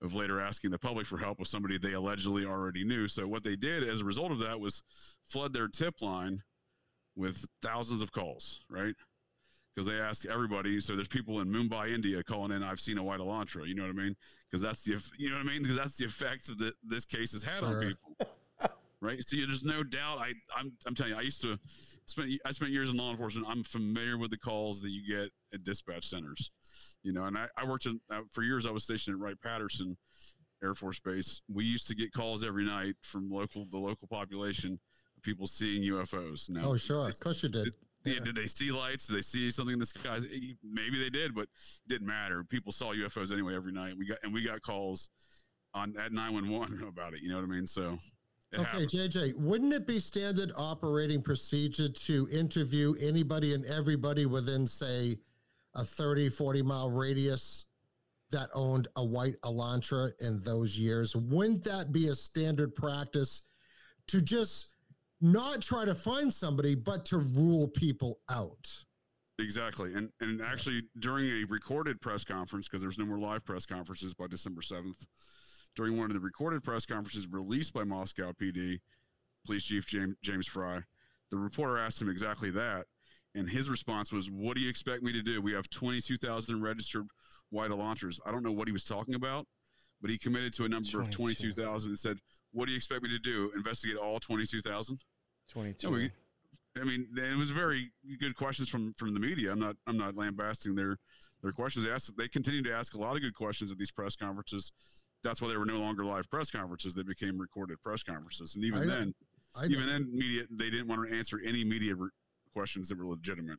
of 0.03 0.15
later 0.15 0.41
asking 0.41 0.71
the 0.71 0.79
public 0.79 1.07
for 1.07 1.19
help 1.19 1.39
with 1.39 1.49
somebody 1.49 1.79
they 1.79 1.95
allegedly 1.95 2.45
already 2.45 2.85
knew. 2.85 3.09
So 3.09 3.27
what 3.27 3.43
they 3.43 3.57
did 3.57 3.83
as 3.83 4.03
a 4.03 4.05
result 4.05 4.31
of 4.31 4.39
that 4.41 4.61
was 4.61 4.83
flood 5.25 5.55
their 5.55 5.69
tip 5.69 6.03
line 6.03 6.43
with 7.17 7.45
thousands 7.63 8.03
of 8.03 8.13
calls, 8.13 8.65
right? 8.71 8.95
Because 9.75 9.89
they 9.89 9.99
ask 10.01 10.25
everybody. 10.27 10.81
So 10.81 10.95
there's 10.95 11.09
people 11.09 11.41
in 11.41 11.49
Mumbai, 11.49 11.93
India, 11.93 12.23
calling 12.23 12.51
in. 12.53 12.63
I've 12.63 12.81
seen 12.81 12.99
a 12.99 13.03
white 13.03 13.21
Elantra. 13.21 13.67
You 13.67 13.75
know 13.75 13.83
what 13.83 13.91
I 13.91 13.95
mean? 13.95 14.17
Because 14.51 14.63
that's 14.63 14.83
the 14.85 15.03
you 15.19 15.31
know 15.31 15.37
what 15.37 15.47
I 15.47 15.49
mean? 15.49 15.63
Because 15.63 15.77
that's 15.77 15.97
the 15.97 16.05
effect 16.07 16.47
that 16.59 16.73
this 16.83 17.05
case 17.05 17.33
has 17.33 17.43
had 17.43 17.59
Sure. 17.59 17.69
on 17.69 17.81
people, 17.83 18.17
right? 19.01 19.23
So 19.23 19.37
there's 19.37 19.65
no 19.65 19.83
doubt. 19.83 20.19
I 20.19 20.33
I'm 20.57 20.73
I'm 20.87 20.95
telling 20.95 21.13
you, 21.13 21.19
I 21.19 21.23
used 21.23 21.43
to 21.43 21.59
spend 22.07 22.39
I 22.47 22.51
spent 22.53 22.71
years 22.71 22.91
in 22.91 22.97
law 22.97 23.11
enforcement. 23.11 23.47
I'm 23.51 23.65
familiar 23.65 24.17
with 24.17 24.31
the 24.31 24.39
calls 24.39 24.81
that 24.83 24.91
you 24.91 25.07
get 25.07 25.31
at 25.53 25.63
dispatch 25.63 26.07
centers. 26.07 26.51
You 27.03 27.13
know, 27.13 27.25
and 27.25 27.37
I, 27.37 27.47
I 27.57 27.67
worked 27.69 27.87
in 27.87 28.01
uh, 28.11 28.23
for 28.33 28.43
years. 28.43 28.65
I 28.67 28.71
was 28.71 28.85
stationed 28.85 29.15
at 29.17 29.21
Wright 29.21 29.41
Patterson 29.41 29.97
Air 30.65 30.75
Force 30.75 31.01
Base. 31.01 31.43
We 31.53 31.65
used 31.65 31.87
to 31.89 31.95
get 31.95 32.13
calls 32.13 32.43
every 32.45 32.65
night 32.65 32.95
from 33.03 33.31
local 33.31 33.67
the 33.71 33.77
local 33.79 34.09
population 34.09 34.81
people 35.27 35.47
seeing 35.49 35.83
UFOs. 35.93 36.49
Now, 36.49 36.63
Oh, 36.71 36.77
sure. 36.77 37.09
Of 37.09 37.19
course 37.21 37.43
you 37.43 37.49
did. 37.49 37.75
yeah, 38.05 38.21
did 38.25 38.37
they 38.37 38.47
see 38.47 38.71
lights? 38.71 39.09
Did 39.09 39.17
they 39.17 39.23
see 39.23 39.51
something 39.51 39.73
in 39.75 39.81
the 39.81 39.87
skies? 39.87 40.25
Maybe 40.63 40.99
they 41.03 41.11
did, 41.11 41.35
but 41.35 41.43
it 41.43 41.89
didn't 41.89 42.07
matter. 42.07 42.45
People 42.45 42.71
saw 42.73 42.93
UFOs 42.95 43.33
anyway 43.33 43.57
every 43.57 43.73
night. 43.73 43.95
We 43.99 44.07
got 44.07 44.19
and 44.23 44.33
we 44.33 44.43
got 44.47 44.63
calls 44.63 45.11
on 45.75 45.95
at 45.99 46.13
nine 46.13 46.33
one 46.33 46.49
one 46.49 46.81
about 46.89 47.13
it. 47.13 47.21
You 47.23 47.29
know 47.29 47.37
what 47.37 47.45
I 47.45 47.49
mean? 47.49 47.67
So 47.67 47.99
Okay, 48.55 48.63
happened. 48.63 48.89
JJ, 48.89 49.35
wouldn't 49.35 49.73
it 49.73 49.87
be 49.89 49.99
standard 49.99 50.53
operating 50.57 51.21
procedure 51.21 51.89
to 51.89 52.29
interview 52.31 52.95
anybody 53.03 53.55
and 53.55 53.65
everybody 53.67 54.25
within, 54.25 54.69
say, 54.69 55.17
a 55.75 55.85
30, 55.85 56.31
40 56.31 56.63
mile 56.63 56.89
radius 56.89 57.67
that 58.31 58.49
owned 58.55 58.87
a 58.95 59.05
white 59.05 59.35
Elantra 59.43 60.13
in 60.21 60.41
those 60.45 60.79
years? 60.79 61.17
Wouldn't 61.17 61.65
that 61.65 61.91
be 61.91 62.07
a 62.09 62.15
standard 62.15 62.73
practice 62.77 63.43
to 64.07 64.23
just 64.23 64.76
not 65.21 65.63
try 65.63 65.85
to 65.85 65.95
find 65.95 66.33
somebody, 66.33 66.75
but 66.75 67.05
to 67.07 67.19
rule 67.19 67.69
people 67.69 68.21
out? 68.31 68.85
Exactly. 69.39 69.93
And 69.95 70.11
and 70.21 70.41
actually 70.41 70.83
during 70.99 71.27
a 71.27 71.45
recorded 71.49 72.01
press 72.01 72.25
conference, 72.25 72.69
because 72.69 72.83
there's 72.83 72.99
no 72.99 73.05
more 73.05 73.19
live 73.19 73.45
press 73.45 73.67
conferences 73.67 74.15
by 74.15 74.27
December 74.29 74.63
7th, 74.63 75.07
during 75.75 75.97
one 75.97 76.11
of 76.11 76.15
the 76.15 76.21
recorded 76.21 76.63
press 76.63 76.87
conferences 76.87 77.29
released 77.31 77.75
by 77.75 77.85
Moscow 77.85 78.33
PD, 78.33 78.81
Police 79.45 79.65
Chief 79.65 79.87
James 79.87 80.15
James 80.23 80.47
Fry, 80.47 80.81
the 81.31 81.37
reporter 81.37 81.79
asked 81.79 82.01
him 82.01 82.09
exactly 82.09 82.51
that. 82.53 82.87
And 83.35 83.49
his 83.49 83.69
response 83.69 84.11
was, 84.11 84.31
What 84.31 84.57
do 84.57 84.63
you 84.63 84.71
expect 84.71 85.03
me 85.03 85.13
to 85.13 85.23
do? 85.23 85.43
We 85.43 85.53
have 85.53 85.69
22,000 85.69 86.63
registered 86.63 87.07
white 87.51 87.71
Elantras. 87.71 88.19
I 88.27 88.33
don't 88.33 88.43
know 88.43 88.53
what 88.53 88.69
he 88.69 88.73
was 88.73 88.85
talking 88.85 89.15
about, 89.15 89.47
but 90.01 90.11
he 90.11 90.19
committed 90.19 90.53
to 90.55 90.65
a 90.65 90.69
number 90.69 90.89
of 91.01 91.11
22,000 91.11 91.91
and 91.91 91.99
said, 91.99 92.19
What 92.53 92.67
do 92.67 92.73
you 92.73 92.77
expect 92.77 93.03
me 93.03 93.09
to 93.11 93.19
do? 93.19 93.53
Investigate 93.55 93.97
all 93.97 94.19
22,000? 94.21 94.99
22. 95.53 95.87
No, 95.87 95.93
we- 95.95 96.11
I 96.79 96.85
mean, 96.85 97.09
it 97.17 97.39
was 97.39 97.51
very 97.51 97.91
good 98.19 98.37
questions 98.37 98.69
from 98.69 98.93
from 98.99 99.15
the 99.15 99.21
media. 99.21 99.51
I'm 99.51 99.59
not 99.59 99.77
I'm 99.87 99.97
not 99.97 100.15
lambasting 100.15 100.75
their 100.75 100.99
their 101.43 101.51
questions. 101.53 101.87
They 101.87 101.91
asked 101.91 102.15
they 102.19 102.29
continue 102.29 102.63
to 102.65 102.73
ask 102.75 102.93
a 102.95 102.99
lot 102.99 103.17
of 103.17 103.23
good 103.23 103.35
questions 103.35 103.73
at 103.73 103.79
these 103.79 103.91
press 103.91 104.15
conferences. 104.15 104.73
That's 105.23 105.41
why 105.41 105.49
they 105.49 105.57
were 105.57 105.65
no 105.65 105.79
longer 105.79 106.05
live 106.05 106.29
press 106.29 106.51
conferences. 106.51 106.95
They 106.95 107.03
became 107.03 107.39
recorded 107.39 107.81
press 107.83 108.03
conferences. 108.03 108.57
And 108.57 108.65
even 108.65 108.81
I 108.83 108.87
then, 108.95 109.15
even 109.73 109.87
then, 109.87 110.09
media 110.15 110.45
they 110.51 110.69
didn't 110.69 110.87
want 110.89 111.09
to 111.09 111.17
answer 111.17 111.41
any 111.43 111.65
media 111.65 111.95
re- 111.97 112.11
questions 112.53 112.91
that 112.91 112.99
were 112.99 113.07
legitimate. 113.07 113.59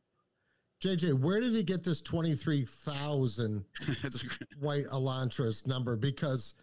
JJ, 0.82 1.14
where 1.20 1.40
did 1.40 1.52
he 1.52 1.62
get 1.62 1.82
this 1.82 2.00
23,000 2.02 3.64
That's 4.02 4.22
a 4.22 4.26
great- 4.26 4.38
white 4.60 4.84
Elantras 4.92 5.66
number? 5.66 5.96
Because 5.96 6.54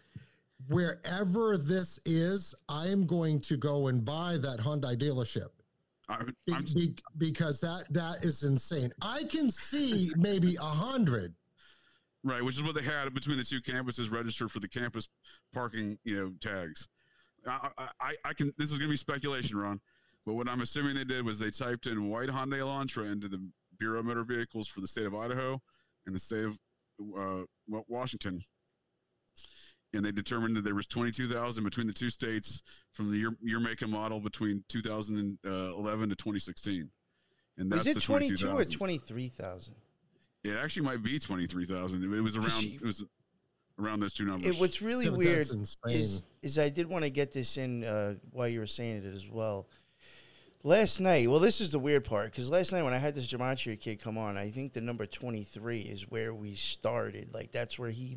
wherever 0.68 1.56
this 1.58 1.98
is, 2.06 2.54
I 2.68 2.86
am 2.88 3.06
going 3.06 3.40
to 3.42 3.56
go 3.56 3.88
and 3.88 4.04
buy 4.04 4.38
that 4.38 4.58
Hyundai 4.58 4.96
dealership. 4.96 5.48
I, 6.08 6.22
Be- 6.46 6.94
because 7.18 7.60
that 7.60 7.84
that 7.90 8.24
is 8.24 8.44
insane. 8.44 8.92
I 9.02 9.24
can 9.24 9.50
see 9.50 10.10
maybe 10.16 10.54
a 10.54 10.60
hundred. 10.64 11.34
right, 12.22 12.42
which 12.44 12.54
is 12.56 12.62
what 12.62 12.76
they 12.76 12.82
had 12.82 13.12
between 13.12 13.36
the 13.38 13.42
two 13.44 13.60
campuses 13.60 14.10
registered 14.12 14.52
for 14.52 14.60
the 14.60 14.68
campus 14.68 15.08
parking, 15.52 15.98
you 16.04 16.14
know, 16.16 16.32
tags. 16.40 16.86
I, 17.44 17.70
I- 17.76 17.88
I, 18.00 18.14
I 18.26 18.32
can. 18.34 18.52
This 18.56 18.70
is 18.70 18.78
going 18.78 18.88
to 18.88 18.92
be 18.92 18.96
speculation, 18.96 19.58
Ron. 19.58 19.80
But 20.24 20.34
what 20.34 20.48
I'm 20.48 20.60
assuming 20.60 20.94
they 20.94 21.02
did 21.04 21.24
was 21.24 21.40
they 21.40 21.50
typed 21.50 21.86
in 21.88 22.08
white 22.08 22.28
Hyundai 22.28 22.58
Elantra 22.60 23.10
into 23.10 23.26
the 23.28 23.44
Bureau 23.78 24.00
of 24.00 24.06
Motor 24.06 24.24
Vehicles 24.24 24.68
for 24.68 24.80
the 24.80 24.88
state 24.88 25.06
of 25.06 25.14
Idaho 25.14 25.60
and 26.06 26.14
the 26.14 26.18
state 26.18 26.44
of 26.44 26.58
uh, 27.16 27.42
Washington, 27.88 28.40
and 29.92 30.04
they 30.04 30.12
determined 30.12 30.56
that 30.56 30.64
there 30.64 30.74
was 30.74 30.86
22,000 30.86 31.64
between 31.64 31.86
the 31.86 31.92
two 31.92 32.10
states 32.10 32.62
from 32.92 33.10
the 33.10 33.18
year, 33.18 33.30
year 33.40 33.60
make 33.60 33.82
and 33.82 33.90
model 33.90 34.20
between 34.20 34.64
2011 34.68 36.08
to 36.08 36.16
2016. 36.16 36.90
And 37.58 37.72
that's 37.72 37.84
Was 37.84 37.86
it 37.88 37.94
the 37.94 38.00
22 38.00 38.48
or 38.48 38.64
23,000? 38.64 39.74
It 40.44 40.56
actually 40.56 40.86
might 40.86 41.02
be 41.02 41.18
23,000. 41.18 42.14
It 42.14 42.20
was 42.20 42.36
around. 42.36 42.64
It 42.64 42.82
was 42.82 43.04
around 43.78 44.00
those 44.00 44.14
two 44.14 44.24
numbers. 44.24 44.56
It, 44.56 44.60
what's 44.60 44.80
really 44.80 45.06
Yeah, 45.06 45.12
weird 45.12 45.48
is 45.86 46.24
is 46.42 46.58
I 46.58 46.68
did 46.68 46.86
want 46.88 47.04
to 47.04 47.10
get 47.10 47.32
this 47.32 47.56
in 47.56 47.84
uh, 47.84 48.14
while 48.30 48.48
you 48.48 48.60
were 48.60 48.66
saying 48.66 48.98
it 48.98 49.04
as 49.04 49.28
well. 49.28 49.66
Last 50.66 50.98
night, 50.98 51.30
well, 51.30 51.38
this 51.38 51.60
is 51.60 51.70
the 51.70 51.78
weird 51.78 52.04
part 52.04 52.32
because 52.32 52.50
last 52.50 52.72
night 52.72 52.82
when 52.82 52.92
I 52.92 52.98
had 52.98 53.14
this 53.14 53.28
gematria 53.32 53.78
kid 53.78 54.00
come 54.00 54.18
on, 54.18 54.36
I 54.36 54.50
think 54.50 54.72
the 54.72 54.80
number 54.80 55.06
twenty 55.06 55.44
three 55.44 55.78
is 55.82 56.10
where 56.10 56.34
we 56.34 56.56
started. 56.56 57.32
Like 57.32 57.52
that's 57.52 57.78
where 57.78 57.90
he, 57.90 58.16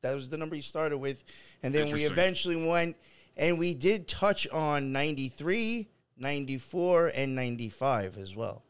that 0.00 0.14
was 0.14 0.30
the 0.30 0.38
number 0.38 0.54
he 0.56 0.62
started 0.62 0.96
with, 0.96 1.22
and 1.62 1.74
then 1.74 1.92
we 1.92 2.04
eventually 2.04 2.66
went 2.66 2.96
and 3.36 3.58
we 3.58 3.74
did 3.74 4.08
touch 4.08 4.48
on 4.48 4.92
93, 4.92 5.90
94, 6.16 7.08
and 7.14 7.34
ninety 7.34 7.68
five 7.68 8.16
as 8.16 8.34
well, 8.34 8.64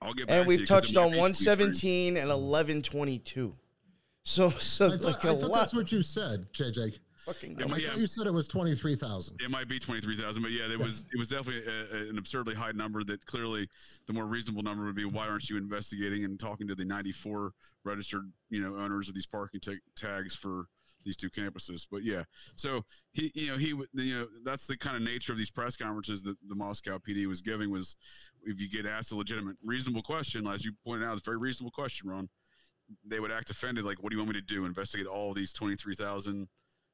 I'll 0.00 0.14
get 0.14 0.28
back 0.28 0.38
and 0.38 0.48
we've 0.48 0.60
you 0.60 0.66
'cause 0.66 0.84
it 0.84 0.94
touched 0.94 0.96
on 0.96 1.08
be 1.08 1.16
split 1.16 1.20
one 1.20 1.34
screen. 1.34 1.44
seventeen 1.44 2.16
and 2.16 2.30
eleven 2.30 2.80
twenty 2.80 3.18
two. 3.18 3.54
So, 4.22 4.48
so 4.48 4.86
I 4.86 4.90
thought, 4.92 5.00
like 5.02 5.24
I 5.26 5.32
a 5.32 5.36
thought 5.36 5.50
lot. 5.50 5.58
that's 5.60 5.74
what 5.74 5.92
you 5.92 6.00
said, 6.00 6.50
JJ. 6.54 6.98
Fucking 7.28 7.56
Yeah, 7.58 7.64
I 7.66 7.68
but 7.68 7.80
thought 7.82 7.98
you 7.98 8.06
said 8.06 8.26
it 8.26 8.32
was 8.32 8.48
twenty 8.48 8.74
three 8.74 8.94
thousand. 8.96 9.40
It 9.40 9.50
might 9.50 9.68
be 9.68 9.78
23,000, 9.78 10.42
but 10.42 10.50
yeah, 10.50 10.64
it 10.72 10.78
was 10.78 11.06
it 11.12 11.18
was 11.18 11.28
definitely 11.28 11.62
a, 11.70 11.96
a- 12.06 12.08
an 12.10 12.18
absurdly 12.18 12.54
high 12.54 12.72
number 12.72 13.04
that 13.04 13.24
clearly 13.26 13.68
the 14.06 14.12
more 14.12 14.26
reasonable 14.26 14.62
number 14.62 14.84
would 14.84 14.96
be 14.96 15.04
why 15.04 15.28
aren't 15.28 15.48
you 15.48 15.56
investigating 15.56 16.24
and 16.24 16.38
talking 16.40 16.66
to 16.68 16.74
the 16.74 16.84
94 16.84 17.52
registered, 17.84 18.30
you 18.50 18.60
know, 18.60 18.76
owners 18.76 19.08
of 19.08 19.14
these 19.14 19.26
parking 19.26 19.60
ta- 19.60 19.72
tags 19.96 20.34
for 20.34 20.64
these 21.04 21.16
two 21.16 21.30
campuses. 21.30 21.86
But 21.90 22.02
yeah, 22.02 22.24
so 22.56 22.82
he, 23.12 23.30
you 23.34 23.52
know, 23.52 23.56
he, 23.56 23.72
would- 23.72 23.88
you 23.92 24.18
know, 24.18 24.26
that's 24.44 24.66
the 24.66 24.76
kind 24.76 24.96
of 24.96 25.02
nature 25.02 25.32
of 25.32 25.38
these 25.38 25.50
press 25.50 25.76
conferences 25.76 26.22
that 26.24 26.36
the 26.48 26.54
Moscow 26.54 26.98
PD 26.98 27.26
was 27.26 27.40
giving 27.40 27.70
was 27.70 27.96
if 28.44 28.60
you 28.60 28.68
get 28.68 28.84
asked 28.84 29.12
a 29.12 29.14
legitimate, 29.16 29.56
reasonable 29.64 30.02
question, 30.02 30.46
as 30.48 30.64
you 30.64 30.72
pointed 30.84 31.06
out, 31.06 31.16
it's 31.16 31.26
a 31.26 31.30
very 31.30 31.38
reasonable 31.38 31.70
question, 31.70 32.08
Ron. 32.10 32.28
They 33.06 33.20
would 33.20 33.30
act 33.30 33.50
offended, 33.50 33.84
like, 33.84 34.02
"What 34.02 34.10
do 34.10 34.16
you 34.16 34.22
want 34.22 34.34
me 34.34 34.40
to 34.40 34.46
do? 34.46 34.64
Investigate 34.64 35.06
all 35.06 35.34
these 35.34 35.52
twenty-three 35.52 35.94
thousand, 35.94 36.48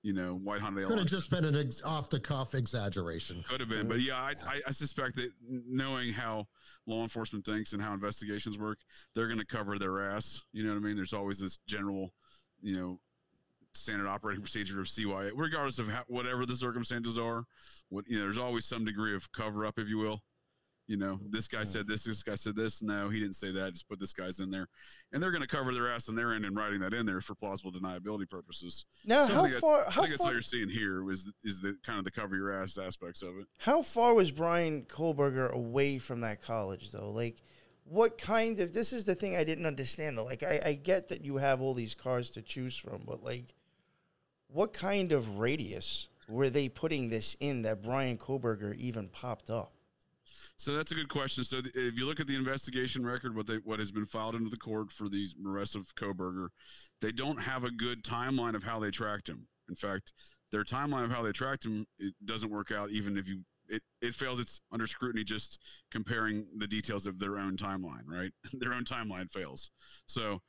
you 0.04 0.12
know, 0.12 0.34
white 0.34 0.60
Hyundai?" 0.60 0.86
Could 0.86 0.98
have 0.98 1.08
just 1.08 1.30
been 1.30 1.44
an 1.44 1.56
ex- 1.56 1.82
off 1.82 2.10
the 2.10 2.20
cuff 2.20 2.54
exaggeration. 2.54 3.42
Could 3.48 3.58
have 3.58 3.68
been, 3.68 3.88
but 3.88 4.00
yeah, 4.00 4.16
I, 4.16 4.34
I, 4.46 4.60
I 4.68 4.70
suspect 4.70 5.16
that 5.16 5.30
knowing 5.48 6.12
how 6.12 6.46
law 6.86 7.02
enforcement 7.02 7.44
thinks 7.44 7.72
and 7.72 7.82
how 7.82 7.92
investigations 7.92 8.56
work, 8.58 8.78
they're 9.14 9.26
going 9.26 9.40
to 9.40 9.46
cover 9.46 9.78
their 9.78 10.00
ass. 10.10 10.42
You 10.52 10.62
know 10.62 10.74
what 10.74 10.76
I 10.76 10.80
mean? 10.82 10.94
There's 10.94 11.14
always 11.14 11.40
this 11.40 11.58
general, 11.66 12.12
you 12.60 12.76
know, 12.76 13.00
standard 13.72 14.06
operating 14.06 14.42
procedure 14.42 14.80
of 14.80 14.86
CYA, 14.86 15.32
regardless 15.34 15.78
of 15.78 15.88
how, 15.88 16.04
whatever 16.06 16.46
the 16.46 16.54
circumstances 16.54 17.18
are. 17.18 17.44
What 17.88 18.04
you 18.06 18.18
know, 18.18 18.24
there's 18.24 18.38
always 18.38 18.66
some 18.66 18.84
degree 18.84 19.16
of 19.16 19.32
cover 19.32 19.66
up, 19.66 19.78
if 19.78 19.88
you 19.88 19.98
will. 19.98 20.22
You 20.86 20.98
know, 20.98 21.18
this 21.30 21.48
guy 21.48 21.64
said 21.64 21.86
this, 21.86 22.04
this 22.04 22.22
guy 22.22 22.34
said 22.34 22.54
this. 22.54 22.82
No, 22.82 23.08
he 23.08 23.18
didn't 23.18 23.36
say 23.36 23.50
that. 23.52 23.72
Just 23.72 23.88
put 23.88 23.98
this 23.98 24.12
guy's 24.12 24.38
in 24.40 24.50
there, 24.50 24.66
and 25.12 25.22
they're 25.22 25.30
going 25.30 25.42
to 25.42 25.48
cover 25.48 25.72
their 25.72 25.90
ass 25.90 26.10
on 26.10 26.14
their 26.14 26.34
end 26.34 26.44
and 26.44 26.54
writing 26.54 26.78
that 26.80 26.92
in 26.92 27.06
there 27.06 27.22
for 27.22 27.34
plausible 27.34 27.72
deniability 27.72 28.28
purposes. 28.28 28.84
Now, 29.06 29.26
So 29.26 29.32
how 29.34 29.42
that- 29.46 29.60
far? 29.60 29.86
I 29.86 29.90
How 29.90 30.02
think 30.02 30.10
that's 30.12 30.24
all 30.24 30.32
you're 30.32 30.42
seeing 30.42 30.68
here 30.68 31.10
is 31.10 31.30
is 31.42 31.62
the 31.62 31.74
kind 31.82 31.98
of 31.98 32.04
the 32.04 32.10
cover 32.10 32.36
your 32.36 32.52
ass 32.52 32.76
aspects 32.76 33.22
of 33.22 33.38
it. 33.38 33.46
How 33.58 33.80
far 33.80 34.12
was 34.12 34.30
Brian 34.30 34.84
Kohberger 34.84 35.50
away 35.52 35.98
from 35.98 36.20
that 36.20 36.42
college, 36.42 36.92
though? 36.92 37.10
Like, 37.10 37.36
what 37.84 38.18
kind 38.18 38.60
of? 38.60 38.74
This 38.74 38.92
is 38.92 39.04
the 39.04 39.14
thing 39.14 39.36
I 39.36 39.44
didn't 39.44 39.64
understand. 39.64 40.18
Though, 40.18 40.24
like, 40.24 40.42
I, 40.42 40.60
I 40.66 40.74
get 40.74 41.08
that 41.08 41.24
you 41.24 41.38
have 41.38 41.62
all 41.62 41.72
these 41.72 41.94
cars 41.94 42.28
to 42.30 42.42
choose 42.42 42.76
from, 42.76 43.04
but 43.06 43.22
like, 43.22 43.54
what 44.48 44.74
kind 44.74 45.12
of 45.12 45.38
radius 45.38 46.08
were 46.28 46.50
they 46.50 46.68
putting 46.68 47.08
this 47.08 47.36
in 47.40 47.62
that 47.62 47.82
Brian 47.82 48.18
Kohberger 48.18 48.74
even 48.76 49.08
popped 49.08 49.48
up? 49.48 49.72
So 50.56 50.74
that's 50.74 50.92
a 50.92 50.94
good 50.94 51.08
question. 51.08 51.44
So 51.44 51.58
if 51.58 51.98
you 51.98 52.06
look 52.06 52.20
at 52.20 52.26
the 52.26 52.36
investigation 52.36 53.04
record, 53.04 53.36
what 53.36 53.46
they 53.46 53.56
what 53.56 53.78
has 53.78 53.90
been 53.90 54.06
filed 54.06 54.34
into 54.34 54.50
the 54.50 54.56
court 54.56 54.92
for 54.92 55.08
the 55.08 55.28
arrest 55.46 55.76
of 55.76 55.94
Kohberger, 55.94 56.48
they 57.00 57.12
don't 57.12 57.42
have 57.42 57.64
a 57.64 57.70
good 57.70 58.04
timeline 58.04 58.54
of 58.54 58.62
how 58.62 58.78
they 58.78 58.90
tracked 58.90 59.28
him. 59.28 59.46
In 59.68 59.74
fact, 59.74 60.12
their 60.52 60.64
timeline 60.64 61.04
of 61.04 61.10
how 61.10 61.22
they 61.22 61.32
tracked 61.32 61.64
him 61.64 61.86
it 61.98 62.14
doesn't 62.24 62.50
work 62.50 62.70
out. 62.70 62.90
Even 62.90 63.16
if 63.16 63.28
you 63.28 63.40
it, 63.66 63.82
it 64.02 64.14
fails, 64.14 64.38
it's 64.38 64.60
under 64.70 64.86
scrutiny 64.86 65.24
just 65.24 65.58
comparing 65.90 66.46
the 66.58 66.66
details 66.66 67.06
of 67.06 67.18
their 67.18 67.38
own 67.38 67.56
timeline. 67.56 68.06
Right, 68.06 68.30
their 68.52 68.72
own 68.72 68.84
timeline 68.84 69.30
fails. 69.30 69.70
So 70.06 70.40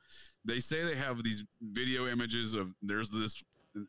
they 0.44 0.60
say 0.60 0.84
they 0.84 0.96
have 0.96 1.22
these 1.24 1.44
video 1.60 2.06
images 2.06 2.54
of 2.54 2.72
there's 2.82 3.10
this. 3.10 3.42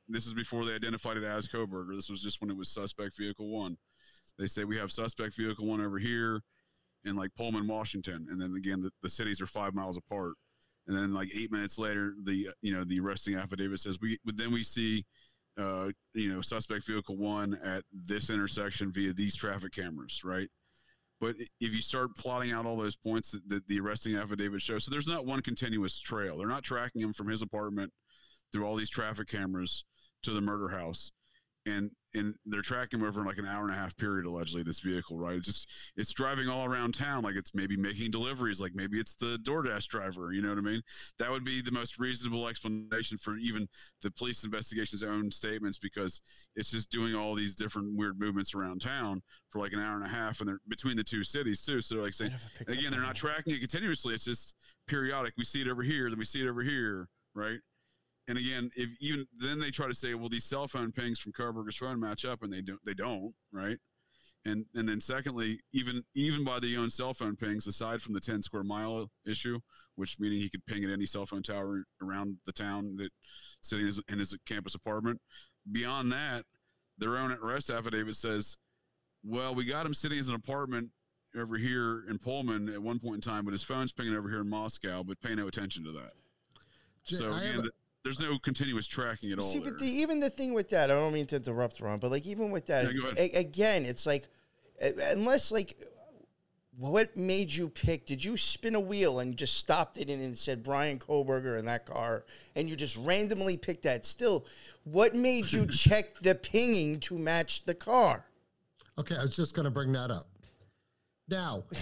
This 0.10 0.26
is 0.26 0.34
before 0.34 0.66
they 0.66 0.74
identified 0.74 1.16
it 1.16 1.24
as 1.24 1.48
Kohberger. 1.48 1.96
This 1.96 2.10
was 2.10 2.22
just 2.22 2.42
when 2.42 2.50
it 2.50 2.58
was 2.58 2.68
suspect 2.68 3.16
vehicle 3.18 3.48
one 3.48 3.78
they 4.38 4.48
say 4.48 4.64
we 4.64 4.78
have 4.78 4.92
suspect 4.92 5.36
vehicle 5.36 5.66
one 5.66 5.82
over 5.82 5.98
here 5.98 6.42
in 7.06 7.16
like 7.16 7.34
Pullman, 7.36 7.68
Washington, 7.68 8.28
and 8.30 8.42
then 8.42 8.54
again 8.56 8.82
the, 8.82 8.92
the 9.02 9.10
cities 9.10 9.42
are 9.42 9.48
five 9.48 9.74
miles 9.74 9.98
apart. 9.98 10.34
And 10.88 10.96
then 10.96 11.14
like 11.14 11.30
eight 11.36 11.52
minutes 11.52 11.78
later, 11.78 12.14
the 12.24 12.50
you 12.62 12.74
know 12.74 12.84
the 12.84 13.00
arresting 13.00 13.36
affidavit 13.36 13.80
says 13.80 14.00
we. 14.02 14.18
But 14.24 14.38
then 14.38 14.52
we 14.52 14.64
see, 14.64 15.06
uh, 15.60 15.90
you 16.14 16.34
know, 16.34 16.42
suspect 16.42 16.86
vehicle 16.86 17.18
one 17.18 17.60
at 17.64 17.84
this 17.92 18.30
intersection 18.30 18.92
via 18.92 19.14
these 19.14 19.36
traffic 19.36 19.74
cameras, 19.74 20.22
right? 20.24 20.48
But 21.20 21.36
if 21.60 21.74
you 21.74 21.82
start 21.82 22.16
plotting 22.16 22.52
out 22.52 22.66
all 22.66 22.78
those 22.78 22.96
points 22.96 23.32
that, 23.32 23.50
that 23.50 23.68
the 23.68 23.80
arresting 23.80 24.16
affidavit 24.16 24.62
shows, 24.62 24.86
so 24.86 24.92
there's 24.92 25.08
not 25.08 25.26
one 25.26 25.42
continuous 25.42 26.00
trail. 26.00 26.38
They're 26.38 26.48
not 26.48 26.64
tracking 26.64 27.02
him 27.02 27.12
from 27.12 27.28
his 27.28 27.42
apartment 27.42 27.92
through 28.52 28.66
all 28.66 28.76
these 28.76 28.90
traffic 28.90 29.28
cameras 29.28 29.84
to 30.24 30.32
the 30.32 30.42
murder 30.42 30.70
house 30.70 31.12
and 31.68 31.92
and 32.18 32.36
they're 32.46 32.62
tracking 32.62 33.00
him 33.00 33.06
over 33.06 33.24
like 33.24 33.38
an 33.38 33.46
hour 33.46 33.64
and 33.64 33.74
a 33.74 33.78
half 33.78 33.96
period 33.98 34.26
allegedly 34.26 34.64
this 34.64 34.80
vehicle 34.80 35.18
right? 35.18 35.36
It's 35.36 35.48
just 35.48 35.72
it's 35.96 36.12
driving 36.12 36.50
all 36.50 36.66
around 36.66 36.94
town 36.94 37.24
like 37.24 37.36
it's 37.36 37.56
maybe 37.56 37.78
making 37.78 38.12
deliveries 38.12 38.60
like 38.60 38.74
maybe 38.76 39.00
it's 39.00 39.16
the 39.16 39.40
DoorDash 39.44 39.88
driver 39.88 40.32
you 40.32 40.42
know 40.42 40.50
what 40.50 40.58
I 40.58 40.62
mean? 40.62 40.82
That 41.20 41.32
would 41.32 41.44
be 41.44 41.62
the 41.62 41.72
most 41.72 42.00
reasonable 42.00 42.48
explanation 42.48 43.18
for 43.18 43.38
even 43.38 43.68
the 44.02 44.12
police 44.12 44.44
investigation's 44.44 45.04
own 45.04 45.32
statements 45.32 45.80
because 45.80 46.22
it's 46.56 46.72
just 46.72 46.92
doing 46.92 47.16
all 47.16 47.34
these 47.34 47.56
different 47.56 47.96
weird 47.98 48.20
movements 48.20 48.54
around 48.54 48.82
town 48.82 49.22
for 49.50 49.60
like 49.60 49.74
an 49.74 49.80
hour 49.80 49.96
and 49.96 50.06
a 50.06 50.10
half 50.10 50.40
and 50.40 50.50
they're 50.50 50.60
between 50.68 50.98
the 50.98 51.04
two 51.04 51.24
cities 51.24 51.64
too. 51.64 51.82
So 51.82 51.96
they're 51.96 52.04
like 52.04 52.14
saying 52.14 52.34
again 52.68 52.92
they're 52.92 53.02
not 53.02 53.16
tracking 53.16 53.54
it 53.54 53.60
continuously. 53.60 54.14
It's 54.14 54.26
just 54.26 54.56
periodic. 54.88 55.34
We 55.38 55.46
see 55.46 55.62
it 55.62 55.68
over 55.68 55.84
here 55.84 56.10
then 56.10 56.20
we 56.20 56.26
see 56.26 56.42
it 56.42 56.48
over 56.48 56.62
here 56.62 57.08
right 57.36 57.60
and 58.28 58.38
again, 58.38 58.70
if 58.76 58.90
even 59.00 59.26
then 59.40 59.60
they 59.60 59.72
try 59.72 59.88
to 59.88 59.96
say, 59.96 60.14
well, 60.14 60.30
these 60.30 60.46
cell 60.46 60.68
phone 60.68 60.92
pings 60.92 61.20
from 61.20 61.32
Kohberger's 61.32 61.78
phone 61.78 62.00
match 62.00 62.26
up, 62.26 62.44
and 62.44 62.52
they 62.52 62.62
don't. 62.62 62.80
They 62.86 62.94
don't, 62.94 63.34
right? 63.52 63.78
And 64.46 64.66
and 64.76 64.88
then 64.88 65.00
secondly, 65.02 65.60
even 65.74 66.04
even 66.16 66.44
by 66.44 66.60
the 66.60 66.78
own 66.78 66.90
cell 66.90 67.14
phone 67.14 67.36
pings, 67.36 67.68
aside 67.68 68.02
from 68.02 68.14
the 68.14 68.20
ten 68.20 68.42
square 68.42 68.64
mile 68.64 69.10
issue, 69.26 69.60
which 69.96 70.20
meaning 70.20 70.40
he 70.40 70.50
could 70.50 70.66
ping 70.66 70.84
at 70.84 70.90
any 70.90 71.06
cell 71.06 71.26
phone 71.26 71.44
tower 71.44 71.84
around 72.02 72.38
the 72.46 72.54
town 72.54 72.98
that 72.98 73.10
sitting 73.62 73.84
in 73.84 73.88
his, 73.88 74.02
in 74.10 74.20
his 74.20 74.38
campus 74.46 74.76
apartment. 74.76 75.20
Beyond 75.70 76.12
that, 76.12 76.46
their 76.98 77.18
own 77.18 77.32
arrest 77.32 77.70
affidavit 77.70 78.16
says, 78.16 78.58
well, 79.24 79.54
we 79.54 79.66
got 79.66 79.86
him 79.86 79.94
sitting 79.94 80.20
in 80.20 80.26
an 80.30 80.36
apartment 80.36 80.92
over 81.36 81.58
here 81.58 82.06
in 82.10 82.18
Pullman 82.18 82.70
at 82.70 82.82
one 82.82 83.00
point 83.00 83.16
in 83.16 83.22
time, 83.22 83.44
but 83.44 83.52
his 83.52 83.64
phone's 83.64 83.92
pinging 83.92 84.16
over 84.16 84.30
here 84.30 84.42
in 84.42 84.50
Moscow, 84.50 85.04
but 85.04 85.20
pay 85.20 85.36
no 85.36 85.48
attention 85.48 85.84
to 85.84 85.92
that. 85.92 86.12
Jay, 87.06 87.16
So 87.18 87.26
again, 87.36 87.70
there's 88.08 88.22
no 88.22 88.40
continuous 88.40 88.88
tracking 88.88 89.32
at 89.32 89.40
all. 89.40 89.46
See, 89.46 89.60
there. 89.60 89.72
but 89.72 89.80
the, 89.80 89.86
even 89.88 90.20
the 90.20 90.30
thing 90.30 90.54
with 90.54 90.70
that, 90.70 90.90
I 90.90 90.94
don't 90.94 91.14
mean 91.14 91.26
to 91.28 91.36
interrupt, 91.36 91.82
Ron, 91.82 92.00
but 92.00 92.10
like 92.12 92.26
even 92.26 92.52
with 92.52 92.66
that, 92.68 92.86
Yeah, 92.86 93.02
go 93.02 93.10
a- 93.18 93.40
again, 93.40 93.86
it's 93.86 94.06
like 94.06 94.28
uh, 94.82 94.90
unless 95.12 95.52
like 95.52 95.78
what 96.78 97.18
made 97.18 97.52
you 97.52 97.70
pick? 97.70 98.06
Did 98.06 98.24
you 98.24 98.38
spin 98.38 98.76
a 98.76 98.80
wheel 98.80 99.20
and 99.20 99.36
just 99.36 99.56
stopped 99.56 99.98
it 99.98 100.10
in 100.10 100.22
and 100.22 100.38
said 100.38 100.64
Brian 100.64 101.00
Kohberger 101.00 101.58
in 101.58 101.66
that 101.66 101.86
car, 101.86 102.24
and 102.56 102.70
you 102.70 102.76
just 102.76 102.96
randomly 102.98 103.58
picked 103.58 103.84
that? 103.84 104.06
Still, 104.06 104.46
what 104.84 105.16
made 105.16 105.52
you 105.52 105.66
check 105.72 106.16
the 106.20 106.36
pinging 106.36 107.00
to 107.02 107.18
match 107.18 107.66
the 107.66 107.74
car? 107.74 108.26
Okay, 108.98 109.16
I 109.16 109.24
was 109.24 109.36
just 109.36 109.56
going 109.56 109.66
to 109.66 109.72
bring 109.72 109.92
that 109.94 110.12
up. 110.12 110.26
Now, 111.28 111.64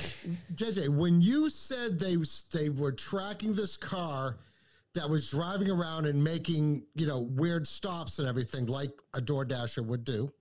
JJ, 0.55 0.89
when 0.89 1.21
you 1.21 1.49
said 1.49 1.99
they 1.99 2.15
they 2.51 2.69
were 2.69 2.91
tracking 2.93 3.53
this 3.53 3.77
car 3.77 4.37
that 4.95 5.09
was 5.09 5.29
driving 5.29 5.69
around 5.69 6.05
and 6.05 6.21
making 6.21 6.83
you 6.95 7.05
know 7.05 7.19
weird 7.19 7.67
stops 7.67 8.19
and 8.19 8.27
everything 8.27 8.65
like 8.65 8.91
a 9.13 9.21
DoorDasher 9.21 9.85
would 9.85 10.03
do, 10.03 10.31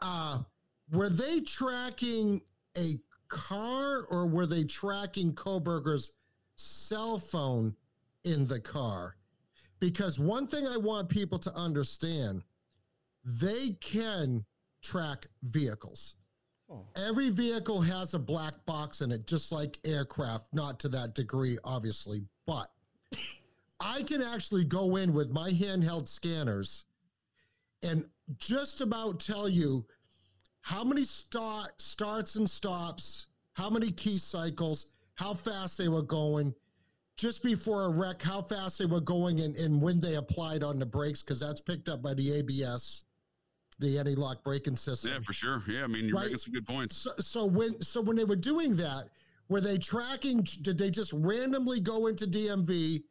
uh, 0.00 0.38
were 0.92 1.08
they 1.08 1.40
tracking 1.40 2.40
a 2.76 2.98
car 3.28 4.04
or 4.10 4.26
were 4.26 4.46
they 4.46 4.64
tracking 4.64 5.32
Kohberger's 5.32 6.16
cell 6.56 7.18
phone 7.18 7.74
in 8.24 8.46
the 8.46 8.60
car? 8.60 9.16
Because 9.80 10.18
one 10.18 10.46
thing 10.46 10.66
I 10.66 10.76
want 10.76 11.08
people 11.08 11.38
to 11.40 11.54
understand, 11.54 12.42
they 13.24 13.76
can 13.80 14.44
track 14.82 15.26
vehicles. 15.42 16.16
Every 16.96 17.30
vehicle 17.30 17.80
has 17.82 18.14
a 18.14 18.18
black 18.18 18.54
box 18.66 19.00
in 19.00 19.12
it, 19.12 19.26
just 19.26 19.52
like 19.52 19.78
aircraft, 19.84 20.48
not 20.52 20.80
to 20.80 20.88
that 20.88 21.14
degree, 21.14 21.58
obviously, 21.64 22.22
but 22.46 22.70
I 23.84 24.02
can 24.02 24.22
actually 24.22 24.64
go 24.64 24.96
in 24.96 25.12
with 25.12 25.30
my 25.30 25.50
handheld 25.50 26.08
scanners 26.08 26.86
and 27.82 28.04
just 28.38 28.80
about 28.80 29.20
tell 29.20 29.46
you 29.46 29.84
how 30.62 30.82
many 30.82 31.04
start, 31.04 31.80
starts 31.82 32.36
and 32.36 32.48
stops, 32.48 33.26
how 33.52 33.68
many 33.68 33.90
key 33.92 34.16
cycles, 34.16 34.92
how 35.16 35.34
fast 35.34 35.76
they 35.76 35.88
were 35.88 36.00
going, 36.02 36.54
just 37.18 37.42
before 37.44 37.84
a 37.84 37.90
wreck, 37.90 38.22
how 38.22 38.40
fast 38.40 38.78
they 38.78 38.86
were 38.86 39.02
going, 39.02 39.40
and, 39.40 39.54
and 39.56 39.80
when 39.82 40.00
they 40.00 40.14
applied 40.14 40.62
on 40.62 40.78
the 40.78 40.86
brakes, 40.86 41.22
because 41.22 41.38
that's 41.38 41.60
picked 41.60 41.90
up 41.90 42.02
by 42.02 42.14
the 42.14 42.32
ABS, 42.38 43.04
the 43.80 43.98
anti-lock 43.98 44.42
braking 44.42 44.76
system. 44.76 45.12
yeah, 45.12 45.20
for 45.20 45.34
sure. 45.34 45.62
Yeah, 45.68 45.84
I 45.84 45.88
mean, 45.88 46.06
you're 46.06 46.16
Right. 46.16 46.24
making 46.24 46.38
some 46.38 46.54
good 46.54 46.66
points. 46.66 46.96
So, 46.96 47.10
so 47.18 47.44
when 47.44 47.80
so 47.82 48.00
when 48.00 48.16
they 48.16 48.24
were 48.24 48.34
doing 48.34 48.76
that, 48.76 49.10
were 49.48 49.60
they 49.60 49.76
tracking? 49.78 50.46
Did 50.62 50.78
they 50.78 50.90
just 50.90 51.12
randomly 51.12 51.80
go 51.80 52.06
into 52.06 52.26
DMV, 52.26 53.02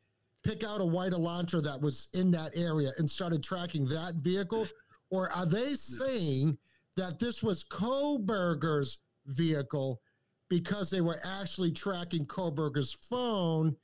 pick 0.43 0.63
out 0.63 0.81
a 0.81 0.85
white 0.85 1.11
Elantra 1.11 1.63
that 1.63 1.81
was 1.81 2.09
in 2.13 2.31
that 2.31 2.51
area, 2.55 2.91
and 2.97 3.09
started 3.09 3.43
tracking 3.43 3.85
that 3.87 4.15
vehicle, 4.15 4.67
or 5.09 5.31
are 5.31 5.45
they 5.45 5.75
saying 5.75 6.57
that 6.95 7.19
this 7.19 7.41
was 7.41 7.63
Kohberger's 7.63 8.99
vehicle 9.27 10.01
because 10.49 10.89
they 10.89 11.01
were 11.01 11.19
actually 11.23 11.71
tracking 11.71 12.25
Kohberger's 12.25 12.93
phone 12.93 13.75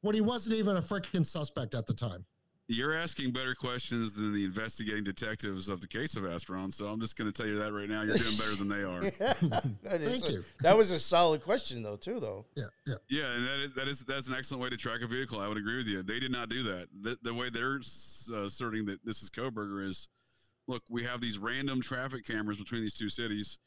when 0.00 0.14
he 0.14 0.20
wasn't 0.20 0.56
even 0.56 0.76
a 0.76 0.82
freaking 0.82 1.26
suspect 1.26 1.74
at 1.74 1.86
the 1.86 1.94
time? 1.94 2.24
You're 2.68 2.94
asking 2.94 3.30
better 3.30 3.54
questions 3.54 4.12
than 4.12 4.32
the 4.34 4.44
investigating 4.44 5.04
detectives 5.04 5.68
of 5.68 5.80
the 5.80 5.86
case 5.86 6.16
of 6.16 6.24
Aspiron, 6.24 6.72
so 6.72 6.86
I'm 6.86 7.00
just 7.00 7.16
going 7.16 7.30
to 7.30 7.36
tell 7.36 7.46
you 7.48 7.56
that 7.60 7.72
right 7.72 7.88
now. 7.88 8.02
You're 8.02 8.16
doing 8.16 8.36
better 8.36 8.56
than 8.56 8.68
they 8.68 8.82
are. 8.82 9.02
That 9.84 10.00
is 10.02 10.20
Thank 10.20 10.32
a- 10.32 10.36
you. 10.38 10.44
That 10.62 10.76
was 10.76 10.90
a 10.90 10.98
solid 10.98 11.42
question, 11.44 11.84
though, 11.84 11.94
too. 11.94 12.18
Though. 12.18 12.44
Yeah, 12.56 12.64
yeah. 12.86 12.94
Yeah, 13.08 13.32
and 13.34 13.46
that 13.46 13.58
is 13.60 13.72
that 13.74 13.86
is 13.88 14.00
that's 14.00 14.26
an 14.26 14.34
excellent 14.34 14.64
way 14.64 14.70
to 14.70 14.76
track 14.76 15.00
a 15.02 15.06
vehicle. 15.06 15.38
I 15.38 15.46
would 15.46 15.58
agree 15.58 15.76
with 15.76 15.86
you. 15.86 16.02
They 16.02 16.18
did 16.18 16.32
not 16.32 16.48
do 16.48 16.64
that. 16.64 16.88
The, 17.02 17.16
the 17.22 17.32
way 17.32 17.50
they're 17.50 17.78
s- 17.78 18.28
uh, 18.34 18.46
asserting 18.46 18.84
that 18.86 18.98
this 19.04 19.22
is 19.22 19.30
Kohberger 19.30 19.86
is, 19.88 20.08
look, 20.66 20.82
we 20.90 21.04
have 21.04 21.20
these 21.20 21.38
random 21.38 21.80
traffic 21.80 22.26
cameras 22.26 22.58
between 22.58 22.80
these 22.80 22.94
two 22.94 23.08
cities, 23.08 23.60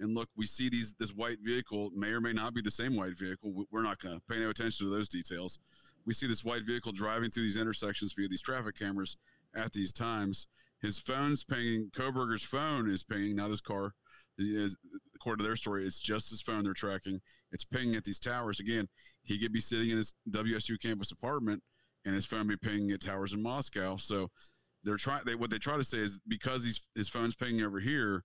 and 0.00 0.14
look, 0.14 0.30
we 0.34 0.46
see 0.46 0.70
these 0.70 0.94
this 0.98 1.14
white 1.14 1.40
vehicle 1.42 1.90
may 1.94 2.08
or 2.08 2.22
may 2.22 2.32
not 2.32 2.54
be 2.54 2.62
the 2.62 2.70
same 2.70 2.96
white 2.96 3.18
vehicle. 3.18 3.66
We're 3.70 3.82
not 3.82 3.98
going 3.98 4.14
to 4.18 4.22
pay 4.34 4.40
no 4.40 4.48
attention 4.48 4.86
to 4.86 4.90
those 4.90 5.10
details. 5.10 5.58
We 6.06 6.14
see 6.14 6.26
this 6.26 6.44
white 6.44 6.64
vehicle 6.64 6.92
driving 6.92 7.30
through 7.30 7.44
these 7.44 7.56
intersections 7.56 8.12
via 8.12 8.28
these 8.28 8.42
traffic 8.42 8.76
cameras 8.76 9.16
at 9.54 9.72
these 9.72 9.92
times. 9.92 10.46
His 10.80 10.98
phone's 10.98 11.44
pinging. 11.44 11.90
Kohberger's 11.94 12.44
phone 12.44 12.88
is 12.90 13.02
pinging, 13.02 13.36
not 13.36 13.50
his 13.50 13.60
car. 13.60 13.94
Is, 14.38 14.76
according 15.14 15.42
to 15.42 15.48
their 15.48 15.56
story, 15.56 15.86
it's 15.86 15.98
just 15.98 16.28
his 16.28 16.42
phone 16.42 16.64
they're 16.64 16.74
tracking. 16.74 17.20
It's 17.52 17.64
pinging 17.64 17.94
at 17.94 18.04
these 18.04 18.20
towers. 18.20 18.60
Again, 18.60 18.86
he 19.22 19.38
could 19.38 19.52
be 19.52 19.60
sitting 19.60 19.90
in 19.90 19.96
his 19.96 20.14
WSU 20.30 20.80
campus 20.80 21.10
apartment 21.10 21.62
and 22.04 22.14
his 22.14 22.24
phone 22.24 22.46
be 22.46 22.56
pinging 22.56 22.92
at 22.92 23.00
towers 23.00 23.32
in 23.32 23.42
Moscow. 23.42 23.96
So 23.96 24.30
they're 24.84 24.96
trying. 24.96 25.22
They 25.26 25.34
what 25.34 25.50
they 25.50 25.58
try 25.58 25.76
to 25.76 25.84
say 25.84 25.98
is 25.98 26.20
because 26.26 26.64
he's, 26.64 26.80
his 26.94 27.08
phone's 27.08 27.34
pinging 27.34 27.62
over 27.62 27.80
here, 27.80 28.22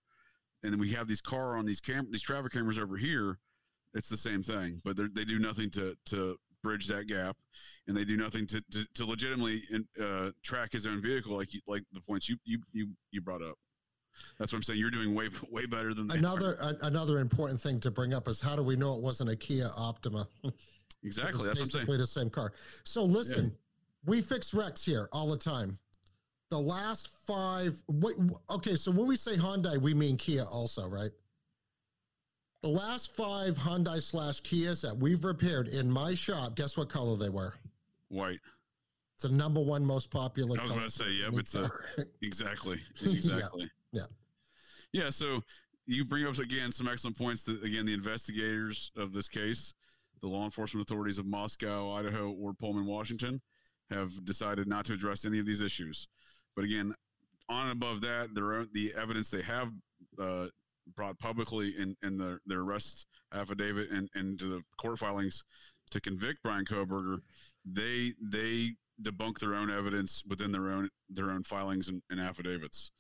and 0.64 0.72
then 0.72 0.80
we 0.80 0.92
have 0.92 1.08
these 1.08 1.22
car 1.22 1.58
on 1.58 1.66
these 1.66 1.82
cam 1.82 2.08
these 2.12 2.22
traffic 2.22 2.54
cameras 2.54 2.78
over 2.78 2.96
here. 2.96 3.40
It's 3.94 4.08
the 4.08 4.18
same 4.18 4.44
thing, 4.44 4.80
but 4.86 4.96
they 4.96 5.26
do 5.26 5.40
nothing 5.40 5.70
to 5.72 5.96
to 6.08 6.38
bridge 6.64 6.88
that 6.88 7.08
gap, 7.08 7.38
and 7.88 7.96
they 7.96 8.06
do 8.06 8.18
nothing 8.18 8.46
to 8.48 8.62
to, 8.72 8.86
to 8.96 9.06
legitimately 9.06 9.62
uh, 10.02 10.32
track 10.44 10.72
his 10.72 10.86
own 10.86 11.02
vehicle, 11.02 11.36
like 11.36 11.54
you, 11.54 11.62
like 11.68 11.84
the 11.94 12.02
points 12.02 12.30
you 12.30 12.38
you 12.46 12.60
you 12.72 12.90
you 13.12 13.22
brought 13.22 13.42
up. 13.42 13.56
That's 14.38 14.52
what 14.52 14.58
I'm 14.58 14.64
saying. 14.64 14.80
You're 14.80 14.92
doing 14.92 15.16
way 15.16 15.30
way 15.50 15.66
better 15.66 15.94
than. 15.94 16.12
Another 16.12 16.54
a, 16.62 16.86
another 16.86 17.20
important 17.20 17.60
thing 17.60 17.80
to 17.82 17.92
bring 17.92 18.14
up 18.14 18.28
is 18.28 18.40
how 18.42 18.56
do 18.56 18.64
we 18.64 18.76
know 18.76 18.94
it 18.94 19.02
wasn't 19.02 19.30
a 19.30 19.36
Kia 19.36 19.68
Optima? 19.78 20.28
Exactly. 21.04 21.46
That's 21.46 21.46
what 21.46 21.50
I'm 21.50 21.56
saying. 21.56 21.86
basically 21.86 21.98
the 21.98 22.06
same 22.06 22.30
car. 22.30 22.54
So 22.84 23.04
listen, 23.04 23.52
we 24.06 24.22
fix 24.22 24.54
wrecks 24.54 24.86
here 24.86 25.10
all 25.12 25.28
the 25.28 25.38
time. 25.38 25.78
The 26.50 26.60
last 26.60 27.10
five, 27.26 27.82
wait, 27.88 28.18
okay. 28.50 28.76
So 28.76 28.92
when 28.92 29.08
we 29.08 29.16
say 29.16 29.36
Hyundai, 29.36 29.78
we 29.78 29.94
mean 29.94 30.18
Kia 30.18 30.44
also, 30.44 30.88
right? 30.90 31.10
The 32.62 32.70
last 32.70 33.16
five 33.16 33.58
Hyundai 33.58 34.02
slash 34.02 34.42
Kias 34.42 34.82
that 34.82 34.96
we've 34.96 35.24
repaired 35.26 35.68
in 35.68 35.90
my 35.90 36.14
shop, 36.14 36.56
guess 36.56 36.78
what 36.78 36.90
color 36.90 37.18
they 37.18 37.30
were? 37.30 37.56
White. 38.10 38.40
It's 39.16 39.24
the 39.24 39.30
number 39.30 39.62
one 39.62 39.84
most 39.84 40.12
popular. 40.12 40.60
I 40.60 40.64
was 40.64 40.72
going 40.72 40.84
to 40.84 40.90
say, 40.90 41.10
yep, 41.10 41.34
in 41.34 41.40
it's 41.40 41.56
a 41.56 41.68
car. 41.68 41.86
exactly, 42.22 42.78
Yeah, 43.02 43.12
exactly. 43.14 43.72
yeah. 43.92 44.02
yeah. 44.94 45.10
So 45.10 45.42
you 45.88 46.06
bring 46.06 46.28
up 46.28 46.38
again 46.38 46.72
some 46.72 46.88
excellent 46.88 47.18
points. 47.18 47.44
That 47.44 47.64
again, 47.64 47.86
the 47.86 47.94
investigators 47.96 48.92
of 48.96 49.12
this 49.12 49.28
case, 49.28 49.74
the 50.22 50.28
law 50.28 50.46
enforcement 50.46 50.88
authorities 50.88 51.18
of 51.18 51.26
Moscow, 51.26 51.92
Idaho, 51.94 52.32
or 52.32 52.54
Pullman, 52.54 52.86
Washington, 52.86 53.42
have 53.90 54.24
decided 54.24 54.68
not 54.68 54.86
to 54.86 54.94
address 54.94 55.26
any 55.26 55.40
of 55.40 55.48
these 55.48 55.62
issues. 55.62 56.08
But 56.56 56.66
again, 56.66 56.94
on 57.50 57.70
and 57.70 57.72
above 57.72 58.02
that, 58.02 58.36
their 58.36 58.54
own, 58.54 58.70
the 58.72 58.94
evidence 58.96 59.32
they 59.32 59.42
have 59.42 59.72
uh, 60.20 60.48
brought 60.96 61.20
publicly 61.20 61.74
in, 61.78 61.96
in 62.04 62.18
the, 62.18 62.40
their 62.46 62.62
arrest 62.62 63.06
affidavit 63.34 63.90
and, 63.92 64.10
into 64.16 64.48
the 64.48 64.62
court 64.78 65.00
filings 65.00 65.44
to 65.92 66.00
convict 66.00 66.44
Brian 66.44 66.66
Kohberger, 66.66 67.20
they 67.66 68.14
they 68.22 68.72
debunk 69.02 69.40
their 69.40 69.56
own 69.56 69.70
evidence 69.70 70.24
within 70.28 70.52
their 70.52 70.70
own 70.70 70.90
their 71.10 71.32
own 71.32 71.44
filings 71.44 71.88
and, 71.88 72.02
and 72.10 72.20
affidavits, 72.20 72.92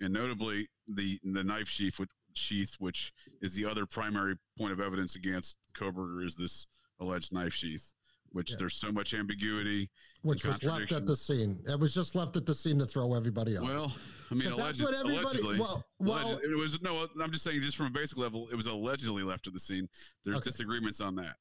and 0.00 0.12
notably 0.12 0.68
the 0.86 1.18
the 1.22 1.44
knife 1.44 1.68
sheath 1.68 1.98
which, 1.98 2.10
sheath, 2.34 2.76
which 2.78 3.12
is 3.42 3.54
the 3.54 3.64
other 3.64 3.86
primary 3.86 4.36
point 4.56 4.72
of 4.72 4.80
evidence 4.80 5.14
against 5.14 5.56
Kohberger, 5.74 6.24
is 6.24 6.36
this 6.36 6.66
alleged 7.00 7.32
knife 7.32 7.52
sheath, 7.52 7.92
which 8.32 8.50
Yeah. 8.50 8.56
there's 8.58 8.74
so 8.74 8.90
much 8.92 9.14
ambiguity. 9.14 9.90
which 10.22 10.44
was 10.44 10.64
left 10.64 10.90
at 10.90 11.06
the 11.06 11.14
scene. 11.16 11.62
It 11.68 11.78
was 11.78 11.94
just 11.94 12.16
left 12.16 12.36
at 12.36 12.44
the 12.44 12.52
scene 12.54 12.76
to 12.80 12.86
throw 12.86 13.14
everybody 13.14 13.56
off. 13.56 13.62
Well, 13.64 13.92
I 14.30 14.34
mean, 14.34 14.48
'Cause 14.48 14.56
that's 14.58 14.82
what 14.82 14.92
everybody- 14.92 15.16
allegedly, 15.24 15.60
well- 15.60 15.86
well- 16.00 16.32
alleged- 16.32 16.44
it 16.44 16.56
was 16.56 16.82
no. 16.82 17.08
I'm 17.22 17.30
just 17.30 17.44
saying, 17.44 17.60
just 17.60 17.76
from 17.76 17.86
a 17.86 17.90
basic 17.90 18.18
level, 18.18 18.48
it 18.50 18.56
was 18.56 18.66
allegedly 18.66 19.22
left 19.22 19.46
at 19.46 19.52
the 19.52 19.60
scene. 19.60 19.88
There's 20.24 20.38
Okay. 20.38 20.50
disagreements 20.50 21.00
on 21.00 21.14
that 21.16 21.36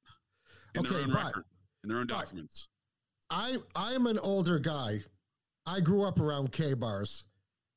in 0.76 0.84
their 0.84 0.94
own 0.94 1.12
but- 1.12 1.26
record, 1.26 1.46
in 1.84 1.90
their 1.90 1.98
own 1.98 2.06
documents. 2.08 2.68
I 3.32 3.58
I'm 3.76 4.06
an 4.06 4.20
older 4.20 4.60
guy. 4.60 5.04
I 5.66 5.82
grew 5.82 6.04
up 6.04 6.20
around 6.20 6.52
Ka-Bars. 6.54 7.26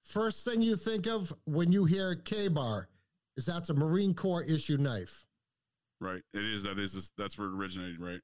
First 0.03 0.45
thing 0.45 0.61
you 0.63 0.77
think 0.77 1.07
of 1.07 1.33
when 1.45 1.73
you 1.73 1.87
hear 1.87 2.15
Ka-Bar 2.15 2.89
is 3.37 3.47
that's 3.47 3.71
a 3.71 3.75
Marine 3.75 4.15
Corps 4.15 4.43
issue 4.45 4.77
knife. 4.77 5.27
Right. 5.99 6.23
It 6.35 6.45
is. 6.45 6.63
That 6.65 6.79
is. 6.79 7.11
That's 7.17 7.39
where 7.39 7.49
it 7.49 7.55
originated. 7.55 8.01
Right. 8.01 8.21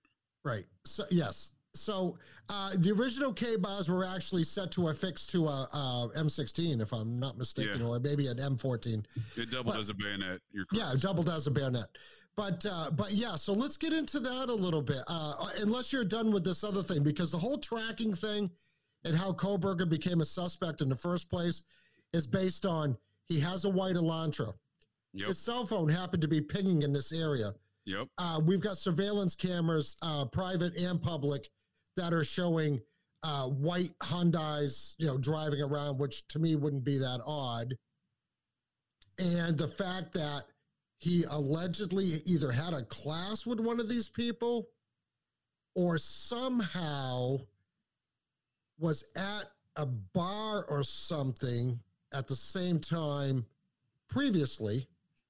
Right. 0.46 0.64
So 0.84 1.04
yes. 1.10 1.52
So 1.74 2.16
uh, 2.48 2.70
the 2.78 2.90
original 2.92 3.34
Ka-Bars 3.34 3.90
were 3.90 4.04
actually 4.04 4.44
set 4.44 4.70
to 4.72 4.88
affix 4.88 5.26
to 5.26 5.46
a, 5.46 5.68
a 5.74 6.10
M16, 6.16 6.80
if 6.80 6.90
I'm 6.92 7.18
not 7.20 7.36
mistaken, 7.36 7.80
Yeah. 7.80 7.86
or 7.86 7.98
maybe 8.00 8.28
an 8.28 8.38
M14. 8.38 9.04
It 9.36 9.50
doubled 9.50 9.74
But- 9.74 9.80
as 9.80 9.90
a 9.90 9.94
bayonet. 9.94 10.40
You're 10.52 10.64
Yeah, 10.72 10.94
doubled 10.98 11.28
as 11.28 11.46
a 11.46 11.50
bayonet. 11.50 11.88
But 12.36 12.64
uh, 12.70 12.90
but 12.92 13.12
yeah, 13.12 13.34
so 13.36 13.52
let's 13.54 13.76
get 13.78 13.92
into 13.94 14.20
that 14.20 14.48
a 14.50 14.54
little 14.54 14.82
bit. 14.82 15.02
Uh, 15.08 15.34
unless 15.60 15.92
you're 15.92 16.04
done 16.04 16.30
with 16.30 16.44
this 16.44 16.62
other 16.64 16.82
thing, 16.82 17.02
because 17.02 17.30
the 17.32 17.38
whole 17.38 17.58
tracking 17.58 18.14
thing 18.14 18.50
and 19.04 19.16
how 19.16 19.32
Kohberger 19.32 19.88
became 19.88 20.20
a 20.20 20.24
suspect 20.24 20.80
in 20.82 20.88
the 20.88 20.96
first 20.96 21.28
place 21.30 21.62
is 22.12 22.26
based 22.26 22.64
on 22.66 22.96
he 23.28 23.40
has 23.40 23.64
a 23.64 23.70
white 23.70 23.96
Elantra. 23.96 24.52
Yep. 25.14 25.28
His 25.28 25.38
cell 25.38 25.64
phone 25.66 25.88
happened 25.88 26.20
to 26.22 26.28
be 26.28 26.40
pinging 26.42 26.82
in 26.82 26.92
this 26.92 27.10
area. 27.10 27.52
Yep. 27.86 28.08
Uh, 28.18 28.40
we've 28.44 28.60
got 28.60 28.76
surveillance 28.76 29.34
cameras, 29.34 29.96
uh, 30.02 30.24
private 30.26 30.76
and 30.76 31.00
public, 31.00 31.48
that 31.96 32.12
are 32.12 32.24
showing 32.24 32.80
uh, 33.22 33.46
white 33.46 33.96
Hyundai's, 34.00 34.96
you 34.98 35.06
know, 35.06 35.16
driving 35.16 35.62
around, 35.62 35.98
which 35.98 36.26
to 36.28 36.38
me 36.38 36.56
wouldn't 36.56 36.84
be 36.84 36.98
that 36.98 37.20
odd. 37.26 37.74
And 39.18 39.56
the 39.56 39.68
fact 39.68 40.12
that 40.14 40.44
he 40.98 41.24
allegedly 41.30 42.20
either 42.26 42.50
had 42.50 42.74
a 42.74 42.82
class 42.82 43.46
with 43.46 43.60
one 43.60 43.80
of 43.80 43.88
these 43.88 44.08
people 44.08 44.68
or 45.74 45.98
somehow 45.98 47.36
was 48.78 49.04
at 49.16 49.44
a 49.76 49.86
bar 49.86 50.64
or 50.68 50.82
something 50.82 51.78
at 52.12 52.26
the 52.26 52.36
same 52.36 52.78
time 52.78 53.46
previously 54.08 54.88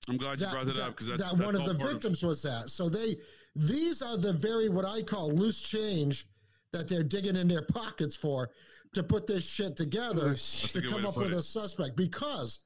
I'm 0.08 0.16
glad 0.16 0.40
you 0.40 0.46
brought 0.46 0.66
that, 0.66 0.76
up 0.76 0.88
because 0.90 1.08
that's 1.08 1.22
that 1.22 1.36
that's 1.36 1.46
one 1.46 1.54
of 1.56 1.64
the 1.66 1.74
part 1.74 1.92
victims 1.92 2.22
was 2.22 2.42
that. 2.42 2.68
So 2.68 2.88
they 2.88 3.16
these 3.54 4.02
are 4.02 4.16
the 4.16 4.32
very 4.32 4.68
what 4.68 4.84
I 4.84 5.02
call 5.02 5.30
loose 5.32 5.60
change 5.60 6.26
that 6.72 6.88
they're 6.88 7.02
digging 7.02 7.36
in 7.36 7.48
their 7.48 7.62
pockets 7.62 8.14
for 8.16 8.50
to 8.94 9.02
put 9.02 9.26
this 9.26 9.44
shit 9.44 9.76
together 9.76 10.28
Loose. 10.28 10.74
a 10.74 10.80
to 10.80 10.88
come 10.88 11.02
to 11.02 11.08
up 11.08 11.16
with 11.16 11.32
it. 11.32 11.38
a 11.38 11.42
suspect 11.42 11.96
because 11.96 12.60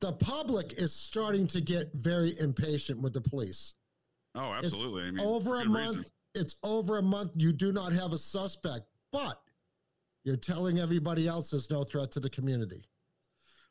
the 0.00 0.12
public 0.12 0.74
is 0.78 0.92
starting 0.92 1.46
to 1.48 1.60
get 1.60 1.88
very 1.94 2.34
impatient 2.38 3.00
with 3.00 3.12
the 3.12 3.20
police. 3.20 3.74
Oh, 4.34 4.52
It's 4.54 4.66
absolutely. 4.66 5.04
I 5.04 5.10
mean, 5.12 5.20
over 5.26 5.56
for 5.56 5.60
a 5.60 5.64
month, 5.64 5.96
reason. 5.96 6.10
it's 6.34 6.56
over 6.62 6.98
a 6.98 7.02
month. 7.02 7.32
You 7.36 7.52
do 7.52 7.72
not 7.72 7.92
have 7.92 8.12
a 8.12 8.18
suspect, 8.18 8.82
but 9.12 9.40
you're 10.24 10.36
telling 10.36 10.78
everybody 10.78 11.28
else 11.28 11.50
there's 11.50 11.70
no 11.70 11.84
threat 11.84 12.10
to 12.12 12.20
the 12.20 12.30
community. 12.30 12.84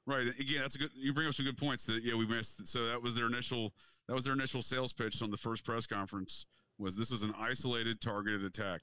Right. 0.06 0.28
Again, 0.40 0.62
that's 0.62 0.76
a 0.76 0.80
good. 0.80 0.90
You 0.96 1.14
bring 1.14 1.28
up 1.28 1.34
some 1.34 1.46
good 1.46 1.58
points 1.58 1.86
that 1.86 2.04
yeah 2.04 2.16
we 2.16 2.26
missed. 2.26 2.68
So 2.68 2.86
that 2.88 3.02
was 3.02 3.16
their 3.16 3.26
initial. 3.26 3.74
That 4.08 4.16
was 4.16 4.26
their 4.26 4.34
initial 4.34 4.62
sales 4.62 4.92
pitch 4.92 5.22
on 5.22 5.32
the 5.32 5.38
first 5.38 5.64
press 5.64 5.86
conference. 5.86 6.46
Was 6.78 6.98
this 6.98 7.12
is 7.12 7.24
an 7.24 7.34
isolated, 7.40 8.02
targeted 8.02 8.44
attack? 8.44 8.82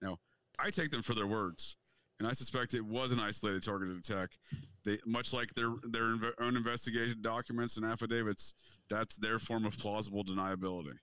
Now, 0.00 0.18
I 0.58 0.70
take 0.70 0.90
them 0.90 1.02
for 1.02 1.14
their 1.14 1.26
words, 1.26 1.76
and 2.18 2.28
I 2.28 2.32
suspect 2.32 2.74
it 2.74 2.84
was 2.84 3.10
an 3.10 3.18
isolated, 3.18 3.64
targeted 3.64 3.96
attack. 3.96 4.30
They 4.84 4.98
much 5.06 5.32
like 5.32 5.52
their 5.54 5.72
their 5.82 6.14
own 6.38 6.56
investigation 6.56 7.20
documents 7.20 7.76
and 7.76 7.84
affidavits. 7.84 8.54
That's 8.88 9.16
their 9.16 9.38
form 9.40 9.64
of 9.64 9.76
plausible 9.76 10.24
deniability. 10.24 10.98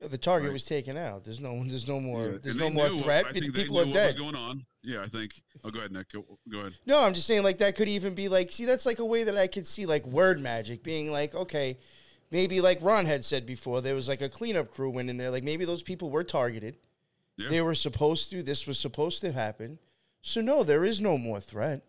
The 0.00 0.16
target 0.16 0.48
Right. 0.48 0.52
was 0.52 0.64
taken 0.64 0.96
out. 0.96 1.24
There's 1.24 1.40
no. 1.40 1.62
There's 1.64 1.88
no 1.88 1.98
more. 1.98 2.26
Yeah, 2.26 2.38
There's 2.40 2.54
and 2.54 2.60
no 2.60 2.70
more 2.70 2.88
knew 2.88 2.98
threat. 3.00 3.26
I 3.26 3.32
think 3.32 3.46
they 3.52 3.62
People 3.64 3.76
knew 3.76 3.82
are 3.82 3.86
what 3.86 3.92
dead. 3.94 4.06
was 4.06 4.14
going 4.14 4.36
on. 4.36 4.64
Yeah, 4.84 5.02
I 5.02 5.08
think. 5.08 5.42
Oh, 5.64 5.70
go 5.70 5.80
ahead, 5.80 5.90
Nick. 5.90 6.12
Go, 6.12 6.24
go 6.48 6.60
ahead. 6.60 6.74
No, 6.86 7.00
I'm 7.00 7.14
just 7.14 7.26
saying 7.26 7.42
like 7.42 7.58
that 7.58 7.74
could 7.74 7.88
even 7.88 8.14
be 8.14 8.28
like 8.28 8.52
see 8.52 8.64
that's 8.64 8.86
like 8.86 9.00
a 9.00 9.04
way 9.04 9.24
that 9.24 9.36
I 9.36 9.48
could 9.48 9.66
see 9.66 9.86
like 9.86 10.06
word 10.06 10.38
magic 10.38 10.84
being 10.84 11.10
like 11.10 11.34
okay, 11.34 11.78
maybe 12.30 12.60
like 12.60 12.78
Ron 12.80 13.06
had 13.06 13.24
said 13.24 13.44
before 13.44 13.80
there 13.80 13.96
was 13.96 14.06
like 14.08 14.20
a 14.20 14.28
cleanup 14.28 14.70
crew 14.70 14.88
went 14.90 15.10
in 15.10 15.16
there 15.16 15.30
like 15.30 15.42
maybe 15.42 15.64
those 15.64 15.82
people 15.82 16.10
were 16.10 16.22
targeted. 16.24 16.78
Yeah. 17.36 17.48
They 17.48 17.60
were 17.60 17.74
supposed 17.74 18.30
to. 18.30 18.42
This 18.42 18.68
was 18.68 18.78
supposed 18.78 19.20
to 19.22 19.32
happen. 19.32 19.80
So 20.22 20.40
no, 20.40 20.62
there 20.62 20.84
is 20.84 21.00
no 21.00 21.18
more 21.18 21.40
threat. 21.40 21.82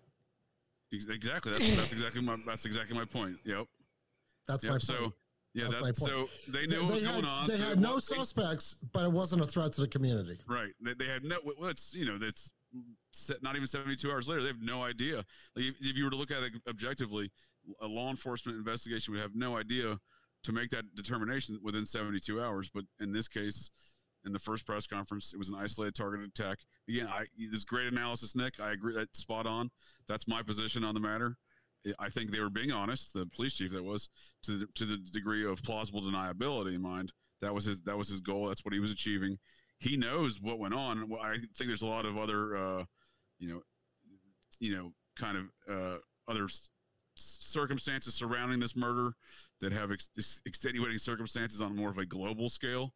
Exactly. 0.91 1.51
That's, 1.51 1.75
that's 1.75 1.91
exactly 1.93 2.21
my. 2.21 2.37
That's 2.45 2.65
exactly 2.65 2.97
my 2.97 3.05
point. 3.05 3.37
Yep. 3.45 3.67
That's 4.47 4.63
Yep. 4.63 4.73
my 4.73 4.77
So 4.79 4.93
point. 4.95 5.13
Yeah, 5.53 5.63
That's 5.63 5.75
that, 5.75 5.81
my 5.81 5.91
so 5.91 6.29
they 6.47 6.67
knew 6.67 6.83
what 6.83 6.93
was 6.95 7.05
had, 7.05 7.13
going 7.13 7.25
on. 7.25 7.47
They 7.47 7.55
so 7.55 7.69
had 7.69 7.79
no 7.79 7.99
suspects, 7.99 8.75
but 8.93 9.03
it 9.03 9.11
wasn't 9.11 9.41
a 9.41 9.45
threat 9.45 9.73
to 9.73 9.81
the 9.81 9.87
community. 9.87 10.37
Right. 10.47 10.71
They, 10.81 10.93
they 10.93 11.07
had 11.07 11.23
no. 11.23 11.37
Well, 11.43 11.69
it's 11.69 11.93
you 11.93 12.05
know 12.05 12.17
that's 12.17 12.51
set, 13.11 13.41
not 13.41 13.55
even 13.55 13.67
seventy 13.67 13.95
two 13.95 14.11
hours 14.11 14.27
later. 14.27 14.41
They 14.41 14.47
have 14.49 14.61
no 14.61 14.83
idea. 14.83 15.17
Like 15.55 15.65
if, 15.65 15.81
if 15.81 15.97
you 15.97 16.03
were 16.03 16.11
to 16.11 16.15
look 16.15 16.31
at 16.31 16.43
it 16.43 16.53
objectively, 16.67 17.31
a 17.81 17.87
law 17.87 18.09
enforcement 18.09 18.57
investigation 18.57 19.13
would 19.13 19.23
have 19.23 19.35
no 19.35 19.57
idea 19.57 19.99
to 20.43 20.51
make 20.51 20.69
that 20.69 20.95
determination 20.95 21.59
within 21.63 21.85
seventy 21.85 22.19
two 22.19 22.41
hours. 22.41 22.69
But 22.71 22.83
in 22.99 23.11
this 23.11 23.27
case, 23.27 23.71
in 24.25 24.33
the 24.33 24.39
first 24.39 24.67
press 24.67 24.85
conference, 24.85 25.33
it 25.33 25.37
was 25.37 25.49
an 25.49 25.55
isolated 25.55 25.95
targeted 25.95 26.29
attack. 26.29 26.59
Again, 26.87 27.07
I 27.07 27.25
this 27.51 27.63
great 27.63 27.91
analysis, 27.91 28.35
Nick. 28.35 28.59
I 28.59 28.71
agree. 28.71 28.93
That's 28.93 29.19
spot 29.19 29.47
on. 29.47 29.71
That's 30.07 30.27
my 30.27 30.43
position 30.43 30.83
on 30.83 30.93
the 30.93 30.99
matter. 30.99 31.37
I- 31.99 32.09
think 32.09 32.31
they 32.31 32.39
were 32.39 32.49
being 32.49 32.71
honest. 32.71 33.13
The 33.13 33.25
police 33.27 33.55
chief 33.55 33.71
that 33.71 33.83
was 33.83 34.09
to 34.43 34.57
the, 34.59 34.67
to 34.75 34.85
the 34.85 34.97
degree 34.97 35.45
of 35.45 35.63
plausible 35.63 36.01
deniability 36.01 36.75
in 36.75 36.81
mind. 36.81 37.11
That 37.41 37.53
was 37.53 37.65
his. 37.65 37.81
That 37.83 37.97
was 37.97 38.09
his 38.09 38.19
goal. 38.19 38.47
That's 38.47 38.65
what 38.65 38.73
he 38.73 38.79
was 38.79 38.91
achieving 38.91 39.37
he 39.79 39.95
knows 39.95 40.41
what 40.41 40.59
went 40.59 40.73
on. 40.73 41.09
I 41.21 41.37
think 41.37 41.67
there's 41.67 41.81
a 41.81 41.87
lot 41.87 42.05
of 42.05 42.17
other, 42.17 42.57
uh, 42.57 42.83
you 43.39 43.47
know, 43.47 43.61
you 44.59 44.75
know, 44.75 44.91
kind 45.15 45.37
of 45.37 45.45
uh, 45.73 45.97
other 46.27 46.47
circumstances 47.15 48.13
surrounding 48.13 48.59
this 48.59 48.75
murder 48.75 49.13
that 49.61 49.71
have 49.71 49.91
ex- 49.91 50.41
extenuating 50.45 50.97
circumstances 50.97 51.61
on 51.61 51.75
more 51.75 51.89
of 51.89 51.97
a 51.97 52.05
global 52.05 52.49
scale 52.49 52.93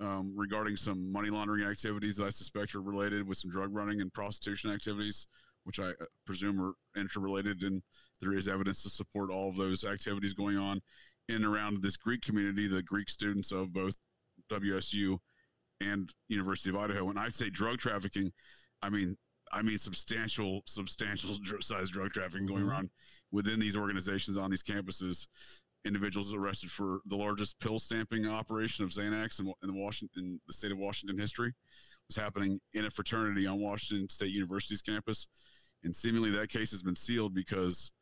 um, 0.00 0.34
regarding 0.36 0.76
some 0.76 1.12
money 1.12 1.30
laundering 1.30 1.64
activities 1.64 2.16
that 2.16 2.26
I 2.26 2.30
suspect 2.30 2.74
are 2.74 2.80
related 2.80 3.26
with 3.26 3.38
some 3.38 3.50
drug 3.50 3.74
running 3.74 4.00
and 4.00 4.12
prostitution 4.12 4.70
activities, 4.70 5.26
which 5.70 5.78
I 5.78 5.90
uh, 5.90 6.06
presume 6.26 6.60
are 6.60 6.72
interrelated, 6.96 7.62
and 7.62 7.80
there 8.20 8.32
is 8.32 8.48
evidence 8.48 8.82
to 8.82 8.90
support 8.90 9.30
all 9.30 9.48
of 9.48 9.56
those 9.56 9.84
activities 9.84 10.34
going 10.34 10.58
on 10.58 10.80
in 11.28 11.36
and 11.36 11.44
around 11.46 11.80
this 11.80 11.96
Greek 11.96 12.22
community, 12.22 12.66
the 12.66 12.82
Greek 12.82 13.08
students 13.08 13.52
of 13.52 13.72
both 13.72 13.94
WSU 14.50 15.18
and 15.80 16.12
University 16.28 16.70
of 16.70 16.76
Idaho. 16.76 17.04
When 17.04 17.16
I 17.18 17.28
say 17.28 17.50
drug 17.50 17.78
trafficking, 17.78 18.32
I 18.82 18.90
mean 18.90 19.16
I 19.52 19.62
mean 19.62 19.78
substantial, 19.78 20.62
substantial 20.66 21.36
size 21.60 21.90
drug 21.90 22.10
trafficking 22.10 22.46
going 22.46 22.64
Mhm. 22.64 22.76
on 22.76 22.90
within 23.30 23.60
these 23.60 23.76
organizations 23.76 24.36
on 24.36 24.50
these 24.50 24.62
campuses. 24.64 25.26
Individuals 25.84 26.34
arrested 26.34 26.70
for 26.70 27.00
the 27.06 27.16
largest 27.16 27.58
pill 27.60 27.78
stamping 27.78 28.26
operation 28.28 28.84
of 28.84 28.90
Xanax 28.90 29.38
in, 29.40 29.52
in 29.62 29.74
Washington, 29.74 30.24
in 30.24 30.40
the 30.46 30.52
state 30.52 30.72
of 30.72 30.78
Washington 30.78 31.18
history, 31.18 31.52
was 32.08 32.16
happening 32.16 32.58
in 32.74 32.84
a 32.84 32.90
fraternity 32.90 33.46
on 33.46 33.60
Washington 33.60 34.08
State 34.08 34.30
University's 34.30 34.82
campus, 34.82 35.26
and 35.84 35.94
seemingly 35.94 36.30
that 36.30 36.48
case 36.50 36.70
has 36.70 36.82
been 36.82 36.96
sealed 36.96 37.34
because 37.34 37.92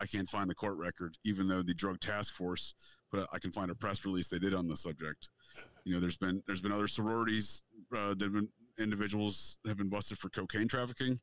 I 0.00 0.06
can't 0.06 0.28
find 0.28 0.50
the 0.50 0.54
court 0.54 0.76
record, 0.78 1.16
even 1.24 1.46
though 1.48 1.62
the 1.62 1.74
drug 1.74 2.00
task 2.00 2.34
force, 2.34 2.74
but 3.10 3.28
I 3.32 3.38
can 3.38 3.52
find 3.52 3.70
a 3.70 3.74
press 3.74 4.04
release 4.04 4.28
they 4.28 4.38
did 4.38 4.54
on 4.54 4.66
the 4.68 4.76
subject 4.76 5.28
you 5.84 5.92
know 5.94 6.00
there's 6.00 6.16
been 6.16 6.42
there's 6.46 6.60
been 6.60 6.72
other 6.72 6.86
sororities 6.88 7.62
uh, 7.96 8.14
that 8.14 8.22
have 8.22 8.32
been 8.32 8.48
individuals 8.78 9.58
have 9.66 9.76
been 9.76 9.88
busted 9.88 10.18
for 10.18 10.28
cocaine 10.28 10.68
trafficking 10.68 11.18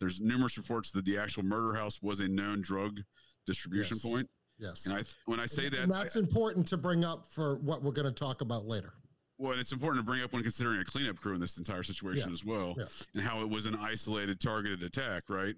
there's 0.00 0.20
numerous 0.20 0.56
reports 0.58 0.90
that 0.90 1.04
the 1.04 1.18
actual 1.18 1.42
murder 1.42 1.74
house 1.74 2.00
was 2.02 2.20
a 2.20 2.28
known 2.28 2.60
drug 2.60 3.00
distribution 3.46 3.96
Yes. 4.02 4.12
point 4.12 4.30
Yes. 4.58 4.86
and 4.86 4.96
i 4.98 5.02
when 5.24 5.40
i 5.40 5.46
say 5.46 5.64
and, 5.64 5.72
that 5.72 5.80
and 5.82 5.90
that's 5.90 6.16
important 6.16 6.66
to 6.68 6.76
bring 6.76 7.04
up 7.04 7.26
for 7.26 7.56
what 7.58 7.82
we're 7.82 7.92
going 7.92 8.06
to 8.06 8.12
talk 8.12 8.40
about 8.40 8.66
later. 8.66 8.92
Well 9.38 9.52
and 9.52 9.60
it's 9.60 9.72
important 9.72 10.02
to 10.04 10.06
bring 10.10 10.22
up 10.22 10.32
when 10.32 10.42
considering 10.42 10.80
a 10.80 10.84
cleanup 10.84 11.16
crew 11.16 11.34
in 11.34 11.40
this 11.40 11.58
entire 11.58 11.82
situation 11.82 12.28
Yeah. 12.28 12.32
as 12.32 12.44
well 12.44 12.74
Yeah. 12.78 12.84
and 13.14 13.22
how 13.22 13.40
it 13.42 13.48
was 13.50 13.66
an 13.66 13.74
isolated 13.76 14.40
targeted 14.40 14.82
attack 14.82 15.24
right 15.28 15.54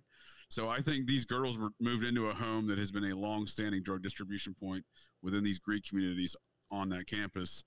so 0.48 0.68
i 0.68 0.80
think 0.80 1.06
these 1.06 1.24
girls 1.24 1.58
were 1.58 1.70
moved 1.80 2.04
into 2.04 2.28
a 2.28 2.34
home 2.34 2.66
that 2.68 2.78
has 2.78 2.90
been 2.90 3.04
a 3.04 3.16
long-standing 3.16 3.82
drug 3.82 4.02
distribution 4.02 4.54
point 4.60 4.84
within 5.22 5.42
these 5.44 5.58
greek 5.58 5.84
communities 5.88 6.34
on 6.70 6.88
that 6.90 7.06
campus 7.06 7.62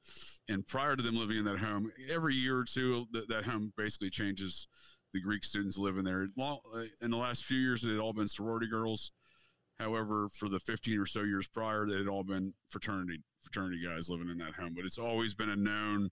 and 0.48 0.66
prior 0.68 0.96
to 0.96 1.02
them 1.04 1.16
living 1.16 1.38
in 1.38 1.44
that 1.46 1.58
home 1.58 1.92
every 2.10 2.36
year 2.36 2.60
or 2.60 2.66
two 2.66 3.06
th- 3.14 3.28
that 3.28 3.44
home 3.46 3.74
basically 3.78 4.10
changes 4.10 4.68
the 5.14 5.20
greek 5.22 5.44
students 5.44 5.78
living 5.78 6.04
there 6.04 6.28
uh, 6.40 6.56
in 7.02 7.10
the 7.12 7.18
last 7.18 7.44
few 7.46 7.58
years 7.58 7.84
it 7.84 7.90
had 7.90 8.00
all 8.00 8.14
been 8.14 8.28
sorority 8.28 8.68
girls 8.68 9.12
however 9.80 10.28
for 10.38 10.48
the 10.50 10.60
15 10.60 11.00
or 11.00 11.06
so 11.08 11.22
years 11.24 11.48
prior 11.48 11.86
it 11.86 11.98
had 11.98 12.08
all 12.08 12.24
been 12.24 12.54
fraternity 12.70 13.24
fraternity 13.42 13.82
guys 13.84 14.10
living 14.10 14.30
in 14.30 14.38
that 14.38 14.54
home 14.54 14.74
but 14.76 14.86
it's 14.86 14.98
always 14.98 15.34
been 15.34 15.50
a 15.50 15.56
known 15.56 16.10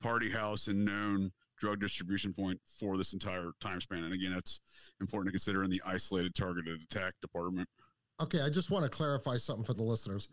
party 0.00 0.30
house 0.30 0.66
and 0.66 0.84
known 0.84 1.30
drug 1.60 1.78
distribution 1.78 2.32
point 2.32 2.58
for 2.78 2.96
this 2.96 3.12
entire 3.12 3.52
time 3.60 3.80
span. 3.80 4.02
And 4.02 4.14
again, 4.14 4.32
that's 4.32 4.60
important 5.00 5.28
to 5.28 5.32
consider 5.32 5.62
in 5.62 5.70
the 5.70 5.82
isolated 5.84 6.34
targeted 6.34 6.82
attack 6.82 7.14
department. 7.20 7.68
Okay, 8.20 8.40
I 8.40 8.48
just 8.48 8.70
want 8.70 8.84
to 8.84 8.88
clarify 8.88 9.36
something 9.36 9.64
for 9.64 9.74
the 9.74 9.82
listeners. 9.82 10.28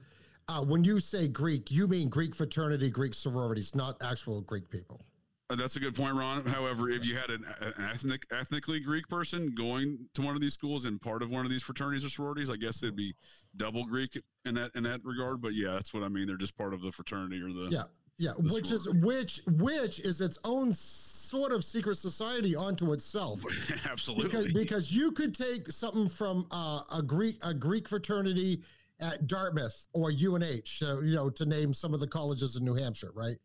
Uh, 0.47 0.63
when 0.63 0.83
you 0.83 0.99
say 0.99 1.27
Greek, 1.27 1.69
you 1.69 1.87
mean 1.87 2.09
Greek 2.09 2.33
fraternity, 2.33 2.89
Greek 2.89 3.13
sororities, 3.13 3.75
not 3.75 3.97
actual 4.01 4.41
Greek 4.41 4.69
people. 4.69 5.01
Uh, 5.49 5.55
that's 5.55 5.77
a 5.77 5.79
good 5.79 5.95
point, 5.95 6.15
Ron. 6.15 6.45
However, 6.45 6.89
if 6.89 7.05
you 7.05 7.15
had 7.15 7.29
an, 7.29 7.45
an 7.61 7.73
ethnic, 7.89 8.25
ethnically 8.31 8.81
Greek 8.81 9.07
person 9.07 9.53
going 9.55 9.97
to 10.13 10.21
one 10.21 10.35
of 10.35 10.41
these 10.41 10.53
schools 10.53 10.85
and 10.85 10.99
part 10.99 11.21
of 11.21 11.29
one 11.29 11.45
of 11.45 11.51
these 11.51 11.63
fraternities 11.63 12.03
or 12.03 12.09
sororities, 12.09 12.49
I 12.49 12.57
guess 12.57 12.83
it'd 12.83 12.97
be 12.97 13.15
double 13.55 13.85
Greek 13.85 14.21
in 14.45 14.55
that 14.55 14.71
in 14.75 14.83
that 14.83 15.01
regard. 15.05 15.41
But 15.41 15.53
yeah, 15.53 15.71
that's 15.71 15.93
what 15.93 16.03
I 16.03 16.09
mean. 16.09 16.27
They're 16.27 16.35
just 16.35 16.57
part 16.57 16.73
of 16.73 16.81
the 16.81 16.91
fraternity 16.91 17.41
or 17.41 17.51
the 17.51 17.69
Yeah, 17.71 17.83
yeah, 18.17 18.31
The 18.37 18.53
which 18.53 18.71
is 18.71 18.89
which 18.89 19.41
which 19.47 19.99
is 20.01 20.19
its 20.19 20.37
own 20.43 20.73
sort 20.73 21.53
of 21.53 21.63
secret 21.63 21.97
society 21.97 22.55
onto 22.55 22.91
itself. 22.91 23.41
absolutely. 23.89 24.25
Because, 24.25 24.53
because 24.53 24.91
you 24.91 25.11
could 25.11 25.33
take 25.33 25.69
something 25.69 26.09
from 26.09 26.45
uh, 26.51 26.81
a 26.93 27.01
Greek 27.01 27.37
a 27.41 27.53
Greek 27.53 27.87
fraternity 27.87 28.61
at 28.99 29.27
Dartmouth 29.27 29.87
or 29.93 30.11
UNH, 30.11 30.65
so, 30.65 31.01
you 31.01 31.15
know, 31.15 31.29
to 31.29 31.45
name 31.45 31.73
some 31.73 31.93
of 31.93 31.99
the 31.99 32.07
colleges 32.07 32.55
in 32.55 32.65
New 32.65 32.73
Hampshire, 32.73 33.11
right? 33.13 33.37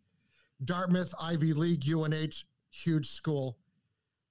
Dartmouth, 0.65 1.15
Ivy 1.21 1.53
League, 1.53 1.85
UNH, 1.89 2.45
huge 2.71 3.09
school. 3.11 3.59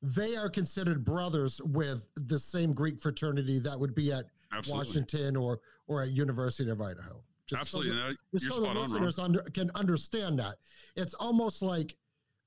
They 0.01 0.35
are 0.35 0.49
considered 0.49 1.03
brothers 1.03 1.61
with 1.61 2.07
the 2.15 2.39
same 2.39 2.71
Greek 2.73 2.99
fraternity 2.99 3.59
that 3.59 3.79
would 3.79 3.93
be 3.93 4.11
at 4.11 4.25
absolutely. 4.51 4.87
Washington 4.87 5.35
or 5.35 5.59
or 5.87 6.01
at 6.01 6.11
University 6.11 6.69
of 6.71 6.81
Idaho. 6.81 7.21
Just 7.45 7.71
so 7.71 7.79
Absolutely. 7.79 7.91
that- 7.91 7.97
No, 7.97 8.09
just 8.33 8.43
you're 8.45 8.51
so 8.53 8.59
the 8.61 8.65
spot 8.65 8.77
on, 8.77 8.83
listeners 8.83 9.19
under, 9.19 9.41
can 9.53 9.69
understand 9.75 10.39
that 10.39 10.55
it's 10.95 11.13
almost 11.15 11.61
like 11.61 11.97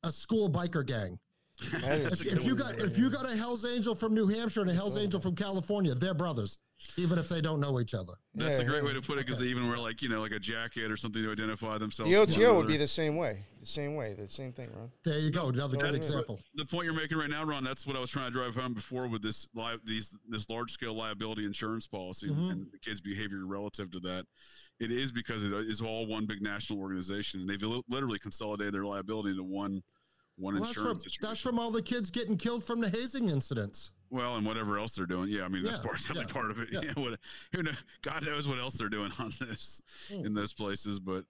a 0.03 0.11
school 0.11 0.51
biker 0.51 0.85
gang. 0.85 1.19
If, 1.61 2.27
if 2.27 2.45
you 2.45 2.57
got 2.57 2.81
if 2.81 2.99
you 2.99 3.09
got 3.11 3.31
a 3.31 3.37
Hell's 3.37 3.65
Angel 3.65 3.95
from 3.95 4.13
New 4.15 4.27
Hampshire 4.27 4.63
and 4.63 4.71
a 4.71 4.75
Hell's 4.75 4.97
Angel 4.97 5.21
from 5.21 5.37
California, 5.37 5.95
they're 5.95 6.13
brothers, 6.15 6.59
even 6.97 7.19
if 7.19 7.29
they 7.29 7.41
don't 7.41 7.61
know 7.61 7.81
each 7.81 7.95
other. 7.95 8.13
That's 8.35 8.59
a 8.59 8.65
great 8.65 8.83
yeah. 8.83 8.89
way 8.89 8.95
to 8.95 9.01
put 9.01 9.19
it 9.19 9.27
because 9.27 9.39
they 9.39 9.47
even 9.47 9.69
wear 9.69 9.79
like 9.79 10.03
you 10.03 10.09
know 10.09 10.21
like 10.21 10.33
a 10.33 10.39
jacket 10.39 10.91
or 10.91 10.97
something 10.97 11.23
to 11.23 11.31
identify 11.33 11.79
themselves. 11.79 12.11
the 12.11 12.19
OTO 12.19 12.57
would 12.57 12.67
be 12.67 12.77
the 12.77 12.87
same 12.87 13.17
way. 13.17 13.45
The 13.61 13.67
same 13.67 13.95
way. 13.95 14.13
The 14.13 14.29
same 14.29 14.53
thing, 14.53 14.69
Ron. 14.77 14.91
There 15.05 15.19
you 15.19 15.31
go, 15.31 15.49
another 15.49 15.77
good 15.77 15.95
example. 15.95 16.41
the 16.55 16.67
point 16.67 16.85
you're 16.85 16.95
making 16.95 17.17
right 17.17 17.31
now, 17.31 17.45
Ron. 17.45 17.65
That's 17.65 17.87
what 17.87 17.97
I 17.97 18.01
was 18.01 18.11
trying 18.11 18.27
to 18.27 18.33
drive 18.33 18.55
home 18.55 18.75
before 18.75 19.07
with 19.07 19.23
this 19.23 19.47
li- 19.55 19.79
these 19.85 20.15
this 20.29 20.51
large 20.51 20.71
scale 20.73 20.95
liability 20.95 21.45
insurance 21.45 21.87
policy 21.87 22.29
Mhm. 22.29 22.51
and 22.51 22.67
the 22.73 22.79
kids' 22.79 23.01
behavior 23.01 23.47
relative 23.47 23.91
to 23.93 24.01
that. 24.01 24.27
It 24.81 24.91
is 24.91 25.13
because 25.13 25.45
it 25.45 25.53
is 25.53 25.81
all 25.81 26.07
one 26.07 26.27
big 26.27 26.43
national 26.43 26.81
organization, 26.81 27.41
and 27.41 27.49
they've 27.49 27.63
literally 27.89 28.19
consolidated 28.19 28.75
their 28.75 28.85
liability 28.85 29.31
into 29.31 29.45
one 29.45 29.83
one 30.37 30.55
Well, 30.55 30.65
that's, 30.65 30.75
from, 30.75 30.87
insurance 30.89 31.19
that's 31.21 31.41
from 31.41 31.59
all 31.59 31.71
the 31.71 31.83
kids 31.83 32.11
getting 32.11 32.37
killed 32.37 32.65
from 32.65 32.81
the 32.81 32.89
hazing 32.89 33.29
incidents. 33.29 33.91
well, 34.11 34.37
and 34.37 34.45
whatever 34.47 34.79
else 34.79 34.95
they're 34.97 35.07
doing. 35.07 35.29
Yeah, 35.29 35.45
I 35.45 35.49
mean 35.49 35.63
that's 35.63 35.79
Yeah, 35.79 35.83
part 35.85 35.97
definitely 35.99 36.25
yeah, 36.27 36.33
part 36.33 36.51
of 36.51 36.61
it. 36.61 36.69
yeah. 36.73 36.81
Yeah, 36.83 36.93
what, 37.03 37.21
who 37.55 37.63
know, 37.63 37.71
God 38.03 38.27
knows 38.27 38.47
what 38.49 38.59
else 38.59 38.75
they're 38.75 38.89
doing 38.89 39.13
on 39.19 39.31
this 39.41 39.81
Hmm. 40.13 40.27
in 40.27 40.35
those 40.35 40.53
places, 40.53 40.99
but 41.01 41.25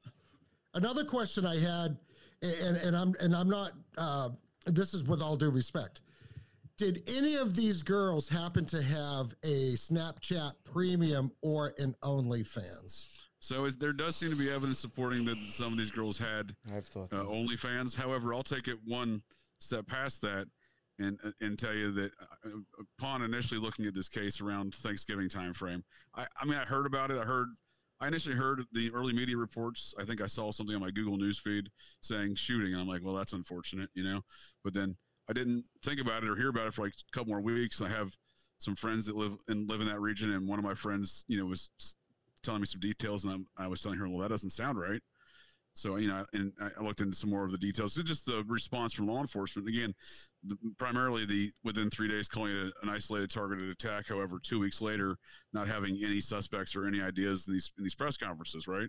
Another 0.74 1.04
question 1.04 1.46
I 1.46 1.56
had, 1.58 1.96
and, 2.42 2.76
and 2.78 2.96
I'm 2.96 3.14
and 3.20 3.34
I'm 3.36 3.48
not. 3.48 3.70
Uh, 3.96 4.30
this 4.66 4.92
is 4.92 5.04
with 5.04 5.22
all 5.22 5.36
due 5.36 5.50
respect. 5.50 6.00
Did 6.76 7.04
any 7.06 7.36
of 7.36 7.54
these 7.54 7.84
girls 7.84 8.28
happen 8.28 8.64
to 8.66 8.82
have 8.82 9.32
a 9.44 9.74
Snapchat 9.74 10.52
Premium 10.64 11.30
or 11.42 11.72
an 11.78 11.94
OnlyFans? 12.02 13.20
So 13.44 13.66
is, 13.66 13.76
there 13.76 13.92
does 13.92 14.16
seem 14.16 14.30
to 14.30 14.36
be 14.36 14.50
evidence 14.50 14.78
supporting 14.78 15.26
that 15.26 15.36
some 15.50 15.72
of 15.72 15.78
these 15.78 15.90
girls 15.90 16.16
had 16.16 16.54
I've 16.74 16.86
thought. 16.86 17.12
uh. 17.12 17.24
OnlyFans. 17.24 17.94
However, 17.94 18.32
I'll 18.32 18.42
take 18.42 18.68
it 18.68 18.78
one 18.86 19.22
step 19.58 19.86
past 19.86 20.22
that 20.22 20.46
and 20.98 21.18
and 21.42 21.58
tell 21.58 21.74
you 21.74 21.90
that 21.92 22.12
uh, 22.20 22.50
upon 22.98 23.22
initially 23.22 23.60
looking 23.60 23.84
at 23.84 23.94
this 23.94 24.08
case 24.08 24.40
around 24.40 24.74
Thanksgiving 24.76 25.28
time 25.28 25.52
frame, 25.52 25.84
I, 26.14 26.26
I 26.40 26.46
mean 26.46 26.56
I 26.56 26.64
heard 26.64 26.86
about 26.86 27.10
it. 27.10 27.18
I 27.18 27.24
heard 27.24 27.48
I 28.00 28.08
initially 28.08 28.34
heard 28.34 28.62
the 28.72 28.90
early 28.94 29.12
media 29.12 29.36
reports. 29.36 29.92
I 30.00 30.04
think 30.04 30.22
I 30.22 30.26
saw 30.26 30.50
something 30.50 30.74
on 30.74 30.80
my 30.80 30.90
Google 30.90 31.18
News 31.18 31.38
feed 31.38 31.68
saying 32.00 32.36
shooting, 32.36 32.72
and 32.72 32.80
I'm 32.80 32.88
like, 32.88 33.04
well, 33.04 33.14
that's 33.14 33.34
unfortunate, 33.34 33.90
you 33.94 34.04
know. 34.04 34.22
But 34.62 34.72
then 34.72 34.96
I 35.28 35.34
didn't 35.34 35.64
think 35.84 36.00
about 36.00 36.22
it 36.22 36.30
or 36.30 36.36
hear 36.36 36.48
about 36.48 36.68
it 36.68 36.74
for 36.74 36.82
like 36.82 36.92
a 36.92 37.16
couple 37.16 37.32
more 37.32 37.42
weeks. 37.42 37.82
I 37.82 37.88
have 37.88 38.16
some 38.56 38.74
friends 38.74 39.04
that 39.04 39.16
live 39.16 39.36
and 39.48 39.68
live 39.68 39.82
in 39.82 39.88
that 39.88 40.00
region, 40.00 40.32
and 40.32 40.48
one 40.48 40.58
of 40.58 40.64
my 40.64 40.74
friends, 40.74 41.26
you 41.28 41.36
know, 41.36 41.44
was 41.44 41.68
telling 42.44 42.60
me 42.60 42.66
some 42.66 42.80
details, 42.80 43.24
and 43.24 43.32
I'm, 43.32 43.46
I 43.56 43.66
was 43.66 43.82
telling 43.82 43.98
her, 43.98 44.08
well, 44.08 44.18
that 44.18 44.30
doesn't 44.30 44.50
sound 44.50 44.78
right. 44.78 45.00
So 45.76 45.96
you 45.96 46.06
know, 46.06 46.24
and 46.32 46.52
I 46.60 46.82
looked 46.82 47.00
into 47.00 47.16
some 47.16 47.30
more 47.30 47.44
of 47.44 47.50
the 47.50 47.58
details. 47.58 47.96
It's 47.96 48.08
just 48.08 48.26
the 48.26 48.44
response 48.46 48.94
from 48.94 49.06
law 49.06 49.20
enforcement. 49.20 49.68
Again, 49.68 49.92
the, 50.44 50.56
primarily 50.78 51.26
the 51.26 51.50
within 51.64 51.90
three 51.90 52.06
days 52.08 52.28
calling 52.28 52.52
it 52.56 52.72
an 52.82 52.88
isolated 52.88 53.30
targeted 53.30 53.68
attack. 53.68 54.06
However, 54.06 54.38
two 54.40 54.60
weeks 54.60 54.80
later, 54.80 55.16
not 55.52 55.66
having 55.66 56.00
any 56.04 56.20
suspects 56.20 56.76
or 56.76 56.86
any 56.86 57.02
ideas 57.02 57.48
in 57.48 57.54
these 57.54 57.72
in 57.76 57.82
these 57.82 57.96
press 57.96 58.16
conferences. 58.16 58.68
Right. 58.68 58.88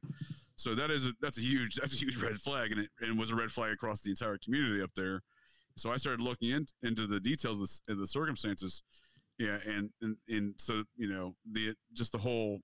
So 0.58 0.76
that 0.76 0.92
is 0.92 1.08
a 1.08 1.14
that's 1.22 1.40
a 1.40 1.42
huge 1.42 1.76
that's 1.76 1.94
a 1.94 1.98
huge 1.98 2.18
red 2.22 2.38
flag, 2.38 2.72
and 2.72 2.82
it, 2.82 2.90
and 3.02 3.10
it 3.10 3.18
was 3.18 3.32
a 3.32 3.36
red 3.36 3.50
flag 3.50 3.74
across 3.74 4.02
the 4.02 4.12
entire 4.12 4.38
community 4.38 4.84
up 4.84 4.92
there. 4.96 5.24
So 5.78 5.92
I 5.92 5.98
started 5.98 6.22
looking 6.22 6.52
in, 6.52 6.68
into 6.84 7.08
the 7.08 7.20
details 7.20 7.60
of 7.60 7.68
the, 7.68 7.94
of 7.94 8.00
the 8.00 8.08
circumstances. 8.08 8.84
Yeah, 9.40 9.58
and, 9.66 9.90
and 10.02 10.18
and 10.30 10.54
so 10.58 10.84
you 10.96 11.12
know 11.12 11.36
the 11.52 11.74
just 11.94 12.12
the 12.12 12.20
whole 12.20 12.60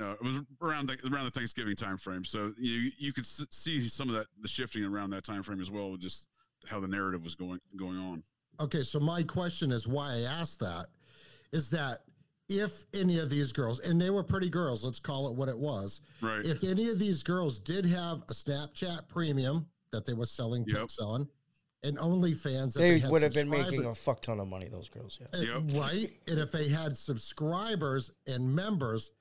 uh, 0.00 0.12
it 0.12 0.22
was 0.22 0.40
around 0.60 0.88
the, 0.88 0.96
around 1.12 1.24
the 1.24 1.30
Thanksgiving 1.30 1.76
time 1.76 1.96
frame. 1.96 2.24
So 2.24 2.52
you 2.58 2.90
you 2.98 3.12
could 3.12 3.24
s- 3.24 3.44
see 3.50 3.80
some 3.80 4.08
of 4.08 4.14
that 4.14 4.26
the 4.40 4.48
shifting 4.48 4.84
around 4.84 5.10
that 5.10 5.24
time 5.24 5.42
frame 5.42 5.60
as 5.60 5.70
well, 5.70 5.96
just 5.96 6.28
how 6.68 6.80
the 6.80 6.88
narrative 6.88 7.24
was 7.24 7.34
going 7.34 7.60
going 7.76 7.98
on. 7.98 8.22
Okay, 8.60 8.82
so 8.82 9.00
my 9.00 9.22
question 9.22 9.70
is 9.72 9.86
why 9.88 10.12
I 10.14 10.20
asked 10.20 10.60
that 10.60 10.86
is 11.52 11.70
that 11.70 11.98
if 12.48 12.84
any 12.94 13.18
of 13.18 13.30
these 13.30 13.50
girls, 13.52 13.80
and 13.80 14.00
they 14.00 14.10
were 14.10 14.22
pretty 14.22 14.50
girls, 14.50 14.84
let's 14.84 15.00
call 15.00 15.28
it 15.30 15.34
what 15.36 15.48
it 15.48 15.58
was, 15.58 16.02
Right. 16.20 16.44
if 16.44 16.64
any 16.64 16.88
of 16.90 16.98
these 16.98 17.22
girls 17.22 17.58
did 17.58 17.86
have 17.86 18.22
a 18.28 18.34
Snapchat 18.34 19.08
premium 19.08 19.66
that 19.90 20.04
they 20.04 20.12
were 20.12 20.26
selling 20.26 20.64
Yep. 20.66 20.76
pics 20.76 20.98
on, 20.98 21.28
and 21.82 21.96
OnlyFans 21.98 22.74
that 22.74 22.80
they 22.80 23.02
would 23.08 23.22
have 23.22 23.32
been 23.32 23.48
making 23.48 23.84
a 23.86 23.94
fuck 23.94 24.20
ton 24.22 24.38
of 24.38 24.48
money. 24.48 24.68
Those 24.68 24.88
girls. 24.90 25.18
Yeah. 25.20 25.26
uh, 25.56 25.60
Yep. 25.60 25.76
right, 25.80 26.12
and 26.26 26.38
if 26.38 26.52
they 26.52 26.68
had 26.68 26.96
subscribers 26.96 28.10
and 28.26 28.54
members, 28.54 29.12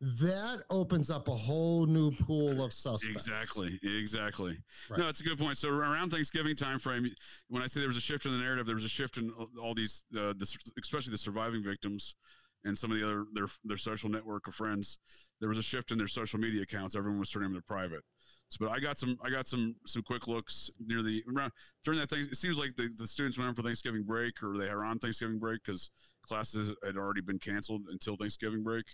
that 0.00 0.62
opens 0.70 1.10
up 1.10 1.26
a 1.28 1.32
whole 1.32 1.86
new 1.86 2.12
pool 2.12 2.62
of 2.62 2.72
suspects. 2.72 3.26
Exactly. 3.26 3.78
Exactly. 3.82 4.56
Right. 4.88 4.98
No, 5.00 5.08
it's 5.08 5.20
a 5.20 5.24
good 5.24 5.38
point. 5.38 5.58
So 5.58 5.70
around 5.70 6.10
Thanksgiving 6.10 6.54
time 6.54 6.78
frame, 6.78 7.10
when 7.48 7.62
I 7.62 7.66
say 7.66 7.80
there 7.80 7.88
was 7.88 7.96
a 7.96 8.00
shift 8.00 8.24
in 8.24 8.32
the 8.32 8.38
narrative, 8.38 8.66
there 8.66 8.76
was 8.76 8.84
a 8.84 8.88
shift 8.88 9.16
in 9.16 9.32
all 9.60 9.74
these, 9.74 10.04
uh, 10.16 10.34
the, 10.36 10.56
especially 10.80 11.10
the 11.10 11.18
surviving 11.18 11.64
victims 11.64 12.14
and 12.64 12.76
some 12.76 12.90
of 12.92 12.98
the 12.98 13.04
other 13.04 13.24
their 13.32 13.46
their 13.64 13.76
social 13.76 14.08
network 14.08 14.46
of 14.46 14.54
friends. 14.54 14.98
There 15.40 15.48
was 15.48 15.58
a 15.58 15.62
shift 15.62 15.90
in 15.90 15.98
their 15.98 16.08
social 16.08 16.38
media 16.38 16.62
accounts. 16.62 16.94
Everyone 16.94 17.18
was 17.18 17.30
turning 17.30 17.52
them 17.52 17.60
to 17.60 17.66
private. 17.66 18.02
So, 18.50 18.64
but 18.64 18.72
I 18.72 18.80
got 18.80 18.98
some 18.98 19.16
I 19.22 19.30
got 19.30 19.46
some 19.46 19.76
some 19.86 20.02
quick 20.02 20.26
looks 20.26 20.70
near 20.78 21.02
the 21.02 21.22
around 21.34 21.52
during 21.84 22.00
that 22.00 22.08
thing. 22.08 22.20
It 22.20 22.36
seems 22.36 22.58
like 22.58 22.74
the, 22.76 22.88
the 22.96 23.06
students 23.06 23.36
went 23.36 23.48
on 23.48 23.54
for 23.54 23.62
Thanksgiving 23.62 24.04
break 24.04 24.42
or 24.42 24.56
they 24.56 24.68
are 24.68 24.84
on 24.84 24.98
Thanksgiving 24.98 25.38
break 25.38 25.62
because 25.64 25.90
classes 26.22 26.72
had 26.84 26.96
already 26.96 27.20
been 27.20 27.38
canceled 27.38 27.82
until 27.90 28.16
Thanksgiving 28.16 28.62
break 28.62 28.84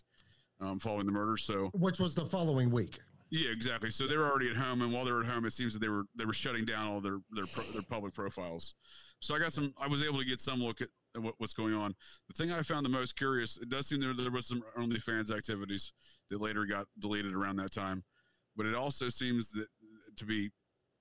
um, 0.60 0.78
following 0.78 1.06
the 1.06 1.12
murder. 1.12 1.36
So 1.36 1.70
Which 1.74 1.98
was 1.98 2.14
the 2.14 2.24
following 2.24 2.70
week. 2.70 2.98
yeah, 3.31 3.51
exactly. 3.51 3.90
So 3.90 4.06
they 4.06 4.16
were 4.16 4.26
already 4.31 4.51
at 4.51 4.56
home, 4.56 4.82
and 4.82 4.93
while 4.93 5.05
they 5.05 5.12
were 5.12 5.20
at 5.20 5.26
home, 5.26 5.44
it 5.44 5.52
seems 5.52 5.72
that 5.74 5.81
they 5.81 5.89
were 5.89 6.05
they 6.16 6.24
were 6.24 6.32
shutting 6.32 6.64
down 6.64 6.86
all 6.86 7.01
their 7.01 7.18
their 7.32 7.47
pro, 7.47 7.64
their 7.72 7.82
public 7.82 8.14
profiles. 8.14 8.74
So 9.20 9.35
I 9.35 9.39
got 9.39 9.52
some. 9.52 9.74
I 9.81 9.89
was 9.89 10.02
able 10.02 10.18
to 10.18 10.24
get 10.24 10.40
some 10.40 10.60
look 10.60 10.81
at 10.81 10.89
at 11.16 11.22
what, 11.22 11.35
what's 11.39 11.55
going 11.55 11.74
on. 11.74 11.94
The 12.28 12.35
thing 12.35 12.52
I 12.52 12.62
found 12.62 12.85
the 12.85 12.90
most 12.90 13.16
curious, 13.16 13.56
it 13.56 13.68
does 13.68 13.86
seem 13.86 14.01
there 14.01 14.12
there 14.14 14.31
was 14.31 14.47
some 14.47 14.62
OnlyFans 14.76 15.35
activities 15.35 15.93
that 16.31 16.40
later 16.40 16.64
got 16.66 16.86
deleted 16.98 17.35
around 17.35 17.56
that 17.56 17.72
time, 17.72 18.05
but 18.56 18.66
it 18.66 18.74
also 18.74 19.09
seems 19.09 19.51
that 19.52 19.66
to 20.16 20.24
be, 20.24 20.51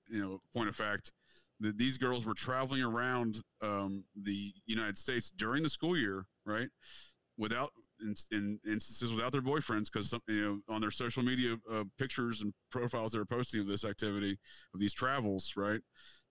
you 0.08 0.20
know, 0.20 0.40
point 0.52 0.68
of 0.68 0.76
fact, 0.76 1.12
that 1.60 1.78
these 1.78 1.98
girls 1.98 2.24
were 2.24 2.34
traveling 2.34 2.82
around 2.82 3.36
um, 3.62 4.04
the 4.16 4.52
United 4.66 4.98
States 4.98 5.30
during 5.30 5.62
the 5.62 5.70
school 5.70 5.96
year, 5.96 6.26
right? 6.44 6.68
Without 7.36 7.70
in, 8.04 8.14
in 8.30 8.58
instances 8.66 9.12
without 9.12 9.32
their 9.32 9.42
boyfriends 9.42 9.90
because 9.92 10.14
you 10.28 10.44
know 10.44 10.74
on 10.74 10.80
their 10.80 10.90
social 10.90 11.22
media 11.22 11.56
uh, 11.72 11.84
pictures 11.98 12.42
and 12.42 12.52
profiles 12.70 13.12
they're 13.12 13.24
posting 13.24 13.60
of 13.60 13.66
this 13.66 13.84
activity 13.84 14.36
of 14.74 14.80
these 14.80 14.92
travels 14.92 15.54
right? 15.56 15.80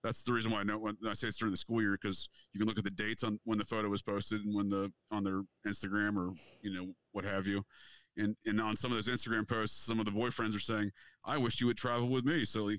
That's 0.02 0.22
the 0.22 0.32
reason 0.32 0.52
why 0.52 0.60
i 0.60 0.64
know 0.64 0.78
when 0.78 0.96
i 1.08 1.12
say 1.14 1.28
it's 1.28 1.38
during 1.38 1.50
the 1.50 1.56
school 1.56 1.80
year 1.80 1.98
because 2.00 2.28
you 2.52 2.58
can 2.60 2.68
look 2.68 2.78
at 2.78 2.84
the 2.84 2.90
dates 2.90 3.24
on 3.24 3.38
when 3.44 3.58
the 3.58 3.64
photo 3.64 3.88
was 3.88 4.02
posted 4.02 4.42
and 4.42 4.54
when 4.54 4.68
the 4.68 4.92
on 5.10 5.24
their 5.24 5.42
instagram 5.66 6.16
or 6.16 6.32
you 6.62 6.72
know 6.72 6.92
what 7.12 7.24
have 7.24 7.46
you. 7.46 7.64
And 8.16 8.36
and 8.46 8.60
on 8.60 8.76
some 8.76 8.92
of 8.92 8.96
those 8.96 9.08
instagram 9.08 9.48
posts 9.48 9.84
some 9.84 9.98
of 9.98 10.04
the 10.04 10.12
boyfriends 10.12 10.54
are 10.54 10.60
saying 10.60 10.92
i 11.24 11.36
wish 11.36 11.60
you 11.60 11.66
would 11.66 11.76
travel 11.76 12.08
with 12.08 12.24
me 12.24 12.44
so 12.44 12.70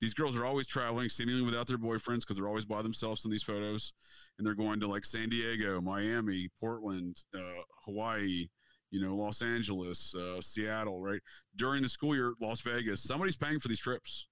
these 0.00 0.14
girls 0.14 0.36
are 0.36 0.44
always 0.44 0.66
traveling 0.66 1.08
seemingly 1.08 1.42
without 1.42 1.66
their 1.66 1.78
boyfriends 1.78 2.20
because 2.20 2.36
they're 2.36 2.48
always 2.48 2.64
by 2.64 2.82
themselves 2.82 3.24
in 3.24 3.30
these 3.30 3.42
photos 3.42 3.92
and 4.38 4.46
they're 4.46 4.54
going 4.54 4.80
to 4.80 4.86
like 4.86 5.04
san 5.04 5.28
diego 5.28 5.80
miami 5.80 6.48
portland 6.58 7.22
uh, 7.34 7.62
hawaii 7.84 8.48
you 8.90 9.00
know 9.00 9.14
los 9.14 9.42
angeles 9.42 10.14
uh, 10.14 10.40
seattle 10.40 11.00
right 11.00 11.20
during 11.56 11.82
the 11.82 11.88
school 11.88 12.14
year 12.14 12.34
las 12.40 12.60
vegas 12.60 13.02
somebody's 13.02 13.36
paying 13.36 13.58
for 13.58 13.68
these 13.68 13.80
trips 13.80 14.28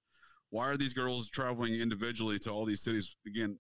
why 0.51 0.67
are 0.69 0.77
these 0.77 0.95
girls 0.95 1.29
traveling 1.29 1.75
individually 1.75 2.39
to 2.39 2.51
all 2.51 2.65
these 2.65 2.83
cities 2.83 3.17
again 3.27 3.59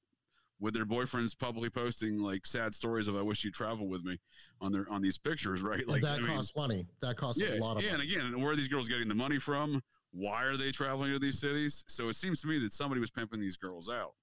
with 0.60 0.74
their 0.74 0.86
boyfriends 0.86 1.38
publicly 1.38 1.70
posting 1.70 2.20
like 2.20 2.44
sad 2.44 2.74
stories 2.74 3.08
of 3.08 3.16
I 3.16 3.22
wish 3.22 3.44
you 3.44 3.50
travel 3.50 3.88
with 3.88 4.04
me 4.04 4.18
on 4.60 4.72
their 4.72 4.86
on 4.90 5.00
these 5.00 5.18
pictures, 5.18 5.62
right? 5.62 5.84
Like 5.88 6.02
that 6.02 6.18
I 6.18 6.22
mean, 6.22 6.34
costs 6.34 6.54
money. 6.56 6.84
That 7.00 7.16
costs 7.16 7.40
yeah, 7.40 7.56
a 7.56 7.60
lot 7.60 7.76
of 7.76 7.82
yeah, 7.82 7.94
and 7.94 8.02
again, 8.02 8.40
where 8.40 8.52
are 8.52 8.56
these 8.56 8.68
girls 8.68 8.88
getting 8.88 9.08
the 9.08 9.14
money 9.14 9.38
from? 9.38 9.82
Why 10.12 10.44
are 10.44 10.56
they 10.56 10.70
traveling 10.70 11.12
to 11.12 11.18
these 11.18 11.38
cities? 11.38 11.84
So 11.88 12.08
it 12.08 12.14
seems 12.16 12.40
to 12.42 12.48
me 12.48 12.58
that 12.60 12.72
somebody 12.72 13.00
was 13.00 13.10
pimping 13.10 13.40
these 13.40 13.56
girls 13.56 13.88
out. 13.88 14.14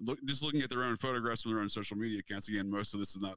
Look, 0.00 0.18
just 0.24 0.42
looking 0.42 0.62
at 0.62 0.70
their 0.70 0.82
own 0.84 0.96
photographs 0.96 1.42
from 1.42 1.52
their 1.52 1.60
own 1.60 1.68
social 1.68 1.96
media 1.96 2.20
accounts. 2.20 2.48
Again, 2.48 2.70
most 2.70 2.94
of 2.94 3.00
this 3.00 3.14
is 3.14 3.20
not, 3.20 3.36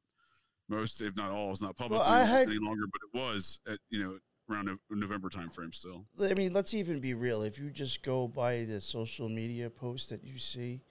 most 0.69 1.01
if 1.01 1.15
not 1.15 1.29
all, 1.31 1.51
is 1.51 1.61
not 1.61 1.75
public 1.75 2.01
I 2.01 2.23
had- 2.23 2.47
any 2.47 2.57
longer, 2.59 2.85
but 2.91 3.01
it 3.07 3.17
was 3.25 3.59
at 3.67 3.79
you 3.89 4.01
know 4.03 4.17
around 4.49 4.65
no- 4.65 4.77
November 4.89 5.29
timeframe 5.29 5.73
still. 5.73 6.05
I 6.21 6.33
mean, 6.33 6.53
let's 6.53 6.73
even 6.73 6.99
be 6.99 7.13
real. 7.13 7.41
If 7.43 7.59
you 7.59 7.69
just 7.69 8.03
go 8.03 8.27
by 8.27 8.63
the 8.63 8.81
social 8.81 9.29
media 9.29 9.69
posts 9.69 10.07
that 10.09 10.23
you 10.23 10.37
see, 10.37 10.81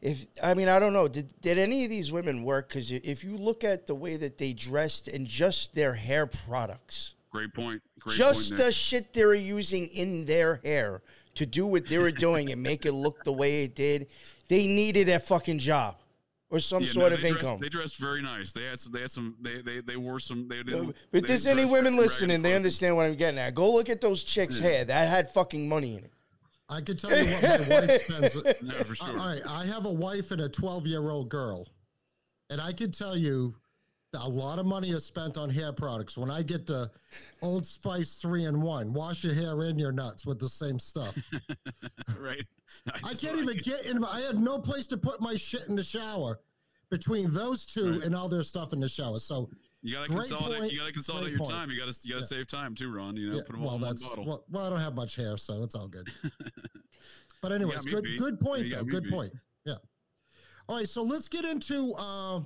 if 0.00 0.26
I 0.42 0.54
mean, 0.54 0.68
I 0.68 0.78
don't 0.78 0.92
know, 0.92 1.08
did 1.08 1.32
did 1.40 1.58
any 1.58 1.84
of 1.84 1.90
these 1.90 2.10
women 2.12 2.42
work? 2.44 2.68
Because 2.68 2.90
if 2.90 3.24
you 3.24 3.36
look 3.36 3.64
at 3.64 3.86
the 3.86 3.94
way 3.94 4.16
that 4.16 4.38
they 4.38 4.52
dressed 4.52 5.08
and 5.08 5.26
just 5.26 5.74
their 5.74 5.94
hair 5.94 6.26
products, 6.26 7.14
Great 7.32 7.54
point. 7.54 7.82
Great 8.00 8.16
just 8.16 8.50
point. 8.50 8.58
the 8.58 8.66
Nick. 8.66 8.74
shit 8.74 9.12
they 9.14 9.24
were 9.24 9.34
using 9.34 9.86
in 9.88 10.26
their 10.26 10.56
hair 10.64 11.02
to 11.34 11.46
do 11.46 11.66
what 11.66 11.86
they 11.86 11.96
were 11.98 12.10
doing 12.12 12.52
and 12.52 12.62
make 12.62 12.84
it 12.84 12.92
look 12.92 13.24
the 13.24 13.32
way 13.32 13.64
it 13.64 13.74
did, 13.74 14.08
they 14.48 14.66
needed 14.66 15.08
a 15.08 15.18
fucking 15.18 15.58
job 15.58 15.96
or 16.50 16.60
some 16.60 16.82
Yeah, 16.82 16.86
no, 16.88 16.92
sort 16.92 17.12
of 17.14 17.20
dressed- 17.20 17.34
income. 17.36 17.58
they 17.58 17.70
dressed 17.70 17.96
very 17.96 18.20
nice. 18.20 18.52
They 18.52 18.64
had 18.64 18.78
some. 18.78 18.92
They 18.92 19.00
had 19.00 19.10
some. 19.10 19.34
They 19.40 19.62
they, 19.62 19.80
they 19.80 19.96
wore 19.96 20.20
some. 20.20 20.46
They 20.46 20.62
didn't. 20.62 20.88
But 20.88 20.94
they 21.10 21.18
if 21.20 21.26
there's 21.26 21.46
any 21.46 21.64
women 21.64 21.96
listening, 21.96 22.42
they 22.42 22.54
understand 22.54 22.96
what 22.96 23.06
I'm 23.06 23.14
getting 23.14 23.38
at. 23.38 23.54
Go 23.54 23.72
look 23.72 23.88
at 23.88 24.02
those 24.02 24.22
chicks' 24.24 24.58
hair. 24.58 24.84
That 24.84 25.08
had 25.08 25.30
fucking 25.30 25.66
money 25.66 25.96
in 25.96 26.04
it. 26.04 26.12
I 26.68 26.82
can 26.82 26.96
tell 26.98 27.16
you 27.16 27.24
what 27.24 27.42
my 27.68 27.80
wife 27.80 28.02
spends. 28.06 28.62
No, 28.62 28.74
for 28.84 28.94
sure. 28.94 29.08
All 29.08 29.16
right, 29.16 29.40
I 29.48 29.64
have 29.66 29.86
a 29.86 29.92
wife 29.92 30.30
and 30.32 30.42
a 30.42 30.48
12 30.50 30.86
year 30.86 31.08
old 31.08 31.30
girl, 31.30 31.66
and 32.50 32.60
I 32.60 32.74
can 32.74 32.92
tell 32.92 33.16
you 33.16 33.54
that 33.54 33.61
a 34.14 34.28
lot 34.28 34.58
of 34.58 34.66
money 34.66 34.90
is 34.90 35.04
spent 35.06 35.38
on 35.38 35.48
hair 35.48 35.72
products. 35.72 36.18
When 36.18 36.30
I 36.30 36.42
get 36.42 36.66
the 36.66 36.90
Old 37.40 37.64
Spice 37.66 38.14
three 38.16 38.44
in 38.44 38.60
one, 38.60 38.92
wash 38.92 39.24
your 39.24 39.34
hair 39.34 39.60
and 39.62 39.78
your 39.78 39.92
nuts 39.92 40.26
with 40.26 40.38
the 40.38 40.48
same 40.48 40.78
stuff. 40.78 41.16
right. 42.20 42.44
I 43.04 43.08
just 43.10 43.22
can't 43.22 43.38
even 43.38 43.58
it. 43.58 43.64
get 43.64 43.86
in. 43.86 44.00
My, 44.00 44.08
I 44.10 44.20
have 44.22 44.38
no 44.38 44.58
place 44.58 44.86
to 44.88 44.96
put 44.96 45.20
my 45.20 45.36
shit 45.36 45.66
in 45.68 45.76
the 45.76 45.82
shower 45.82 46.40
between 46.90 47.32
those 47.32 47.64
two 47.66 47.92
Right. 47.94 48.04
and 48.04 48.14
all 48.14 48.28
their 48.28 48.42
stuff 48.42 48.72
in 48.74 48.80
the 48.80 48.88
shower. 48.88 49.18
So 49.18 49.48
You 49.82 49.94
gotta 49.94 50.08
consolidate. 50.08 50.60
point. 50.60 50.72
You 50.72 50.78
gotta 50.80 50.92
consolidate 50.92 51.30
your 51.30 51.38
point. 51.38 51.50
time. 51.50 51.70
You 51.70 51.78
gotta. 51.78 51.94
You 52.02 52.10
gotta 52.14 52.22
Yeah. 52.22 52.26
save 52.26 52.46
time 52.48 52.74
too, 52.74 52.92
Ron. 52.92 53.16
You 53.16 53.30
know, 53.30 53.36
yeah, 53.36 53.42
put 53.46 53.52
them 53.52 53.62
all 53.62 53.66
well, 53.66 53.76
in 53.76 53.82
one 53.82 53.96
bottle. 53.96 54.24
well, 54.26 54.44
well, 54.50 54.66
I 54.66 54.70
don't 54.70 54.80
have 54.80 54.94
much 54.94 55.16
hair, 55.16 55.36
so 55.38 55.62
it's 55.62 55.74
all 55.74 55.88
good. 55.88 56.08
But 57.40 57.50
anyways, 57.50 57.80
good 57.86 58.04
beat. 58.04 58.18
good 58.20 58.38
point 58.38 58.66
You 58.66 58.70
though. 58.76 58.84
Good 58.84 59.02
beat. 59.04 59.12
point. 59.12 59.32
Yeah. 59.64 59.74
All 60.68 60.76
right, 60.76 60.88
so 60.88 61.02
let's 61.02 61.26
get 61.26 61.44
into 61.44 61.92
uh, 61.98 62.40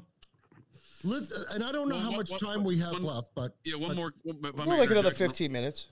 let's 1.07 1.31
and 1.53 1.63
I 1.65 1.73
don't 1.73 1.89
know 1.89 1.95
Well, 1.97 2.05
how 2.05 2.11
one- 2.11 2.17
much 2.19 2.31
one- 2.31 2.41
time 2.41 2.65
we 2.65 2.79
have 2.79 2.93
one- 2.93 3.03
left, 3.05 3.35
but 3.35 3.57
yeah, 3.65 3.77
one 3.77 3.91
but- 3.91 3.97
more. 3.97 4.15
One, 4.23 4.37
if 4.45 4.55
We're 4.57 4.65
may 4.67 4.79
like 4.79 4.91
another 4.91 5.11
15 5.13 5.51
minutes. 5.53 5.87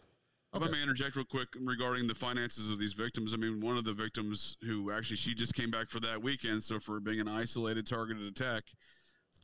If 0.52 0.62
I 0.62 0.66
Okay. 0.66 0.72
may 0.72 0.82
interject 0.82 1.16
real 1.16 1.24
quick 1.24 1.48
regarding 1.58 2.06
the 2.06 2.14
finances 2.14 2.70
of 2.70 2.78
these 2.78 2.92
victims, 2.92 3.34
I 3.34 3.38
mean, 3.38 3.60
one 3.60 3.76
of 3.76 3.84
the 3.84 3.92
victims 3.92 4.56
who 4.62 4.92
actually 4.92 5.16
she 5.16 5.34
just 5.34 5.52
came 5.54 5.68
back 5.70 5.88
for 5.90 5.98
that 6.00 6.22
weekend, 6.22 6.62
so 6.62 6.78
for 6.78 7.00
being 7.00 7.18
an 7.20 7.26
isolated 7.26 7.86
targeted 7.88 8.24
attack, 8.28 8.62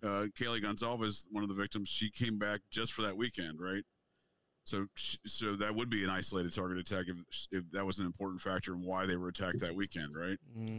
uh, 0.05 0.29
Kaylee 0.39 0.63
Goncalves, 0.63 1.27
one 1.31 1.43
of 1.43 1.49
the 1.49 1.55
victims, 1.55 1.89
she 1.89 2.11
came 2.11 2.39
back 2.39 2.61
just 2.71 2.93
for 2.93 3.03
that 3.03 3.17
weekend, 3.17 3.61
right? 3.61 3.85
So, 4.65 4.87
so 4.95 5.57
that 5.57 5.75
would 5.75 5.91
be 5.91 6.05
an 6.05 6.11
isolated 6.11 6.55
target 6.55 6.79
attack 6.79 7.07
if, 7.09 7.17
if 7.51 7.65
that 7.73 7.85
was 7.85 7.99
an 7.99 8.07
important 8.07 8.41
factor 8.41 8.73
in 8.73 8.85
why 8.85 9.07
they 9.07 9.17
were 9.17 9.29
attacked 9.29 9.61
that 9.61 9.75
weekend, 9.75 10.15
right? 10.15 10.39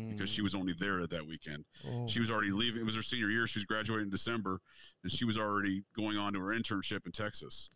Because 0.10 0.30
she 0.30 0.42
was 0.42 0.56
only 0.56 0.74
there 0.78 1.02
at 1.02 1.10
that 1.10 1.26
weekend. 1.26 1.66
Oh. 1.88 2.08
She 2.08 2.20
was 2.20 2.32
already 2.32 2.52
leaving. 2.52 2.82
It 2.82 2.86
was 2.86 2.96
her 2.96 3.02
senior 3.02 3.30
year. 3.30 3.48
She 3.48 3.60
was 3.60 3.66
graduating 3.66 4.06
in 4.06 4.12
December, 4.12 4.60
and 5.04 5.12
she 5.12 5.26
was 5.26 5.38
already 5.38 5.84
going 5.96 6.18
on 6.18 6.34
to 6.34 6.40
her 6.40 6.54
internship 6.54 7.06
in 7.06 7.12
Texas. 7.12 7.70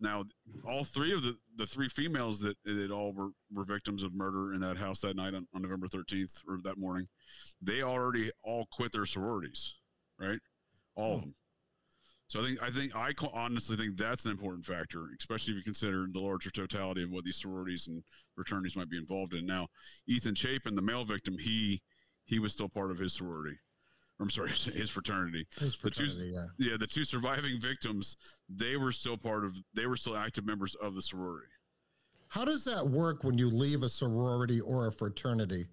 Now, 0.00 0.24
all 0.64 0.84
three 0.84 1.12
of 1.12 1.22
the, 1.22 1.36
the 1.56 1.66
three 1.66 1.88
females 1.88 2.38
that, 2.40 2.56
that 2.64 2.90
all 2.92 3.12
were, 3.12 3.30
were 3.52 3.64
victims 3.64 4.04
of 4.04 4.14
murder 4.14 4.52
in 4.52 4.60
that 4.60 4.76
house 4.76 5.00
that 5.00 5.16
night 5.16 5.34
on, 5.34 5.46
on 5.54 5.62
November 5.62 5.88
13th 5.88 6.40
or 6.48 6.58
that 6.62 6.78
morning, 6.78 7.08
they 7.60 7.82
already 7.82 8.30
all 8.44 8.68
quit 8.70 8.92
their 8.92 9.06
sororities, 9.06 9.74
right? 10.20 10.38
All 10.94 11.14
of 11.14 11.20
hmm. 11.20 11.26
them. 11.26 11.34
So 12.28 12.40
I 12.40 12.44
think 12.44 12.62
I 12.62 12.70
think 12.70 12.94
I 12.94 13.12
honestly 13.32 13.76
think 13.76 13.96
that's 13.96 14.26
an 14.26 14.30
important 14.30 14.64
factor, 14.66 15.08
especially 15.18 15.52
if 15.54 15.58
you 15.58 15.64
consider 15.64 16.06
the 16.12 16.20
larger 16.20 16.50
totality 16.50 17.02
of 17.02 17.10
what 17.10 17.24
these 17.24 17.36
sororities 17.36 17.88
and 17.88 18.02
fraternities 18.34 18.76
might 18.76 18.90
be 18.90 18.98
involved 18.98 19.32
in. 19.32 19.46
Now, 19.46 19.68
Ethan 20.06 20.34
Chapin, 20.34 20.74
the 20.74 20.82
male 20.82 21.04
victim, 21.04 21.38
he 21.38 21.80
he 22.26 22.38
was 22.38 22.52
still 22.52 22.68
part 22.68 22.90
of 22.90 22.98
his 22.98 23.14
sorority. 23.14 23.56
Or, 24.20 24.24
I'm 24.24 24.30
sorry, 24.30 24.50
his 24.50 24.90
fraternity. 24.90 25.46
his 25.58 25.78
the 25.78 25.90
two- 25.90 26.06
fraternity, 26.06 26.32
yeah. 26.34 26.70
Yeah, 26.72 26.76
the 26.76 26.86
two 26.86 27.04
surviving 27.04 27.58
victims, 27.58 28.18
they 28.50 28.76
were 28.76 28.92
still 28.92 29.16
part 29.16 29.46
of. 29.46 29.56
They 29.74 29.86
were 29.86 29.96
still 29.96 30.16
active 30.16 30.44
members 30.44 30.74
of 30.74 30.94
the 30.94 31.02
sorority. 31.02 31.48
How 32.28 32.44
does 32.44 32.62
that 32.66 32.86
work 32.86 33.24
when 33.24 33.38
you 33.38 33.48
leave 33.48 33.82
a 33.84 33.88
sorority 33.88 34.60
or 34.60 34.88
a 34.88 34.92
fraternity? 34.92 35.64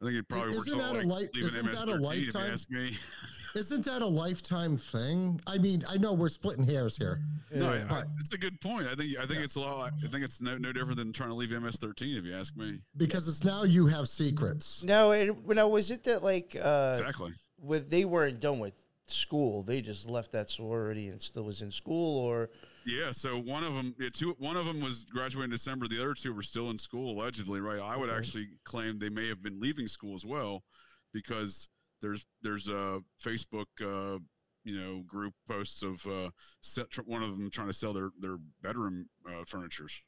I 0.00 0.04
think 0.04 0.18
it 0.18 0.28
probably 0.28 0.54
works 0.56 0.68
Isn't 0.68 0.80
out 0.80 0.94
that 0.94 1.04
a 1.04 1.08
like 1.08 1.34
li- 1.34 1.40
isn't 1.42 1.66
that 1.66 1.88
a 1.88 1.96
MS-13, 1.96 2.16
if 2.28 2.34
you 2.34 2.40
lifetime? 2.40 2.90
ask 3.54 3.54
me. 3.54 3.60
Isn't 3.60 3.84
that 3.86 4.02
a 4.02 4.06
lifetime 4.06 4.76
thing? 4.76 5.40
I 5.46 5.58
mean, 5.58 5.82
I 5.88 5.96
know 5.98 6.12
we're 6.12 6.28
splitting 6.28 6.64
hairs 6.64 6.96
here. 6.96 7.20
No, 7.54 7.70
I, 7.72 7.76
I, 7.94 8.02
it's 8.20 8.32
a 8.32 8.38
good 8.38 8.60
point. 8.60 8.86
I 8.86 8.94
think 8.94 9.16
I 9.18 9.26
think 9.26 9.38
Yeah. 9.38 9.44
it's 9.44 9.56
a 9.56 9.60
lot. 9.60 9.92
I 10.04 10.08
think 10.08 10.24
it's 10.24 10.40
no, 10.40 10.56
no 10.58 10.72
different 10.72 10.96
than 10.96 11.12
trying 11.12 11.30
to 11.30 11.34
leave 11.34 11.50
MS-13, 11.50 12.18
if 12.18 12.24
you 12.24 12.34
ask 12.34 12.56
me. 12.56 12.80
because 12.96 13.28
it's 13.28 13.44
now 13.44 13.64
you 13.64 13.86
have 13.86 14.08
secrets. 14.08 14.82
No, 14.84 15.10
it, 15.12 15.36
now 15.48 15.68
was 15.68 15.90
it 15.90 16.04
that 16.04 16.22
like 16.22 16.56
uh, 16.60 16.94
Exactly. 16.96 17.32
with 17.58 17.90
they 17.90 18.04
weren't 18.04 18.40
done 18.40 18.58
with 18.58 18.72
school, 19.06 19.62
they 19.62 19.80
just 19.82 20.08
left 20.08 20.32
that 20.32 20.48
sorority 20.48 21.08
and 21.08 21.20
still 21.20 21.42
was 21.42 21.60
in 21.60 21.70
school, 21.70 22.18
or 22.20 22.48
Yeah. 22.86 23.10
So 23.12 23.38
one 23.38 23.62
of 23.64 23.74
them, 23.74 23.94
yeah, 23.98 24.08
two, 24.12 24.34
one 24.38 24.56
of 24.56 24.64
them 24.64 24.80
was 24.80 25.04
graduating 25.04 25.44
in 25.44 25.50
December. 25.50 25.86
The 25.88 26.00
other 26.00 26.14
two 26.14 26.32
were 26.32 26.42
still 26.42 26.70
in 26.70 26.78
school, 26.78 27.18
allegedly. 27.20 27.60
Right. 27.60 27.80
I 27.80 27.96
would 27.96 28.08
Okay. 28.08 28.16
actually 28.18 28.48
claim 28.64 28.98
they 28.98 29.10
may 29.10 29.28
have 29.28 29.42
been 29.42 29.60
leaving 29.60 29.86
school 29.88 30.14
as 30.14 30.24
well, 30.24 30.64
because 31.12 31.68
there's 32.02 32.26
there's 32.42 32.68
a 32.68 33.00
Facebook, 33.24 33.66
uh, 33.80 34.18
you 34.64 34.78
know, 34.78 35.02
group 35.06 35.34
posts 35.48 35.82
of 35.82 36.04
uh, 36.06 36.30
set, 36.60 36.88
one 37.06 37.22
of 37.22 37.30
them 37.30 37.50
trying 37.50 37.68
to 37.68 37.72
sell 37.72 37.92
their 37.94 38.10
their 38.20 38.36
bedroom 38.62 39.08
uh, 39.26 39.44
furnitures. 39.46 40.02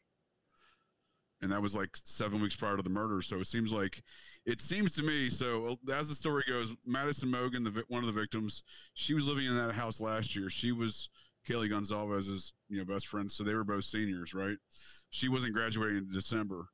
And 1.42 1.52
that 1.52 1.60
was 1.60 1.74
like 1.74 1.90
seven 1.92 2.40
weeks 2.40 2.56
prior 2.56 2.76
to 2.76 2.82
the 2.82 2.88
murder. 2.88 3.20
So 3.20 3.36
it 3.36 3.46
seems 3.46 3.70
like, 3.70 4.02
it 4.46 4.62
seems 4.62 4.94
to 4.94 5.02
me. 5.02 5.28
So 5.28 5.76
uh, 5.88 5.92
as 5.92 6.08
the 6.08 6.14
story 6.14 6.42
goes, 6.48 6.74
Madison 6.86 7.30
Mogen, 7.30 7.64
the 7.64 7.84
one 7.88 8.02
of 8.02 8.06
the 8.06 8.18
victims, 8.18 8.62
she 8.94 9.12
was 9.12 9.28
living 9.28 9.46
in 9.46 9.56
that 9.56 9.74
house 9.74 10.00
last 10.00 10.34
year. 10.34 10.48
She 10.48 10.72
was 10.72 11.10
Kaylee 11.46 11.70
Goncalves's, 11.70 12.54
you 12.70 12.78
know, 12.78 12.84
best 12.86 13.08
friend. 13.08 13.30
So 13.30 13.44
they 13.44 13.52
were 13.52 13.64
both 13.64 13.84
seniors, 13.84 14.32
right? 14.32 14.56
She 15.10 15.28
wasn't 15.28 15.52
graduating 15.52 15.98
in 15.98 16.08
December. 16.10 16.68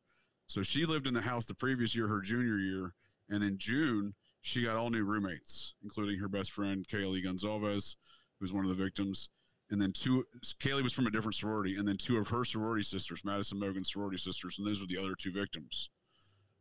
So 0.47 0.63
she 0.63 0.87
lived 0.87 1.09
in 1.09 1.15
the 1.15 1.23
house 1.23 1.47
the 1.47 1.55
previous 1.55 1.97
year, 1.97 2.07
her 2.07 2.21
junior 2.21 2.59
year. 2.59 2.95
And 3.29 3.43
in 3.43 3.59
June, 3.59 4.15
she 4.43 4.65
got 4.65 4.77
all 4.77 4.91
new 4.91 5.05
roommates, 5.05 5.75
including 5.83 6.19
her 6.19 6.29
best 6.29 6.53
friend, 6.53 6.87
Kaylee 6.89 7.25
Goncalves, 7.25 7.97
who 8.39 8.45
was 8.45 8.53
one 8.53 8.65
of 8.65 8.71
the 8.71 8.83
victims. 8.83 9.29
And 9.71 9.81
then 9.81 9.93
two, 9.93 10.25
Kaylee 10.59 10.83
was 10.83 10.93
from 10.93 11.07
a 11.07 11.11
different 11.11 11.37
sorority. 11.37 11.77
And 11.77 11.87
then 11.87 11.97
two 11.97 12.19
of 12.19 12.29
her 12.29 12.45
sorority 12.45 12.83
sisters, 12.83 13.25
Madison 13.25 13.59
Mogen's 13.61 13.93
sorority 13.93 14.19
sisters. 14.19 14.59
And 14.59 14.67
those 14.67 14.81
were 14.81 14.87
the 14.87 14.99
other 14.99 15.15
two 15.15 15.31
victims, 15.31 15.91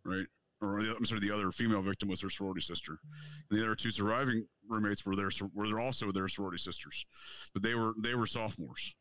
right? 0.06 0.28
Or 0.62 0.84
the- 0.84 0.96
I'm 0.96 1.06
sorry, 1.06 1.22
the 1.22 1.32
other 1.32 1.52
female 1.52 1.82
victim 1.82 2.10
was 2.10 2.22
her 2.22 2.30
sorority 2.30 2.62
sister. 2.62 3.00
And 3.50 3.58
the 3.58 3.64
other 3.64 3.76
two 3.76 3.92
surviving 3.92 4.46
roommates 4.68 5.06
were 5.06 5.16
their 5.16 5.32
were 5.54 5.80
also 5.80 6.12
their 6.12 6.28
sorority 6.28 6.58
sisters, 6.58 7.06
but 7.54 7.64
they 7.64 7.74
were 7.74 7.94
they 7.98 8.14
were 8.14 8.28
sophomores. 8.28 8.94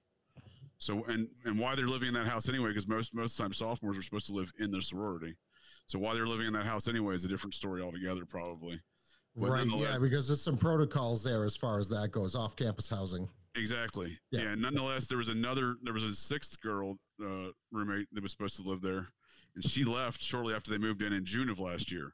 So 0.79 1.05
and 1.05 1.29
and 1.45 1.59
why 1.59 1.75
they're 1.75 1.89
living 1.89 2.09
in 2.09 2.15
that 2.15 2.29
house 2.29 2.49
anyway? 2.49 2.69
Because 2.69 2.87
most 2.87 3.13
most 3.15 3.33
of 3.33 3.37
the 3.39 3.43
time 3.43 3.53
sophomores 3.53 3.99
are 3.99 4.03
supposed 4.03 4.29
to 4.29 4.33
live 4.33 4.53
in 4.59 4.71
their 4.71 4.81
sorority. 4.81 5.35
So 5.89 5.99
why 5.99 6.15
they're 6.15 6.27
living 6.27 6.47
in 6.47 6.53
that 6.53 6.67
house 6.67 6.87
anyway 6.87 7.15
is 7.15 7.25
a 7.25 7.29
different 7.29 7.55
story 7.55 7.83
altogether, 7.83 8.25
probably. 8.27 8.79
But 9.35 9.51
right. 9.51 9.67
Yeah, 9.67 9.97
because 10.01 10.29
there's 10.29 10.43
some 10.43 10.59
protocols 10.59 11.23
there 11.25 11.45
as 11.45 11.57
far 11.57 11.79
as 11.79 11.89
that 11.89 12.11
goes 12.13 12.35
off 12.35 12.57
campus 12.57 12.89
housing. 12.89 13.29
Exactly. 13.57 14.19
Yeah. 14.31 14.43
Yeah. 14.43 14.55
Nonetheless, 14.57 15.07
there 15.07 15.19
was 15.19 15.29
another. 15.29 15.77
There 15.83 15.95
was 15.95 16.05
a 16.05 16.15
sixth 16.15 16.61
girl 16.61 16.97
uh, 17.23 17.51
roommate 17.73 18.07
that 18.13 18.23
was 18.23 18.33
supposed 18.33 18.57
to 18.57 18.69
live 18.69 18.83
there, 18.83 19.09
and 19.55 19.65
she 19.65 19.85
left 19.85 20.21
shortly 20.21 20.55
after 20.55 20.71
they 20.71 20.79
moved 20.79 21.03
in 21.03 21.13
in 21.13 21.25
June 21.25 21.49
of 21.49 21.59
last 21.59 21.91
year. 21.91 22.13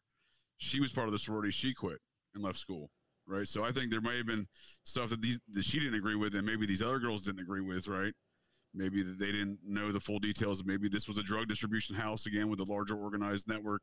She 0.58 0.80
was 0.80 0.92
part 0.92 1.08
of 1.08 1.12
the 1.12 1.18
sorority. 1.18 1.50
She 1.50 1.74
quit 1.74 1.98
and 2.34 2.44
left 2.44 2.58
school. 2.58 2.90
Right. 3.26 3.48
So 3.48 3.64
I 3.64 3.72
think 3.72 3.90
there 3.90 4.00
may 4.00 4.18
have 4.18 4.26
been 4.26 4.46
stuff 4.84 5.10
that 5.10 5.20
these 5.20 5.40
that 5.52 5.64
she 5.64 5.80
didn't 5.80 5.94
agree 5.94 6.16
with, 6.16 6.34
and 6.34 6.46
maybe 6.46 6.66
these 6.66 6.82
other 6.82 7.00
girls 7.00 7.22
didn't 7.22 7.40
agree 7.40 7.62
with. 7.62 7.88
Right. 7.88 8.12
Maybe 8.74 9.02
they 9.02 9.32
didn't 9.32 9.58
know 9.64 9.92
the 9.92 10.00
full 10.00 10.18
details. 10.18 10.64
Maybe 10.64 10.88
this 10.88 11.06
was 11.06 11.18
a 11.18 11.22
drug 11.22 11.48
distribution 11.48 11.94
house 11.94 12.26
again 12.26 12.48
with 12.48 12.60
a 12.60 12.64
larger 12.64 12.96
organized 12.96 13.48
network, 13.48 13.82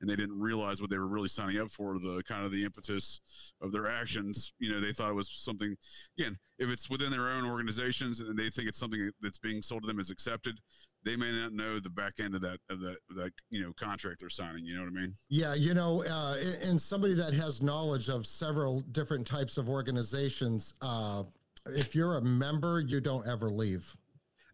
and 0.00 0.10
they 0.10 0.16
didn't 0.16 0.40
realize 0.40 0.80
what 0.80 0.90
they 0.90 0.98
were 0.98 1.08
really 1.08 1.28
signing 1.28 1.60
up 1.60 1.70
for. 1.70 1.94
The 1.94 2.22
kind 2.26 2.44
of 2.44 2.50
the 2.50 2.64
impetus 2.64 3.20
of 3.60 3.72
their 3.72 3.88
actions. 3.88 4.52
You 4.58 4.72
know, 4.72 4.80
they 4.80 4.92
thought 4.92 5.10
it 5.10 5.14
was 5.14 5.30
something. 5.30 5.76
Again, 6.18 6.36
if 6.58 6.68
it's 6.68 6.90
within 6.90 7.10
their 7.10 7.28
own 7.28 7.44
organizations 7.44 8.20
and 8.20 8.38
they 8.38 8.50
think 8.50 8.68
it's 8.68 8.78
something 8.78 9.10
that's 9.20 9.38
being 9.38 9.62
sold 9.62 9.82
to 9.82 9.86
them 9.86 9.98
as 9.98 10.10
accepted, 10.10 10.58
they 11.04 11.16
may 11.16 11.30
not 11.32 11.52
know 11.52 11.78
the 11.78 11.90
back 11.90 12.14
end 12.18 12.34
of 12.34 12.40
that 12.40 12.58
of 12.70 12.80
that 12.80 12.96
that 13.16 13.32
you 13.50 13.62
know 13.62 13.72
contract 13.74 14.20
they're 14.20 14.30
signing. 14.30 14.64
You 14.64 14.76
know 14.76 14.82
what 14.82 14.92
I 14.96 15.00
mean? 15.00 15.12
Yeah, 15.28 15.54
you 15.54 15.74
know, 15.74 16.04
uh, 16.08 16.36
and 16.62 16.80
somebody 16.80 17.14
that 17.14 17.34
has 17.34 17.62
knowledge 17.62 18.08
of 18.08 18.26
several 18.26 18.80
different 18.92 19.26
types 19.26 19.58
of 19.58 19.68
organizations. 19.68 20.74
Uh, 20.82 21.24
if 21.66 21.94
you're 21.94 22.16
a 22.16 22.22
member, 22.22 22.80
you 22.80 23.00
don't 23.00 23.26
ever 23.26 23.48
leave. 23.48 23.96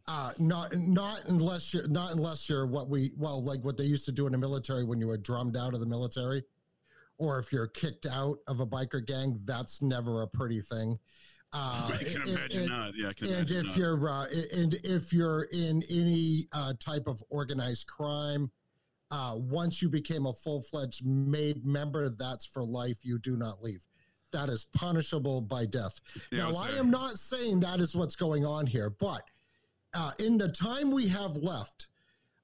Uh, 0.09 0.33
not 0.39 0.75
not 0.77 1.21
unless 1.29 1.73
you're 1.75 1.87
not 1.89 2.13
unless 2.13 2.49
you're 2.49 2.67
what 2.67 2.89
we 2.89 3.13
well 3.17 3.45
like 3.45 3.61
what 3.65 3.77
they 3.77 3.85
used 3.85 4.05
to 4.07 4.13
do 4.13 4.27
in 4.27 4.33
the 4.33 4.39
military 4.39 4.85
when 4.85 4.99
you 4.99 5.07
were 5.07 5.17
drummed 5.19 5.57
out 5.57 5.75
of 5.75 5.81
the 5.81 5.87
military, 5.87 6.43
or 7.19 7.39
if 7.39 7.53
you're 7.53 7.67
kicked 7.69 8.07
out 8.07 8.39
of 8.49 8.61
a 8.61 8.67
biker 8.67 9.05
gang. 9.05 9.39
That's 9.45 9.83
never 9.83 10.23
a 10.23 10.27
pretty 10.29 10.61
thing. 10.61 10.97
Uh, 11.53 11.91
I 11.95 12.05
can 12.05 12.17
and- 12.23 12.29
imagine 12.29 12.61
and- 12.61 12.69
not. 12.71 12.95
Yeah, 12.97 13.09
I 13.09 13.13
can 13.13 13.29
and 13.33 13.51
if 13.51 13.67
not. 13.67 13.77
you're 13.77 14.09
uh, 14.09 14.27
and 14.57 14.75
if 14.85 15.13
you're 15.13 15.45
in 15.53 15.83
any 15.91 16.47
uh, 16.53 16.73
type 16.81 17.07
of 17.07 17.23
organized 17.29 17.87
crime, 17.87 18.51
uh, 19.11 19.35
once 19.37 19.83
you 19.83 19.89
became 19.89 20.27
a 20.27 20.33
full 20.33 20.63
fledged 20.63 21.05
made 21.05 21.65
member, 21.65 22.09
that's 22.09 22.47
for 22.47 22.65
life. 22.65 22.99
You 23.03 23.19
do 23.19 23.37
not 23.37 23.63
leave. 23.63 23.85
That 24.33 24.49
is 24.49 24.65
punishable 24.65 25.41
by 25.41 25.67
death. 25.67 25.99
Yeah, 26.31 26.49
now, 26.51 26.57
I 26.57 26.71
am 26.79 26.89
not 26.91 27.17
saying 27.19 27.61
that 27.61 27.81
is 27.81 27.97
what's 27.97 28.15
going 28.17 28.47
on 28.47 28.65
here, 28.67 28.89
but 28.91 29.23
uh, 29.95 30.13
in 30.19 30.39
the 30.39 30.49
time 30.49 30.91
we 30.91 31.09
have 31.09 31.37
left, 31.37 31.87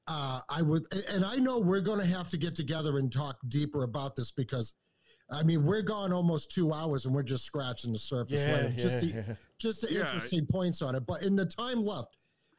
uh, 0.08 0.40
I 0.48 0.62
would, 0.62 0.86
and 1.12 1.24
I 1.24 1.36
know 1.36 1.58
we're 1.58 1.80
going 1.80 2.00
to 2.00 2.06
have 2.06 2.28
to 2.28 2.36
get 2.36 2.54
together 2.54 2.98
and 2.98 3.12
talk 3.12 3.36
deeper 3.48 3.82
about 3.82 4.14
this 4.16 4.32
because, 4.32 4.74
I 5.30 5.42
mean, 5.42 5.64
we're 5.64 5.82
gone 5.82 6.12
almost 6.12 6.52
two 6.52 6.72
hours 6.72 7.06
and 7.06 7.14
we're 7.14 7.24
just 7.24 7.44
scratching 7.44 7.92
the 7.92 7.98
surface. 7.98 8.40
Yeah, 8.40 8.66
right? 8.66 8.76
just 8.76 9.04
yeah, 9.04 9.10
the, 9.10 9.28
yeah. 9.28 9.34
just 9.58 9.82
the 9.82 9.92
Yeah. 9.92 10.00
interesting 10.06 10.46
points 10.46 10.82
on 10.82 10.94
it. 10.94 11.06
But 11.06 11.22
in 11.22 11.34
the 11.34 11.46
time 11.46 11.82
left, 11.82 12.16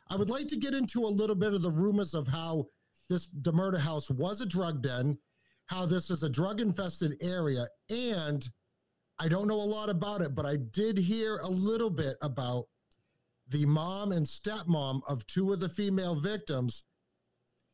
I 0.09 0.15
would 0.15 0.29
like 0.29 0.47
to 0.47 0.57
get 0.57 0.73
into 0.73 1.03
a 1.03 1.07
little 1.07 1.35
bit 1.35 1.53
of 1.53 1.61
the 1.61 1.71
rumors 1.71 2.13
of 2.13 2.27
how 2.27 2.67
this 3.09 3.29
the 3.41 3.53
murder 3.53 3.77
house 3.77 4.09
was 4.09 4.41
a 4.41 4.45
drug 4.45 4.81
den, 4.81 5.17
how 5.67 5.85
this 5.85 6.09
is 6.09 6.23
a 6.23 6.29
drug 6.29 6.59
infested 6.59 7.13
area, 7.21 7.65
and 7.89 8.47
I 9.19 9.27
don't 9.27 9.47
know 9.47 9.55
a 9.55 9.63
lot 9.63 9.89
about 9.89 10.21
it, 10.21 10.35
but 10.35 10.45
I 10.45 10.57
did 10.57 10.97
hear 10.97 11.37
a 11.37 11.47
little 11.49 11.89
bit 11.89 12.15
about 12.21 12.65
the 13.49 13.65
mom 13.65 14.11
and 14.11 14.25
stepmom 14.25 15.01
of 15.07 15.25
two 15.27 15.51
of 15.53 15.59
the 15.59 15.69
female 15.69 16.19
victims 16.19 16.83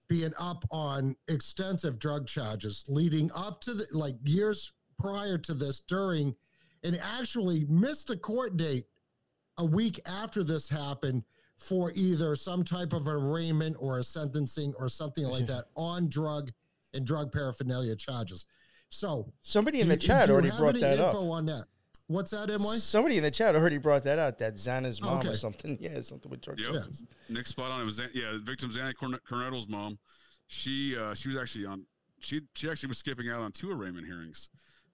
being 0.09 0.33
up 0.39 0.63
on 0.69 1.15
extensive 1.27 1.97
drug 1.97 2.27
charges 2.27 2.85
leading 2.87 3.31
up 3.35 3.61
to 3.61 3.73
the 3.73 3.85
like 3.91 4.15
years 4.23 4.73
prior 4.99 5.37
to 5.37 5.53
this 5.53 5.79
during 5.81 6.35
and 6.83 6.99
actually 7.17 7.65
missed 7.69 8.09
a 8.09 8.17
court 8.17 8.57
date 8.57 8.85
a 9.57 9.65
week 9.65 9.99
after 10.05 10.43
this 10.43 10.69
happened 10.69 11.23
for 11.55 11.91
either 11.95 12.35
some 12.35 12.63
type 12.63 12.93
of 12.93 13.07
arraignment 13.07 13.75
or 13.79 13.99
a 13.99 14.03
sentencing 14.03 14.73
or 14.77 14.89
something 14.89 15.23
like 15.25 15.43
mm-hmm. 15.43 15.53
that 15.53 15.65
on 15.75 16.09
drug 16.09 16.51
and 16.93 17.05
drug 17.05 17.31
paraphernalia 17.31 17.95
charges. 17.95 18.45
So 18.89 19.31
Somebody 19.41 19.81
in 19.81 19.87
the 19.87 19.95
you- 19.95 19.99
chat 19.99 20.27
do 20.27 20.33
already 20.33 20.51
brought 20.51 20.79
that 20.79 20.99
up. 20.99 21.15
on 21.15 21.45
that. 21.47 21.65
What's 22.07 22.31
that, 22.31 22.49
MY? 22.49 22.75
Somebody 22.77 23.17
in 23.17 23.23
the 23.23 23.31
chat 23.31 23.55
already 23.55 23.77
brought 23.77 24.03
that 24.03 24.19
out. 24.19 24.37
That 24.37 24.55
Xana's 24.55 25.01
mom 25.01 25.19
Okay. 25.19 25.29
or 25.29 25.35
something. 25.35 25.77
Yeah, 25.81 26.01
something 26.01 26.29
with 26.29 26.41
drug 26.41 26.59
Yep. 26.59 26.71
charges. 26.73 27.03
Nick 27.29 27.47
spot 27.47 27.71
on. 27.71 27.81
It 27.81 27.85
was 27.85 27.99
yeah, 28.13 28.33
the 28.33 28.39
victim's 28.39 28.77
Anna 28.77 28.93
Kernodle's 28.93 29.67
mom. 29.67 29.97
She 30.47 30.97
uh, 30.97 31.13
she 31.13 31.29
was 31.29 31.37
actually 31.37 31.65
on. 31.65 31.85
She 32.19 32.41
she 32.55 32.69
actually 32.69 32.89
was 32.89 32.97
skipping 32.97 33.29
out 33.29 33.39
on 33.41 33.51
two 33.51 33.71
arraignment 33.71 34.05
hearings 34.05 34.49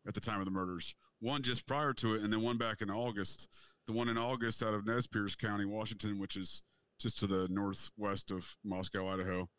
at 0.07 0.14
the 0.14 0.19
time 0.19 0.40
of 0.40 0.45
the 0.45 0.52
murders. 0.52 0.95
One 1.19 1.41
just 1.41 1.65
prior 1.68 1.94
to 1.94 2.15
it, 2.15 2.22
and 2.22 2.31
then 2.31 2.41
one 2.41 2.57
back 2.57 2.81
in 2.81 2.90
August. 2.91 3.49
The 3.88 3.94
one 3.94 4.07
in 4.07 4.18
August 4.18 4.61
out 4.61 4.76
of 4.76 4.86
Nez 4.86 5.07
Perce 5.07 5.36
County, 5.36 5.65
Washington, 5.65 6.19
which 6.19 6.36
is 6.36 6.61
just 6.99 7.18
to 7.19 7.27
the 7.27 7.48
northwest 7.49 8.30
of 8.30 8.56
Moscow, 8.64 9.07
Idaho, 9.07 9.49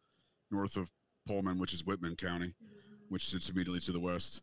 north 0.52 0.76
of 0.76 0.90
Pullman, 1.26 1.58
which 1.58 1.72
is 1.74 1.84
Whitman 1.84 2.14
County, 2.14 2.54
which 3.08 3.28
sits 3.28 3.48
immediately 3.50 3.80
to 3.80 3.92
the 3.92 3.98
west. 4.00 4.42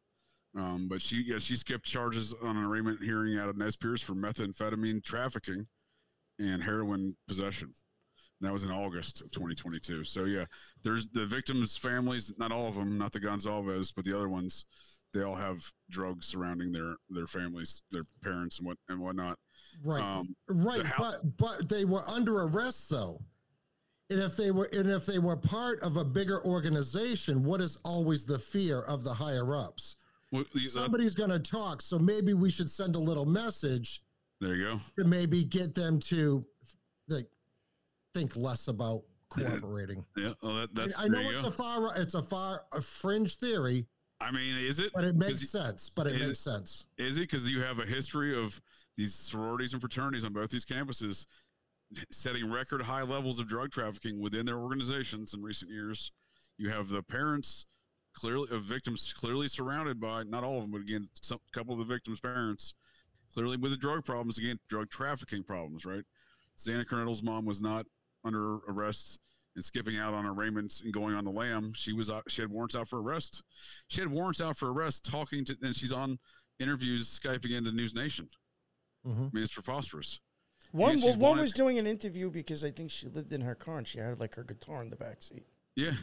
Um, 0.58 0.88
but 0.90 1.02
she 1.02 1.22
yeah 1.26 1.38
she 1.38 1.56
skipped 1.56 1.86
charges 1.86 2.34
on 2.42 2.58
an 2.58 2.66
arraignment 2.66 3.04
hearing 3.04 3.38
out 3.38 3.48
of 3.48 3.58
Nez 3.58 3.76
Perce 3.78 4.02
for 4.02 4.14
methamphetamine 4.14 5.04
trafficking 5.04 5.68
and 6.40 6.64
heroin 6.64 7.16
possession. 7.28 7.72
And 8.40 8.48
that 8.48 8.54
was 8.54 8.64
in 8.64 8.72
August 8.72 9.22
of 9.22 9.32
2022. 9.32 10.04
So 10.04 10.26
yeah, 10.26 10.46
there's 10.84 11.08
the 11.08 11.26
victims' 11.26 11.78
families. 11.78 12.32
Not 12.38 12.52
all 12.52 12.68
of 12.68 12.76
them, 12.76 12.98
not 12.98 13.12
the 13.12 13.20
Goncalves, 13.20 13.94
but 13.96 14.06
the 14.06 14.16
other 14.16 14.30
ones. 14.30 14.66
They 15.14 15.24
all 15.24 15.36
have 15.36 15.64
drugs 15.90 16.26
surrounding 16.28 16.72
their 16.72 16.96
their 17.10 17.28
families, 17.28 17.82
their 17.92 18.04
parents, 18.22 18.58
and 18.60 18.68
what 18.68 18.78
and 18.90 19.00
whatnot. 19.00 19.38
Right. 19.84 20.04
Um, 20.04 20.36
Right, 20.48 20.82
the 20.82 20.88
hou- 20.88 21.04
but 21.04 21.38
but 21.38 21.70
they 21.70 21.86
were 21.86 22.08
under 22.08 22.42
arrest 22.44 22.90
though. 22.90 23.22
And 24.10 24.20
if 24.20 24.38
they 24.38 24.52
were 24.52 24.70
and 24.74 24.90
if 24.90 25.06
they 25.06 25.20
were 25.20 25.36
part 25.38 25.82
of 25.82 25.98
a 25.98 26.04
bigger 26.06 26.44
organization, 26.46 27.44
what 27.44 27.62
is 27.62 27.78
always 27.84 28.26
the 28.26 28.40
fear 28.40 28.82
of 28.82 29.04
the 29.04 29.14
higher 29.14 29.56
ups? 29.56 29.98
Somebody's 30.68 31.16
going 31.16 31.30
to 31.30 31.40
talk, 31.40 31.82
so 31.82 31.98
maybe 31.98 32.34
we 32.34 32.52
should 32.52 32.70
send 32.70 32.96
a 32.96 33.00
little 33.00 33.26
message 33.26 34.02
there 34.42 34.56
you 34.56 34.66
go. 34.66 34.80
to 35.00 35.08
maybe 35.08 35.44
get 35.44 35.74
them 35.74 36.00
to 36.02 36.46
like 37.08 37.28
think 38.14 38.36
less 38.36 38.68
about 38.68 39.04
cooperating. 39.30 40.06
Yeah, 40.18 40.34
well, 40.42 40.56
that, 40.56 40.76
that's 40.76 41.00
I, 41.00 41.06
I 41.06 41.08
know 41.08 41.20
it's 41.20 41.42
go. 41.42 41.48
a 41.48 41.52
far 41.52 41.92
it's 41.96 42.14
a 42.14 42.22
far 42.22 42.62
a 42.74 42.82
fringe 42.82 43.38
theory, 43.38 43.88
I 44.20 44.32
mean, 44.32 44.58
is 44.58 44.80
it? 44.80 44.92
but 44.94 45.04
it 45.04 45.16
makes 45.16 45.50
sense. 45.50 45.90
But 45.90 46.08
it 46.08 46.20
makes 46.20 46.40
sense. 46.40 46.86
Is 46.98 47.18
it 47.18 47.22
because 47.22 47.50
you 47.50 47.62
have 47.62 47.80
a 47.80 47.86
history 47.86 48.38
of 48.38 48.60
these 48.96 49.14
sororities 49.14 49.74
and 49.74 49.82
fraternities 49.82 50.26
on 50.26 50.34
both 50.34 50.50
these 50.50 50.66
campuses 50.66 51.26
setting 52.12 52.52
record 52.52 52.82
high 52.82 53.04
levels 53.04 53.40
of 53.40 53.48
drug 53.48 53.72
trafficking 53.72 54.20
within 54.20 54.46
their 54.46 54.58
organizations 54.58 55.34
in 55.34 55.42
recent 55.42 55.72
years? 55.72 56.12
You 56.58 56.70
have 56.70 56.90
the 56.90 57.04
parents 57.04 57.66
clearly 58.18 58.48
of 58.52 58.64
victims 58.64 59.14
clearly 59.14 59.48
surrounded 59.48 60.00
by 60.00 60.24
not 60.24 60.44
all 60.44 60.56
of 60.58 60.64
them, 60.64 60.72
but 60.72 60.82
again, 60.82 61.08
some 61.22 61.40
couple 61.52 61.74
of 61.74 61.80
the 61.80 61.86
victims' 61.86 62.20
parents 62.20 62.74
clearly 63.34 63.58
with 63.58 63.72
the 63.72 63.78
drug 63.78 64.04
problems. 64.04 64.38
Again, 64.38 64.58
drug 64.68 64.90
trafficking 64.90 65.44
problems. 65.44 65.86
Right? 65.86 66.04
Xana 66.58 66.86
Kernodle's 66.86 67.22
mom 67.24 67.46
was 67.46 67.62
not 67.62 67.86
under 68.24 68.56
arrest 68.68 69.20
and 69.56 69.64
skipping 69.64 69.98
out 69.98 70.14
on 70.14 70.26
arraignments 70.26 70.82
and 70.82 70.92
going 70.94 71.16
on 71.16 71.24
the 71.24 71.32
lam. 71.32 71.74
She 71.76 71.94
was 71.94 72.10
out, 72.10 72.24
she 72.28 72.42
had 72.42 72.52
warrants 72.52 72.76
out 72.76 72.88
for 72.88 73.02
arrest. 73.02 73.44
She 73.88 74.02
had 74.02 74.12
warrants 74.12 74.42
out 74.42 74.58
for 74.58 74.72
arrest, 74.72 75.06
talking 75.06 75.46
to, 75.46 75.58
and 75.62 75.76
she's 75.76 75.92
on 75.92 76.18
interviews 76.60 77.20
skyping 77.20 77.56
into 77.56 77.72
News 77.72 77.94
Nation. 77.94 78.28
Mhm. 79.06 79.28
I 79.28 79.30
mean, 79.34 79.44
it's 79.44 79.54
preposterous. 79.54 80.20
One, 80.72 81.00
well, 81.00 81.12
one 81.12 81.20
wanted- 81.20 81.42
was 81.42 81.54
doing 81.54 81.78
an 81.80 81.88
interview 81.88 82.30
because 82.30 82.64
I 82.64 82.72
think 82.72 82.92
she 82.92 83.08
lived 83.08 83.32
in 83.32 83.42
her 83.42 83.56
car 83.56 83.78
and 83.78 83.88
she 83.88 84.00
had 84.00 84.20
like 84.20 84.36
her 84.36 84.44
guitar 84.44 84.82
in 84.82 84.90
the 84.90 84.96
back 84.98 85.22
seat. 85.24 85.46
Yeah, 85.76 85.94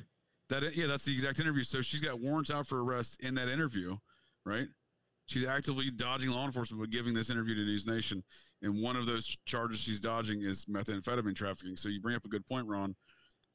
that 0.61 0.77
yeah, 0.77 0.87
that's 0.87 1.05
the 1.05 1.13
exact 1.13 1.41
interview. 1.41 1.63
So 1.63 1.83
she's 1.83 2.01
got 2.01 2.21
warrants 2.21 2.51
out 2.51 2.67
for 2.67 2.83
arrest 2.83 3.23
in 3.23 3.35
that 3.37 3.49
interview, 3.49 3.97
right? 4.45 4.67
She's 5.27 5.45
actively 5.45 5.91
dodging 5.91 6.31
law 6.31 6.45
enforcement 6.45 6.83
by 6.83 6.87
giving 6.87 7.15
this 7.15 7.31
interview 7.31 7.55
to 7.55 7.63
News 7.63 7.87
Nation, 7.87 8.23
and 8.63 8.83
one 8.83 8.97
of 8.97 9.07
those 9.07 9.37
charges 9.47 9.81
she's 9.81 10.01
dodging 10.01 10.43
is 10.43 10.67
methamphetamine 10.67 11.35
trafficking. 11.35 11.77
So 11.77 11.89
you 11.89 12.01
bring 12.01 12.17
up 12.17 12.25
a 12.25 12.29
good 12.29 12.47
point, 12.47 12.67
Ron. 12.67 12.95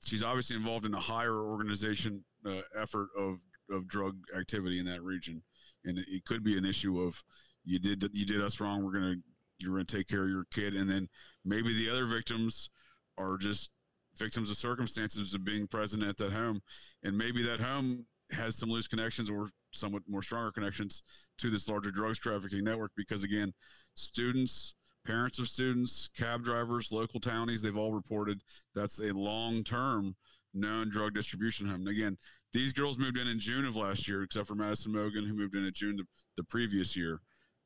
She's 0.04 0.24
obviously 0.24 0.56
involved 0.56 0.86
in 0.86 0.94
a 0.94 1.00
higher 1.00 1.36
organization 1.36 2.24
uh, 2.46 2.62
effort 2.80 3.10
of 3.18 3.38
of 3.70 3.88
drug 3.88 4.18
activity 4.38 4.80
in 4.80 4.86
that 4.86 5.04
region, 5.04 5.44
and 5.86 6.00
it, 6.00 6.06
it 6.08 6.26
could 6.26 6.44
be 6.44 6.58
an 6.58 6.66
issue 6.66 7.00
of 7.00 7.22
you 7.66 7.80
did 7.80 8.04
you 8.14 8.26
did 8.26 8.42
us 8.42 8.60
wrong. 8.60 8.84
We're 8.84 8.94
gonna 8.94 9.16
you're 9.60 9.74
gonna 9.74 9.86
take 9.86 10.08
care 10.08 10.24
of 10.24 10.30
your 10.30 10.46
kid, 10.52 10.76
and 10.76 10.90
then 10.90 11.08
maybe 11.46 11.74
the 11.74 11.92
other 11.92 12.06
victims 12.06 12.70
are 13.18 13.38
just 13.38 13.72
victims 14.20 14.50
of 14.50 14.58
circumstances 14.58 15.34
of 15.34 15.44
being 15.44 15.68
present 15.68 16.04
at 16.04 16.18
that 16.18 16.32
home, 16.32 16.62
and 17.04 17.18
maybe 17.18 17.44
that 17.44 17.60
home 17.60 18.06
has 18.32 18.58
some 18.58 18.70
loose 18.70 18.88
connections 18.88 19.30
or 19.30 19.50
somewhat 19.72 20.04
more 20.08 20.22
stronger 20.22 20.52
connections 20.52 21.04
to 21.38 21.50
this 21.50 21.68
larger 21.68 21.92
drugs 21.92 22.20
trafficking 22.20 22.64
network. 22.64 22.92
Because 22.96 23.24
again, 23.24 23.54
students, 23.96 24.76
parents 25.06 25.40
of 25.40 25.48
students, 25.48 26.10
cab 26.16 26.44
drivers, 26.44 26.92
local 26.92 27.20
townies, 27.20 27.62
they've 27.62 27.78
all 27.78 27.94
reported 27.94 28.42
that's 28.76 29.00
a 29.00 29.12
long 29.14 29.64
term 29.64 30.16
known 30.54 30.90
drug 30.90 31.14
distribution 31.14 31.68
home. 31.68 31.82
And 31.82 31.90
again, 31.90 32.18
these 32.54 32.74
girls 32.74 32.98
moved 32.98 33.18
in 33.18 33.28
in 33.28 33.40
June 33.40 33.66
of 33.66 33.76
last 33.76 34.08
year, 34.08 34.24
except 34.24 34.48
for 34.48 34.56
Madison 34.56 34.94
Mogen, 34.94 35.28
who 35.28 35.36
moved 35.36 35.56
in 35.56 35.66
in 35.66 35.74
June 35.74 35.98
the, 35.98 36.06
the 36.36 36.44
previous 36.44 36.96
year. 36.96 37.20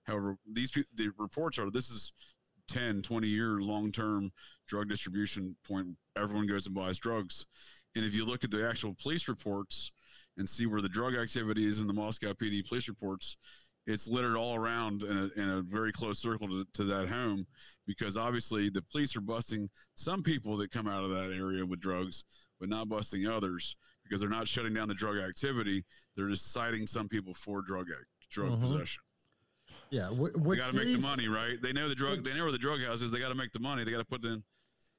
However, 0.03 0.35
these 0.51 0.71
the 0.71 1.11
reports 1.17 1.57
are 1.57 1.69
this 1.69 1.89
is 1.89 2.11
10, 2.67 3.01
20 3.01 3.27
year 3.27 3.61
long 3.61 3.91
term 3.91 4.31
drug 4.67 4.89
distribution 4.89 5.55
point. 5.67 5.87
Everyone 6.15 6.47
goes 6.47 6.65
and 6.67 6.75
buys 6.75 6.99
drugs. 6.99 7.45
And 7.95 8.05
if 8.05 8.13
you 8.13 8.25
look 8.25 8.43
at 8.43 8.51
the 8.51 8.67
actual 8.67 8.95
police 9.01 9.27
reports 9.27 9.91
and 10.37 10.47
see 10.47 10.65
where 10.65 10.81
the 10.81 10.89
drug 10.89 11.15
activity 11.15 11.65
is 11.65 11.79
in 11.79 11.87
the 11.87 11.93
Moscow 11.93 12.33
PD 12.33 12.67
police 12.67 12.87
reports, 12.87 13.37
it's 13.85 14.07
littered 14.07 14.35
all 14.37 14.55
around 14.55 15.03
in 15.03 15.17
a, 15.17 15.41
in 15.41 15.49
a 15.49 15.61
very 15.61 15.91
close 15.91 16.17
circle 16.19 16.47
to, 16.47 16.65
to 16.73 16.83
that 16.85 17.07
home 17.09 17.45
because 17.85 18.15
obviously 18.15 18.69
the 18.69 18.81
police 18.91 19.15
are 19.15 19.21
busting 19.21 19.69
some 19.95 20.23
people 20.23 20.55
that 20.57 20.71
come 20.71 20.87
out 20.87 21.03
of 21.03 21.09
that 21.09 21.31
area 21.37 21.65
with 21.65 21.81
drugs, 21.81 22.23
but 22.59 22.69
not 22.69 22.87
busting 22.87 23.27
others 23.27 23.75
because 24.03 24.21
they're 24.21 24.29
not 24.29 24.47
shutting 24.47 24.73
down 24.73 24.87
the 24.87 24.93
drug 24.93 25.17
activity. 25.17 25.83
They're 26.15 26.29
just 26.29 26.51
citing 26.53 26.87
some 26.87 27.09
people 27.09 27.33
for 27.33 27.61
drug 27.61 27.87
act, 27.91 28.05
drug 28.31 28.51
Mhm. 28.51 28.61
possession. 28.61 29.03
Yeah, 29.89 30.07
wh- 30.09 30.33
They 30.33 30.55
got 30.57 30.71
to 30.71 30.77
make 30.77 30.95
the 30.95 31.01
money, 31.01 31.27
right? 31.27 31.61
They 31.61 31.73
know 31.73 31.89
the 31.89 31.95
drug. 31.95 32.17
which- 32.17 32.25
They 32.25 32.37
know 32.37 32.43
where 32.45 32.51
the 32.51 32.57
drug 32.57 32.81
house 32.81 33.01
is. 33.01 33.11
They 33.11 33.19
got 33.19 33.29
to 33.29 33.35
make 33.35 33.51
the 33.51 33.59
money. 33.59 33.83
They 33.83 33.91
got 33.91 33.99
to 33.99 34.05
put 34.05 34.23
in. 34.23 34.43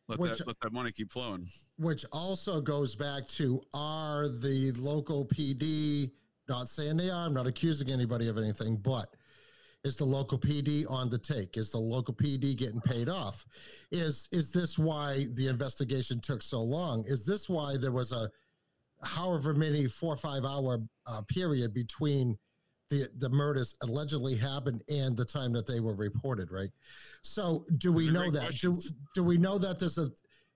Let 0.09 0.19
Which- 0.19 0.39
that 0.39 0.47
let 0.47 0.61
that 0.61 0.73
money 0.73 0.93
keep 0.93 1.13
flowing. 1.13 1.47
which 1.79 2.05
also 2.13 2.61
goes 2.61 2.95
back 2.95 3.27
to 3.29 3.63
are 3.73 4.29
the 4.29 4.73
local 4.73 5.25
PD 5.27 6.13
not 6.49 6.69
saying 6.69 6.99
they 6.99 7.09
are, 7.09 7.25
I'm 7.25 7.33
not 7.33 7.47
accusing 7.47 7.89
anybody 7.91 8.29
of 8.29 8.37
anything, 8.37 8.77
but 8.77 9.07
is 9.83 9.97
the 9.97 10.05
local 10.05 10.39
PD 10.39 10.85
on 10.91 11.09
the 11.09 11.19
take? 11.19 11.57
Is 11.57 11.71
the 11.71 11.79
local 11.79 12.15
PD 12.15 12.55
getting 12.57 12.81
paid 12.81 13.09
off? 13.09 13.45
Is 13.91 14.29
is 14.33 14.53
this 14.53 14.79
why 14.79 15.27
the 15.35 15.49
investigation 15.49 16.21
took 16.21 16.43
so 16.43 16.63
long? 16.63 17.05
Is 17.07 17.25
this 17.25 17.49
why 17.49 17.77
there 17.79 17.93
was 17.93 18.13
a 18.13 18.31
however 19.03 19.55
many 19.55 19.87
four 19.87 20.15
or 20.15 20.17
five 20.19 20.45
hour 20.45 20.79
uh, 21.07 21.23
period 21.29 21.75
between 21.75 22.39
the 22.95 23.09
the 23.19 23.29
murders 23.29 23.75
allegedly 23.83 24.37
happened 24.37 24.83
and 24.89 25.17
the 25.17 25.25
time 25.25 25.53
that 25.53 25.67
they 25.67 25.81
were 25.81 25.95
reported, 25.95 26.51
right? 26.51 26.71
So 27.23 27.65
do 27.79 27.93
we 27.93 28.11
know 28.11 28.31
that? 28.31 28.55
Do, 28.61 28.75
do 29.15 29.25
we 29.25 29.39
know 29.39 29.59
that 29.59 29.79
there's 29.79 29.99
a 29.99 30.09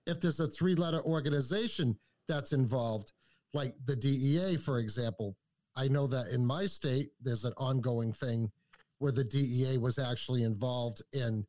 if 0.05 0.19
there's 0.19 0.39
a 0.39 0.47
three 0.47 0.75
letter 0.75 1.01
organization 1.01 1.97
that's 2.27 2.53
involved, 2.53 3.11
like 3.53 3.75
the 3.85 3.95
DEA, 3.95 4.57
for 4.57 4.79
example? 4.79 5.35
I 5.75 5.87
know 5.87 6.07
that 6.07 6.27
in 6.27 6.45
my 6.45 6.65
state, 6.65 7.09
there's 7.21 7.45
an 7.45 7.53
ongoing 7.57 8.11
thing 8.11 8.51
where 8.97 9.11
the 9.11 9.23
DEA 9.23 9.77
was 9.77 9.97
actually 9.97 10.43
involved 10.43 11.01
in 11.13 11.45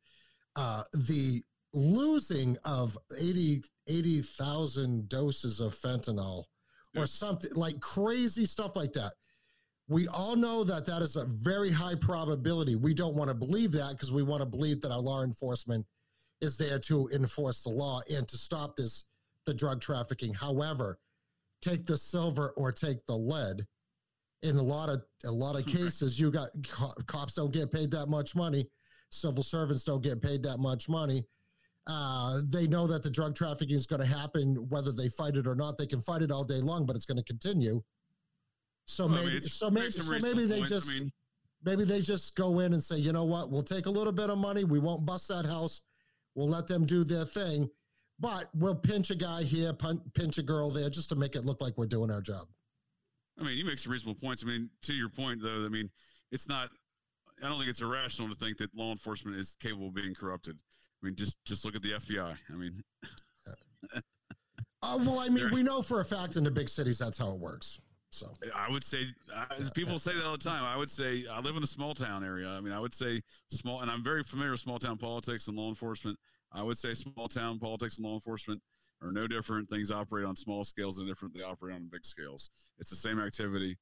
uh, 0.56 0.82
the 0.92 1.42
losing 1.72 2.56
of 2.64 2.96
80 3.18 3.62
80,000 3.86 5.08
doses 5.08 5.60
of 5.60 5.74
fentanyl 5.74 6.44
or 6.96 7.02
Yes. 7.02 7.12
something 7.12 7.52
like 7.54 7.80
crazy 7.80 8.46
stuff 8.46 8.76
like 8.76 8.92
that. 8.94 9.14
We 9.90 10.06
all 10.06 10.36
know 10.36 10.62
that 10.62 10.86
that 10.86 11.02
is 11.02 11.16
a 11.16 11.26
very 11.26 11.70
high 11.72 11.96
probability. 11.96 12.76
We 12.76 12.94
don't 12.94 13.16
want 13.16 13.28
to 13.28 13.34
believe 13.34 13.72
that 13.72 13.90
because 13.90 14.12
we 14.12 14.22
want 14.22 14.40
to 14.40 14.46
believe 14.46 14.80
that 14.82 14.92
our 14.92 15.00
law 15.00 15.24
enforcement 15.24 15.84
is 16.40 16.56
there 16.56 16.78
to 16.78 17.08
enforce 17.12 17.64
the 17.64 17.70
law 17.70 18.00
and 18.08 18.26
to 18.28 18.38
stop 18.38 18.76
this 18.76 19.06
the 19.46 19.52
drug 19.52 19.80
trafficking. 19.80 20.32
However, 20.32 21.00
take 21.60 21.86
the 21.86 21.98
silver 21.98 22.52
or 22.56 22.70
take 22.70 23.04
the 23.06 23.16
lead. 23.16 23.66
In 24.42 24.56
a 24.56 24.62
lot 24.62 24.90
of 24.90 25.02
a 25.24 25.30
lot 25.30 25.58
of 25.58 25.66
cases, 25.78 26.20
you 26.20 26.30
got 26.30 26.50
co- 26.68 26.94
cops 27.06 27.34
don't 27.34 27.52
get 27.52 27.72
paid 27.72 27.90
that 27.90 28.06
much 28.06 28.36
money. 28.36 28.68
Civil 29.10 29.42
servants 29.42 29.82
don't 29.82 30.04
get 30.04 30.22
paid 30.22 30.40
that 30.44 30.58
much 30.58 30.88
money. 30.88 31.24
Uh, 31.88 32.42
they 32.48 32.68
know 32.68 32.86
that 32.86 33.02
the 33.02 33.10
drug 33.10 33.34
trafficking 33.34 33.74
is 33.74 33.88
going 33.88 34.00
to 34.00 34.06
happen, 34.06 34.54
whether 34.68 34.92
they 34.92 35.08
fight 35.08 35.34
it 35.34 35.48
or 35.48 35.56
not. 35.56 35.76
They 35.76 35.86
can 35.86 36.00
fight 36.00 36.22
it 36.22 36.30
all 36.30 36.44
day 36.44 36.60
long, 36.60 36.86
but 36.86 36.94
it's 36.94 37.06
going 37.06 37.18
to 37.18 37.24
continue. 37.24 37.82
So 38.86 39.06
Well, 39.06 39.16
I 39.16 39.20
mean, 39.20 39.28
maybe, 39.28 39.40
so 39.40 39.70
maybe, 39.70 39.90
so 39.90 40.18
maybe 40.22 40.46
they 40.46 40.58
points. 40.58 40.72
I 40.72 40.74
just 40.74 40.88
mean, 40.88 41.10
maybe 41.64 41.84
they 41.84 42.00
just 42.00 42.34
go 42.36 42.60
in 42.60 42.72
and 42.72 42.82
say, 42.82 42.96
you 42.96 43.12
know 43.12 43.24
what, 43.24 43.50
we'll 43.50 43.62
take 43.62 43.86
a 43.86 43.90
little 43.90 44.12
bit 44.12 44.30
of 44.30 44.38
money. 44.38 44.64
We 44.64 44.78
won't 44.78 45.06
bust 45.06 45.28
that 45.28 45.46
house. 45.46 45.82
We'll 46.34 46.48
let 46.48 46.66
them 46.66 46.86
do 46.86 47.04
their 47.04 47.24
thing, 47.24 47.68
but 48.18 48.48
we'll 48.54 48.74
pinch 48.74 49.10
a 49.10 49.14
guy 49.14 49.42
here, 49.42 49.72
pinch 50.14 50.38
a 50.38 50.42
girl 50.42 50.70
there, 50.70 50.88
just 50.90 51.08
to 51.10 51.16
make 51.16 51.34
it 51.34 51.44
look 51.44 51.60
like 51.60 51.76
we're 51.76 51.86
doing 51.86 52.10
our 52.10 52.20
job. 52.20 52.46
I 53.38 53.44
mean, 53.44 53.58
you 53.58 53.64
make 53.64 53.78
some 53.78 53.92
reasonable 53.92 54.20
points. 54.20 54.44
I 54.44 54.46
mean, 54.46 54.70
to 54.82 54.92
your 54.92 55.08
point, 55.08 55.42
though, 55.42 55.64
I 55.64 55.68
mean, 55.68 55.90
it's 56.30 56.48
not. 56.48 56.70
I 57.42 57.48
don't 57.48 57.56
think 57.56 57.70
it's 57.70 57.80
irrational 57.80 58.28
to 58.28 58.34
think 58.34 58.58
that 58.58 58.74
law 58.74 58.90
enforcement 58.90 59.36
is 59.36 59.56
capable 59.60 59.88
of 59.88 59.94
being 59.94 60.14
corrupted. 60.14 60.60
I 61.02 61.06
mean, 61.06 61.14
just 61.16 61.42
just 61.44 61.64
look 61.64 61.74
at 61.74 61.82
the 61.82 61.92
FBI. 61.92 62.36
I 62.52 62.54
mean, 62.54 62.82
Uh, 64.82 64.98
well, 65.02 65.20
I 65.20 65.28
mean, 65.28 65.48
we 65.52 65.62
know 65.62 65.82
for 65.82 66.00
a 66.00 66.04
fact 66.04 66.36
in 66.36 66.44
the 66.44 66.50
big 66.50 66.68
cities 66.68 66.98
that's 66.98 67.18
how 67.18 67.32
it 67.32 67.38
works. 67.40 67.80
So 68.10 68.26
I 68.54 68.68
would 68.70 68.82
say 68.82 69.04
I, 69.34 69.46
people 69.74 69.98
say 69.98 70.14
that 70.14 70.24
all 70.24 70.32
the 70.32 70.38
time. 70.38 70.64
I 70.64 70.76
would 70.76 70.90
say 70.90 71.24
I 71.30 71.40
live 71.40 71.56
in 71.56 71.62
a 71.62 71.66
small 71.66 71.94
town 71.94 72.24
area. 72.24 72.48
I 72.48 72.60
mean, 72.60 72.72
I 72.72 72.80
would 72.80 72.92
say 72.92 73.22
small, 73.48 73.80
and 73.80 73.90
I'm 73.90 74.02
very 74.02 74.24
familiar 74.24 74.50
with 74.50 74.60
small 74.60 74.80
town 74.80 74.98
politics 74.98 75.46
and 75.46 75.56
law 75.56 75.68
enforcement. 75.68 76.18
I 76.52 76.62
would 76.62 76.76
say 76.76 76.92
small 76.94 77.28
town 77.28 77.60
politics 77.60 77.98
and 77.98 78.06
law 78.06 78.14
enforcement 78.14 78.60
are 79.00 79.12
no 79.12 79.28
different. 79.28 79.68
Things 79.68 79.92
operate 79.92 80.26
on 80.26 80.34
small 80.34 80.64
scales 80.64 80.98
and 80.98 81.06
different. 81.06 81.34
They 81.34 81.42
operate 81.42 81.76
on 81.76 81.88
big 81.90 82.04
scales. 82.04 82.50
It's 82.78 82.90
the 82.90 82.96
same 82.96 83.20
activity. 83.20 83.78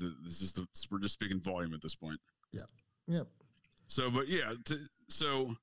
The, 0.00 0.12
this 0.24 0.42
is 0.42 0.52
the 0.52 0.66
we're 0.90 0.98
just 0.98 1.14
speaking 1.14 1.40
volume 1.40 1.72
at 1.72 1.82
this 1.82 1.94
point. 1.94 2.18
Yeah. 2.52 2.62
Yep. 3.06 3.28
So, 3.86 4.10
but 4.10 4.26
yeah, 4.26 4.54
to, 4.64 4.78
so 5.08 5.54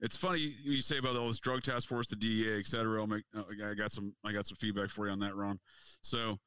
it's 0.00 0.16
funny 0.16 0.52
you 0.62 0.76
say 0.78 0.98
about 0.98 1.16
all 1.16 1.28
this 1.28 1.38
drug 1.38 1.62
task 1.62 1.88
force, 1.88 2.08
the 2.08 2.16
DEA, 2.16 2.58
et 2.58 2.66
cetera. 2.66 3.00
I'll 3.00 3.06
make, 3.06 3.24
I 3.34 3.74
got 3.74 3.92
some, 3.92 4.14
I 4.24 4.32
got 4.32 4.46
some 4.46 4.56
feedback 4.56 4.90
for 4.90 5.06
you 5.06 5.12
on 5.12 5.20
that, 5.20 5.34
Ron. 5.34 5.58
So 6.02 6.38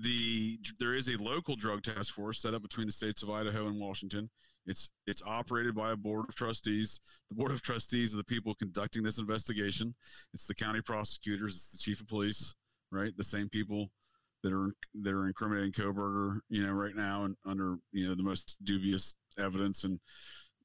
the 0.00 0.58
there 0.78 0.94
is 0.94 1.08
a 1.08 1.22
local 1.22 1.54
drug 1.54 1.82
task 1.82 2.14
force 2.14 2.40
set 2.40 2.54
up 2.54 2.62
between 2.62 2.86
the 2.86 2.92
states 2.92 3.22
of 3.22 3.30
Idaho 3.30 3.66
and 3.66 3.78
Washington. 3.78 4.30
It's 4.66 4.88
it's 5.06 5.22
operated 5.26 5.74
by 5.74 5.92
a 5.92 5.96
board 5.96 6.26
of 6.28 6.34
trustees. 6.34 7.00
The 7.28 7.34
board 7.34 7.50
of 7.50 7.62
trustees 7.62 8.14
are 8.14 8.18
the 8.18 8.24
people 8.24 8.54
conducting 8.54 9.02
this 9.02 9.18
investigation. 9.18 9.94
It's 10.32 10.46
the 10.46 10.54
county 10.54 10.80
prosecutors. 10.80 11.54
It's 11.54 11.72
the 11.72 11.78
chief 11.78 12.00
of 12.00 12.08
police, 12.08 12.54
right? 12.90 13.12
The 13.16 13.24
same 13.24 13.48
people 13.48 13.90
that 14.42 14.52
are 14.52 14.72
that 15.02 15.12
are 15.12 15.26
incriminating 15.26 15.72
Kohberger, 15.72 16.40
you 16.48 16.64
know, 16.64 16.72
right 16.72 16.96
now 16.96 17.24
and 17.24 17.36
under 17.44 17.76
you 17.92 18.08
know 18.08 18.14
the 18.14 18.22
most 18.22 18.56
dubious 18.64 19.14
evidence 19.38 19.84
and 19.84 20.00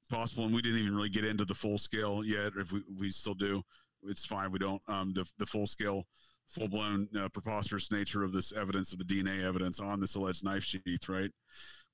possible. 0.10 0.46
And 0.46 0.54
we 0.54 0.62
didn't 0.62 0.80
even 0.80 0.96
really 0.96 1.10
get 1.10 1.26
into 1.26 1.46
the 1.46 1.56
full 1.56 1.78
scale 1.78 2.24
yet. 2.24 2.54
If 2.58 2.72
we, 2.72 2.82
we 2.98 3.10
still 3.10 3.34
do, 3.34 3.64
it's 4.04 4.26
fine. 4.26 4.52
We 4.52 4.60
don't 4.60 4.82
um, 4.88 5.12
the 5.14 5.30
the 5.38 5.46
full 5.46 5.68
scale, 5.68 6.06
full 6.48 6.68
blown 6.68 7.08
uh, 7.20 7.30
preposterous 7.30 7.92
nature 7.92 8.24
of 8.24 8.32
this 8.32 8.52
evidence 8.54 8.94
of 8.94 9.00
the 9.00 9.06
DNA 9.06 9.44
evidence 9.44 9.80
on 9.80 10.00
this 10.00 10.16
alleged 10.16 10.44
knife 10.44 10.64
sheath, 10.64 11.10
right? 11.10 11.32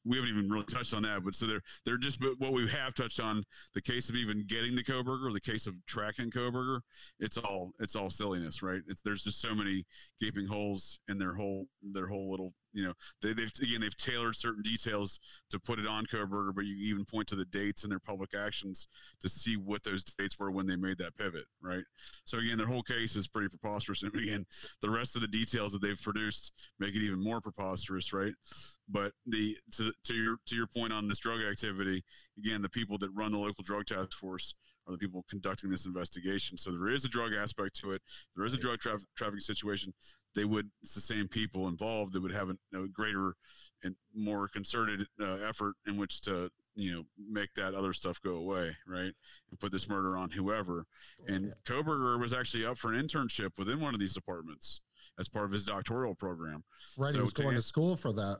We 0.05 0.17
haven't 0.17 0.31
even 0.31 0.49
really 0.49 0.65
touched 0.65 0.93
on 0.93 1.03
that, 1.03 1.23
but 1.23 1.33
so 1.33 1.45
they're 1.45 1.61
they're 1.85 1.97
just 1.97 2.19
but 2.19 2.37
what 2.37 2.51
we 2.51 2.67
have 2.67 2.93
touched 2.93 3.21
on 3.21 3.43
the 3.73 3.81
case 3.81 4.09
of 4.09 4.15
even 4.15 4.45
getting 4.47 4.75
the 4.75 4.83
Kohberger, 4.83 5.31
the 5.31 5.39
case 5.39 5.65
of 5.65 5.75
tracking 5.85 6.29
Kohberger. 6.29 6.81
It's 7.19 7.37
all 7.37 7.71
it's 7.79 7.95
all 7.95 8.09
silliness, 8.09 8.61
right? 8.61 8.81
It's 8.87 9.01
there's 9.01 9.23
just 9.23 9.41
so 9.41 9.55
many 9.55 9.85
gaping 10.19 10.45
holes 10.45 10.99
in 11.07 11.17
their 11.17 11.33
whole 11.33 11.67
their 11.81 12.07
whole 12.07 12.29
little 12.29 12.53
you 12.73 12.83
know 12.83 12.93
they, 13.21 13.33
they've 13.33 13.51
again 13.61 13.81
they've 13.81 13.97
tailored 13.97 14.35
certain 14.35 14.61
details 14.61 15.19
to 15.49 15.59
put 15.59 15.79
it 15.79 15.87
on 15.87 16.05
Kohberger, 16.05 16.53
but 16.53 16.65
you 16.65 16.75
even 16.93 17.05
point 17.05 17.27
to 17.29 17.35
the 17.35 17.45
dates 17.45 17.83
in 17.83 17.89
their 17.89 17.99
public 17.99 18.31
actions 18.35 18.87
to 19.21 19.29
see 19.29 19.55
what 19.55 19.83
those 19.83 20.03
dates 20.03 20.37
were 20.39 20.51
when 20.51 20.67
they 20.67 20.75
made 20.75 20.97
that 20.97 21.15
pivot, 21.15 21.45
right? 21.61 21.83
So 22.25 22.39
again, 22.39 22.57
their 22.57 22.67
whole 22.67 22.83
case 22.83 23.15
is 23.15 23.27
pretty 23.27 23.49
preposterous, 23.49 24.03
and 24.03 24.13
again, 24.15 24.45
the 24.81 24.89
rest 24.89 25.15
of 25.15 25.21
the 25.21 25.27
details 25.27 25.71
that 25.73 25.81
they've 25.81 26.01
produced 26.01 26.51
make 26.79 26.95
it 26.95 27.01
even 27.03 27.23
more 27.23 27.41
preposterous, 27.41 28.11
right? 28.11 28.33
But 28.89 29.13
the 29.25 29.55
to, 29.77 29.93
to 30.05 30.13
your 30.13 30.37
to 30.47 30.55
your 30.55 30.67
point 30.67 30.93
on 30.93 31.07
this 31.07 31.19
drug 31.19 31.41
activity, 31.41 32.03
again, 32.37 32.61
the 32.61 32.69
people 32.69 32.97
that 32.97 33.09
run 33.11 33.31
the 33.31 33.37
local 33.37 33.63
drug 33.63 33.85
task 33.85 34.17
force 34.17 34.55
are 34.87 34.91
the 34.91 34.97
people 34.97 35.23
conducting 35.29 35.69
this 35.69 35.85
investigation. 35.85 36.57
So 36.57 36.71
there 36.71 36.89
is 36.89 37.05
a 37.05 37.09
drug 37.09 37.33
aspect 37.33 37.79
to 37.81 37.91
it. 37.91 38.01
There 38.35 38.45
is 38.45 38.53
a 38.53 38.57
drug 38.57 38.79
traf- 38.79 39.05
trafficking 39.15 39.39
situation. 39.39 39.93
They 40.35 40.45
would 40.45 40.69
it's 40.81 40.95
the 40.95 41.01
same 41.01 41.27
people 41.27 41.67
involved 41.67 42.13
that 42.13 42.21
would 42.21 42.31
have 42.33 42.49
a, 42.49 42.79
a 42.81 42.87
greater 42.87 43.33
and 43.83 43.95
more 44.15 44.47
concerted 44.47 45.05
uh, 45.21 45.37
effort 45.47 45.75
in 45.85 45.97
which 45.97 46.21
to 46.21 46.49
you 46.75 46.91
know 46.93 47.03
make 47.29 47.53
that 47.55 47.75
other 47.75 47.93
stuff 47.93 48.19
go 48.21 48.35
away, 48.37 48.75
right? 48.87 49.13
And 49.51 49.59
put 49.59 49.71
this 49.71 49.87
murder 49.87 50.17
on 50.17 50.31
whoever. 50.31 50.85
And 51.27 51.53
Kohberger 51.65 52.19
was 52.19 52.33
actually 52.33 52.65
up 52.65 52.77
for 52.77 52.91
an 52.93 52.99
internship 53.07 53.57
within 53.57 53.79
one 53.79 53.93
of 53.93 53.99
these 53.99 54.13
departments 54.13 54.81
as 55.19 55.29
part 55.29 55.45
of 55.45 55.51
his 55.51 55.65
doctoral 55.65 56.15
program. 56.15 56.63
Right, 56.97 57.09
he 57.11 57.17
So 57.17 57.21
was 57.21 57.33
to 57.33 57.41
going 57.43 57.53
to 57.53 57.57
an- 57.57 57.61
school 57.61 57.95
for 57.95 58.11
that. 58.13 58.39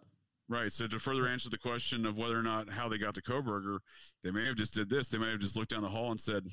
Right. 0.50 0.72
So 0.72 0.88
to 0.88 1.00
further 1.00 1.28
answer 1.28 1.50
the 1.50 1.58
question 1.58 2.06
of 2.06 2.18
whether 2.18 2.38
or 2.38 2.42
not 2.44 2.70
how 2.70 2.90
they 2.90 2.98
got 2.98 3.14
the 3.16 3.22
Kohberger, 3.22 3.80
they 4.24 4.32
may 4.32 4.46
have 4.46 4.56
just 4.56 4.74
did 4.74 4.90
this. 4.90 5.08
They 5.10 5.18
may 5.18 5.30
have 5.32 5.40
just 5.40 5.56
looked 5.56 5.70
down 5.72 5.82
the 5.84 5.90
hall 5.90 6.12
and 6.12 6.20
said, 6.20 6.44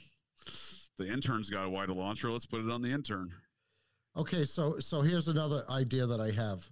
"The 0.97 1.09
intern's 1.11 1.51
got 1.51 1.65
a 1.67 1.71
white 1.71 1.89
Elantra. 1.89 2.31
Let's 2.33 2.47
put 2.47 2.61
it 2.65 2.71
on 2.71 2.83
the 2.83 2.91
intern." 2.91 3.31
Okay, 4.16 4.45
so 4.45 4.78
so 4.78 5.01
here's 5.01 5.28
another 5.28 5.62
idea 5.70 6.07
that 6.07 6.20
I 6.20 6.31
have. 6.32 6.69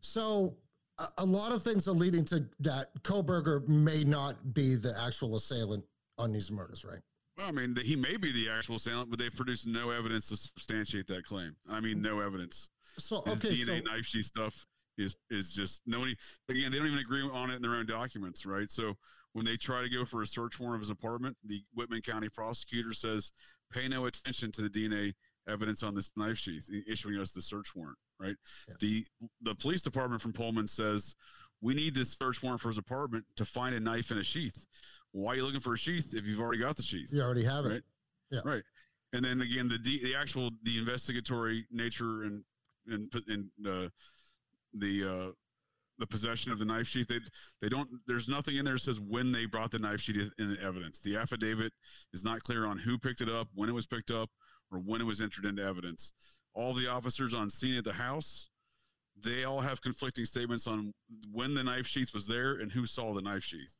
So 0.00 0.56
a, 0.98 1.06
a 1.18 1.24
lot 1.24 1.52
of 1.52 1.62
things 1.62 1.86
are 1.88 1.92
leading 1.92 2.24
to 2.26 2.46
that 2.60 2.86
Kohberger 3.02 3.66
may 3.68 4.04
not 4.04 4.54
be 4.54 4.76
the 4.76 4.94
actual 5.04 5.36
assailant 5.36 5.84
on 6.18 6.32
these 6.32 6.50
murders, 6.50 6.84
right? 6.84 7.00
Well, 7.36 7.48
I 7.48 7.52
mean, 7.52 7.74
the, 7.74 7.82
he 7.82 7.96
may 7.96 8.16
be 8.16 8.32
the 8.32 8.50
actual 8.50 8.76
assailant, 8.76 9.10
but 9.10 9.18
they've 9.18 9.34
produced 9.34 9.66
no 9.66 9.90
evidence 9.90 10.28
to 10.28 10.36
substantiate 10.36 11.06
that 11.08 11.24
claim. 11.24 11.54
I 11.70 11.80
mean, 11.80 12.00
no 12.00 12.20
evidence. 12.20 12.70
So 12.98 13.20
His 13.22 13.44
okay, 13.44 13.54
DNA 13.54 13.82
so 13.84 13.90
knife 13.90 14.06
sheath 14.06 14.24
stuff 14.24 14.66
is 14.96 15.16
is 15.30 15.52
just 15.52 15.82
nobody. 15.86 16.16
Again, 16.48 16.72
they 16.72 16.78
don't 16.78 16.86
even 16.86 16.98
agree 16.98 17.28
on 17.30 17.50
it 17.50 17.56
in 17.56 17.62
their 17.62 17.74
own 17.74 17.86
documents, 17.86 18.46
right? 18.46 18.70
So 18.70 18.94
when 19.34 19.44
they 19.44 19.56
try 19.56 19.82
to 19.82 19.90
go 19.90 20.06
for 20.06 20.22
a 20.22 20.26
search 20.26 20.58
warrant 20.58 20.76
of 20.76 20.80
his 20.80 20.90
apartment, 20.90 21.36
the 21.44 21.62
Whitman 21.74 22.00
County 22.00 22.30
prosecutor 22.30 22.94
says, 22.94 23.32
"Pay 23.70 23.88
no 23.88 24.06
attention 24.06 24.50
to 24.52 24.62
the 24.62 24.70
DNA 24.70 25.12
evidence 25.48 25.82
on 25.82 25.94
this 25.94 26.10
knife 26.16 26.36
sheath," 26.38 26.68
issuing 26.88 27.18
us 27.18 27.32
the 27.32 27.42
search 27.42 27.74
warrant. 27.74 27.98
right? 28.18 28.36
Yeah. 28.68 28.74
The 28.80 29.04
the 29.42 29.54
police 29.54 29.82
department 29.82 30.22
from 30.22 30.32
Pullman 30.32 30.66
says 30.66 31.14
we 31.60 31.74
need 31.74 31.94
this 31.94 32.12
search 32.12 32.42
warrant 32.42 32.60
for 32.60 32.68
his 32.68 32.78
apartment 32.78 33.24
to 33.36 33.44
find 33.44 33.74
a 33.74 33.80
knife 33.80 34.10
in 34.10 34.18
a 34.18 34.24
sheath. 34.24 34.66
Why 35.12 35.32
are 35.32 35.36
you 35.36 35.44
looking 35.44 35.60
for 35.60 35.74
a 35.74 35.78
sheath 35.78 36.14
if 36.14 36.26
you've 36.26 36.40
already 36.40 36.60
got 36.60 36.76
the 36.76 36.82
sheath? 36.82 37.08
You 37.12 37.22
already 37.22 37.44
have 37.44 37.64
it. 37.66 37.72
Right. 37.72 37.82
Yeah. 38.30 38.40
Right. 38.44 38.62
And 39.12 39.24
then 39.24 39.40
again, 39.40 39.68
the 39.68 39.78
the 39.78 40.14
actual 40.14 40.50
the 40.62 40.78
investigatory 40.78 41.66
nature 41.70 42.24
and 42.24 42.44
and 42.86 43.12
and 43.28 43.50
uh, 43.66 43.88
the 44.74 45.04
uh, 45.04 45.32
the 45.98 46.06
possession 46.06 46.52
of 46.52 46.58
the 46.58 46.64
knife 46.64 46.86
sheath. 46.86 47.08
They 47.08 47.20
they 47.60 47.68
don't. 47.68 47.88
There's 48.06 48.28
nothing 48.28 48.56
in 48.56 48.64
there 48.64 48.74
that 48.74 48.80
says 48.80 49.00
when 49.00 49.32
they 49.32 49.46
brought 49.46 49.70
the 49.70 49.78
knife 49.78 50.00
sheath 50.00 50.32
in 50.38 50.56
evidence. 50.62 51.00
The 51.00 51.16
affidavit 51.16 51.72
is 52.12 52.24
not 52.24 52.42
clear 52.42 52.66
on 52.66 52.78
who 52.78 52.98
picked 52.98 53.20
it 53.20 53.28
up, 53.28 53.48
when 53.54 53.68
it 53.68 53.74
was 53.74 53.86
picked 53.86 54.10
up, 54.10 54.30
or 54.70 54.78
when 54.78 55.00
it 55.00 55.06
was 55.06 55.20
entered 55.20 55.44
into 55.44 55.62
evidence. 55.62 56.12
All 56.54 56.72
the 56.74 56.88
officers 56.88 57.34
on 57.34 57.50
scene 57.50 57.76
at 57.76 57.84
the 57.84 57.92
house, 57.92 58.48
they 59.22 59.44
all 59.44 59.60
have 59.60 59.82
conflicting 59.82 60.24
statements 60.24 60.66
on 60.66 60.92
when 61.30 61.54
the 61.54 61.64
knife 61.64 61.86
sheath 61.86 62.12
was 62.14 62.26
there 62.26 62.52
and 62.54 62.72
who 62.72 62.86
saw 62.86 63.12
the 63.12 63.22
knife 63.22 63.44
sheath. 63.44 63.76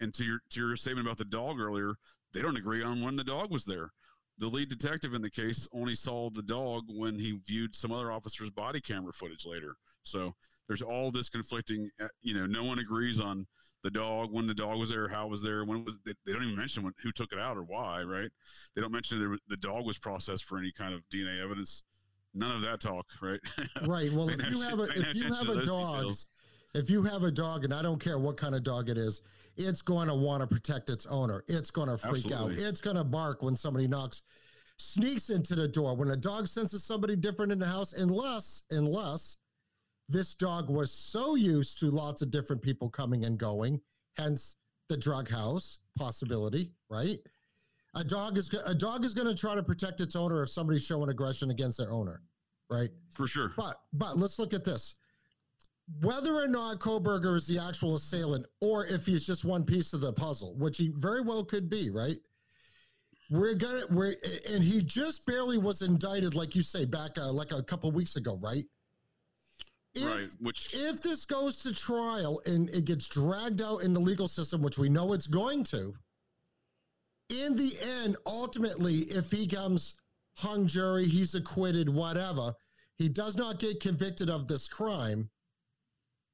And 0.00 0.12
to 0.14 0.24
your 0.24 0.38
to 0.50 0.60
your 0.60 0.76
statement 0.76 1.06
about 1.06 1.18
the 1.18 1.24
dog 1.24 1.60
earlier, 1.60 1.94
they 2.32 2.42
don't 2.42 2.56
agree 2.56 2.82
on 2.82 3.02
when 3.02 3.16
the 3.16 3.24
dog 3.24 3.50
was 3.50 3.64
there. 3.64 3.90
The 4.42 4.48
lead 4.48 4.68
detective 4.68 5.14
in 5.14 5.22
the 5.22 5.30
case 5.30 5.68
only 5.72 5.94
saw 5.94 6.28
the 6.28 6.42
dog 6.42 6.82
when 6.88 7.14
he 7.14 7.38
viewed 7.46 7.76
some 7.76 7.92
other 7.92 8.10
officer's 8.10 8.50
body 8.50 8.80
camera 8.80 9.12
footage 9.12 9.46
later. 9.46 9.76
So 10.02 10.34
there's 10.66 10.82
all 10.82 11.12
this 11.12 11.28
conflicting. 11.28 11.88
uh, 12.02 12.08
You 12.22 12.34
know, 12.34 12.46
no 12.46 12.64
one 12.64 12.80
agrees 12.80 13.20
on 13.20 13.46
the 13.84 13.90
dog 13.92 14.32
when 14.32 14.48
the 14.48 14.54
dog 14.54 14.80
was 14.80 14.88
there, 14.90 15.06
how 15.06 15.26
it 15.26 15.30
was 15.30 15.44
there, 15.44 15.64
when 15.64 15.84
was. 15.84 15.94
They, 16.04 16.14
they 16.26 16.32
don't 16.32 16.42
even 16.42 16.56
mention 16.56 16.82
when, 16.82 16.92
who 17.04 17.12
took 17.12 17.32
it 17.32 17.38
out 17.38 17.56
or 17.56 17.62
why. 17.62 18.02
Right? 18.02 18.30
They 18.74 18.80
don't 18.82 18.90
mention 18.90 19.20
there, 19.20 19.38
the 19.46 19.56
dog 19.58 19.86
was 19.86 19.96
processed 19.98 20.42
for 20.44 20.58
any 20.58 20.72
kind 20.72 20.92
of 20.92 21.02
DNA 21.08 21.40
evidence. 21.40 21.84
None 22.34 22.50
of 22.50 22.62
that 22.62 22.80
talk. 22.80 23.06
Right? 23.22 23.38
Right. 23.86 24.10
Well, 24.12 24.28
if 24.28 24.38
no 24.38 24.48
you 24.48 24.60
have 24.62 24.80
a 24.80 24.82
atten- 24.82 25.04
pay 25.04 25.04
no 25.04 25.08
if 25.10 25.16
you 25.20 25.32
have 25.34 25.48
a 25.56 25.66
dog, 25.66 25.96
details. 25.98 26.28
if 26.74 26.90
you 26.90 27.02
have 27.04 27.22
a 27.22 27.30
dog, 27.30 27.62
and 27.62 27.72
I 27.72 27.80
don't 27.80 28.00
care 28.02 28.18
what 28.18 28.36
kind 28.36 28.56
of 28.56 28.64
dog 28.64 28.88
it 28.88 28.98
is, 28.98 29.20
it's 29.56 29.82
going 29.82 30.08
to 30.08 30.14
want 30.14 30.40
to 30.40 30.46
protect 30.46 30.90
its 30.90 31.06
owner. 31.06 31.42
It's 31.48 31.70
going 31.70 31.88
to 31.88 31.96
freak 31.96 32.26
Absolutely. 32.26 32.64
out. 32.64 32.68
It's 32.68 32.80
going 32.80 32.96
to 32.96 33.04
bark 33.04 33.42
when 33.42 33.56
somebody 33.56 33.86
knocks, 33.88 34.22
sneaks 34.76 35.30
into 35.30 35.54
the 35.54 35.68
door. 35.68 35.94
When 35.94 36.10
a 36.10 36.16
dog 36.16 36.48
senses 36.48 36.84
somebody 36.84 37.16
different 37.16 37.52
in 37.52 37.58
the 37.58 37.66
house, 37.66 37.92
unless 37.92 38.64
unless 38.70 39.38
this 40.08 40.34
dog 40.34 40.68
was 40.70 40.92
so 40.92 41.34
used 41.34 41.78
to 41.80 41.90
lots 41.90 42.22
of 42.22 42.30
different 42.30 42.62
people 42.62 42.88
coming 42.88 43.24
and 43.24 43.38
going, 43.38 43.80
hence 44.16 44.56
the 44.88 44.96
drug 44.96 45.28
house 45.28 45.78
possibility, 45.96 46.72
right? 46.90 47.18
A 47.94 48.04
dog 48.04 48.38
is 48.38 48.50
a 48.66 48.74
dog 48.74 49.04
is 49.04 49.14
going 49.14 49.28
to 49.28 49.34
try 49.34 49.54
to 49.54 49.62
protect 49.62 50.00
its 50.00 50.16
owner 50.16 50.42
if 50.42 50.48
somebody's 50.48 50.84
showing 50.84 51.10
aggression 51.10 51.50
against 51.50 51.78
their 51.78 51.90
owner, 51.90 52.22
right? 52.70 52.90
for 53.10 53.26
sure. 53.26 53.52
But 53.56 53.76
but 53.92 54.16
let's 54.16 54.38
look 54.38 54.54
at 54.54 54.64
this. 54.64 54.96
Whether 56.00 56.34
or 56.34 56.48
not 56.48 56.78
Kohberger 56.78 57.36
is 57.36 57.46
the 57.46 57.58
actual 57.58 57.96
assailant, 57.96 58.46
or 58.60 58.86
if 58.86 59.04
he's 59.06 59.26
just 59.26 59.44
one 59.44 59.64
piece 59.64 59.92
of 59.92 60.00
the 60.00 60.12
puzzle, 60.12 60.54
which 60.56 60.78
he 60.78 60.92
very 60.96 61.20
well 61.20 61.44
could 61.44 61.68
be, 61.68 61.90
right? 61.90 62.16
We're 63.30 63.54
gonna 63.54 63.82
we're 63.90 64.14
and 64.50 64.62
he 64.62 64.82
just 64.82 65.26
barely 65.26 65.58
was 65.58 65.82
indicted, 65.82 66.34
like 66.34 66.54
you 66.54 66.62
say, 66.62 66.84
back 66.84 67.18
uh, 67.18 67.32
like 67.32 67.52
a 67.52 67.62
couple 67.62 67.90
weeks 67.90 68.16
ago, 68.16 68.38
right? 68.42 68.64
If, 69.94 70.04
right. 70.04 70.28
Which 70.40 70.74
if 70.74 71.02
this 71.02 71.24
goes 71.24 71.58
to 71.62 71.74
trial 71.74 72.40
and 72.46 72.70
it 72.70 72.84
gets 72.84 73.08
dragged 73.08 73.60
out 73.60 73.82
in 73.82 73.92
the 73.92 74.00
legal 74.00 74.28
system, 74.28 74.62
which 74.62 74.78
we 74.78 74.88
know 74.88 75.12
it's 75.12 75.26
going 75.26 75.64
to, 75.64 75.94
in 77.28 77.56
the 77.56 77.72
end, 78.02 78.16
ultimately, 78.26 78.98
if 79.10 79.30
he 79.30 79.46
comes 79.46 79.94
hung 80.36 80.66
jury, 80.66 81.06
he's 81.06 81.34
acquitted, 81.34 81.88
whatever, 81.88 82.52
he 82.96 83.08
does 83.08 83.36
not 83.36 83.58
get 83.58 83.80
convicted 83.80 84.30
of 84.30 84.46
this 84.46 84.68
crime. 84.68 85.28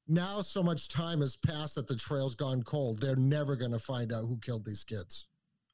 Now, 0.09 0.41
so 0.41 0.63
much 0.63 0.89
time 0.89 1.21
has 1.21 1.37
passed 1.37 1.75
that 1.75 1.87
the 1.87 1.97
trail's 1.97 2.35
gone 2.35 2.63
cold. 2.63 3.01
They're 3.01 3.17
never 3.17 3.57
going 3.57 3.73
to 3.73 3.79
find 3.79 4.13
out 4.13 4.25
who 4.27 4.39
killed 4.39 4.65
these 4.65 4.83
kids. 4.85 5.27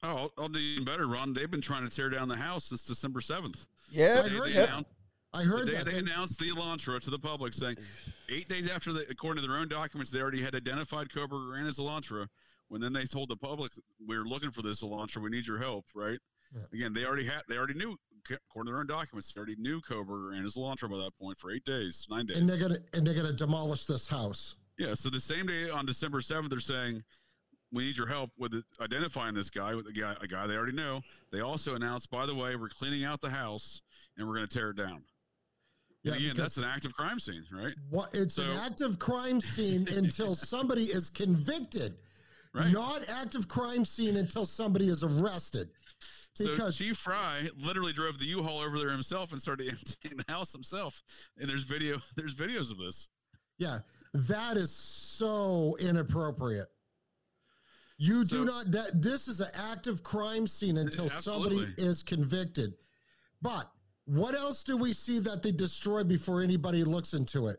oh, 0.03 0.09
I'll, 0.17 0.33
I'll 0.39 0.49
do 0.49 0.59
even 0.59 0.85
better, 0.85 1.07
Ron. 1.07 1.33
They've 1.33 1.51
been 1.51 1.61
trying 1.61 1.87
to 1.89 1.95
tear 1.95 2.11
down 2.11 2.29
the 2.29 2.37
house 2.37 2.65
since 2.67 2.83
December 2.85 3.21
seventh. 3.21 3.67
Yeah, 3.91 4.23
I 4.25 4.29
heard 4.29 4.53
they 4.53 4.63
announced, 4.65 4.87
I 5.33 5.43
the 5.45 5.49
heard 5.49 5.67
day 5.67 5.75
that. 5.75 5.85
they 5.87 5.93
They- 5.93 5.99
announced 5.99 6.39
the 6.41 6.51
Elantra 6.51 7.01
to 7.01 7.11
the 7.11 7.19
public, 7.19 7.53
saying 7.55 7.77
eight 8.29 8.49
days 8.49 8.69
after, 8.69 8.93
the, 8.93 9.07
according 9.09 9.43
to 9.43 9.49
their 9.49 9.57
own 9.59 9.69
documents, 9.69 10.11
they 10.11 10.21
already 10.21 10.43
had 10.43 10.55
identified 10.55 11.09
Kohberger 11.11 11.57
and 11.57 11.67
his 11.67 11.79
Elantra. 11.79 12.27
When 12.69 12.81
then 12.81 12.93
they 12.93 13.05
told 13.05 13.29
the 13.29 13.37
public, 13.37 13.73
"We're 14.05 14.25
looking 14.25 14.51
for 14.51 14.63
this 14.63 14.83
Elantra. 14.83 15.23
We 15.23 15.31
need 15.31 15.47
your 15.47 15.59
help." 15.59 15.85
Right? 15.95 16.19
Yeah. 16.53 16.63
Again, 16.73 16.93
they 16.95 17.05
already 17.05 17.27
had. 17.27 17.43
They 17.49 17.57
already 17.57 17.75
knew, 17.75 17.97
according 18.31 18.71
to 18.71 18.73
their 18.73 18.81
own 18.81 18.87
documents, 18.87 19.33
they 19.33 19.39
already 19.39 19.57
knew 19.57 19.81
Kohberger 19.81 20.35
and 20.35 20.45
his 20.45 20.57
Elantra 20.57 20.91
by 20.91 20.99
that 20.99 21.13
point 21.21 21.39
for 21.39 21.51
eight 21.51 21.65
days, 21.65 22.07
nine 22.11 22.27
days. 22.27 22.37
and 22.37 22.49
they're 22.49 22.59
gonna 22.59 22.79
and 22.93 23.07
they're 23.07 23.15
gonna 23.15 23.33
demolish 23.33 23.87
this 23.87 24.09
house. 24.09 24.57
Yeah. 24.79 24.95
So 24.95 25.11
the 25.11 25.21
same 25.21 25.47
day 25.47 25.71
on 25.71 25.87
December 25.87 26.21
seventh, 26.21 26.51
they're 26.51 26.61
saying, 26.61 27.03
"We 27.73 27.85
need 27.85 27.97
your 27.97 28.09
help 28.09 28.31
with 28.37 28.63
identifying 28.81 29.35
this 29.35 29.51
guy 29.51 29.75
with 29.75 29.87
a 29.87 29.93
guy, 29.93 30.17
a 30.21 30.27
guy 30.27 30.47
they 30.47 30.57
already 30.57 30.77
know." 30.77 31.03
They 31.31 31.41
also 31.41 31.75
announced, 31.75 32.11
by 32.11 32.27
the 32.27 32.35
way, 32.35 32.55
we're 32.55 32.69
cleaning 32.69 33.05
out 33.05 33.21
the 33.21 33.31
house 33.31 33.83
and 34.17 34.27
we're 34.27 34.37
going 34.37 34.47
to 34.47 34.59
tear 34.59 34.71
it 34.71 34.77
down. 34.77 35.03
Yeah, 36.05 36.15
again, 36.15 36.37
that's 36.37 36.59
an 36.59 36.65
active 36.65 36.95
crime 36.95 37.19
scene, 37.19 37.45
right? 37.51 37.75
What 37.91 38.15
it's 38.15 38.39
an 38.39 38.51
active 38.51 38.99
crime 38.99 39.41
scene 39.41 39.89
until 39.97 40.35
somebody 40.53 40.85
is 40.85 41.11
convicted. 41.11 41.95
Right. 42.53 42.71
Not 42.71 43.09
active 43.09 43.49
crime 43.49 43.85
scene 43.85 44.17
until 44.17 44.47
somebody 44.47 44.89
is 44.89 45.03
arrested. 45.03 45.71
So 46.35 46.51
Because 46.51 46.77
Chief 46.77 46.97
Fry 46.97 47.49
literally 47.57 47.93
drove 47.93 48.19
the 48.19 48.25
U-Haul 48.27 48.59
over 48.61 48.79
there 48.79 48.91
himself 48.91 49.33
and 49.33 49.41
started 49.41 49.69
emptying 49.71 50.17
the 50.17 50.33
house 50.33 50.53
himself. 50.53 51.03
And 51.39 51.49
there's 51.49 51.63
video, 51.65 51.99
there's 52.17 52.35
videos 52.35 52.71
of 52.73 52.79
this. 52.79 53.09
yeah, 53.59 53.79
that 54.13 54.57
is 54.57 54.71
so 54.75 55.77
inappropriate. 55.81 56.67
You 57.99 58.21
do 58.25 58.39
So- 58.39 58.45
not 58.45 58.71
that 58.73 59.01
this 59.01 59.29
is 59.29 59.41
an 59.41 59.51
active 59.55 60.03
crime 60.03 60.47
scene 60.47 60.77
until 60.79 61.09
somebody 61.09 61.67
is 61.79 62.03
convicted. 62.03 62.75
But 63.41 63.71
what 64.07 64.35
else 64.35 64.65
do 64.65 64.77
we 64.77 64.93
see 64.93 65.21
that 65.21 65.43
they 65.43 65.53
destroy 65.53 66.03
before 66.03 66.43
anybody 66.43 66.83
looks 66.83 67.15
into 67.15 67.47
it? 67.47 67.59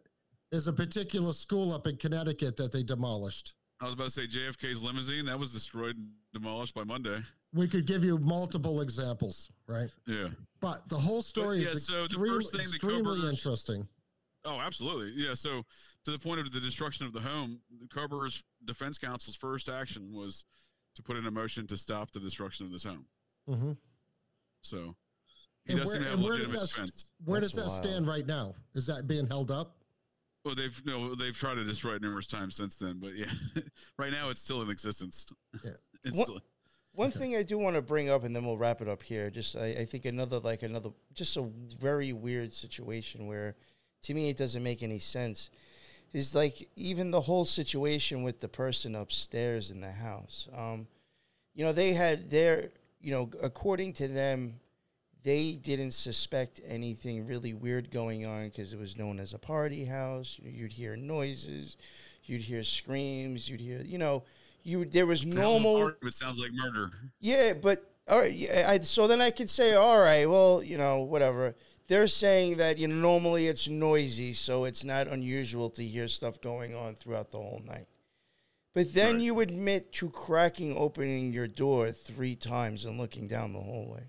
There's 0.51 0.67
a 0.67 0.73
particular 0.73 1.31
school 1.33 1.73
up 1.73 1.87
in 1.87 1.95
Connecticut 1.97 2.57
that 2.57 2.71
they 2.71 2.83
demolished. 2.83 3.53
I 3.81 3.85
was 3.85 3.93
about 3.93 4.05
to 4.05 4.09
say 4.11 4.27
JFK's 4.27 4.81
limousine 4.83 5.25
that 5.25 5.37
was 5.39 5.51
destroyed, 5.51 5.97
and 5.97 6.07
demolished 6.33 6.73
by 6.73 6.83
Monday. 6.83 7.21
We 7.55 7.67
could 7.69 7.87
give 7.87 8.03
you 8.03 8.17
multiple 8.17 8.81
examples, 8.81 9.49
right? 9.67 9.87
Yeah. 10.05 10.27
But 10.59 10.87
the 10.89 10.97
whole 10.97 11.21
story 11.21 11.59
yeah, 11.59 11.69
is 11.69 11.87
so 11.87 12.05
the 12.07 12.19
first 12.19 12.51
thing 12.51 12.59
the 12.61 12.75
extremely 12.75 13.17
Kohbergers- 13.19 13.29
interesting. 13.29 13.87
Oh, 14.43 14.59
absolutely. 14.59 15.13
Yeah. 15.15 15.33
So 15.35 15.63
to 16.03 16.11
the 16.11 16.19
point 16.19 16.41
of 16.41 16.51
the 16.51 16.59
destruction 16.59 17.05
of 17.05 17.13
the 17.13 17.21
home, 17.21 17.61
the 17.79 17.87
Kohberger's 17.87 18.43
defense 18.65 18.97
counsel's 18.97 19.35
first 19.37 19.69
action 19.69 20.11
was 20.13 20.43
to 20.95 21.01
put 21.01 21.15
in 21.17 21.25
a 21.27 21.31
motion 21.31 21.65
to 21.67 21.77
stop 21.77 22.11
the 22.11 22.19
destruction 22.19 22.65
of 22.65 22.71
this 22.73 22.83
home. 22.83 23.05
hmm 23.47 23.71
So 24.61 24.95
he 25.65 25.73
And 25.73 25.81
doesn't 25.81 26.01
where, 26.01 26.09
have 26.09 26.19
and 26.19 26.23
where 26.27 26.37
does 26.37 26.47
legitimate 26.49 26.61
that 26.69 26.75
defense. 26.75 27.13
where 27.23 27.39
does 27.41 27.51
that 27.53 27.67
wild. 27.67 27.83
stand 27.83 28.07
right 28.07 28.25
now? 28.27 28.53
Is 28.75 28.85
that 28.87 29.07
being 29.07 29.27
held 29.27 29.49
up? 29.49 29.77
Well, 30.43 30.55
they've 30.55 30.79
no, 30.85 31.15
they've 31.15 31.35
tried 31.35 31.55
to 31.55 31.63
destroy 31.63 31.95
it 31.95 32.01
numerous 32.01 32.27
times 32.27 32.55
since 32.55 32.75
then, 32.75 32.99
but 32.99 33.15
yeah, 33.15 33.31
right 33.97 34.11
now 34.11 34.29
it's 34.29 34.41
still 34.41 34.61
in 34.61 34.69
existence. 34.69 35.25
Yeah. 35.63 35.71
It's 36.03 36.15
What- 36.17 36.27
still- 36.27 36.41
One 36.95 37.11
thing 37.11 37.35
I 37.35 37.43
do 37.43 37.57
want 37.57 37.75
to 37.75 37.81
bring 37.81 38.09
up, 38.09 38.23
and 38.23 38.33
then 38.33 38.45
we'll 38.45 38.57
wrap 38.57 38.81
it 38.81 38.87
up 38.87 39.03
here. 39.03 39.29
Just 39.29 39.57
I, 39.57 39.67
I 39.67 39.85
think 39.85 40.05
another 40.05 40.39
like 40.39 40.63
another 40.63 40.91
just 41.13 41.35
a 41.35 41.43
very 41.79 42.13
weird 42.13 42.53
situation 42.53 43.27
where, 43.27 43.55
to 44.03 44.13
me, 44.13 44.29
it 44.29 44.37
doesn't 44.37 44.63
make 44.63 44.81
any 44.81 44.99
sense. 44.99 45.49
Is 46.13 46.33
like 46.33 46.69
even 46.77 47.11
the 47.11 47.19
whole 47.19 47.43
situation 47.43 48.23
with 48.23 48.39
the 48.39 48.47
person 48.47 48.95
upstairs 48.95 49.71
in 49.71 49.81
the 49.81 49.91
house. 49.91 50.47
Um, 50.55 50.87
you 51.53 51.65
know, 51.65 51.73
they 51.73 51.91
had 51.91 52.29
their 52.29 52.69
you 53.01 53.11
know 53.11 53.29
according 53.43 53.93
to 53.93 54.07
them, 54.07 54.59
they 55.23 55.53
didn't 55.53 55.91
suspect 55.91 56.61
anything 56.65 57.27
really 57.27 57.53
weird 57.53 57.91
going 57.91 58.25
on 58.25 58.45
because 58.45 58.71
it 58.71 58.79
was 58.79 58.97
known 58.97 59.19
as 59.19 59.33
a 59.33 59.37
party 59.37 59.83
house. 59.83 60.39
You'd 60.41 60.71
hear 60.71 60.95
noises, 60.95 61.75
you'd 62.23 62.41
hear 62.41 62.63
screams, 62.63 63.49
you'd 63.49 63.59
hear 63.59 63.81
you 63.81 63.97
know. 63.97 64.23
You, 64.65 64.83
there 64.83 65.05
was 65.05 65.21
sounds 65.21 65.35
normal. 65.35 65.77
hard, 65.79 65.95
It 66.01 66.13
sounds 66.15 66.39
like 66.39 66.51
murder. 66.51 66.89
Yeah, 67.21 67.53
but 67.61 67.77
all 68.07 68.19
right. 68.19 68.33
Yeah, 68.33 68.65
I, 68.67 68.79
so 68.79 69.07
then 69.07 69.21
I 69.21 69.29
could 69.29 69.49
say, 69.49 69.75
all 69.75 69.99
right, 69.99 70.27
well, 70.27 70.61
you 70.63 70.77
know, 70.77 71.01
whatever. 71.01 71.55
They're 71.87 72.07
saying 72.07 72.57
that 72.57 72.79
you 72.79 72.87
know 72.87 72.95
normally 72.95 73.45
it's 73.45 73.67
noisy, 73.69 74.33
so 74.33 74.65
it's 74.65 74.83
not 74.83 75.07
unusual 75.07 75.69
to 75.69 75.83
hear 75.83 76.07
stuff 76.07 76.41
going 76.41 76.73
on 76.75 76.95
throughout 76.95 77.29
the 77.29 77.37
whole 77.37 77.61
night. 77.63 77.85
But 78.73 78.91
then 78.91 79.15
Right. 79.17 79.21
you 79.23 79.39
admit 79.39 79.93
to 79.93 80.09
cracking 80.09 80.75
opening 80.75 81.31
your 81.31 81.47
door 81.47 81.91
three 81.91 82.35
times 82.35 82.85
and 82.85 82.97
looking 82.97 83.27
down 83.27 83.53
the 83.53 83.61
hallway. 83.61 84.03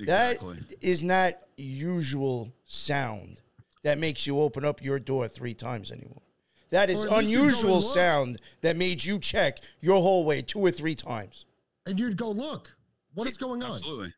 Exactly. 0.00 0.56
That 0.56 0.84
is 0.84 1.04
not 1.04 1.34
usual 1.56 2.52
sound 2.66 3.40
that 3.84 3.98
makes 3.98 4.26
you 4.26 4.40
open 4.40 4.64
up 4.64 4.82
your 4.82 4.98
door 4.98 5.28
three 5.28 5.54
times 5.54 5.92
anymore. 5.92 6.22
That 6.70 6.88
is 6.90 7.04
Or 7.04 7.14
at 7.14 7.18
least 7.18 7.30
you 7.30 7.38
go 7.38 7.42
and 7.44 7.52
unusual 7.52 7.82
sound 7.82 8.40
that 8.60 8.76
made 8.76 9.04
you 9.04 9.18
check 9.18 9.58
your 9.80 10.00
hallway 10.00 10.42
two 10.42 10.60
or 10.60 10.70
three 10.70 10.94
times. 10.94 11.44
And 11.86 11.98
you'd 11.98 12.16
go 12.16 12.30
look. 12.30 12.76
What 13.14 13.28
is 13.28 13.38
going 13.38 13.62
on? 13.62 13.72
Absolutely. 13.72 14.14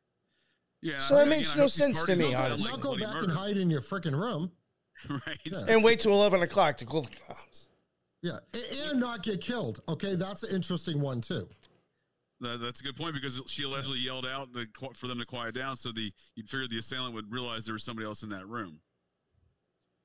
Yeah. 0.82 0.98
So 0.98 1.14
that 1.14 1.22
again, 1.22 1.38
makes 1.38 1.56
I 1.56 1.60
no 1.60 1.66
sense 1.66 2.04
to 2.04 2.16
me, 2.16 2.32
don't 2.32 2.36
honestly. 2.36 2.70
Not 2.70 2.80
go 2.80 2.96
back 2.96 3.14
murder. 3.14 3.24
and 3.24 3.32
hide 3.32 3.56
in 3.56 3.70
your 3.70 3.80
freaking 3.80 4.18
room. 4.18 4.50
right? 5.08 5.38
Yeah. 5.44 5.58
and 5.68 5.82
wait 5.82 6.00
till 6.00 6.12
eleven 6.12 6.42
o'clock 6.42 6.76
to 6.78 6.84
call 6.84 7.02
the 7.02 7.10
cops. 7.26 7.68
Yeah, 8.20 8.38
a- 8.54 8.90
and 8.90 9.00
not 9.00 9.22
get 9.22 9.40
killed. 9.40 9.80
Okay, 9.88 10.14
that's 10.14 10.42
an 10.42 10.54
interesting 10.54 11.00
one 11.00 11.20
too. 11.20 11.48
That, 12.40 12.60
that's 12.60 12.80
a 12.80 12.84
good 12.84 12.96
point 12.96 13.14
because 13.14 13.40
she 13.46 13.64
allegedly 13.64 14.00
yelled 14.00 14.26
out 14.26 14.48
to, 14.54 14.66
for 14.94 15.06
them 15.06 15.18
to 15.18 15.24
quiet 15.24 15.54
down, 15.54 15.76
so 15.76 15.92
the 15.92 16.12
you'd 16.34 16.48
figure 16.48 16.66
the 16.68 16.78
assailant 16.78 17.14
would 17.14 17.32
realize 17.32 17.64
there 17.64 17.72
was 17.72 17.84
somebody 17.84 18.06
else 18.06 18.22
in 18.22 18.28
that 18.30 18.46
room, 18.46 18.80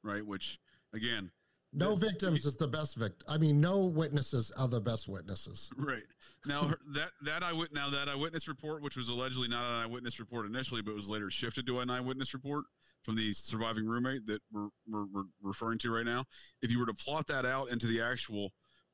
right? 0.03 0.25
Which 0.25 0.59
again, 0.93 1.31
No 1.77 1.95
The- 1.95 2.07
victims 2.07 2.45
is 2.45 2.57
the 2.57 2.67
best 2.67 2.95
victim. 2.95 3.25
I 3.29 3.37
mean, 3.37 3.61
no 3.61 3.85
witnesses 3.85 4.51
are 4.57 4.67
the 4.67 4.81
best 4.81 5.07
witnesses. 5.07 5.69
right 5.77 6.03
now 6.45 6.67
her, 6.67 6.79
that 6.93 7.11
that 7.23 7.43
eyewitness 7.43 7.73
now 7.73 7.89
that 7.89 8.09
eyewitness 8.09 8.47
report, 8.47 8.81
which 8.81 8.97
was 8.97 9.09
allegedly 9.09 9.47
not 9.47 9.63
an 9.65 9.83
eyewitness 9.83 10.19
report 10.19 10.45
initially, 10.45 10.81
but 10.81 10.95
was 10.95 11.09
later 11.09 11.29
shifted 11.29 11.65
to 11.67 11.79
an 11.79 11.89
eyewitness 11.89 12.33
report 12.33 12.65
from 13.03 13.15
the 13.15 13.31
surviving 13.33 13.85
roommate 13.85 14.25
that 14.25 14.41
we're, 14.51 14.69
we're, 14.87 15.05
we're 15.13 15.23
referring 15.41 15.77
to 15.79 15.91
right 15.91 16.05
now. 16.05 16.25
If 16.61 16.71
you 16.71 16.79
were 16.79 16.85
to 16.87 16.93
plot 16.93 17.27
that 17.27 17.45
out 17.45 17.69
into 17.69 17.87
the 17.87 18.01
actual 18.01 18.51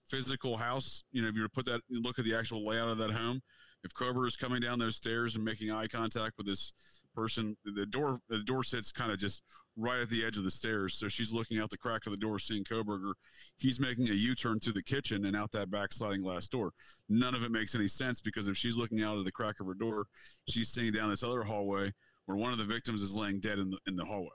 physical 0.07 0.57
house, 0.57 1.03
you 1.11 1.21
know, 1.21 1.29
if 1.29 1.35
you 1.35 1.41
were 1.41 1.47
to 1.47 1.53
put 1.53 1.65
that 1.65 1.81
look 1.89 2.19
at 2.19 2.25
the 2.25 2.35
actual 2.35 2.65
layout 2.65 2.89
of 2.89 2.97
that 2.97 3.11
home, 3.11 3.41
if 3.83 3.93
Kohberger 3.93 4.27
is 4.27 4.35
coming 4.35 4.61
down 4.61 4.77
those 4.79 4.95
stairs 4.97 5.35
and 5.35 5.43
making 5.43 5.71
eye 5.71 5.87
contact 5.87 6.33
with 6.37 6.45
this 6.47 6.73
person, 7.13 7.55
the 7.63 7.85
door 7.85 8.19
the 8.29 8.43
door 8.43 8.63
sits 8.63 8.91
kind 8.91 9.11
of 9.11 9.17
just 9.17 9.43
right 9.75 10.01
at 10.01 10.09
the 10.09 10.23
edge 10.25 10.37
of 10.37 10.43
the 10.43 10.51
stairs. 10.51 10.95
So 10.95 11.07
she's 11.07 11.33
looking 11.33 11.59
out 11.59 11.69
the 11.69 11.77
crack 11.77 12.05
of 12.05 12.11
the 12.11 12.17
door, 12.17 12.39
seeing 12.39 12.63
Kohberger. 12.63 13.13
He's 13.57 13.79
making 13.79 14.09
a 14.09 14.13
U-turn 14.13 14.59
through 14.59 14.73
the 14.73 14.83
kitchen 14.83 15.25
and 15.25 15.35
out 15.35 15.51
that 15.51 15.71
back 15.71 15.91
sliding 15.93 16.21
glass 16.21 16.47
door. 16.47 16.71
None 17.09 17.33
of 17.35 17.43
it 17.43 17.51
makes 17.51 17.73
any 17.75 17.87
sense 17.87 18.21
because 18.21 18.47
if 18.47 18.55
she's 18.57 18.77
looking 18.77 19.01
out 19.03 19.17
of 19.17 19.25
the 19.25 19.31
crack 19.31 19.59
of 19.59 19.67
her 19.67 19.73
door, 19.73 20.05
she's 20.47 20.69
seeing 20.69 20.91
down 20.93 21.09
this 21.09 21.23
other 21.23 21.43
hallway 21.43 21.91
where 22.25 22.37
one 22.37 22.51
of 22.51 22.57
the 22.57 22.65
victims 22.65 23.01
is 23.01 23.13
laying 23.15 23.39
dead 23.39 23.59
in 23.59 23.69
the 23.69 23.77
in 23.87 23.95
the 23.95 24.05
hallway, 24.05 24.29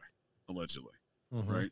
allegedly 0.49 0.93
Mhm. 1.33 1.49
right? 1.49 1.71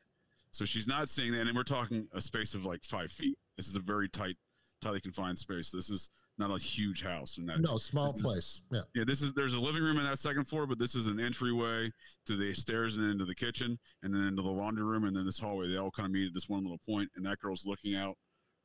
So 0.50 0.64
she's 0.64 0.86
not 0.86 1.08
seeing 1.08 1.32
that, 1.32 1.46
and 1.46 1.54
we're 1.56 1.64
talking 1.64 2.08
a 2.12 2.20
space 2.20 2.54
of 2.54 2.64
like 2.64 2.82
five 2.84 3.10
feet. 3.12 3.38
This 3.56 3.68
is 3.68 3.76
a 3.76 3.80
very 3.80 4.08
tight, 4.08 4.36
tightly 4.80 5.00
confined 5.00 5.38
space. 5.38 5.70
This 5.70 5.90
is 5.90 6.10
not 6.38 6.50
a 6.50 6.58
huge 6.58 7.02
house, 7.02 7.38
and 7.38 7.48
that 7.48 7.60
No, 7.60 7.78
small 7.78 8.08
This 8.08 8.16
is- 8.16 8.22
place. 8.22 8.62
Yeah. 8.70 8.80
yeah, 8.94 9.04
this 9.04 9.22
is 9.22 9.32
there's 9.32 9.54
a 9.54 9.60
living 9.60 9.82
room 9.82 9.96
in 9.98 10.04
that 10.04 10.18
second 10.18 10.44
floor, 10.44 10.66
but 10.66 10.78
this 10.78 10.94
is 10.94 11.06
an 11.06 11.18
entryway 11.18 11.90
to 12.26 12.36
the 12.36 12.52
stairs 12.54 12.96
and 12.96 13.10
into 13.10 13.24
the 13.24 13.34
kitchen, 13.34 13.78
and 14.02 14.14
then 14.14 14.22
into 14.22 14.42
the 14.42 14.50
laundry 14.50 14.84
room, 14.84 15.04
and 15.04 15.16
then 15.16 15.24
this 15.24 15.38
hallway. 15.38 15.68
They 15.68 15.76
all 15.78 15.90
kind 15.90 16.06
of 16.06 16.12
meet 16.12 16.26
at 16.28 16.34
this 16.34 16.48
one 16.48 16.62
little 16.62 16.78
point, 16.78 17.10
and 17.16 17.24
that 17.26 17.38
girl's 17.38 17.64
looking 17.64 17.94
out 17.94 18.18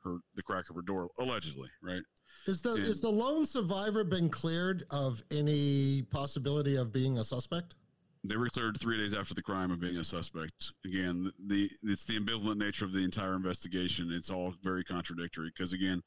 her 0.04 0.18
the 0.36 0.44
crack 0.44 0.70
of 0.70 0.76
her 0.76 0.82
door, 0.82 1.10
allegedly, 1.20 1.70
right? 1.82 2.02
Is 2.48 2.62
the 2.62 2.74
And- 2.74 2.84
is 2.84 3.02
the 3.02 3.10
lone 3.12 3.46
survivor 3.46 4.04
been 4.04 4.30
cleared 4.30 4.84
of 4.90 5.22
any 5.32 6.02
possibility 6.04 6.76
of 6.76 6.92
being 6.92 7.20
a 7.20 7.24
suspect? 7.24 7.76
They 8.24 8.36
were 8.36 8.50
cleared 8.50 8.78
three 8.80 8.98
days 8.98 9.14
after 9.16 9.34
the 9.34 9.42
crime 9.42 9.72
of 9.72 9.80
being 9.80 9.98
a 9.98 10.04
suspect. 10.04 10.74
Again, 10.86 11.32
the 11.40 11.72
it's 11.84 12.04
the 12.04 12.20
ambivalent 12.20 12.58
nature 12.58 12.86
of 12.86 12.92
the 12.94 13.04
entire 13.04 13.36
investigation. 13.36 14.12
It's 14.12 14.30
all 14.30 14.52
very 14.62 14.84
contradictory 14.84 15.50
because 15.50 15.72
again, 15.74 16.04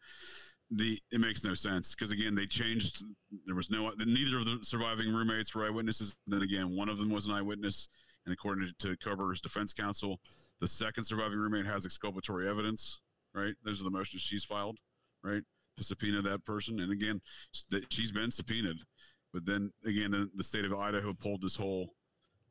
the 0.71 0.99
it 1.13 1.21
makes 1.21 1.45
no 1.45 1.55
sense 1.55 1.95
because 1.95 2.11
again 2.11 2.35
they 2.35 2.47
changed. 2.47 3.05
There 3.47 3.55
was 3.55 3.71
no 3.71 3.91
neither 3.99 4.39
of 4.39 4.45
the 4.45 4.59
surviving 4.63 5.13
roommates 5.13 5.55
were 5.55 5.67
eyewitnesses. 5.67 6.17
And 6.27 6.35
Then 6.35 6.43
again, 6.43 6.75
one 6.75 6.89
of 6.89 6.99
them 6.99 7.11
was 7.11 7.27
an 7.27 7.35
eyewitness, 7.35 7.89
and 8.27 8.33
according 8.33 8.71
to 8.79 8.97
Kohberger's 8.97 9.41
defense 9.41 9.73
counsel, 9.73 10.21
the 10.61 10.69
second 10.69 11.05
surviving 11.05 11.39
roommate 11.39 11.67
has 11.67 11.85
exculpatory 11.85 12.49
evidence. 12.49 13.01
Right, 13.35 13.55
those 13.65 13.81
are 13.81 13.85
the 13.85 13.91
motions 13.91 14.23
she's 14.23 14.45
filed. 14.45 14.79
Right, 15.23 15.43
to 15.77 15.85
subpoena 15.85 16.23
that 16.23 16.45
person, 16.45 16.81
and 16.81 16.93
again, 16.93 17.21
she's 17.91 18.13
been 18.13 18.31
subpoenaed. 18.31 18.79
But 19.33 19.47
then 19.47 19.73
again, 19.85 20.31
the 20.35 20.45
state 20.45 20.65
of 20.65 20.73
Idaho 20.73 21.13
pulled 21.13 21.43
this 21.43 21.57
whole 21.57 21.91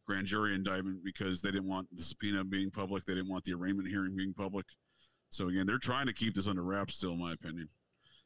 grand 0.06 0.28
jury 0.28 0.54
indictment 0.54 1.04
because 1.04 1.42
they 1.42 1.52
didn't 1.52 1.70
want 1.70 1.88
the 1.96 2.04
subpoena 2.04 2.44
being 2.44 2.70
public. 2.70 3.06
They 3.06 3.16
didn't 3.16 3.30
want 3.30 3.46
the 3.46 3.54
arraignment 3.54 3.88
hearing 3.88 4.16
being 4.16 4.34
public. 4.34 4.66
So 5.30 5.48
again, 5.48 5.66
they're 5.66 5.78
trying 5.78 6.08
to 6.08 6.14
keep 6.14 6.36
this 6.36 6.48
under 6.48 6.64
wraps 6.64 6.96
still, 6.96 7.14
in 7.14 7.20
my 7.20 7.34
opinion. 7.34 7.70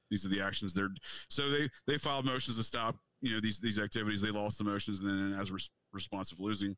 These 0.09 0.25
are 0.25 0.29
the 0.29 0.41
actions 0.41 0.73
they're 0.73 0.89
so 1.29 1.49
they 1.49 1.69
they 1.85 1.97
filed 1.97 2.25
motions 2.25 2.57
to 2.57 2.63
stop 2.63 2.95
you 3.21 3.33
know 3.33 3.39
these 3.41 3.59
these 3.59 3.79
activities. 3.79 4.21
They 4.21 4.31
lost 4.31 4.57
the 4.57 4.63
motions, 4.63 4.99
and 5.01 5.09
then 5.33 5.39
as 5.39 5.49
a 5.49 5.53
res- 5.53 5.69
response 5.91 6.31
of 6.31 6.39
losing, 6.39 6.75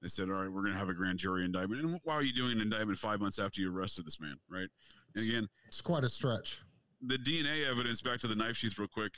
they 0.00 0.08
said, 0.08 0.28
"All 0.30 0.36
right, 0.36 0.50
we're 0.50 0.62
going 0.62 0.72
to 0.72 0.78
have 0.78 0.88
a 0.88 0.94
grand 0.94 1.18
jury 1.18 1.44
indictment." 1.44 1.82
And 1.82 2.00
why 2.04 2.14
are 2.14 2.22
you 2.22 2.32
doing 2.32 2.52
an 2.52 2.60
indictment 2.60 2.98
five 2.98 3.20
months 3.20 3.38
after 3.38 3.60
you 3.60 3.74
arrested 3.76 4.06
this 4.06 4.20
man, 4.20 4.36
right? 4.48 4.68
And 5.16 5.28
again, 5.28 5.48
It's 5.66 5.80
quite 5.80 6.04
a 6.04 6.08
stretch. 6.08 6.60
the 7.02 7.18
DNA 7.18 7.68
evidence 7.68 8.00
back 8.00 8.20
to 8.20 8.28
the 8.28 8.34
knife 8.36 8.56
sheath 8.56 8.78
real 8.78 8.88
quick. 8.88 9.14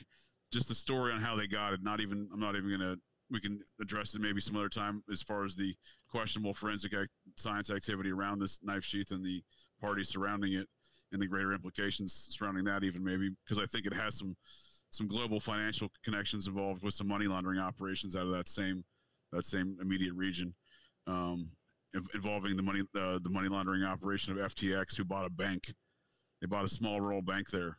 Just 0.53 0.69
the 0.69 0.75
story 0.75 1.13
on 1.13 1.21
how 1.21 1.37
they 1.37 1.47
got 1.47 1.73
it. 1.73 1.83
Not 1.83 2.01
even. 2.01 2.29
I'm 2.33 2.41
not 2.41 2.57
even 2.57 2.71
gonna. 2.71 2.97
We 3.31 3.41
can 3.41 3.61
address 3.81 4.15
it 4.15 4.21
maybe 4.21 4.41
some 4.41 4.57
other 4.57 4.69
time 4.69 5.03
as 5.13 5.21
far 5.21 5.45
as 5.45 5.57
the 5.57 5.75
questionable 6.09 6.55
forensic 6.55 6.95
ac- 6.95 7.09
science 7.37 7.71
activity 7.71 8.13
around 8.13 8.39
this 8.39 8.61
knife 8.63 8.85
sheath 8.85 9.11
and 9.11 9.25
the 9.25 9.43
parties 9.81 10.09
surrounding 10.09 10.53
it 10.55 10.69
and 11.13 11.21
the 11.21 11.27
greater 11.27 11.53
implications 11.53 12.29
surrounding 12.31 12.65
that. 12.65 12.85
Even 12.85 13.05
maybe 13.05 13.31
because 13.45 13.63
I 13.63 13.67
think 13.67 13.87
it 13.87 13.95
has 13.95 14.19
some 14.19 14.35
some 14.91 15.07
global 15.07 15.41
financial 15.41 15.89
connections 16.05 16.47
involved 16.47 16.83
with 16.83 16.95
some 16.95 17.09
money 17.09 17.27
laundering 17.27 17.59
operations 17.59 18.17
out 18.17 18.27
of 18.27 18.33
that 18.33 18.49
same 18.49 18.85
that 19.33 19.45
same 19.45 19.77
immediate 19.81 20.15
region. 20.15 20.55
Um, 21.07 21.51
involving 22.15 22.57
the 22.57 22.63
money 22.63 22.83
uh, 22.95 23.19
the 23.23 23.31
money 23.31 23.49
laundering 23.49 23.83
operation 23.83 24.37
of 24.37 24.53
FTX, 24.53 24.97
who 24.97 25.05
bought 25.05 25.27
a 25.27 25.31
bank. 25.31 25.73
They 26.41 26.47
bought 26.47 26.65
a 26.65 26.69
small 26.69 27.01
rural 27.01 27.23
bank 27.23 27.51
there, 27.51 27.79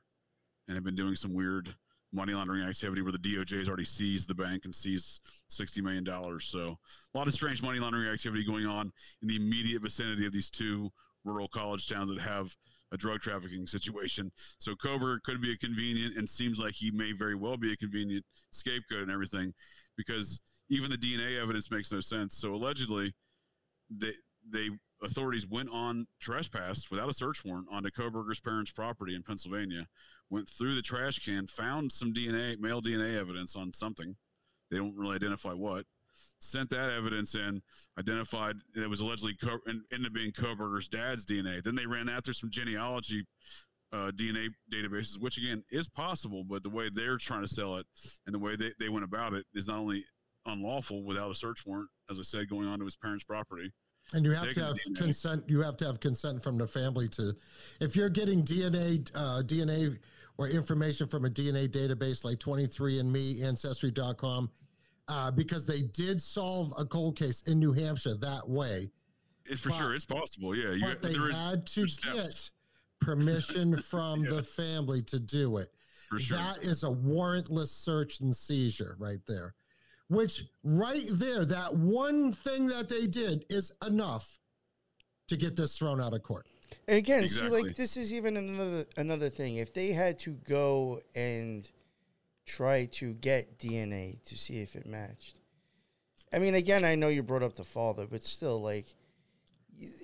and 0.67 0.75
have 0.75 0.83
been 0.83 0.95
doing 0.95 1.15
some 1.15 1.33
weird 1.33 1.73
money 2.13 2.33
laundering 2.33 2.63
activity 2.67 3.01
where 3.01 3.11
the 3.11 3.17
DOJ 3.17 3.59
has 3.59 3.67
already 3.67 3.83
seized 3.83 4.29
the 4.29 4.35
bank 4.35 4.65
and 4.65 4.73
seized 4.73 5.21
sixty 5.47 5.81
million 5.81 6.03
dollars. 6.03 6.45
So 6.45 6.77
a 7.13 7.17
lot 7.17 7.27
of 7.27 7.33
strange 7.33 7.61
money 7.61 7.79
laundering 7.79 8.07
activity 8.07 8.45
going 8.45 8.65
on 8.65 8.91
in 9.21 9.27
the 9.27 9.35
immediate 9.35 9.81
vicinity 9.81 10.25
of 10.25 10.31
these 10.31 10.49
two 10.49 10.89
rural 11.23 11.47
college 11.47 11.87
towns 11.87 12.09
that 12.09 12.21
have 12.21 12.55
a 12.91 12.97
drug 12.97 13.19
trafficking 13.19 13.67
situation. 13.67 14.31
So 14.57 14.73
Kohberger 14.73 15.21
could 15.23 15.41
be 15.41 15.51
a 15.51 15.57
convenient 15.57 16.17
and 16.17 16.27
seems 16.27 16.59
like 16.59 16.73
he 16.73 16.91
may 16.91 17.11
very 17.11 17.35
well 17.35 17.57
be 17.57 17.73
a 17.73 17.77
convenient 17.77 18.25
scapegoat 18.51 19.03
and 19.03 19.11
everything 19.11 19.53
because 19.97 20.39
even 20.69 20.89
the 20.89 20.97
DNA 20.97 21.41
evidence 21.41 21.71
makes 21.71 21.91
no 21.91 21.99
sense. 21.99 22.35
So 22.37 22.53
allegedly 22.53 23.13
they 23.89 24.13
they 24.49 24.69
authorities 25.03 25.47
went 25.47 25.69
on 25.69 26.07
trespass 26.19 26.89
without 26.89 27.09
a 27.09 27.13
search 27.13 27.43
warrant 27.45 27.67
onto 27.71 27.89
Kohberger's 27.89 28.39
parents' 28.39 28.71
property 28.71 29.15
in 29.15 29.23
Pennsylvania, 29.23 29.87
went 30.29 30.49
through 30.49 30.75
the 30.75 30.81
trash 30.81 31.19
can, 31.19 31.47
found 31.47 31.91
some 31.91 32.13
DNA, 32.13 32.57
male 32.59 32.81
DNA 32.81 33.17
evidence 33.19 33.55
on 33.55 33.73
something. 33.73 34.15
They 34.71 34.77
don't 34.77 34.97
really 34.97 35.15
identify 35.15 35.53
what. 35.53 35.85
Sent 36.39 36.69
that 36.69 36.91
evidence 36.91 37.35
in, 37.35 37.61
identified 37.99 38.55
it 38.75 38.89
was 38.89 38.99
allegedly 38.99 39.35
Co- 39.41 39.59
and 39.65 39.81
ended 39.91 40.07
up 40.07 40.13
being 40.13 40.31
Kohberger's 40.31 40.87
dad's 40.87 41.25
DNA. 41.25 41.63
Then 41.63 41.75
they 41.75 41.85
ran 41.85 42.05
that 42.05 42.25
through 42.25 42.35
some 42.35 42.51
genealogy 42.51 43.23
uh, 43.93 44.11
DNA 44.11 44.49
databases, 44.71 45.19
which 45.19 45.37
again 45.37 45.63
is 45.71 45.89
possible, 45.89 46.43
but 46.43 46.63
the 46.63 46.69
way 46.69 46.89
they're 46.93 47.17
trying 47.17 47.41
to 47.41 47.47
sell 47.47 47.77
it 47.77 47.85
and 48.25 48.35
the 48.35 48.39
way 48.39 48.55
they, 48.55 48.71
they 48.79 48.89
went 48.89 49.05
about 49.05 49.33
it 49.33 49.45
is 49.53 49.67
not 49.67 49.77
only 49.77 50.03
unlawful 50.45 51.03
without 51.03 51.31
a 51.31 51.35
search 51.35 51.65
warrant, 51.65 51.89
as 52.09 52.19
I 52.19 52.23
said, 52.23 52.49
going 52.49 52.67
onto 52.67 52.85
his 52.85 52.95
parents' 52.95 53.23
property. 53.23 53.71
And 54.13 54.25
you 54.25 54.31
have 54.31 54.53
to 54.53 54.63
have 54.63 54.75
DNA. 54.75 54.97
consent. 54.97 55.43
You 55.47 55.61
have 55.61 55.75
to 55.77 55.85
have 55.85 55.99
consent 55.99 56.41
from 56.41 56.57
the 56.57 56.67
family 56.67 57.09
to, 57.09 57.33
if 57.81 57.95
you're 57.95 58.09
getting 58.09 58.41
DNA, 58.41 59.09
uh, 59.15 59.41
DNA 59.43 59.97
or 60.37 60.47
information 60.47 61.07
from 61.07 61.25
a 61.25 61.29
DNA 61.29 61.67
database 61.67 62.23
like 62.23 62.37
23andMe, 62.37 63.43
Ancestry.com, 63.43 64.49
uh, 65.09 65.31
because 65.31 65.65
they 65.65 65.81
did 65.83 66.21
solve 66.21 66.73
a 66.77 66.85
cold 66.85 67.15
case 67.17 67.41
in 67.43 67.59
New 67.59 67.71
Hampshire 67.73 68.15
that 68.15 68.47
way. 68.47 68.91
It, 69.45 69.59
for 69.59 69.69
But- 69.69 69.77
sure, 69.77 69.95
it's 69.95 70.05
possible. 70.05 70.55
Yeah, 70.55 70.71
you, 70.73 70.85
But 70.85 71.01
they 71.01 71.13
there 71.13 71.29
is 71.29 71.37
had 71.37 71.65
to 71.67 71.81
get 71.81 71.89
steps. 71.89 72.51
permission 72.99 73.77
from 73.81 74.23
Yeah. 74.23 74.31
the 74.31 74.43
family 74.43 75.01
to 75.03 75.19
do 75.19 75.57
it. 75.57 75.69
for 76.09 76.19
sure. 76.19 76.37
That 76.37 76.63
is 76.63 76.83
a 76.83 76.87
warrantless 76.89 77.67
search 77.67 78.21
and 78.21 78.33
seizure 78.35 78.95
right 78.97 79.19
there. 79.27 79.55
Which 80.07 80.45
right 80.63 81.05
there, 81.11 81.43
that 81.43 81.75
one 81.75 82.31
thing 82.31 82.67
that 82.67 82.87
they 82.87 83.07
did 83.07 83.43
is 83.49 83.73
enough 83.85 84.39
to 85.27 85.35
get 85.35 85.57
this 85.57 85.77
thrown 85.77 85.99
out 85.99 86.13
of 86.13 86.23
court. 86.23 86.47
And 86.87 86.97
again, 86.97 87.23
Exactly. 87.25 87.59
see, 87.61 87.67
like 87.67 87.75
this 87.75 87.97
is 87.97 88.13
even 88.13 88.37
another 88.37 88.85
another 88.95 89.29
thing. 89.29 89.57
If 89.57 89.73
they 89.73 89.91
had 89.91 90.17
to 90.21 90.31
go 90.47 91.01
and 91.13 91.69
try 92.47 92.85
to 92.85 93.13
get 93.13 93.59
DNA 93.59 94.23
to 94.25 94.35
see 94.37 94.61
if 94.61 94.75
it 94.75 94.87
matched, 94.87 95.37
I 96.33 96.39
mean, 96.39 96.55
again, 96.55 96.83
I 96.83 96.95
know 96.95 97.09
you 97.09 97.21
brought 97.21 97.43
up 97.43 97.55
the 97.55 97.63
father, 97.63 98.07
but 98.09 98.23
still, 98.23 98.59
like, 98.61 98.85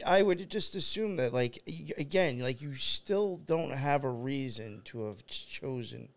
I 0.05 0.21
would 0.21 0.49
just 0.49 0.75
assume 0.75 1.15
that, 1.15 1.33
like, 1.33 1.57
again, 1.97 2.39
like 2.39 2.61
you 2.61 2.75
still 2.75 3.37
don't 3.37 3.71
have 3.71 4.03
a 4.03 4.09
reason 4.09 4.81
to 4.85 5.05
have 5.07 5.25
chosen 5.25 6.09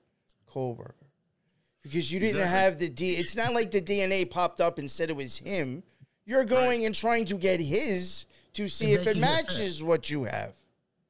Kohberger 0.46 0.92
because 1.82 2.12
you 2.12 2.20
didn't 2.20 2.40
Exactly. 2.40 2.58
have 2.60 2.78
the 2.78 2.88
D. 2.90 3.12
It's 3.16 3.34
not 3.36 3.54
like 3.54 3.70
the 3.70 3.80
DNA 3.80 4.28
popped 4.30 4.60
up 4.60 4.78
and 4.78 4.90
said 4.90 5.08
it 5.08 5.16
was 5.16 5.38
him. 5.38 5.82
You're 6.26 6.44
going 6.44 6.84
and 6.84 6.94
trying 6.94 7.24
to 7.26 7.34
get 7.38 7.60
his 7.60 8.26
to 8.54 8.68
see 8.68 8.92
if 8.92 9.06
it 9.06 9.16
making 9.16 9.22
it 9.22 9.26
fit. 9.26 9.46
matches 9.48 9.82
what 9.82 10.10
you 10.10 10.24
have. 10.24 10.52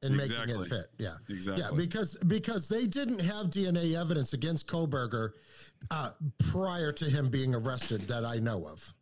And 0.03 0.15
making 0.15 0.37
it 0.37 0.67
fit. 0.67 0.85
Yeah. 0.99 1.13
Exactly. 1.29 1.63
Yeah, 1.63 1.71
because 1.75 2.15
because 2.27 2.69
they 2.69 2.85
didn't 2.85 3.19
have 3.19 3.47
DNA 3.47 3.99
evidence 3.99 4.33
against 4.33 4.67
Kohberger 4.67 5.31
uh, 5.89 6.11
prior 6.51 6.91
to 6.91 7.05
him 7.05 7.29
being 7.29 7.55
arrested 7.55 8.01
that 8.01 8.23
I 8.23 8.35
know 8.37 8.67
of. 8.67 8.93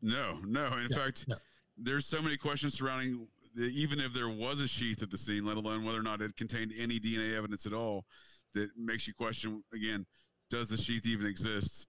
No, 0.00 0.38
no. 0.46 0.66
In 0.78 0.88
Yeah, 0.90 0.96
fact, 0.96 1.26
yeah. 1.28 1.34
there's 1.76 2.06
so 2.06 2.22
many 2.22 2.36
questions 2.38 2.74
surrounding 2.78 3.28
the, 3.54 3.64
even 3.64 4.00
if 4.00 4.14
there 4.14 4.30
was 4.30 4.60
a 4.60 4.66
sheath 4.66 5.02
at 5.02 5.10
the 5.10 5.18
scene, 5.18 5.44
let 5.44 5.58
alone 5.58 5.84
whether 5.84 5.98
or 5.98 6.02
not 6.02 6.22
it 6.22 6.36
contained 6.36 6.72
any 6.78 6.98
DNA 6.98 7.36
evidence 7.36 7.66
at 7.66 7.74
all, 7.74 8.06
that 8.54 8.70
makes 8.78 9.06
you 9.06 9.12
question 9.12 9.62
again: 9.74 10.06
Does 10.48 10.68
the 10.70 10.76
sheath 10.78 11.06
even 11.06 11.26
exist? 11.26 11.86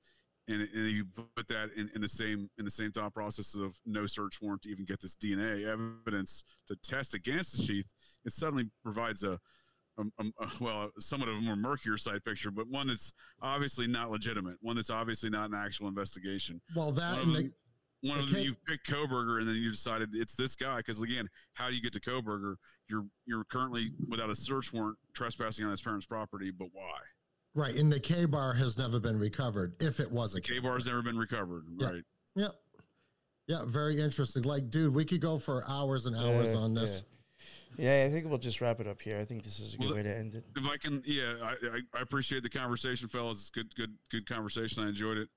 And, 0.50 0.62
and 0.62 0.90
you 0.90 1.06
put 1.36 1.48
that 1.48 1.70
in, 1.78 1.90
in 1.96 2.02
the 2.02 2.08
same 2.08 2.50
in 2.58 2.66
the 2.66 2.72
same 2.72 2.92
thought 2.92 3.14
process 3.14 3.56
of 3.56 3.76
no 3.86 4.06
search 4.08 4.42
warrant 4.42 4.64
to 4.64 4.70
even 4.70 4.84
get 4.84 5.00
this 5.00 5.16
DNA 5.16 5.66
evidence 5.66 6.44
to 6.68 6.76
test 6.84 7.14
against 7.14 7.56
the 7.56 7.64
sheath. 7.64 7.88
It 8.26 8.34
suddenly 8.34 8.70
provides 8.84 9.24
a 9.24 9.40
um, 9.98 10.12
uh, 10.20 10.48
well, 10.60 10.92
somewhat 11.00 11.30
of 11.30 11.36
a 11.38 11.42
more 11.42 11.56
murkier 11.56 11.98
side 11.98 12.24
picture, 12.24 12.52
but 12.52 12.68
one 12.68 12.88
that's 12.88 13.14
obviously 13.42 13.88
not 13.88 14.10
legitimate, 14.10 14.56
one 14.62 14.76
that's 14.76 14.90
obviously 14.90 15.30
not 15.30 15.50
an 15.50 15.56
actual 15.56 15.88
investigation. 15.88 16.62
Well, 16.76 16.92
that 16.94 17.12
One 17.12 17.20
of 17.20 17.28
the, 17.28 17.34
them, 17.34 17.54
one 18.02 18.18
the 18.18 18.24
of 18.24 18.32
them 18.32 18.42
you 18.42 18.56
picked 18.68 18.90
Kohberger, 18.90 19.40
and 19.40 19.48
then 19.48 19.56
you 19.56 19.72
decided 19.72 20.10
it's 20.14 20.36
this 20.36 20.56
guy 20.56 20.78
because 20.78 21.02
again, 21.02 21.30
how 21.54 21.70
do 21.70 21.76
you 21.76 21.82
get 21.82 21.94
to 21.94 22.00
Kohberger? 22.00 22.56
You're 22.90 23.06
you're 23.26 23.44
currently 23.46 23.92
without 24.08 24.30
a 24.30 24.36
search 24.36 24.74
warrant 24.74 24.98
trespassing 25.14 25.64
on 25.64 25.72
his 25.72 25.82
parents' 25.82 26.06
property, 26.06 26.52
but 26.52 26.68
why? 26.74 26.98
Right, 27.56 27.76
and 27.76 27.92
the 27.92 28.00
Ka-Bar 28.00 28.54
has 28.54 28.78
never 28.78 29.00
been 29.00 29.20
recovered. 29.20 29.76
If 29.80 30.00
it 30.00 30.12
was 30.12 30.34
a 30.34 30.42
The 30.42 30.42
Ka-Bar 30.42 30.74
has 30.74 30.88
never 30.88 31.04
been 31.04 31.18
recovered, 31.18 31.66
Yeah. 31.78 31.90
right? 31.90 32.04
Yeah. 32.36 32.48
Yeah, 33.48 33.66
very 33.68 34.00
interesting. 34.00 34.44
Like, 34.44 34.70
dude, 34.70 34.94
we 34.94 35.06
could 35.06 35.22
go 35.22 35.38
for 35.38 35.64
hours 35.70 36.06
and 36.08 36.16
hours 36.16 36.54
Yeah, 36.54 36.60
on 36.60 36.74
this. 36.74 37.04
Yeah, 37.78 38.06
I 38.08 38.10
think 38.10 38.28
we'll 38.28 38.38
just 38.40 38.62
wrap 38.62 38.80
it 38.80 38.88
up 38.88 39.02
here. 39.02 39.20
I 39.20 39.26
think 39.26 39.44
this 39.44 39.60
is 39.60 39.74
a 39.74 39.78
good 39.78 39.88
Well, 39.88 39.96
way 39.98 40.04
to 40.04 40.16
end 40.16 40.34
it. 40.36 40.46
If 40.56 40.66
I 40.66 40.78
can, 40.78 41.04
yeah, 41.06 41.36
I, 41.44 41.52
I, 41.68 41.80
I 41.98 42.02
appreciate 42.02 42.42
the 42.42 42.50
conversation, 42.50 43.08
fellas. 43.08 43.40
It's 43.42 43.50
good, 43.50 43.74
good, 43.76 43.94
good 44.10 44.28
conversation. 44.28 44.84
I 44.84 44.90
enjoyed 44.90 45.18
it. 45.18 45.30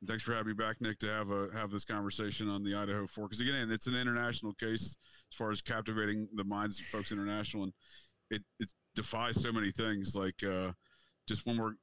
And 0.00 0.08
thanks 0.08 0.22
for 0.24 0.32
having 0.32 0.48
me 0.48 0.54
back, 0.54 0.80
Nick, 0.80 0.98
to 1.00 1.08
have 1.08 1.30
a 1.30 1.48
have 1.52 1.70
this 1.70 1.84
conversation 1.84 2.48
on 2.48 2.64
the 2.64 2.74
Idaho 2.74 3.06
Four. 3.06 3.26
Because 3.26 3.40
again, 3.40 3.70
it's 3.70 3.86
an 3.86 3.94
international 3.94 4.54
case 4.54 4.96
as 5.30 5.36
far 5.36 5.50
as 5.50 5.60
captivating 5.60 6.26
the 6.36 6.44
minds 6.44 6.80
of 6.80 6.86
folks 6.86 7.12
international, 7.12 7.64
and 7.64 7.72
it 8.30 8.42
it 8.60 8.72
defies 8.94 9.38
so 9.42 9.52
many 9.52 9.70
things. 9.70 10.16
Like 10.16 10.42
uh, 10.42 10.72
just 11.30 11.46
one 11.46 11.56
more 11.56 11.76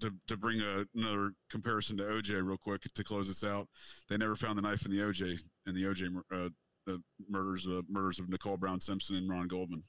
to 0.00 0.12
to 0.26 0.36
bring 0.36 0.60
a, 0.60 0.84
another 0.94 1.32
comparison 1.50 1.96
to 1.98 2.04
OJ 2.04 2.44
real 2.44 2.56
quick 2.56 2.82
to 2.82 3.04
close 3.04 3.28
this 3.28 3.44
out. 3.44 3.68
They 4.08 4.16
never 4.16 4.34
found 4.34 4.58
the 4.58 4.62
knife 4.62 4.84
in 4.84 4.90
the 4.90 4.98
OJ 4.98 5.38
and 5.66 5.76
the 5.76 5.84
OJ 5.84 6.16
uh, 6.32 6.48
the 6.86 7.02
murders 7.28 7.64
the 7.64 7.84
murders 7.88 8.18
of 8.18 8.28
Nicole 8.28 8.56
Brown 8.56 8.80
Simpson 8.80 9.16
and 9.16 9.28
Ron 9.28 9.46
Goldman. 9.46 9.84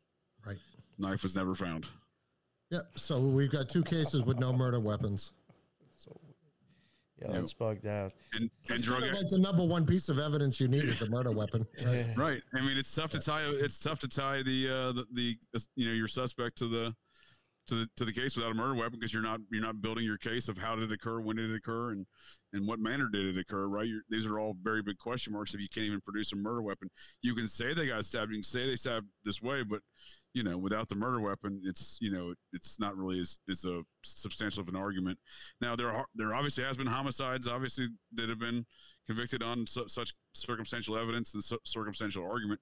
Right. 0.46 0.58
Knife 0.98 1.24
was 1.24 1.36
never 1.36 1.56
found. 1.56 1.88
Yeah. 2.70 2.80
So 2.96 3.20
we've 3.20 3.52
got 3.52 3.70
two 3.70 3.84
cases 3.84 4.24
with 4.24 4.40
no 4.40 4.54
murder 4.54 4.80
weapons. 4.80 5.34
So, 5.98 6.20
yeah, 7.22 7.40
it's 7.40 7.54
bugged 7.54 7.88
out. 7.88 8.12
And 8.34 8.50
and 8.70 8.84
drug 8.84 9.02
kind 9.02 9.12
of 9.12 9.22
like 9.22 9.30
the 9.30 9.40
number 9.40 9.66
one 9.66 9.86
piece 9.86 10.10
of 10.10 10.20
evidence 10.20 10.60
you 10.60 10.68
need 10.68 10.86
is 10.86 11.02
a 11.02 11.10
murder 11.10 11.32
weapon. 11.32 11.66
Right? 11.86 12.06
Right. 12.16 12.42
I 12.54 12.62
mean, 12.62 12.78
it's 12.78 12.94
tough 12.94 13.12
to 13.12 13.20
tie. 13.20 13.44
It's 13.46 13.80
tough 13.80 14.00
to 14.00 14.08
tie 14.08 14.44
the 14.44 14.70
uh, 14.70 14.92
the, 14.92 15.06
the 15.14 15.66
you 15.76 15.88
know 15.88 15.94
your 15.94 16.08
suspect 16.08 16.58
to 16.58 16.68
the 16.68 16.96
to 17.68 17.76
the 17.76 17.88
to 17.98 18.06
the 18.06 18.12
case 18.12 18.36
without 18.36 18.52
a 18.52 18.56
murder 18.56 18.76
weapon 18.76 19.00
because 19.00 19.14
you're 19.14 19.24
not 19.24 19.40
you're 19.52 19.62
not 19.62 19.82
building 19.82 20.04
your 20.04 20.18
case 20.18 20.48
of 20.48 20.58
how 20.58 20.76
did 20.76 20.92
it 20.92 20.94
occur, 20.94 21.20
when 21.20 21.36
did 21.36 21.50
it 21.50 21.56
occur, 21.56 21.92
and 21.92 22.06
and 22.54 22.68
what 22.68 22.80
manner 22.80 23.10
did 23.12 23.26
it 23.26 23.40
occur. 23.40 23.68
Right. 23.68 23.88
You're, 23.88 24.02
these 24.10 24.26
are 24.26 24.40
all 24.40 24.56
very 24.62 24.82
big 24.82 24.98
question 24.98 25.34
marks 25.34 25.54
if 25.54 25.62
you 25.62 25.68
can't 25.70 25.86
even 25.86 26.02
produce 26.02 26.34
a 26.34 26.36
murder 26.36 26.62
weapon. 26.62 26.90
You 27.22 27.34
can 27.34 27.48
say 27.48 27.74
they 27.74 27.88
got 27.88 28.06
stabbed. 28.06 28.32
You 28.32 28.38
can 28.38 28.44
say 28.44 28.66
they 28.68 28.76
stabbed 28.76 29.08
this 29.24 29.42
way, 29.42 29.64
but 29.64 29.82
you 30.34 30.44
know 30.44 30.58
without 30.58 30.90
the 30.90 30.96
murder 30.96 31.20
weapon, 31.20 31.62
it's 31.66 31.98
you 32.02 32.12
know 32.12 32.34
it's 32.54 32.80
not 32.80 32.96
really 32.96 33.20
as 33.20 33.40
is 33.48 33.66
a 33.66 33.84
substantial 34.04 34.62
of 34.62 34.70
an 34.70 34.76
argument. 34.76 35.18
Now 35.62 35.76
there 35.76 35.90
are 35.90 36.06
there 36.16 36.36
obviously 36.36 36.64
has 36.64 36.78
been 36.78 36.88
homicides 36.88 37.48
obviously 37.48 37.88
that 38.14 38.30
have 38.30 38.40
been 38.40 38.66
convicted 39.08 39.44
on 39.44 39.66
su- 39.68 39.88
such 39.88 40.14
circumstantial 40.34 40.98
evidence 40.98 41.34
and 41.34 41.44
su- 41.44 41.60
circumstantial 41.64 42.30
argument. 42.30 42.60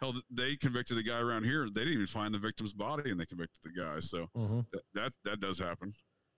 Hell, 0.00 0.14
they 0.30 0.56
convicted 0.56 0.96
a 0.96 1.02
guy 1.02 1.18
around 1.20 1.44
here. 1.44 1.64
They 1.68 1.80
didn't 1.82 1.94
even 1.94 2.06
find 2.06 2.32
the 2.32 2.38
victim's 2.38 2.72
body, 2.72 3.10
and 3.10 3.20
they 3.20 3.26
convicted 3.26 3.62
the 3.62 3.78
guy. 3.78 4.00
So 4.00 4.28
Mhm. 4.34 4.66
that 4.72 4.82
that, 4.94 5.12
that 5.24 5.40
does 5.40 5.58
happen. 5.58 5.92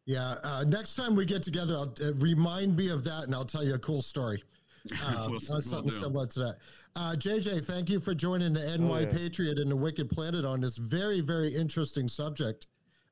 Yeah. 0.04 0.34
Uh, 0.42 0.64
next 0.66 0.96
time 0.96 1.14
we 1.14 1.24
get 1.24 1.44
together, 1.44 1.74
I'll 1.76 1.94
uh, 2.02 2.12
remind 2.14 2.76
me 2.76 2.88
of 2.88 3.04
that, 3.04 3.22
and 3.24 3.34
I'll 3.34 3.44
tell 3.44 3.62
you 3.64 3.74
a 3.74 3.78
cool 3.78 4.02
story. 4.02 4.42
Uh, 4.90 4.96
We'll- 5.14 5.22
on 5.26 5.30
we'll 5.30 5.60
something 5.60 5.90
do. 5.90 5.94
similar 5.94 6.26
to 6.26 6.38
that. 6.40 6.56
Uh, 6.96 7.14
JJ, 7.16 7.60
thank 7.64 7.88
you 7.88 8.00
for 8.00 8.14
joining 8.16 8.52
the 8.52 8.66
NY 8.78 8.90
Oh, 8.90 8.98
yeah. 8.98 9.12
Patriot 9.12 9.60
and 9.60 9.70
the 9.70 9.76
Wicked 9.76 10.10
Planet 10.10 10.44
on 10.44 10.60
this 10.60 10.76
very, 10.76 11.20
very 11.20 11.54
interesting 11.54 12.08
subject. 12.08 12.66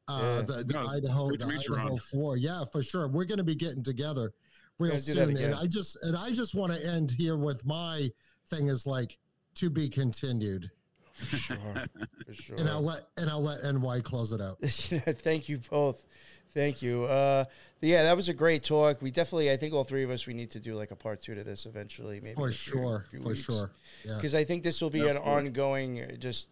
Uh, 0.09 0.18
Yeah. 0.20 0.43
The, 0.43 0.64
the 0.64 0.72
No, 0.72 0.86
Idaho, 0.89 1.28
the 1.36 1.47
Idaho 1.47 1.77
Ron. 1.77 1.98
Four. 1.98 2.36
Yeah, 2.39 2.64
for 2.72 2.82
sure. 2.82 3.06
We're 3.06 3.24
going 3.24 3.39
to 3.39 3.44
be 3.44 3.55
getting 3.55 3.85
together 3.85 4.32
real 4.81 4.94
Gotta 4.94 5.05
do 5.05 5.14
that 5.14 5.27
soon, 5.28 5.36
and. 5.36 5.55
I 5.55 5.66
just 5.68 5.97
and 6.02 6.16
I 6.16 6.32
just 6.32 6.56
want 6.56 6.72
to 6.72 6.85
end 6.85 7.12
here 7.12 7.36
with 7.36 7.64
my 7.64 8.10
thing 8.48 8.66
is 8.66 8.85
like 8.85 9.16
to 9.60 9.70
be 9.70 9.88
continued, 9.88 10.70
For 11.14 11.36
sure. 11.36 11.58
For 12.26 12.34
sure. 12.34 12.56
and 12.56 12.68
I'll 12.68 12.82
let 12.82 13.02
and 13.16 13.30
I'll 13.30 13.42
let 13.42 13.62
NY 13.62 14.00
close 14.00 14.32
it 14.32 14.40
out. 14.40 14.58
Thank 14.62 15.48
you 15.48 15.58
both. 15.70 16.04
Thank 16.52 16.82
you. 16.82 17.04
Uh, 17.04 17.44
yeah, 17.80 18.02
that 18.02 18.16
was 18.16 18.28
a 18.28 18.34
great 18.34 18.64
talk. 18.64 19.00
We 19.00 19.10
definitely, 19.12 19.52
I 19.52 19.56
think 19.56 19.72
all 19.72 19.84
three 19.84 20.02
of 20.02 20.10
us, 20.10 20.26
we 20.26 20.34
need 20.34 20.50
to 20.50 20.60
do 20.60 20.74
like 20.74 20.90
a 20.90 20.96
part 20.96 21.22
two 21.22 21.34
to 21.36 21.44
this 21.44 21.64
eventually. 21.64 22.20
Maybe 22.20 22.34
For 22.34 22.50
sure, 22.50 23.06
for 23.22 23.34
sure. 23.36 23.70
Yeah. 24.04 24.16
Because 24.16 24.34
I 24.34 24.42
think 24.44 24.64
this 24.64 24.82
will 24.82 24.90
be 24.90 24.98
Yeah, 24.98 25.10
an 25.12 25.16
of 25.18 25.22
course. 25.22 25.44
ongoing. 25.46 26.00
uh, 26.02 26.16
Just, 26.18 26.48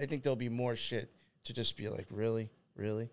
I 0.00 0.06
think 0.06 0.24
there'll 0.24 0.34
be 0.36 0.48
more 0.48 0.74
shit 0.74 1.08
to 1.44 1.52
just 1.54 1.76
be 1.76 1.88
like, 1.88 2.06
really, 2.10 2.50
really. 2.76 3.10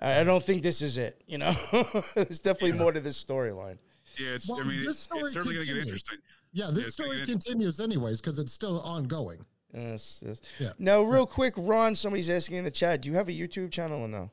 I 0.00 0.20
I 0.20 0.24
don't 0.24 0.42
think 0.42 0.62
this 0.62 0.80
is 0.80 0.96
it. 0.96 1.20
You 1.26 1.38
know, 1.38 1.54
there's 2.14 2.40
definitely 2.40 2.78
more 2.78 2.90
to 2.92 3.00
this 3.00 3.22
storyline. 3.22 3.76
Yeah, 4.18 4.30
it's. 4.36 4.48
Well, 4.48 4.60
I 4.62 4.64
mean, 4.64 4.80
this 4.80 5.06
it's, 5.12 5.24
it's 5.24 5.32
certainly 5.34 5.56
going 5.56 5.66
to 5.66 5.72
get 5.74 5.82
interesting. 5.82 6.18
Yeah, 6.52 6.66
Yeah, 6.66 6.70
this 6.72 6.86
it's 6.86 6.94
story 6.94 7.18
get- 7.18 7.26
continues 7.28 7.80
anyways 7.80 8.20
because 8.20 8.38
it's 8.38 8.52
still 8.52 8.80
ongoing. 8.80 9.44
Yes, 9.72 10.20
yes. 10.26 10.40
Yeah. 10.58 10.72
Now, 10.78 11.02
real 11.02 11.26
quick, 11.26 11.54
Ron, 11.56 11.94
somebody's 11.94 12.28
asking 12.28 12.56
in 12.56 12.64
the 12.64 12.70
chat, 12.72 13.02
do 13.02 13.08
you 13.08 13.14
have 13.14 13.28
a 13.28 13.32
YouTube 13.32 13.70
channel 13.70 14.00
or 14.00 14.08
no? 14.08 14.30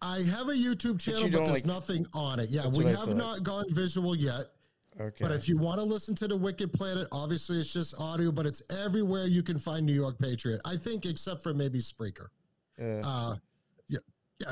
I 0.00 0.20
have 0.22 0.48
a 0.48 0.52
YouTube 0.52 1.00
channel, 1.00 1.22
you 1.22 1.30
but, 1.30 1.38
there's 1.38 1.50
like- 1.50 1.66
nothing 1.66 2.06
on 2.14 2.38
it. 2.38 2.50
Yeah, 2.50 2.68
we 2.68 2.84
have 2.84 3.16
not 3.16 3.42
gone 3.42 3.64
visual 3.70 4.14
yet. 4.14 4.46
Okay. 5.00 5.24
But 5.24 5.32
if 5.32 5.48
you 5.48 5.58
want 5.58 5.80
to 5.80 5.84
listen 5.84 6.14
to 6.16 6.28
the 6.28 6.36
Wicked 6.36 6.72
Planet, 6.72 7.08
obviously 7.10 7.58
it's 7.58 7.72
just 7.72 7.96
audio, 7.98 8.30
but 8.30 8.46
it's 8.46 8.62
everywhere 8.70 9.24
you 9.26 9.42
can 9.42 9.58
find 9.58 9.84
New 9.84 9.92
York 9.92 10.16
Patriot. 10.20 10.60
I 10.64 10.76
think 10.76 11.04
except 11.04 11.42
for 11.42 11.52
maybe 11.52 11.80
Spreaker. 11.80 12.28
Uh, 12.80 12.84
Uh, 12.84 13.00
yeah, 13.00 13.34
yeah, 13.34 13.34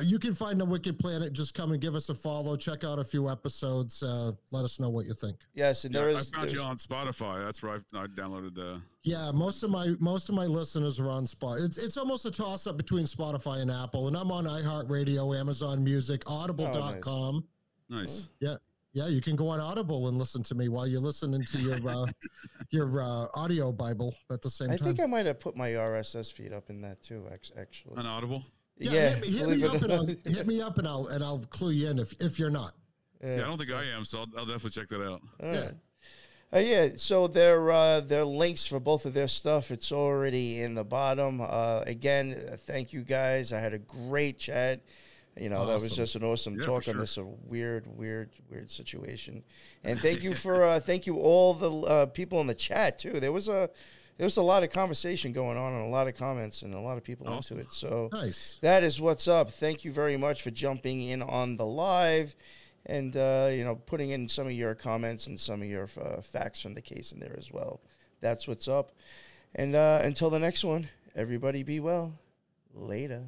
you 0.02 0.18
can 0.18 0.34
find 0.34 0.60
the 0.60 0.64
Wicked 0.64 0.98
Planet. 0.98 1.32
Just 1.32 1.54
come 1.54 1.72
and 1.72 1.80
give 1.80 1.94
us 1.94 2.08
a 2.08 2.14
follow. 2.14 2.56
Check 2.56 2.84
out 2.84 2.98
a 2.98 3.04
few 3.04 3.28
episodes. 3.28 4.02
Uh, 4.02 4.32
let 4.50 4.64
us 4.64 4.78
know 4.80 4.88
what 4.88 5.06
you 5.06 5.14
think. 5.14 5.36
yes, 5.54 5.84
and 5.84 5.94
Yeah, 5.94 6.02
there 6.02 6.16
I 6.16 6.20
found 6.20 6.52
you 6.52 6.62
on 6.62 6.76
Spotify. 6.76 7.42
That's 7.44 7.62
where 7.62 7.72
I, 7.72 8.02
I 8.02 8.06
downloaded 8.06 8.54
the. 8.54 8.80
Yeah, 9.02 9.30
most 9.32 9.62
of 9.62 9.70
my 9.70 9.94
most 9.98 10.28
of 10.28 10.34
my 10.34 10.46
listeners 10.46 11.00
are 11.00 11.10
on 11.10 11.26
Spot. 11.26 11.58
It's 11.60 11.78
it's 11.78 11.96
almost 11.96 12.24
a 12.26 12.30
toss 12.30 12.66
up 12.66 12.76
between 12.76 13.04
Spotify 13.04 13.62
and 13.62 13.70
Apple, 13.70 14.08
and 14.08 14.16
I'm 14.16 14.30
on 14.30 14.44
iHeartRadio, 14.44 15.38
Amazon 15.38 15.82
Music, 15.82 16.22
Audible.com. 16.30 17.44
Nice. 17.88 18.28
Yeah. 18.40 18.56
Yeah, 18.94 19.06
you 19.06 19.22
can 19.22 19.36
go 19.36 19.48
on 19.48 19.58
Audible 19.58 20.08
and 20.08 20.18
listen 20.18 20.42
to 20.42 20.54
me 20.54 20.68
while 20.68 20.86
you're 20.86 21.00
listening 21.00 21.42
to 21.44 21.58
your 21.58 21.78
uh, 21.88 22.04
your 22.70 23.02
uh, 23.02 23.24
audio 23.34 23.72
Bible 23.72 24.14
at 24.30 24.42
the 24.42 24.50
same 24.50 24.70
I 24.70 24.76
time. 24.76 24.82
I 24.82 24.86
think 24.88 25.00
I 25.00 25.06
might 25.06 25.24
have 25.24 25.40
put 25.40 25.56
my 25.56 25.70
RSS 25.70 26.30
feed 26.30 26.52
up 26.52 26.68
in 26.68 26.82
that 26.82 27.02
too, 27.02 27.26
act- 27.32 27.52
actually. 27.58 27.96
Unaudible. 27.96 28.44
Yeah, 28.78 28.92
Yeah, 28.92 29.08
hit, 29.10 29.20
me, 29.20 29.28
hit 29.30 29.48
me 29.48 29.64
up 29.64 29.82
and 29.82 29.92
I'll 29.92 30.06
hit 30.06 30.46
me 30.46 30.60
up 30.60 30.78
and 30.78 30.88
I'll 30.88 31.06
and 31.08 31.22
I'll 31.22 31.40
clue 31.50 31.72
you 31.72 31.90
in 31.90 31.98
if 31.98 32.12
if 32.20 32.38
you're 32.38 32.50
not. 32.50 32.72
Yeah, 33.22 33.34
I 33.34 33.38
don't 33.40 33.58
think 33.58 33.70
I 33.70 33.84
am, 33.84 34.04
so 34.04 34.20
I'll, 34.20 34.26
I'll 34.36 34.46
definitely 34.46 34.70
check 34.70 34.88
that 34.88 35.02
out. 35.02 35.22
All 35.42 35.54
Yeah. 35.54 35.70
Uh, 36.54 36.58
yeah, 36.58 36.88
so 36.96 37.28
their 37.28 37.70
uh, 37.70 38.00
their 38.00 38.24
links 38.24 38.66
for 38.66 38.78
both 38.78 39.06
of 39.06 39.14
their 39.14 39.28
stuff 39.28 39.70
it's 39.70 39.90
already 39.90 40.60
in 40.60 40.74
the 40.74 40.84
bottom. 40.84 41.40
Uh, 41.40 41.82
again, 41.86 42.36
uh, 42.52 42.56
thank 42.56 42.92
you 42.92 43.02
guys. 43.02 43.54
I 43.54 43.60
had 43.60 43.72
a 43.72 43.78
great 43.78 44.38
chat. 44.38 44.80
You 45.40 45.48
know, 45.48 45.64
that 45.64 45.80
was 45.80 45.96
just 45.96 46.14
an 46.14 46.24
awesome 46.24 46.58
Yeah, 46.58 46.66
talk 46.66 46.82
for 46.82 46.90
on 46.90 46.94
sure. 46.96 47.00
this 47.00 47.16
a 47.16 47.24
weird, 47.24 47.86
weird, 47.86 48.28
weird 48.50 48.70
situation. 48.70 49.42
And 49.82 49.98
thank 50.06 50.22
you 50.22 50.34
for 50.34 50.62
uh, 50.62 50.78
thank 50.80 51.06
you 51.06 51.16
all 51.16 51.54
the 51.54 51.70
uh, 51.70 52.06
people 52.06 52.42
in 52.42 52.48
the 52.48 52.54
chat 52.54 52.98
too. 52.98 53.18
There 53.18 53.32
was 53.32 53.48
a 53.48 53.70
there 54.18 54.24
was 54.26 54.36
a 54.36 54.42
lot 54.42 54.62
of 54.62 54.70
conversation 54.70 55.32
going 55.32 55.56
on 55.58 55.72
and 55.72 55.84
a 55.86 55.88
lot 55.88 56.06
of 56.08 56.14
comments 56.14 56.62
and 56.62 56.74
a 56.74 56.80
lot 56.80 56.96
of 56.96 57.04
people 57.04 57.28
Awesome. 57.28 57.58
into 57.58 57.68
it. 57.68 57.72
So 57.74 58.08
Nice. 58.12 58.58
that 58.62 58.82
is 58.84 59.00
what's 59.00 59.26
up. 59.26 59.50
Thank 59.50 59.84
you 59.84 59.92
very 59.92 60.16
much 60.16 60.42
for 60.42 60.50
jumping 60.50 61.02
in 61.02 61.22
on 61.22 61.56
the 61.56 61.66
live 61.66 62.34
and 62.86 63.16
uh, 63.16 63.48
you 63.52 63.64
know 63.64 63.76
putting 63.76 64.10
in 64.10 64.28
some 64.28 64.46
of 64.46 64.52
your 64.52 64.74
comments 64.74 65.26
and 65.28 65.38
some 65.38 65.62
of 65.62 65.68
your 65.68 65.88
uh, 66.00 66.20
facts 66.20 66.60
from 66.60 66.74
the 66.74 66.82
case 66.82 67.12
in 67.12 67.20
there 67.20 67.34
as 67.38 67.50
well. 67.50 67.80
That's 68.20 68.46
what's 68.46 68.68
up. 68.68 68.92
And 69.54 69.74
uh, 69.74 70.00
until 70.02 70.30
the 70.30 70.38
next 70.38 70.64
one, 70.64 70.88
everybody 71.16 71.62
be 71.62 71.80
well. 71.80 72.14
Later. 72.74 73.26